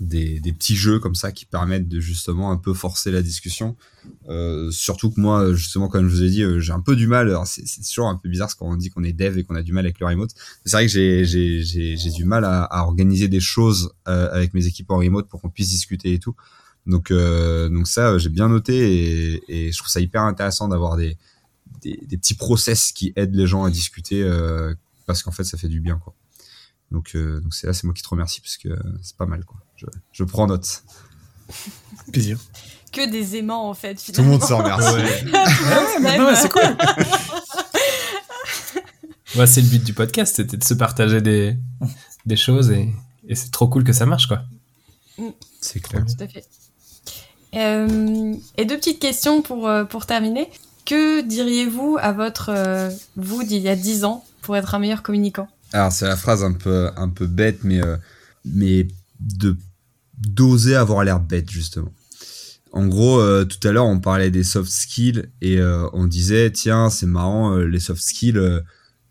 des, 0.00 0.40
des, 0.40 0.52
petits 0.52 0.74
jeux 0.74 0.98
comme 0.98 1.14
ça 1.14 1.30
qui 1.30 1.46
permettent 1.46 1.86
de 1.86 2.00
justement 2.00 2.50
un 2.50 2.56
peu 2.56 2.74
forcer 2.74 3.12
la 3.12 3.22
discussion. 3.22 3.76
Euh, 4.28 4.72
surtout 4.72 5.12
que 5.12 5.20
moi, 5.20 5.54
justement, 5.54 5.86
comme 5.86 6.08
je 6.08 6.12
vous 6.12 6.24
ai 6.24 6.30
dit, 6.30 6.42
euh, 6.42 6.58
j'ai 6.58 6.72
un 6.72 6.80
peu 6.80 6.96
du 6.96 7.06
mal. 7.06 7.32
C'est 7.44 7.62
toujours 7.80 8.08
un 8.08 8.16
peu 8.16 8.28
bizarre 8.28 8.50
quand 8.56 8.66
on 8.66 8.74
dit 8.74 8.90
qu'on 8.90 9.04
est 9.04 9.12
dev 9.12 9.38
et 9.38 9.44
qu'on 9.44 9.54
a 9.54 9.62
du 9.62 9.72
mal 9.72 9.84
avec 9.84 10.00
le 10.00 10.06
remote. 10.06 10.30
C'est 10.64 10.76
vrai 10.76 10.86
que 10.86 10.90
j'ai 10.92 12.10
du 12.10 12.24
mal 12.24 12.44
à, 12.44 12.82
organiser 12.82 13.28
des 13.28 13.38
choses 13.38 13.92
euh, 14.08 14.28
avec 14.32 14.52
mes 14.52 14.66
équipes 14.66 14.90
en 14.90 14.96
remote 14.96 15.28
pour 15.28 15.40
qu'on 15.40 15.48
puisse 15.48 15.68
discuter 15.68 16.12
et 16.14 16.18
tout. 16.18 16.34
Donc, 16.86 17.12
euh, 17.12 17.68
donc 17.68 17.86
ça, 17.86 18.18
j'ai 18.18 18.30
bien 18.30 18.48
noté 18.48 18.74
et, 18.74 19.42
et, 19.48 19.72
je 19.72 19.78
trouve 19.78 19.90
ça 19.90 20.00
hyper 20.00 20.22
intéressant 20.22 20.66
d'avoir 20.66 20.96
des, 20.96 21.16
des, 21.82 22.00
des, 22.04 22.18
petits 22.18 22.34
process 22.34 22.90
qui 22.90 23.12
aident 23.14 23.36
les 23.36 23.46
gens 23.46 23.64
à 23.64 23.70
discuter 23.70 24.24
euh, 24.24 24.74
parce 25.06 25.22
qu'en 25.22 25.30
fait, 25.30 25.44
ça 25.44 25.58
fait 25.58 25.68
du 25.68 25.80
bien, 25.80 25.98
quoi. 25.98 26.14
Donc, 26.90 27.12
euh, 27.14 27.40
donc 27.40 27.54
c'est 27.54 27.66
là, 27.66 27.72
c'est 27.72 27.84
moi 27.84 27.94
qui 27.94 28.02
te 28.02 28.08
remercie 28.08 28.40
parce 28.40 28.56
que 28.56 28.68
c'est 29.02 29.16
pas 29.16 29.26
mal, 29.26 29.44
quoi. 29.44 29.58
Je, 29.76 29.86
je 30.12 30.24
prends 30.24 30.46
note. 30.46 30.82
Plaisir. 32.12 32.38
Que 32.92 33.10
des 33.10 33.36
aimants, 33.36 33.68
en 33.68 33.74
fait, 33.74 34.00
finalement. 34.00 34.14
Tout 34.14 34.22
le 34.22 34.28
monde 34.38 34.48
s'en 34.48 34.58
remercie. 34.58 34.94
ouais, 36.02 36.20
ouais 36.20 36.36
c'est 36.36 36.48
cool. 36.48 36.62
ouais, 39.36 39.46
c'est 39.46 39.62
le 39.62 39.68
but 39.68 39.82
du 39.82 39.94
podcast, 39.94 40.36
c'était 40.36 40.56
de 40.56 40.64
se 40.64 40.74
partager 40.74 41.20
des, 41.20 41.56
des 42.26 42.36
choses 42.36 42.70
et, 42.70 42.94
et 43.26 43.34
c'est 43.34 43.50
trop 43.50 43.66
cool 43.68 43.82
que 43.84 43.92
ça 43.92 44.06
marche, 44.06 44.28
quoi. 44.28 44.42
C'est 45.60 45.80
clair. 45.80 46.04
Tout 46.06 46.22
à 46.22 46.28
fait. 46.28 46.44
Euh, 47.54 48.34
et 48.56 48.64
deux 48.64 48.76
petites 48.76 49.00
questions 49.00 49.42
pour, 49.42 49.68
euh, 49.68 49.84
pour 49.84 50.06
terminer. 50.06 50.50
Que 50.84 51.22
diriez-vous 51.22 51.96
à 52.00 52.12
votre 52.12 52.50
euh, 52.50 52.90
vous 53.16 53.42
d'il 53.42 53.62
y 53.62 53.68
a 53.68 53.76
10 53.76 54.04
ans 54.04 54.24
pour 54.44 54.56
être 54.56 54.74
un 54.74 54.78
meilleur 54.78 55.02
communicant 55.02 55.48
Alors 55.72 55.90
c'est 55.90 56.06
la 56.06 56.16
phrase 56.16 56.44
un 56.44 56.52
peu 56.52 56.90
un 56.96 57.08
peu 57.08 57.26
bête, 57.26 57.64
mais 57.64 57.82
euh, 57.82 57.96
mais 58.44 58.86
de 59.18 59.56
d'oser 60.18 60.76
avoir 60.76 61.02
l'air 61.02 61.18
bête 61.18 61.50
justement. 61.50 61.92
En 62.72 62.86
gros, 62.86 63.18
euh, 63.20 63.44
tout 63.44 63.66
à 63.66 63.72
l'heure 63.72 63.86
on 63.86 63.98
parlait 63.98 64.30
des 64.30 64.44
soft 64.44 64.70
skills 64.70 65.24
et 65.40 65.58
euh, 65.58 65.88
on 65.92 66.06
disait 66.06 66.50
tiens 66.50 66.90
c'est 66.90 67.06
marrant 67.06 67.56
les 67.56 67.80
soft 67.80 68.02
skills, 68.02 68.40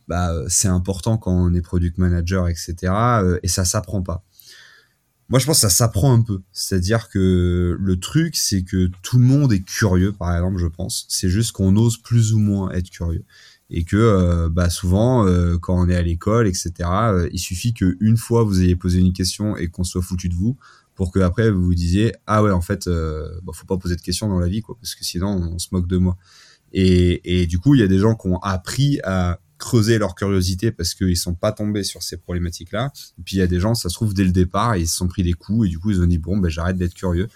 bah 0.07 0.31
c'est 0.47 0.68
important 0.68 1.18
quand 1.18 1.34
on 1.34 1.53
est 1.53 1.61
product 1.61 1.97
manager 1.97 2.47
etc. 2.47 2.93
et 3.41 3.47
ça 3.47 3.65
s'apprend 3.65 4.01
pas. 4.01 4.23
Moi, 5.30 5.39
je 5.39 5.45
pense 5.45 5.57
que 5.57 5.61
ça 5.61 5.69
s'apprend 5.69 6.14
un 6.14 6.22
peu. 6.22 6.41
C'est-à-dire 6.51 7.10
que 7.10 7.76
le 7.80 7.99
truc, 7.99 8.35
c'est 8.35 8.61
que 8.61 8.91
tout 9.01 9.18
le 9.18 9.23
monde 9.23 9.53
est 9.53 9.64
curieux, 9.64 10.11
par 10.11 10.35
exemple, 10.35 10.60
je 10.60 10.68
pense. 10.68 11.05
C'est 11.07 11.30
juste 11.30 11.53
qu'on 11.53 11.76
ose 11.77 11.97
plus 11.97 12.34
ou 12.34 12.39
moins 12.39 12.69
être 12.72 12.89
curieux 12.89 13.23
et 13.74 13.84
que 13.84 13.98
euh, 13.98 14.50
bah 14.50 14.70
souvent 14.70 15.28
euh, 15.28 15.58
quand 15.58 15.76
on 15.76 15.90
est 15.90 15.95
à 15.95 16.02
l'école 16.02 16.48
etc 16.48 16.72
euh, 16.82 17.30
il 17.34 17.40
suffit 17.40 17.74
que 17.74 17.98
une 18.00 18.18
fois 18.18 18.44
vous 18.44 18.62
ayez 18.62 18.76
posé 18.76 19.00
une 19.00 19.14
question 19.14 19.58
et 19.58 19.68
qu'on 19.68 19.84
soit 19.84 20.04
foutu 20.04 20.30
de 20.30 20.36
vous 20.36 20.56
pour 20.94 21.12
que 21.12 21.20
après 21.20 21.50
vous 21.50 21.66
vous 21.66 21.74
disiez 21.74 22.14
ah 22.28 22.44
ouais 22.44 22.52
en 22.52 22.62
fait 22.62 22.88
bah, 22.88 23.52
faut 23.52 23.66
pas 23.66 23.78
poser 23.78 23.95
de 23.95 24.02
questions 24.02 24.30
dans 24.30 24.40
la 24.40 24.48
vie 24.48 24.62
quoi 24.62 24.78
parce 24.80 24.94
que 24.94 25.04
sinon 25.04 25.28
on 25.28 25.60
se 25.60 25.70
moque 25.72 25.88
de 25.88 25.98
moi 25.98 26.18
et, 26.72 27.41
et 27.41 27.48
du 27.48 27.58
coup 27.58 27.74
il 27.74 27.82
y 27.82 27.84
a 27.84 27.88
des 27.88 27.98
gens 27.98 28.16
qui 28.16 28.28
ont 28.28 28.38
appris 28.38 29.00
à 29.04 29.40
creuser 29.58 29.98
leur 29.98 30.14
curiosité 30.14 30.72
parce 30.72 30.94
qu'ils 30.94 31.18
sont 31.18 31.34
pas 31.34 31.52
tombés 31.52 31.84
sur 31.84 32.04
ces 32.04 32.18
problématiques 32.18 32.72
là 32.72 32.91
et 33.18 33.24
puis 33.24 33.38
il 33.38 33.40
y 33.40 33.44
a 33.44 33.48
des 33.48 33.60
gens 33.60 33.74
ça 33.74 33.90
se 33.90 33.95
trouve 33.95 34.14
dès 34.14 34.24
le 34.24 34.32
départ 34.32 34.78
ils 34.78 34.88
se 34.88 34.98
sont 34.98 35.08
pris 35.08 35.24
des 35.24 35.34
coups 35.34 35.66
et 35.66 35.70
du 35.70 35.80
coup 35.80 35.90
ils 35.90 36.00
ont 36.00 36.06
dit 36.06 36.20
bon 36.20 36.38
ben 36.38 36.50
j'arrête 36.50 36.78
d'être 36.78 36.94
curieux 36.94 37.28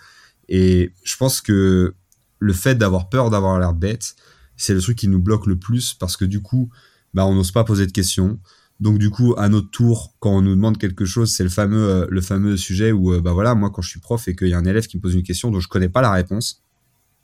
et 0.49 0.93
je 1.03 1.17
pense 1.17 1.41
que 1.41 1.95
le 2.39 2.53
fait 2.53 2.75
d'avoir 2.75 3.09
peur 3.09 3.31
d'avoir 3.31 3.57
l'air 3.57 3.73
bête 3.73 4.15
c'est 4.57 4.73
le 4.73 4.81
truc 4.81 4.97
qui 4.97 5.07
nous 5.07 5.21
bloque 5.21 5.45
le 5.45 5.57
plus 5.57 5.93
parce 5.93 6.17
que 6.17 6.25
du 6.25 6.41
coup, 6.41 6.69
bah, 7.13 7.25
on 7.25 7.35
n'ose 7.35 7.51
pas 7.51 7.63
poser 7.63 7.85
de 7.87 7.91
questions. 7.91 8.39
Donc 8.79 8.99
du 8.99 9.09
coup, 9.09 9.33
à 9.37 9.49
notre 9.49 9.71
tour, 9.71 10.13
quand 10.19 10.31
on 10.31 10.41
nous 10.41 10.55
demande 10.55 10.77
quelque 10.77 11.05
chose, 11.05 11.31
c'est 11.33 11.43
le 11.43 11.49
fameux 11.49 11.89
euh, 11.89 12.07
le 12.09 12.21
fameux 12.21 12.57
sujet 12.57 12.91
où 12.91 13.13
euh, 13.13 13.21
bah 13.21 13.33
voilà, 13.33 13.55
moi 13.55 13.71
quand 13.71 13.81
je 13.81 13.89
suis 13.89 13.99
prof 13.99 14.27
et 14.27 14.35
qu'il 14.35 14.49
y 14.49 14.53
a 14.53 14.57
un 14.57 14.65
élève 14.65 14.85
qui 14.85 14.97
me 14.97 15.01
pose 15.01 15.15
une 15.15 15.23
question 15.23 15.49
dont 15.49 15.59
je 15.59 15.67
connais 15.67 15.89
pas 15.89 16.01
la 16.01 16.11
réponse, 16.11 16.61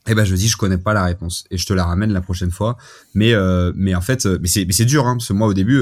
eh 0.08 0.16
ben 0.16 0.26
je 0.26 0.36
dis 0.36 0.48
je 0.48 0.58
connais 0.58 0.80
pas 0.80 0.94
la 0.94 1.04
réponse 1.04 1.46
et 1.52 1.58
je 1.60 1.66
te 1.68 1.74
la 1.74 1.86
ramène 1.86 2.12
la 2.12 2.22
prochaine 2.22 2.50
fois. 2.50 2.78
Mais 3.14 3.34
euh, 3.34 3.72
mais 3.76 3.94
en 3.94 4.02
fait, 4.02 4.26
mais 4.26 4.48
c'est 4.48 4.66
mais 4.66 4.74
c'est 4.74 4.86
dur 4.86 5.06
hein, 5.06 5.16
parce 5.16 5.28
que 5.28 5.34
moi 5.34 5.48
au 5.48 5.54
début, 5.54 5.80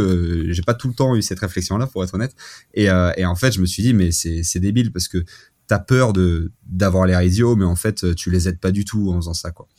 j'ai 0.53 0.61
pas 0.61 0.73
tout 0.73 0.89
le 0.89 0.93
temps 0.93 1.15
eu 1.15 1.21
cette 1.21 1.39
réflexion 1.39 1.77
là 1.77 1.87
pour 1.87 2.03
être 2.03 2.13
honnête. 2.15 2.35
Et 2.73 2.85
et 2.85 3.25
en 3.25 3.35
fait, 3.35 3.53
je 3.53 3.61
me 3.61 3.65
suis 3.65 3.81
dit 3.81 3.93
mais 3.93 4.11
c'est 4.11 4.43
c'est 4.43 4.59
débile 4.59 4.91
parce 4.91 5.07
que 5.07 5.23
t'as 5.67 5.79
peur 5.79 6.11
de 6.11 6.51
d'avoir 6.65 7.05
l'air 7.05 7.21
idiot, 7.21 7.55
mais 7.55 7.65
en 7.65 7.77
fait 7.77 8.13
tu 8.15 8.29
les 8.29 8.49
aides 8.49 8.59
pas 8.59 8.71
du 8.71 8.83
tout 8.83 9.09
en 9.09 9.15
faisant 9.15 9.33
ça 9.33 9.51
quoi. 9.51 9.69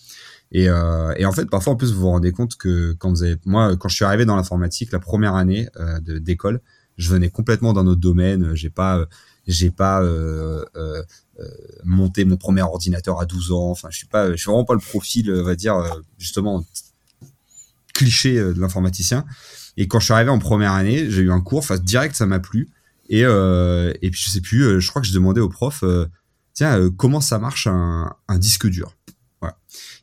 Et, 0.53 0.69
euh, 0.69 1.15
et, 1.17 1.25
en 1.25 1.33
fait, 1.33 1.47
parfois, 1.47 1.73
en 1.73 1.77
plus, 1.77 1.93
vous 1.93 2.03
vous 2.03 2.11
rendez 2.11 2.31
compte 2.31 2.57
que 2.57 2.93
quand 2.93 3.11
vous 3.11 3.23
avez, 3.23 3.37
moi, 3.47 3.77
quand 3.77 3.89
je 3.89 3.97
suis 3.97 4.05
arrivé 4.05 4.25
dans 4.27 4.37
l'informatique, 4.37 4.93
la 4.93 4.99
première 4.99 5.35
année 5.35 5.69
euh, 5.81 5.99
d'école, 6.01 6.61
je 6.99 7.11
venais 7.11 7.31
complètement 7.31 7.73
d'un 7.73 7.87
autre 7.87 8.01
domaine. 8.01 8.55
J'ai 8.55 8.71
pas, 8.71 9.07
j'ai 9.47 9.71
pas 9.71 10.03
euh, 10.03 10.65
euh, 10.77 11.03
euh, 11.41 11.45
monté 11.85 12.25
mon 12.25 12.37
premier 12.37 12.63
ordinateur 12.63 13.21
à 13.21 13.27
12 13.27 13.53
ans. 13.53 13.71
Enfin, 13.71 13.89
je 13.91 13.97
suis 13.97 14.07
pas, 14.07 14.31
je 14.31 14.37
suis 14.37 14.47
vraiment 14.47 14.65
pas 14.65 14.75
le 14.75 14.81
profil, 14.81 15.33
on 15.33 15.43
va 15.43 15.57
dire, 15.57 15.83
justement 16.19 16.65
cliché 17.95 18.35
de 18.37 18.61
l'informaticien. 18.61 19.25
Et 19.77 19.89
quand 19.89 20.01
je 20.01 20.05
suis 20.05 20.15
arrivé 20.15 20.31
en 20.31 20.39
première 20.39 20.73
année, 20.73 21.11
j'ai 21.11 21.23
eu 21.23 21.33
un 21.33 21.41
cours, 21.41 21.59
enfin 21.59 21.79
direct, 21.79 22.15
ça 22.15 22.27
m'a 22.27 22.41
plu. 22.41 22.71
Et 23.09 23.21
et 23.21 24.11
puis 24.11 24.21
je 24.21 24.31
sais 24.31 24.41
plus, 24.41 24.81
je 24.81 24.89
crois 24.89 25.03
que 25.03 25.09
je 25.09 25.15
demandais 25.15 25.41
au 25.41 25.49
prof, 25.49 25.85
tiens, 26.55 26.91
comment 26.97 27.21
ça 27.21 27.39
marche 27.39 27.67
un, 27.67 28.15
un 28.29 28.39
disque 28.39 28.67
dur? 28.69 28.95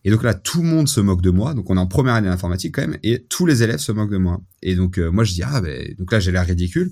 Et 0.03 0.11
donc 0.11 0.24
là, 0.24 0.34
tout 0.34 0.61
le 0.61 0.68
monde 0.68 0.88
se 0.88 0.99
moque 1.02 1.22
de 1.22 1.30
moi. 1.30 1.53
Donc 1.53 1.70
on 1.70 1.78
est 1.78 1.80
en 1.80 1.88
première 1.88 2.16
année 2.16 2.30
d'informatique 2.30 2.76
quand 2.76 2.82
même, 2.82 2.98
et 3.03 3.24
tous 3.24 3.45
les 3.45 3.64
élèves 3.64 3.80
se 3.80 3.91
moquent 3.91 4.11
de 4.11 4.18
moi. 4.18 4.41
Et 4.61 4.76
donc 4.76 4.98
euh, 4.98 5.10
moi 5.11 5.24
je 5.24 5.34
dis 5.34 5.44
ah 5.44 5.61
ben 5.61 5.94
donc 5.98 6.11
là 6.11 6.20
j'ai 6.20 6.32
l'air 6.32 6.45
ridicule. 6.45 6.91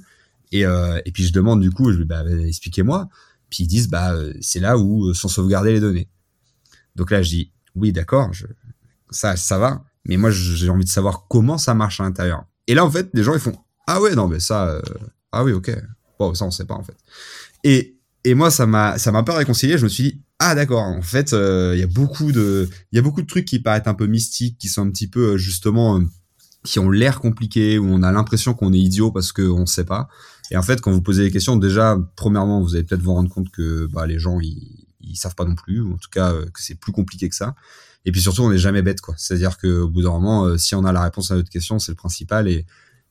Et 0.52 0.66
euh, 0.66 1.00
et 1.06 1.12
puis 1.12 1.26
je 1.26 1.34
demande 1.34 1.62
du 1.62 1.72
coup, 1.72 1.92
je 1.92 2.04
bah 2.04 2.24
expliquez-moi. 2.46 3.10
Puis 3.50 3.64
ils 3.64 3.68
disent 3.68 3.90
bah 3.90 4.14
euh, 4.14 4.34
c'est 4.42 4.60
là 4.60 4.78
où 4.78 5.14
sont 5.14 5.28
sauvegardées 5.28 5.74
les 5.74 5.80
données. 5.80 6.10
Donc 6.96 7.12
là 7.12 7.22
je 7.22 7.30
dis 7.30 7.52
oui 7.76 7.92
d'accord, 7.92 8.32
ça 9.10 9.36
ça 9.36 9.58
va, 9.58 9.84
mais 10.06 10.18
moi 10.18 10.32
j'ai 10.32 10.70
envie 10.70 10.86
de 10.86 10.90
savoir 10.90 11.28
comment 11.30 11.58
ça 11.58 11.74
marche 11.74 12.00
à 12.00 12.04
l'intérieur. 12.04 12.46
Et 12.68 12.76
là 12.76 12.86
en 12.86 12.92
fait 12.92 13.10
les 13.14 13.24
gens 13.24 13.34
ils 13.34 13.40
font 13.40 13.58
ah 13.88 14.02
ouais 14.02 14.16
non 14.16 14.28
mais 14.28 14.40
ça 14.40 14.82
ah 15.32 15.44
oui 15.44 15.54
ok 15.54 15.72
bon 16.20 16.34
ça 16.34 16.46
on 16.46 16.52
sait 16.52 16.66
pas 16.66 16.76
en 16.76 16.84
fait. 16.84 16.98
Et 17.64 17.98
et 18.24 18.34
moi 18.34 18.52
ça 18.52 18.66
m'a 18.66 18.98
ça 18.98 19.12
m'a 19.12 19.24
pas 19.24 19.36
réconcilié. 19.36 19.78
Je 19.78 19.84
me 19.84 19.90
suis 19.90 20.04
dit 20.04 20.22
ah 20.40 20.54
d'accord, 20.54 20.84
en 20.84 21.02
fait, 21.02 21.34
euh, 21.34 21.72
il 21.74 21.80
y 21.80 21.84
a 21.84 21.88
beaucoup 21.88 22.32
de, 22.32 22.70
il 22.92 22.96
y 22.96 23.00
a 23.00 23.02
beaucoup 23.02 23.24
de 23.24 23.28
trucs 23.28 23.46
qui 23.46 23.60
paraissent 23.60 23.88
un 23.88 23.96
peu 23.96 24.06
mystiques, 24.06 24.58
qui 24.60 24.70
sont 24.70 24.86
un 24.86 24.92
petit 24.92 25.08
peu 25.08 25.34
euh, 25.34 25.38
justement, 25.38 25.98
euh, 26.00 26.04
qui 26.64 26.78
ont 26.78 26.92
l'air 26.92 27.20
compliqués, 27.20 27.80
où 27.80 27.88
on 27.88 28.04
a 28.04 28.12
l'impression 28.12 28.54
qu'on 28.54 28.72
est 28.72 28.78
idiot 28.78 29.12
parce 29.12 29.32
qu'on 29.32 29.62
ne 29.62 29.66
sait 29.66 29.86
pas. 29.86 30.08
Et 30.52 30.58
en 30.58 30.62
fait, 30.62 30.80
quand 30.80 30.92
vous 30.92 31.02
posez 31.02 31.24
des 31.24 31.32
questions, 31.32 31.56
déjà, 31.56 31.98
premièrement, 32.16 32.62
vous 32.62 32.76
allez 32.76 32.84
peut-être 32.84 33.02
vous 33.02 33.14
rendre 33.14 33.30
compte 33.30 33.50
que 33.50 33.88
bah, 33.88 34.06
les 34.06 34.20
gens, 34.20 34.40
ils, 34.40 34.86
ils 35.02 35.16
savent 35.16 35.36
pas 35.36 35.46
non 35.46 35.56
plus, 35.56 35.82
ou 35.82 35.94
en 35.94 35.98
tout 35.98 36.10
cas 36.12 36.32
que 36.54 36.62
c'est 36.62 36.76
plus 36.76 36.92
compliqué 36.92 37.30
que 37.30 37.36
ça. 37.36 37.56
Et 38.06 38.12
puis 38.12 38.22
surtout, 38.22 38.44
on 38.44 38.52
n'est 38.52 38.60
jamais 38.60 38.84
bête, 38.84 39.02
quoi. 39.02 39.16
C'est-à-dire 39.18 39.58
qu'au 39.58 39.88
bout 39.88 40.04
d'un 40.04 40.12
moment, 40.12 40.58
si 40.58 40.76
on 40.76 40.86
a 40.86 40.92
la 40.92 41.02
réponse 41.02 41.32
à 41.32 41.36
notre 41.36 41.50
question, 41.50 41.80
c'est 41.80 41.94
le 41.94 41.98
principal. 41.98 42.48
Et 42.48 42.66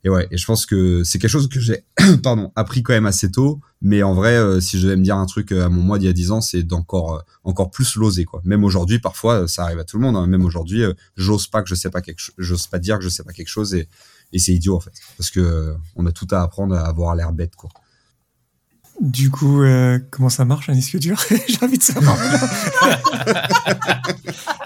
et 0.07 0.09
ouais, 0.09 0.25
et 0.31 0.37
je 0.37 0.45
pense 0.45 0.65
que 0.65 1.03
c'est 1.03 1.19
quelque 1.19 1.29
chose 1.29 1.49
que 1.49 1.59
j'ai 1.59 1.83
pardon, 2.23 2.53
appris 2.55 2.81
quand 2.81 2.93
même 2.93 3.05
assez 3.05 3.29
tôt, 3.29 3.59
mais 3.81 4.03
en 4.03 4.13
vrai 4.13 4.37
euh, 4.37 4.61
si 4.61 4.79
je 4.79 4.83
devais 4.83 4.95
me 4.95 5.03
dire 5.03 5.17
un 5.17 5.25
truc 5.25 5.51
euh, 5.51 5.65
à 5.65 5.69
mon 5.69 5.81
moi 5.81 5.99
d'il 5.99 6.05
y 6.05 6.09
a 6.09 6.13
10 6.13 6.31
ans, 6.31 6.39
c'est 6.39 6.63
d'encore 6.63 7.15
euh, 7.15 7.19
encore 7.43 7.71
plus 7.71 7.97
l'oser 7.97 8.23
quoi. 8.23 8.41
Même 8.45 8.63
aujourd'hui 8.63 8.99
parfois 8.99 9.49
ça 9.49 9.63
arrive 9.63 9.79
à 9.79 9.83
tout 9.83 9.97
le 9.97 10.03
monde, 10.03 10.15
hein. 10.15 10.25
même 10.25 10.45
aujourd'hui 10.45 10.81
j'ose 11.17 11.47
pas 11.47 11.61
que 11.61 11.67
je 11.67 11.75
sais 11.75 11.89
pas 11.89 11.99
quelque 11.99 12.19
chose, 12.19 12.35
j'ose 12.37 12.67
pas 12.67 12.79
dire 12.79 12.99
que 12.99 13.03
je 13.03 13.09
sais 13.09 13.23
pas 13.23 13.33
quelque 13.33 13.49
chose 13.49 13.73
et, 13.73 13.89
et 14.31 14.39
c'est 14.39 14.53
idiot 14.53 14.77
en 14.77 14.79
fait 14.79 14.93
parce 15.17 15.29
que 15.29 15.75
on 15.97 16.05
a 16.05 16.13
tout 16.13 16.27
à 16.31 16.41
apprendre 16.41 16.73
à 16.73 16.87
avoir 16.87 17.13
l'air 17.13 17.33
bête 17.33 17.57
quoi. 17.57 17.69
Du 19.01 19.29
coup, 19.29 19.61
comment 20.09 20.29
ça 20.29 20.45
marche 20.45 20.69
un 20.69 20.73
disque 20.73 20.97
dur? 20.97 21.21
J'ai 21.47 21.59
envie 21.61 21.77
de 21.77 21.83
savoir. 21.83 22.17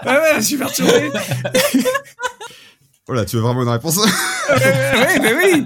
ouais, 0.05 0.11
ouais, 0.11 0.35
je 0.37 0.41
suis 0.41 0.57
perturbé. 0.57 1.11
Voilà, 3.07 3.25
tu 3.25 3.35
veux 3.35 3.41
vraiment 3.41 3.63
une 3.63 3.69
réponse 3.69 3.97
Oui, 3.97 5.19
mais 5.21 5.33
oui. 5.33 5.65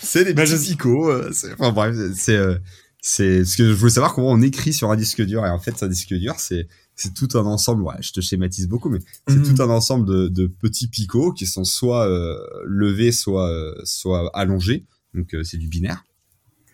C'est 0.00 0.24
des 0.24 0.34
bah, 0.34 0.44
petits 0.44 0.76
euh, 0.84 1.30
Enfin 1.58 1.72
bref, 1.72 1.94
c'est 2.14 2.36
euh, 2.36 2.56
c'est 3.00 3.44
ce 3.44 3.56
que 3.56 3.68
je 3.68 3.72
voulais 3.72 3.92
savoir 3.92 4.14
comment 4.14 4.30
on 4.30 4.40
écrit 4.40 4.72
sur 4.72 4.90
un 4.90 4.96
disque 4.96 5.22
dur 5.22 5.44
et 5.44 5.50
en 5.50 5.58
fait 5.58 5.82
un 5.82 5.88
disque 5.88 6.14
dur 6.14 6.36
c'est 6.38 6.68
c'est 6.96 7.12
tout 7.12 7.28
un 7.34 7.44
ensemble. 7.44 7.82
Ouais, 7.82 7.94
je 8.00 8.12
te 8.12 8.20
schématise 8.20 8.68
beaucoup, 8.68 8.88
mais 8.88 9.00
c'est 9.26 9.36
mhm. 9.36 9.54
tout 9.56 9.62
un 9.62 9.68
ensemble 9.68 10.06
de, 10.06 10.28
de, 10.28 10.46
petits 10.46 10.86
picots 10.86 11.32
qui 11.32 11.44
sont 11.46 11.64
soit 11.64 12.08
euh, 12.08 12.38
levés, 12.64 13.10
soit 13.10 13.50
soit 13.82 14.30
allongés. 14.32 14.86
Donc 15.12 15.36
c'est 15.42 15.58
du 15.58 15.68
binaire. 15.68 16.04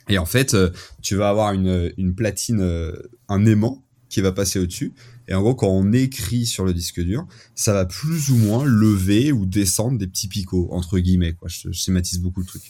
Et 0.09 0.19
en 0.19 0.27
fait, 0.27 0.57
tu 1.03 1.17
vas 1.17 1.31
avoir 1.31 1.53
une 1.53 1.93
une 1.97 2.15
platine, 2.15 2.93
un 3.29 3.47
aimant 3.47 3.83
qui 4.11 4.21
va 4.21 4.33
passer 4.33 4.59
au-dessus. 4.59 4.93
Et 5.31 5.35
en 5.35 5.40
gros, 5.43 5.55
quand 5.55 5.69
on 5.69 5.93
écrit 5.93 6.44
sur 6.44 6.65
le 6.65 6.74
disque 6.74 7.01
dur, 7.01 7.27
ça 7.55 7.73
va 7.73 7.86
plus 7.86 8.31
ou 8.31 8.36
moins 8.36 8.65
lever 8.65 9.31
ou 9.32 9.47
descendre 9.47 9.97
des 9.97 10.09
petits 10.09 10.27
picots, 10.28 10.69
entre 10.73 10.98
guillemets. 10.98 11.32
Quoi. 11.35 11.48
Je, 11.48 11.70
schématise 11.70 12.19
beaucoup 12.20 12.40
le 12.40 12.47
truc. 12.47 12.62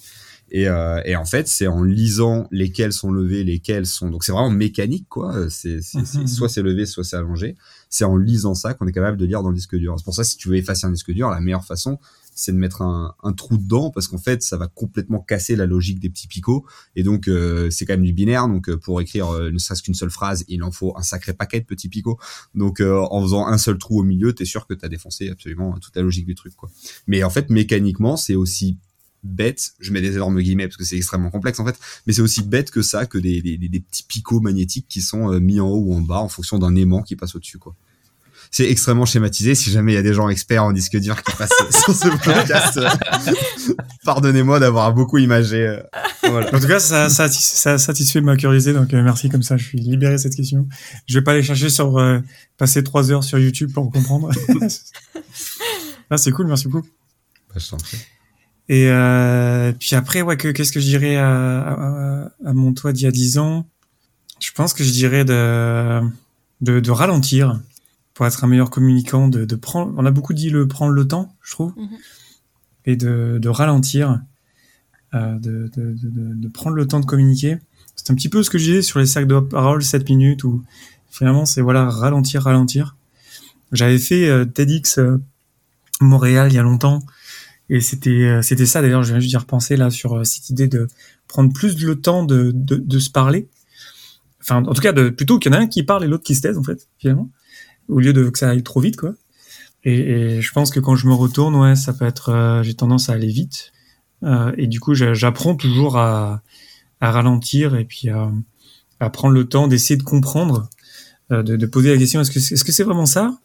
Et, 0.52 0.68
euh, 0.68 1.00
et 1.04 1.16
en 1.16 1.24
fait, 1.24 1.46
c'est 1.48 1.68
en 1.68 1.82
lisant 1.84 2.46
lesquels 2.50 2.92
sont 2.92 3.12
levés, 3.12 3.44
lesquels 3.44 3.86
sont. 3.86 4.10
Donc 4.10 4.24
c'est 4.24 4.32
vraiment 4.32 4.50
mécanique, 4.50 5.06
quoi. 5.08 5.48
C'est, 5.48 5.80
c'est, 5.80 6.04
c'est- 6.04 6.18
Mhm. 6.18 6.26
soit 6.26 6.48
c'est 6.48 6.62
levé, 6.62 6.86
soit 6.86 7.04
c'est 7.04 7.16
allongé. 7.16 7.56
C'est 7.88 8.04
en 8.04 8.16
lisant 8.16 8.54
ça 8.54 8.74
qu'on 8.74 8.86
est 8.88 8.92
capable 8.92 9.16
de 9.16 9.24
lire 9.26 9.42
dans 9.42 9.48
le 9.50 9.54
disque 9.54 9.76
dur. 9.76 9.94
C'est 9.96 10.04
pour 10.04 10.14
ça, 10.14 10.24
si 10.24 10.36
tu 10.36 10.48
veux 10.48 10.56
effacer 10.56 10.86
un 10.86 10.90
disque 10.90 11.12
dur, 11.12 11.30
la 11.30 11.40
meilleure 11.40 11.64
façon, 11.64 11.98
c'est 12.40 12.52
de 12.52 12.56
mettre 12.56 12.82
un, 12.82 13.14
trou 13.36 13.58
dedans, 13.58 13.90
parce 13.90 14.08
qu'en 14.08 14.18
fait, 14.18 14.42
ça 14.42 14.56
va 14.56 14.66
complètement 14.66 15.20
casser 15.20 15.56
la 15.56 15.66
logique 15.66 16.00
des 16.00 16.08
petits 16.08 16.26
picots. 16.26 16.64
Et 16.96 17.02
donc, 17.02 17.28
euh, 17.28 17.70
c'est 17.70 17.84
quand 17.84 17.92
même 17.92 18.04
du 18.04 18.12
binaire. 18.12 18.48
Donc, 18.48 18.68
euh, 18.68 18.76
pour 18.76 19.00
écrire 19.00 19.28
euh, 19.28 19.50
ne 19.50 19.58
serait-ce 19.58 19.82
qu'une 19.82 19.94
seule 19.94 20.10
phrase, 20.10 20.44
il 20.48 20.62
en 20.62 20.70
faut 20.70 20.96
un 20.96 21.02
sacré 21.02 21.32
paquet 21.32 21.60
de 21.60 21.66
petits 21.66 21.88
picots. 21.88 22.18
Donc, 22.54 22.80
en 22.80 23.22
faisant 23.22 23.46
un 23.46 23.58
seul 23.58 23.78
trou 23.78 24.00
au 24.00 24.02
milieu, 24.02 24.32
t'es 24.32 24.44
sûr 24.44 24.66
que 24.66 24.74
t'as 24.74 24.88
défoncé 24.88 25.28
absolument 25.28 25.78
toute 25.78 25.94
la 25.94 26.02
logique 26.02 26.26
du 26.26 26.34
truc, 26.34 26.54
quoi. 26.56 26.70
Mais 27.06 27.22
en 27.22 27.30
fait, 27.30 27.50
mécaniquement, 27.50 28.16
c'est 28.16 28.34
aussi 28.34 28.78
bête, 29.22 29.72
je 29.80 29.92
mets 29.92 30.00
des 30.00 30.14
énormes 30.14 30.40
guillemets 30.40 30.66
parce 30.66 30.78
que 30.78 30.84
c'est 30.84 30.96
extrêmement 30.96 31.30
complexe 31.30 31.60
en 31.60 31.66
fait, 31.66 31.78
mais 32.06 32.14
c'est 32.14 32.22
aussi 32.22 32.42
bête 32.42 32.70
que 32.70 32.80
ça, 32.80 33.04
que 33.04 33.18
des, 33.18 33.42
des, 33.42 33.58
des- 33.58 33.80
petits 33.80 34.04
picots 34.04 34.40
magnétiques 34.40 34.86
qui 34.88 35.02
sont 35.02 35.38
mis 35.40 35.60
en 35.60 35.68
haut 35.68 35.84
ou 35.88 35.94
en 35.94 36.00
bas 36.00 36.20
en 36.20 36.28
fonction 36.30 36.58
d'un 36.58 36.74
aimant 36.74 37.02
qui 37.02 37.16
passe 37.16 37.34
au-dessus 37.34 37.58
quoi. 37.58 37.76
C'est 38.52 38.68
extrêmement 38.68 39.06
schématisé. 39.06 39.54
Si 39.54 39.70
jamais 39.70 39.92
il 39.92 39.94
y 39.94 39.98
a 39.98 40.02
des 40.02 40.12
gens 40.12 40.28
experts 40.28 40.64
en 40.64 40.72
disque 40.72 40.96
dur 40.96 41.22
qui 41.22 41.36
passent 41.36 41.52
sur 41.70 41.94
ce 41.94 42.08
podcast, 42.24 42.78
euh, 42.78 43.72
pardonnez-moi 44.04 44.58
d'avoir 44.58 44.92
beaucoup 44.92 45.18
imagé. 45.18 45.66
euh, 45.66 45.80
voilà. 46.24 46.52
En 46.54 46.58
tout 46.58 46.66
cas, 46.66 46.80
ça, 46.80 47.08
ça, 47.08 47.28
ça 47.28 47.78
satisfait 47.78 48.20
ma 48.20 48.36
curiosité, 48.36 48.72
donc 48.72 48.92
euh, 48.92 49.02
merci 49.02 49.28
comme 49.28 49.42
ça, 49.44 49.56
je 49.56 49.64
suis 49.64 49.78
libéré 49.78 50.14
de 50.14 50.18
cette 50.18 50.34
question. 50.34 50.66
Je 51.06 51.18
vais 51.18 51.22
pas 51.22 51.30
aller 51.32 51.44
chercher 51.44 51.70
sur 51.70 51.96
euh, 51.98 52.18
passer 52.58 52.82
trois 52.82 53.12
heures 53.12 53.22
sur 53.22 53.38
YouTube 53.38 53.72
pour 53.72 53.90
comprendre. 53.90 54.30
ah, 56.10 56.16
c'est 56.18 56.32
cool, 56.32 56.48
merci 56.48 56.66
beaucoup. 56.66 56.88
Bah, 57.54 57.60
je 57.60 57.70
t'en 57.70 57.76
prie. 57.76 57.98
Et 58.68 58.88
euh, 58.88 59.72
puis 59.78 59.94
après, 59.96 60.22
ouais, 60.22 60.36
que 60.36 60.48
qu'est-ce 60.48 60.72
que 60.72 60.80
je 60.80 60.86
dirais 60.86 61.16
à, 61.16 61.28
à, 61.28 62.28
à 62.46 62.52
mon 62.52 62.72
toi 62.72 62.92
d'il 62.92 63.04
y 63.04 63.06
a 63.06 63.10
dix 63.12 63.38
ans? 63.38 63.66
Je 64.40 64.50
pense 64.52 64.74
que 64.74 64.84
je 64.84 64.90
dirais 64.90 65.24
de, 65.24 66.00
de 66.60 66.80
de 66.80 66.90
ralentir 66.90 67.60
pour 68.20 68.26
être 68.26 68.44
un 68.44 68.48
meilleur 68.48 68.68
communicant, 68.68 69.28
de, 69.28 69.46
de 69.46 69.56
prendre. 69.56 69.94
On 69.96 70.04
a 70.04 70.10
beaucoup 70.10 70.34
dit 70.34 70.50
le 70.50 70.68
prendre 70.68 70.92
le 70.92 71.08
temps, 71.08 71.34
je 71.40 71.52
trouve, 71.52 71.72
Mhm. 71.74 71.88
et 72.84 72.96
de, 72.96 73.38
de 73.40 73.48
ralentir, 73.48 74.20
euh, 75.14 75.38
de, 75.38 76.48
prendre 76.48 76.76
le 76.76 76.86
temps 76.86 77.00
de 77.00 77.06
communiquer. 77.06 77.56
C'est 77.96 78.10
un 78.12 78.14
petit 78.14 78.28
peu 78.28 78.42
ce 78.42 78.50
que 78.50 78.58
je 78.58 78.64
disais 78.64 78.82
sur 78.82 78.98
les 78.98 79.06
sacs 79.06 79.26
de 79.26 79.40
parole 79.40 79.82
7 79.82 80.06
minutes 80.10 80.44
où 80.44 80.62
finalement 81.08 81.46
c'est 81.46 81.62
voilà 81.62 81.88
ralentir, 81.88 82.42
ralentir. 82.42 82.94
J'avais 83.72 83.98
fait 83.98 84.28
euh, 84.28 84.44
TEDx 84.44 84.98
euh, 84.98 85.16
Montréal 86.02 86.52
il 86.52 86.56
y 86.56 86.58
a 86.58 86.62
longtemps 86.62 87.02
et 87.70 87.80
c'était 87.80 88.42
c'était 88.42 88.66
ça 88.66 88.82
d'ailleurs, 88.82 89.02
je 89.02 89.12
viens 89.12 89.20
juste 89.20 89.30
d'y 89.30 89.38
repenser 89.38 89.78
là 89.78 89.88
sur 89.88 90.26
cette 90.26 90.50
idée 90.50 90.68
de 90.68 90.88
prendre 91.26 91.50
plus 91.54 91.82
le 91.82 91.98
temps 91.98 92.26
de 92.26 92.98
se 92.98 93.08
parler. 93.08 93.48
Enfin, 94.42 94.62
en 94.64 94.74
tout 94.74 94.82
cas, 94.82 94.92
de, 94.92 95.08
plutôt 95.08 95.38
qu'il 95.38 95.52
y 95.52 95.54
en 95.54 95.58
a 95.58 95.62
un 95.62 95.66
qui 95.66 95.82
parle 95.84 96.04
et 96.04 96.06
l'autre 96.06 96.24
qui 96.24 96.34
se 96.34 96.42
taise 96.42 96.58
en 96.58 96.62
fait, 96.62 96.86
finalement, 96.98 97.30
au 97.90 98.00
lieu 98.00 98.12
de 98.12 98.28
que 98.30 98.38
ça 98.38 98.48
aille 98.50 98.62
trop 98.62 98.80
vite 98.80 98.96
quoi. 98.96 99.14
Et, 99.84 100.40
je 100.42 100.52
pense 100.52 100.70
que 100.70 100.80
quand 100.80 100.94
je 100.94 101.06
me 101.06 101.14
retourne, 101.14 101.54
ouais, 101.56 101.74
ça 101.74 101.92
peut 101.94 102.04
être, 102.04 102.28
euh, 102.30 102.62
j'ai 102.62 102.74
tendance 102.74 103.08
à 103.08 103.14
aller 103.14 103.28
vite. 103.30 103.72
Euh, 104.22 104.52
et 104.58 104.66
du 104.66 104.78
coup, 104.78 104.94
j'a- 104.94 105.14
j'apprends 105.14 105.54
toujours 105.54 105.96
à, 105.96 106.42
à 107.00 107.10
ralentir 107.10 107.74
et 107.76 107.84
puis 107.86 108.10
à, 108.10 108.30
à 109.00 109.08
prendre 109.10 109.34
le 109.34 109.48
temps 109.48 109.68
d'essayer 109.68 109.96
de 109.96 110.02
comprendre, 110.02 110.68
euh, 111.32 111.42
de, 111.42 111.66
poser 111.66 111.90
la 111.90 111.96
question 111.98 112.20
est-ce 112.20 112.30
que 112.30 112.40
c'est- 112.40 112.62
que 112.62 112.72
c'est 112.72 112.84
vraiment 112.84 113.06
ça? 113.06 113.38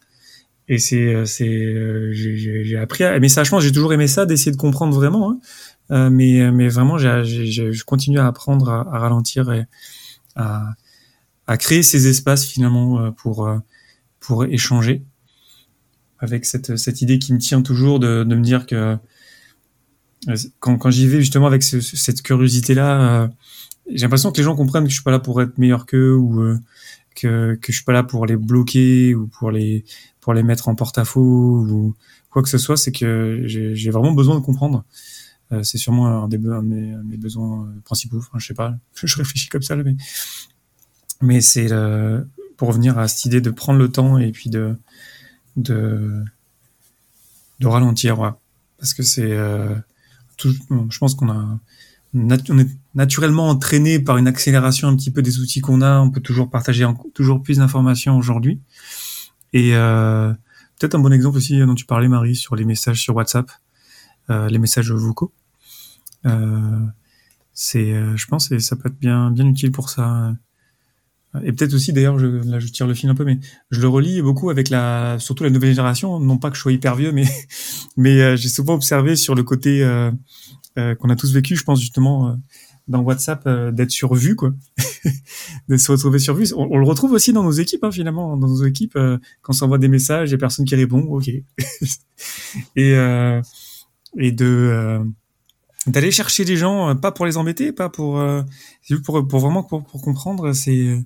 Et 0.68 0.80
c'est 0.80 1.14
euh, 1.14 1.26
c'est 1.26 1.48
euh, 1.48 2.12
j'ai- 2.14 2.78
appris 2.78 3.04
à 3.06 3.16
aimer 3.16 3.30
ça. 3.30 3.44
Je 3.46 3.60
j'ai 3.62 3.72
toujours 3.72 3.94
aimé 3.94 4.08
ça 4.08 4.26
d'essayer 4.26 4.52
de 4.52 4.58
comprendre 4.58 4.94
vraiment. 4.96 5.32
Hein. 5.32 5.40
Euh, 5.92 6.10
mais 6.10 6.52
mais 6.52 6.68
vraiment, 6.68 6.98
je 6.98 7.84
continue 7.86 8.20
à 8.20 8.28
apprendre 8.28 8.70
à, 8.70 8.82
à 8.94 9.00
ralentir 9.00 9.52
et 9.54 9.66
à 11.48 11.58
créer 11.58 11.84
ces 11.84 12.08
espaces 12.08 12.46
finalement 12.46 13.00
euh, 13.00 13.12
pour 13.12 13.48
euh, 13.48 13.58
pour 14.26 14.46
échanger 14.46 15.04
avec 16.20 16.46
cette 16.46 16.78
cette 16.78 17.02
idée 17.02 17.20
qui 17.20 17.34
me 17.34 17.40
tient 17.40 17.62
toujours 17.62 18.00
de 18.00 18.24
de 18.24 18.36
me 18.36 18.42
dire 18.42 18.66
que 18.66 18.98
euh, 20.28 20.36
quand, 20.60 20.78
quand 20.78 20.90
j'y 20.90 21.08
vais 21.08 21.20
justement 21.20 21.48
avec 21.48 21.62
ce- 21.64 21.82
ce- 21.82 21.98
cette 21.98 22.22
curiosité 22.22 22.74
là, 22.74 23.30
j'ai 23.90 24.02
l'impression 24.04 24.32
que 24.32 24.38
les 24.38 24.44
gens 24.44 24.56
comprennent 24.56 24.84
que 24.86 24.90
je 24.90 24.96
suis 24.96 25.04
pas 25.04 25.12
là 25.12 25.20
pour 25.20 25.42
être 25.42 25.58
meilleur 25.58 25.86
qu'eux 25.86 26.16
ou 26.16 26.42
euh, 26.42 26.58
que 27.16 27.56
que 27.62 27.72
je 27.72 27.78
suis 27.78 27.86
pas 27.86 27.94
là 27.94 28.04
pour 28.04 28.26
les 28.26 28.36
bloquer 28.38 29.14
ou 29.16 29.28
pour 29.28 29.52
les 29.52 29.84
pour 30.22 30.34
les 30.34 30.44
mettre 30.44 30.68
en 30.70 30.76
porte-à-faux 30.76 31.22
ou 31.70 31.96
quoi 32.32 32.42
que 32.42 32.50
ce 32.50 32.58
soit. 32.58 32.78
C'est 32.78 32.92
que 32.92 33.44
j'ai 33.46 33.90
vraiment 33.92 34.14
besoin 34.14 34.36
de 34.36 34.44
comprendre. 34.44 34.84
Euh, 35.52 35.62
c'est 35.62 35.78
sûrement 35.78 36.08
un, 36.08 36.28
des, 36.28 36.38
un 36.38 36.64
de 36.64 37.04
mes, 37.04 37.18
besoins 37.18 37.68
euh, 37.68 37.80
principaux. 37.84 38.18
Enfin, 38.18 38.40
je 38.40 38.48
sais 38.48 38.56
pas. 38.56 38.76
Je 39.04 39.16
réfléchis 39.18 39.48
comme 39.50 39.62
ça 39.62 39.76
mais 39.76 39.96
mais 41.22 41.42
c'est 41.42 41.68
pour 42.58 42.68
revenir 42.70 42.98
à 42.98 43.08
cette 43.08 43.26
idée 43.26 43.42
de 43.42 43.50
prendre 43.50 43.80
le 43.80 43.90
temps 43.90 44.18
et 44.18 44.32
puis 44.32 44.50
de 44.50 44.78
de 47.60 47.68
ralentir, 47.68 48.36
parce 48.78 48.94
que 48.94 49.04
c'est 49.04 49.32
euh, 49.32 49.76
tout, 50.38 50.54
je 50.90 50.98
pense 50.98 51.16
qu'on 51.16 51.30
a 51.30 51.60
on 52.18 52.60
est 52.60 52.70
naturellement 52.94 53.50
entraîné 53.50 54.00
par 54.00 54.16
une 54.16 54.28
accélération 54.28 54.88
un 54.88 54.96
petit 54.96 55.12
peu 55.12 55.22
des 55.22 55.42
outils 55.42 55.60
qu'on 55.60 55.82
a. 55.82 56.00
On 56.00 56.10
peut 56.10 56.22
toujours 56.22 56.50
partager 56.50 56.88
toujours 57.14 57.44
plus 57.44 57.58
d'informations 57.58 58.18
aujourd'hui. 58.18 58.62
Et 59.52 59.76
euh, 59.76 60.32
peut-être 60.80 60.96
un 60.96 61.00
bon 61.00 61.12
exemple 61.12 61.36
aussi 61.36 61.60
dont 61.60 61.76
tu 61.76 61.86
parlais, 61.86 62.08
Marie, 62.08 62.38
sur 62.38 62.56
les 62.56 62.64
messages 62.64 63.02
sur 63.02 63.18
WhatsApp, 63.18 63.52
euh, 64.30 64.48
les 64.48 64.60
messages 64.60 64.90
vocaux. 64.92 65.34
C'est, 67.54 67.94
je 68.16 68.28
pense, 68.28 68.48
que 68.48 68.60
ça 68.60 68.78
peut 68.78 68.88
être 68.88 69.00
bien 69.00 69.30
bien 69.32 69.46
utile 69.46 69.72
pour 69.72 69.90
ça. 69.90 70.34
Et 71.44 71.52
peut-être 71.52 71.74
aussi, 71.74 71.94
d'ailleurs, 71.94 72.20
je, 72.20 72.28
là, 72.28 72.60
je 72.60 72.68
tire 72.68 72.88
le 72.88 72.94
fil 72.94 73.10
un 73.10 73.16
peu, 73.16 73.26
mais 73.26 73.40
je 73.72 73.82
le 73.82 73.88
relis 73.88 74.22
beaucoup 74.22 74.50
avec 74.50 74.70
la, 74.70 75.18
surtout 75.20 75.44
la 75.44 75.50
nouvelle 75.50 75.72
génération. 75.72 76.20
Non 76.20 76.38
pas 76.38 76.50
que 76.50 76.56
je 76.56 76.62
sois 76.62 76.72
hyper 76.72 76.96
vieux, 76.96 77.12
mais 77.12 77.26
mais 77.98 78.22
euh, 78.22 78.36
j'ai 78.36 78.50
souvent 78.50 78.76
observé 78.76 79.16
sur 79.16 79.36
le 79.36 79.44
côté 79.44 79.84
euh, 79.84 80.12
euh, 80.78 80.96
qu'on 80.96 81.10
a 81.10 81.16
tous 81.16 81.34
vécu, 81.34 81.56
je 81.56 81.64
pense 81.64 81.80
justement 81.80 82.30
euh, 82.30 82.34
dans 82.88 83.00
WhatsApp, 83.02 83.48
d'être 83.74 83.90
survu, 83.90 84.36
quoi, 84.36 84.54
de 85.70 85.78
se 85.78 85.92
retrouver 85.92 86.20
survu. 86.20 86.54
On, 86.56 86.68
on 86.72 86.78
le 86.78 86.86
retrouve 86.86 87.14
aussi 87.14 87.34
dans 87.34 87.44
nos 87.44 87.52
équipes, 87.52 87.84
hein, 87.84 87.92
finalement, 87.92 88.38
dans 88.38 88.48
nos 88.48 88.64
équipes, 88.64 88.94
quand 88.94 89.50
on 89.50 89.54
s'envoie 89.54 89.80
des 89.80 89.88
messages, 89.88 90.30
il 90.30 90.34
y 90.34 90.36
a 90.36 90.38
personne 90.38 90.66
qui 90.66 90.76
répond, 90.76 91.00
ok, 91.00 91.28
et 92.76 92.96
et 94.18 94.32
de 94.32 95.04
d'aller 95.88 96.12
chercher 96.12 96.44
les 96.46 96.58
gens, 96.58 96.96
pas 96.96 97.12
pour 97.12 97.26
les 97.26 97.38
embêter, 97.38 97.72
pas 97.72 97.90
pour, 97.90 98.20
euh, 98.20 98.42
pour 99.04 99.28
pour 99.28 99.40
vraiment 99.40 99.64
pour, 99.64 99.84
pour 99.84 100.02
comprendre, 100.02 100.54
c'est 100.54 101.04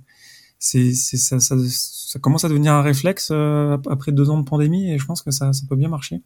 c'est 0.59 0.93
ça, 0.93 1.39
ça 1.39 1.55
ça 1.67 2.19
commence 2.19 2.43
à 2.43 2.49
devenir 2.49 2.73
un 2.73 2.81
réflexe 2.81 3.29
euh, 3.31 3.77
après 3.89 4.11
deux 4.11 4.29
ans 4.29 4.37
de 4.37 4.43
pandémie 4.43 4.91
et 4.91 4.99
je 4.99 5.05
pense 5.05 5.21
que 5.21 5.31
ça 5.31 5.53
ça 5.53 5.63
peut 5.67 5.77
bien 5.77 5.87
marcher. 5.87 6.21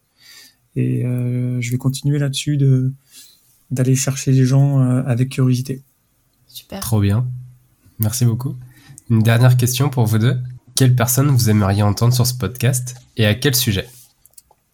Et 0.76 1.05
euh, 1.05 1.61
je 1.61 1.72
vais 1.72 1.77
continuer 1.77 2.18
là-dessus 2.18 2.57
de 2.57 2.91
d'aller 3.69 3.95
chercher 3.95 4.31
les 4.31 4.45
gens 4.45 4.80
euh, 4.80 5.03
avec 5.05 5.30
curiosité. 5.30 5.84
Super. 6.47 6.80
Trop 6.80 6.99
bien. 6.99 7.27
Merci 7.99 8.26
beaucoup. 8.26 8.55
Une 9.10 9.22
dernière 9.22 9.55
question 9.55 9.89
pour 9.89 10.05
vous 10.05 10.18
deux. 10.18 10.38
Quelle 10.76 10.95
personne 10.95 11.27
vous 11.27 11.49
aimeriez 11.49 11.84
entendre 11.84 12.14
sur 12.14 12.26
ce 12.26 12.34
podcast 12.34 12.95
et 13.18 13.26
à 13.26 13.35
quel 13.35 13.53
sujet? 13.53 13.88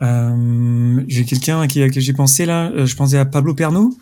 Euh, 0.01 1.03
j'ai 1.07 1.25
quelqu'un 1.25 1.59
à 1.59 1.67
qui, 1.67 1.81
à 1.81 1.89
qui 1.89 1.99
j'ai 1.99 2.13
pensé 2.13 2.45
là. 2.45 2.85
Je 2.85 2.95
pensais 2.95 3.17
à 3.17 3.25
Pablo 3.25 3.53
Pernou. 3.53 3.97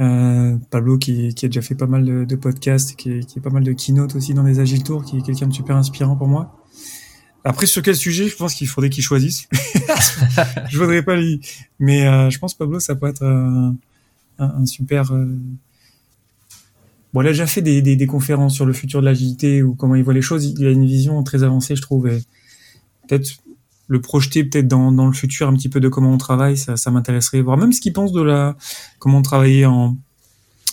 Euh, 0.00 0.56
Pablo 0.70 0.98
qui, 0.98 1.34
qui 1.34 1.44
a 1.44 1.48
déjà 1.48 1.62
fait 1.62 1.74
pas 1.74 1.86
mal 1.86 2.04
de, 2.04 2.24
de 2.24 2.36
podcasts, 2.36 2.96
qui, 2.96 3.20
qui 3.26 3.38
a 3.38 3.42
pas 3.42 3.50
mal 3.50 3.62
de 3.62 3.72
keynote 3.72 4.14
aussi 4.16 4.34
dans 4.34 4.42
les 4.42 4.58
Agile 4.58 4.82
Tours, 4.82 5.04
qui 5.04 5.18
est 5.18 5.22
quelqu'un 5.22 5.46
de 5.48 5.52
super 5.54 5.76
inspirant 5.76 6.16
pour 6.16 6.28
moi. 6.28 6.58
Après, 7.44 7.66
sur 7.66 7.82
quel 7.82 7.96
sujet, 7.96 8.28
je 8.28 8.36
pense 8.36 8.54
qu'il 8.54 8.68
faudrait 8.68 8.88
qu'il 8.90 9.02
choisisse. 9.02 9.48
je 10.70 10.78
voudrais 10.78 11.02
pas 11.02 11.16
lui, 11.16 11.40
mais 11.78 12.06
euh, 12.06 12.30
je 12.30 12.38
pense 12.38 12.54
Pablo, 12.54 12.80
ça 12.80 12.94
peut 12.94 13.08
être 13.08 13.22
euh, 13.22 13.70
un, 14.38 14.44
un 14.62 14.66
super. 14.66 15.12
euh, 15.12 15.26
Bon, 17.12 17.20
il 17.20 17.26
a 17.26 17.30
déjà 17.30 17.46
fait 17.46 17.60
des, 17.60 17.82
des, 17.82 17.94
des 17.94 18.06
conférences 18.06 18.54
sur 18.54 18.64
le 18.64 18.72
futur 18.72 19.00
de 19.00 19.04
l'agilité 19.04 19.62
ou 19.62 19.74
comment 19.74 19.94
il 19.96 20.02
voit 20.02 20.14
les 20.14 20.22
choses. 20.22 20.46
Il 20.58 20.66
a 20.66 20.70
une 20.70 20.86
vision 20.86 21.22
très 21.22 21.42
avancée, 21.42 21.76
je 21.76 21.82
trouve. 21.82 22.08
Peut-être 23.06 23.28
le 23.92 24.00
projeter 24.00 24.42
peut-être 24.42 24.68
dans, 24.68 24.90
dans 24.90 25.06
le 25.06 25.12
futur 25.12 25.48
un 25.48 25.54
petit 25.54 25.68
peu 25.68 25.78
de 25.78 25.88
comment 25.88 26.10
on 26.12 26.18
travaille, 26.18 26.56
ça, 26.56 26.78
ça 26.78 26.90
m'intéresserait. 26.90 27.42
Voir 27.42 27.58
même 27.58 27.72
ce 27.72 27.80
qu'il 27.80 27.92
pense 27.92 28.10
de 28.12 28.22
la 28.22 28.56
comment 28.98 29.20
travailler 29.20 29.66
en, 29.66 29.98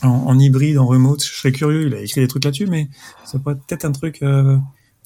en, 0.03 0.07
en 0.07 0.39
hybride, 0.39 0.77
en 0.77 0.87
remote. 0.87 1.21
Je 1.21 1.33
serais 1.33 1.51
curieux. 1.51 1.87
Il 1.87 1.93
a 1.93 2.01
écrit 2.01 2.21
des 2.21 2.27
trucs 2.27 2.45
là-dessus, 2.45 2.67
mais 2.67 2.87
ça 3.25 3.37
pourrait 3.37 3.55
être 3.55 3.65
peut-être 3.65 3.85
un 3.85 3.91
truc 3.91 4.21
euh, 4.21 4.57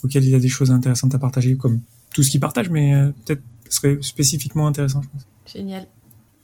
auquel 0.04 0.24
il 0.24 0.36
a 0.36 0.40
des 0.40 0.48
choses 0.48 0.70
intéressantes 0.70 1.16
à 1.16 1.20
partager, 1.20 1.58
comme 1.58 1.82
tout 2.14 2.22
ce 2.22 2.30
qu'il 2.30 2.40
partage, 2.40 2.70
mais 2.70 2.94
euh, 2.94 3.12
peut-être 3.26 3.42
ce 3.68 3.78
serait 3.78 3.98
spécifiquement 4.02 4.68
intéressant, 4.68 5.02
je 5.02 5.08
pense. 5.10 5.26
Génial. 5.52 5.88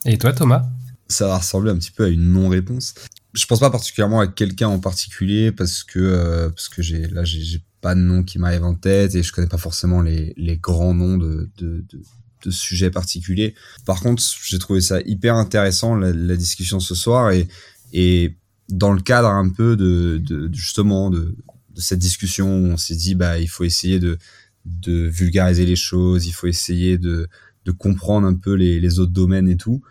Et 0.06 0.18
toi, 0.18 0.34
Thomas? 0.34 0.66
Ça 1.08 1.28
va 1.28 1.38
ressembler 1.38 1.72
un 1.72 1.78
petit 1.78 1.92
peu 1.92 2.06
à 2.06 2.08
une 2.08 2.34
non-réponse. 2.34 2.96
Je 3.34 3.46
pense 3.46 3.60
pas 3.60 3.70
particulièrement 3.70 4.20
à 4.20 4.28
quelqu'un 4.28 4.70
en 4.70 4.80
particulier 4.80 5.52
parce 5.52 5.84
que 5.84 6.00
euh, 6.00 6.50
parce 6.50 6.68
que 6.68 6.82
j'ai 6.82 7.08
là 7.08 7.24
j'ai 7.24 7.42
j'ai 7.42 7.62
pas 7.82 7.96
de 7.96 8.02
nom 8.02 8.24
qui 8.24 8.40
m'arrive 8.40 8.64
en 8.64 8.76
tête 8.76 9.16
et 9.16 9.24
je 9.24 9.32
connais 9.32 9.48
pas 9.48 9.58
forcément 9.58 10.02
les 10.02 10.34
les 10.38 10.58
grands 10.58 10.94
noms 10.94 11.18
de 11.18 11.50
de 11.58 11.86
de, 11.90 12.02
de 12.44 12.52
sujet 12.52 12.90
particulier. 12.92 13.56
Par 13.86 14.02
contre, 14.02 14.24
j'ai 14.44 14.60
trouvé 14.60 14.82
ça 14.82 15.02
hyper 15.02 15.36
intéressant 15.36 15.96
la, 15.96 16.36
discussion 16.36 16.80
ce 16.80 16.96
soir 16.96 17.32
et 17.32 17.48
et 17.94 18.36
dans 18.70 18.94
le 18.94 19.02
cadre 19.02 19.30
un 19.30 19.50
peu 19.50 19.76
de, 19.76 20.22
de, 20.24 20.50
justement 20.54 21.10
de, 21.10 21.36
cette 21.76 22.00
discussion, 22.00 22.48
on 22.48 22.78
s'est 22.78 22.96
dit 22.96 23.16
bah 23.16 23.40
il 23.40 23.48
faut 23.48 23.64
essayer 23.64 24.00
de 24.00 24.18
de 24.66 25.08
vulgariser 25.08 25.66
les 25.66 25.76
choses, 25.76 26.28
il 26.28 26.34
faut 26.34 26.48
essayer 26.48 26.98
de 26.98 27.28
de 27.66 27.72
comprendre 27.72 28.28
un 28.28 28.36
peu 28.36 28.54
les, 28.54 28.80
les 28.80 29.00
autres 29.00 29.12
domaines 29.12 29.50
et 29.50 29.58
tout. 29.58 29.82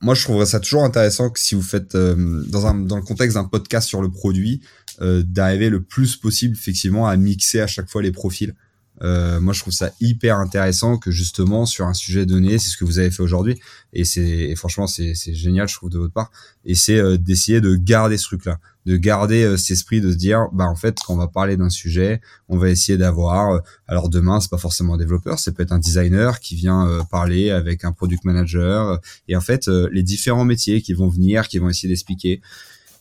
Moi, 0.00 0.14
je 0.14 0.22
trouverais 0.22 0.46
ça 0.46 0.60
toujours 0.60 0.84
intéressant 0.84 1.28
que 1.30 1.40
si 1.40 1.56
vous 1.56 1.62
faites 1.62 1.94
euh, 1.96 2.44
dans 2.48 2.66
un 2.66 2.74
dans 2.74 2.96
le 2.96 3.02
contexte 3.02 3.34
d'un 3.34 3.44
podcast 3.44 3.88
sur 3.88 4.00
le 4.00 4.10
produit, 4.10 4.60
d'arriver 5.00 5.70
le 5.70 5.82
plus 5.82 6.16
possible 6.16 6.56
effectivement 6.56 7.06
à 7.06 7.16
mixer 7.16 7.60
à 7.60 7.66
chaque 7.66 7.88
fois 7.88 8.02
les 8.02 8.12
profils. 8.12 8.54
Euh, 9.02 9.40
moi, 9.40 9.52
je 9.52 9.60
trouve 9.60 9.72
ça 9.72 9.92
hyper 10.00 10.38
intéressant 10.38 10.98
que 10.98 11.10
justement 11.10 11.66
sur 11.66 11.86
un 11.86 11.94
sujet 11.94 12.26
donné, 12.26 12.58
c'est 12.58 12.70
ce 12.70 12.76
que 12.76 12.84
vous 12.84 12.98
avez 12.98 13.10
fait 13.10 13.22
aujourd'hui, 13.22 13.60
et 13.92 14.04
c'est 14.04 14.54
franchement 14.56 14.86
c'est 14.86 15.14
génial, 15.34 15.68
je 15.68 15.74
trouve 15.74 15.90
de 15.90 15.98
votre 15.98 16.12
part, 16.12 16.30
et 16.64 16.74
c'est 16.74 16.98
euh, 16.98 17.16
d'essayer 17.16 17.60
de 17.60 17.76
garder 17.76 18.18
ce 18.18 18.24
truc-là, 18.24 18.58
de 18.86 18.96
garder 18.96 19.44
euh, 19.44 19.56
cet 19.56 19.70
esprit 19.70 20.00
de 20.00 20.10
se 20.10 20.16
dire, 20.16 20.48
bah 20.52 20.66
en 20.66 20.74
fait, 20.74 20.98
quand 21.06 21.14
on 21.14 21.18
va 21.18 21.28
parler 21.28 21.56
d'un 21.56 21.70
sujet, 21.70 22.20
on 22.48 22.58
va 22.58 22.70
essayer 22.70 22.98
d'avoir, 22.98 23.52
euh, 23.52 23.58
alors 23.86 24.08
demain, 24.08 24.40
c'est 24.40 24.50
pas 24.50 24.58
forcément 24.58 24.94
un 24.94 24.98
développeur, 24.98 25.38
ça 25.38 25.52
peut 25.52 25.62
être 25.62 25.72
un 25.72 25.78
designer 25.78 26.40
qui 26.40 26.56
vient 26.56 27.06
parler 27.10 27.50
avec 27.50 27.84
un 27.84 27.92
product 27.92 28.24
manager, 28.24 29.00
et 29.28 29.36
en 29.36 29.40
fait, 29.40 29.68
les 29.68 30.02
différents 30.02 30.44
métiers 30.44 30.82
qui 30.82 30.92
vont 30.92 31.08
venir, 31.08 31.48
qui 31.48 31.58
vont 31.58 31.68
essayer 31.68 31.88
d'expliquer. 31.88 32.40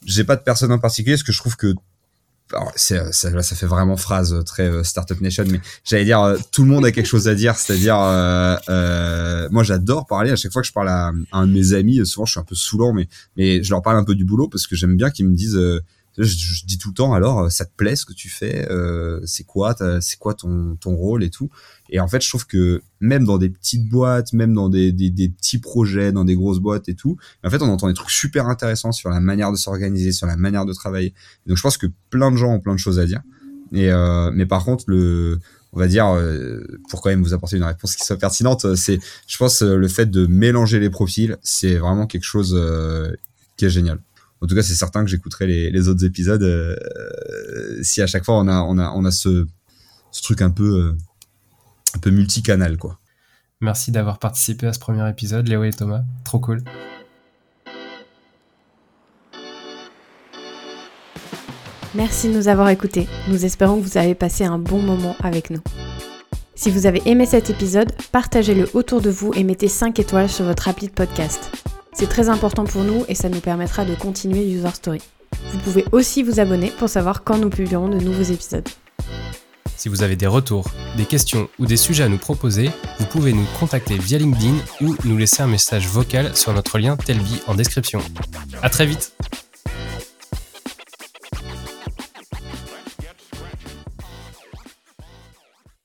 J'ai 0.06 0.24
pas 0.24 0.36
de 0.36 0.42
personne 0.42 0.72
en 0.72 0.80
particulier, 0.80 1.16
parce 1.16 1.24
que 1.24 1.32
je 1.32 1.40
trouve 1.40 1.56
que 1.56 1.74
alors 2.54 2.72
ça, 2.76 3.12
ça 3.12 3.56
fait 3.56 3.66
vraiment 3.66 3.98
phrase 3.98 4.34
euh, 4.34 4.42
très 4.42 4.64
euh, 4.64 4.84
startup 4.84 5.20
nation 5.22 5.44
mais 5.50 5.60
j'allais 5.84 6.06
dire 6.06 6.22
euh, 6.22 6.38
tout 6.52 6.64
le 6.64 6.70
monde 6.70 6.86
a 6.86 6.92
quelque 6.92 7.06
chose 7.08 7.28
à 7.28 7.36
dire 7.36 7.56
c'est-à-dire 7.56 7.98
euh, 8.00 9.50
moi 9.52 9.64
j'adore 9.64 10.08
parler. 10.08 10.32
À 10.32 10.36
chaque 10.36 10.54
fois 10.54 10.62
que 10.62 10.68
je 10.68 10.74
parle 10.74 10.90
à, 10.90 11.12
un 11.34 11.48
de 11.48 11.52
mes 11.52 11.74
amis 11.74 12.06
souvent 12.06 12.26
je 12.26 12.32
suis 12.32 12.40
un 12.40 12.44
peu 12.44 12.56
saoulant 12.56 12.94
mais 12.94 13.08
mais 13.36 13.64
je 13.64 13.70
leur 13.70 13.82
parle 13.82 13.98
un 13.98 14.04
peu 14.04 14.16
du 14.16 14.26
boulot 14.26 14.48
parce 14.48 14.68
que 14.68 14.76
j'aime 14.76 14.96
bien 14.96 15.10
qu'ils 15.10 15.28
me 15.28 15.36
disent 15.36 15.60
je, 16.18 16.66
dis 16.66 16.78
tout 16.78 16.90
le 16.90 16.94
temps 16.96 17.14
alors 17.14 17.52
ça 17.52 17.66
te 17.66 17.72
plaît 17.76 17.96
ce 17.96 18.06
que 18.06 18.14
tu 18.14 18.30
fais 18.30 18.68
euh, 18.72 19.20
c'est 19.26 19.44
quoi 19.44 19.76
c'est 20.02 20.18
quoi 20.18 20.34
ton 20.34 20.76
ton 20.80 20.96
rôle 20.96 21.24
et 21.24 21.30
tout 21.30 21.50
et 21.90 22.00
en 22.00 22.08
fait 22.08 22.22
je 22.22 22.30
trouve 22.30 22.46
que 22.46 22.82
même 23.00 23.26
dans 23.26 23.38
des 23.38 23.50
petites 23.50 23.88
boîtes 23.88 24.34
même 24.34 24.54
dans 24.54 24.70
des, 24.70 24.92
des, 24.92 25.30
petits 25.30 25.60
projets 25.60 26.12
dans 26.12 26.26
des 26.26 26.36
grosses 26.36 26.60
boîtes 26.60 26.90
et 26.90 26.96
tout 26.96 27.18
en 27.44 27.50
fait 27.50 27.62
on 27.62 27.70
entend 27.70 27.88
des 27.88 27.94
trucs 27.94 28.12
super 28.12 28.48
intéressants 28.48 28.92
sur 28.92 29.10
la 29.10 29.20
manière 29.20 29.52
de 29.52 29.58
s'organiser 29.58 30.12
sur 30.12 30.28
la 30.28 30.38
manière 30.38 30.66
de 30.66 30.74
travailler. 30.74 31.14
Donc 31.46 31.58
je 31.58 31.62
pense 31.62 31.78
que 31.78 31.88
plein 32.10 32.32
de 32.32 32.38
gens 32.38 32.54
ont 32.54 32.60
plein 32.60 32.74
de 32.74 32.80
choses 32.80 33.00
à 33.00 33.06
dire. 33.06 33.22
Et 33.74 33.92
euh, 33.92 34.32
mais 34.34 34.46
par 34.46 34.64
contre 34.64 34.86
le 34.88 35.40
on 35.74 35.80
va 35.80 35.88
dire 35.88 36.08
euh, 36.08 36.66
pour 36.90 37.02
quand 37.02 37.10
même 37.10 37.24
vous 37.24 37.34
apporter 37.34 37.58
une 37.58 37.64
réponse 37.64 37.96
qui 37.96 38.06
soit 38.06 38.18
pertinente 38.18 38.76
c'est 38.76 39.00
je 39.28 39.38
pense 39.38 39.62
le 39.62 39.88
fait 39.88 40.10
de 40.10 40.26
mélanger 40.26 40.80
les 40.80 40.90
profils 40.90 41.38
c'est 41.44 41.76
vraiment 41.76 42.08
quelque 42.08 42.24
chose 42.24 42.56
euh, 42.58 43.12
qui 43.58 43.66
est 43.66 43.70
génial. 43.70 44.00
En 44.42 44.46
tout 44.46 44.56
cas, 44.56 44.62
c'est 44.62 44.76
certain 44.76 45.04
que 45.04 45.10
j'écouterai 45.10 45.48
les, 45.48 45.72
les, 45.72 45.88
autres 45.88 46.06
épisodes 46.06 46.44
euh, 46.44 46.76
si 47.82 48.02
à 48.02 48.08
chaque 48.08 48.24
fois 48.24 48.36
on 48.36 48.48
a, 48.48 48.62
on 48.62 48.78
a, 48.78 48.92
on 48.92 49.04
a 49.04 49.12
ce, 49.12 49.48
ce 50.12 50.22
truc 50.22 50.42
un 50.42 50.52
peu, 50.52 50.64
euh, 50.64 50.98
un 51.98 52.00
peu 52.00 52.12
multicanal, 52.12 52.78
quoi. 52.78 53.00
Merci 53.60 53.92
d'avoir 53.92 54.20
participé 54.20 54.68
à 54.68 54.74
ce 54.74 54.80
premier 54.80 55.10
épisode, 55.10 55.48
Léo 55.48 55.64
et 55.64 55.72
Thomas. 55.72 56.04
Trop 56.24 56.40
cool. 56.40 56.64
Merci 61.96 62.30
de 62.30 62.36
nous 62.36 62.48
avoir 62.48 62.70
écoutés. 62.70 63.08
Nous 63.30 63.46
espérons 63.46 63.82
que 63.82 63.86
vous 63.86 63.98
avez 63.98 64.14
passé 64.14 64.46
un 64.46 64.60
bon 64.60 64.80
moment 64.80 65.16
avec 65.24 65.50
nous. 65.50 65.62
Si 66.54 66.70
vous 66.70 66.86
avez 66.86 67.02
aimé 67.06 67.26
cet 67.26 67.50
épisode, 67.50 67.92
partagez-le 68.12 68.70
autour 68.76 69.02
de 69.02 69.10
vous 69.10 69.34
et 69.34 69.44
mettez 69.44 69.68
5 69.68 69.98
étoiles 70.00 70.30
sur 70.30 70.46
votre 70.46 70.68
appli 70.68 70.88
de 70.88 70.94
podcast. 70.94 71.52
C'est 71.94 72.10
très 72.10 72.30
important 72.30 72.66
pour 72.66 72.84
nous 72.84 73.06
et 73.08 73.16
ça 73.16 73.30
nous 73.30 73.40
permettra 73.40 73.86
de 73.86 73.96
continuer 73.96 74.52
User 74.52 74.70
Story. 74.74 75.02
Vous 75.52 75.60
pouvez 75.60 75.86
aussi 75.92 76.22
vous 76.22 76.40
abonner 76.40 76.72
pour 76.78 76.90
savoir 76.90 77.24
quand 77.24 77.40
nous 77.40 77.50
publierons 77.50 77.90
de 77.90 77.98
nouveaux 77.98 78.22
épisodes. 78.22 78.68
Si 79.78 79.90
vous 79.90 80.02
avez 80.02 80.16
des 80.16 80.28
retours, 80.28 80.72
des 80.98 81.06
questions 81.06 81.50
ou 81.60 81.68
des 81.68 81.78
sujets 81.78 82.04
à 82.04 82.10
nous 82.10 82.18
proposer, 82.18 82.72
vous 83.00 83.06
pouvez 83.06 83.32
nous 83.32 83.46
contacter 83.60 83.98
via 83.98 84.18
LinkedIn 84.18 84.56
ou 84.82 84.96
nous 85.06 85.18
laisser 85.18 85.44
un 85.44 85.48
message 85.48 85.88
vocal 85.88 86.36
sur 86.36 86.52
notre 86.52 86.80
lien 86.80 86.98
Telvi 86.98 87.40
en 87.46 87.54
description. 87.54 88.02
À 88.64 88.70
très 88.70 88.88
vite 88.88 89.14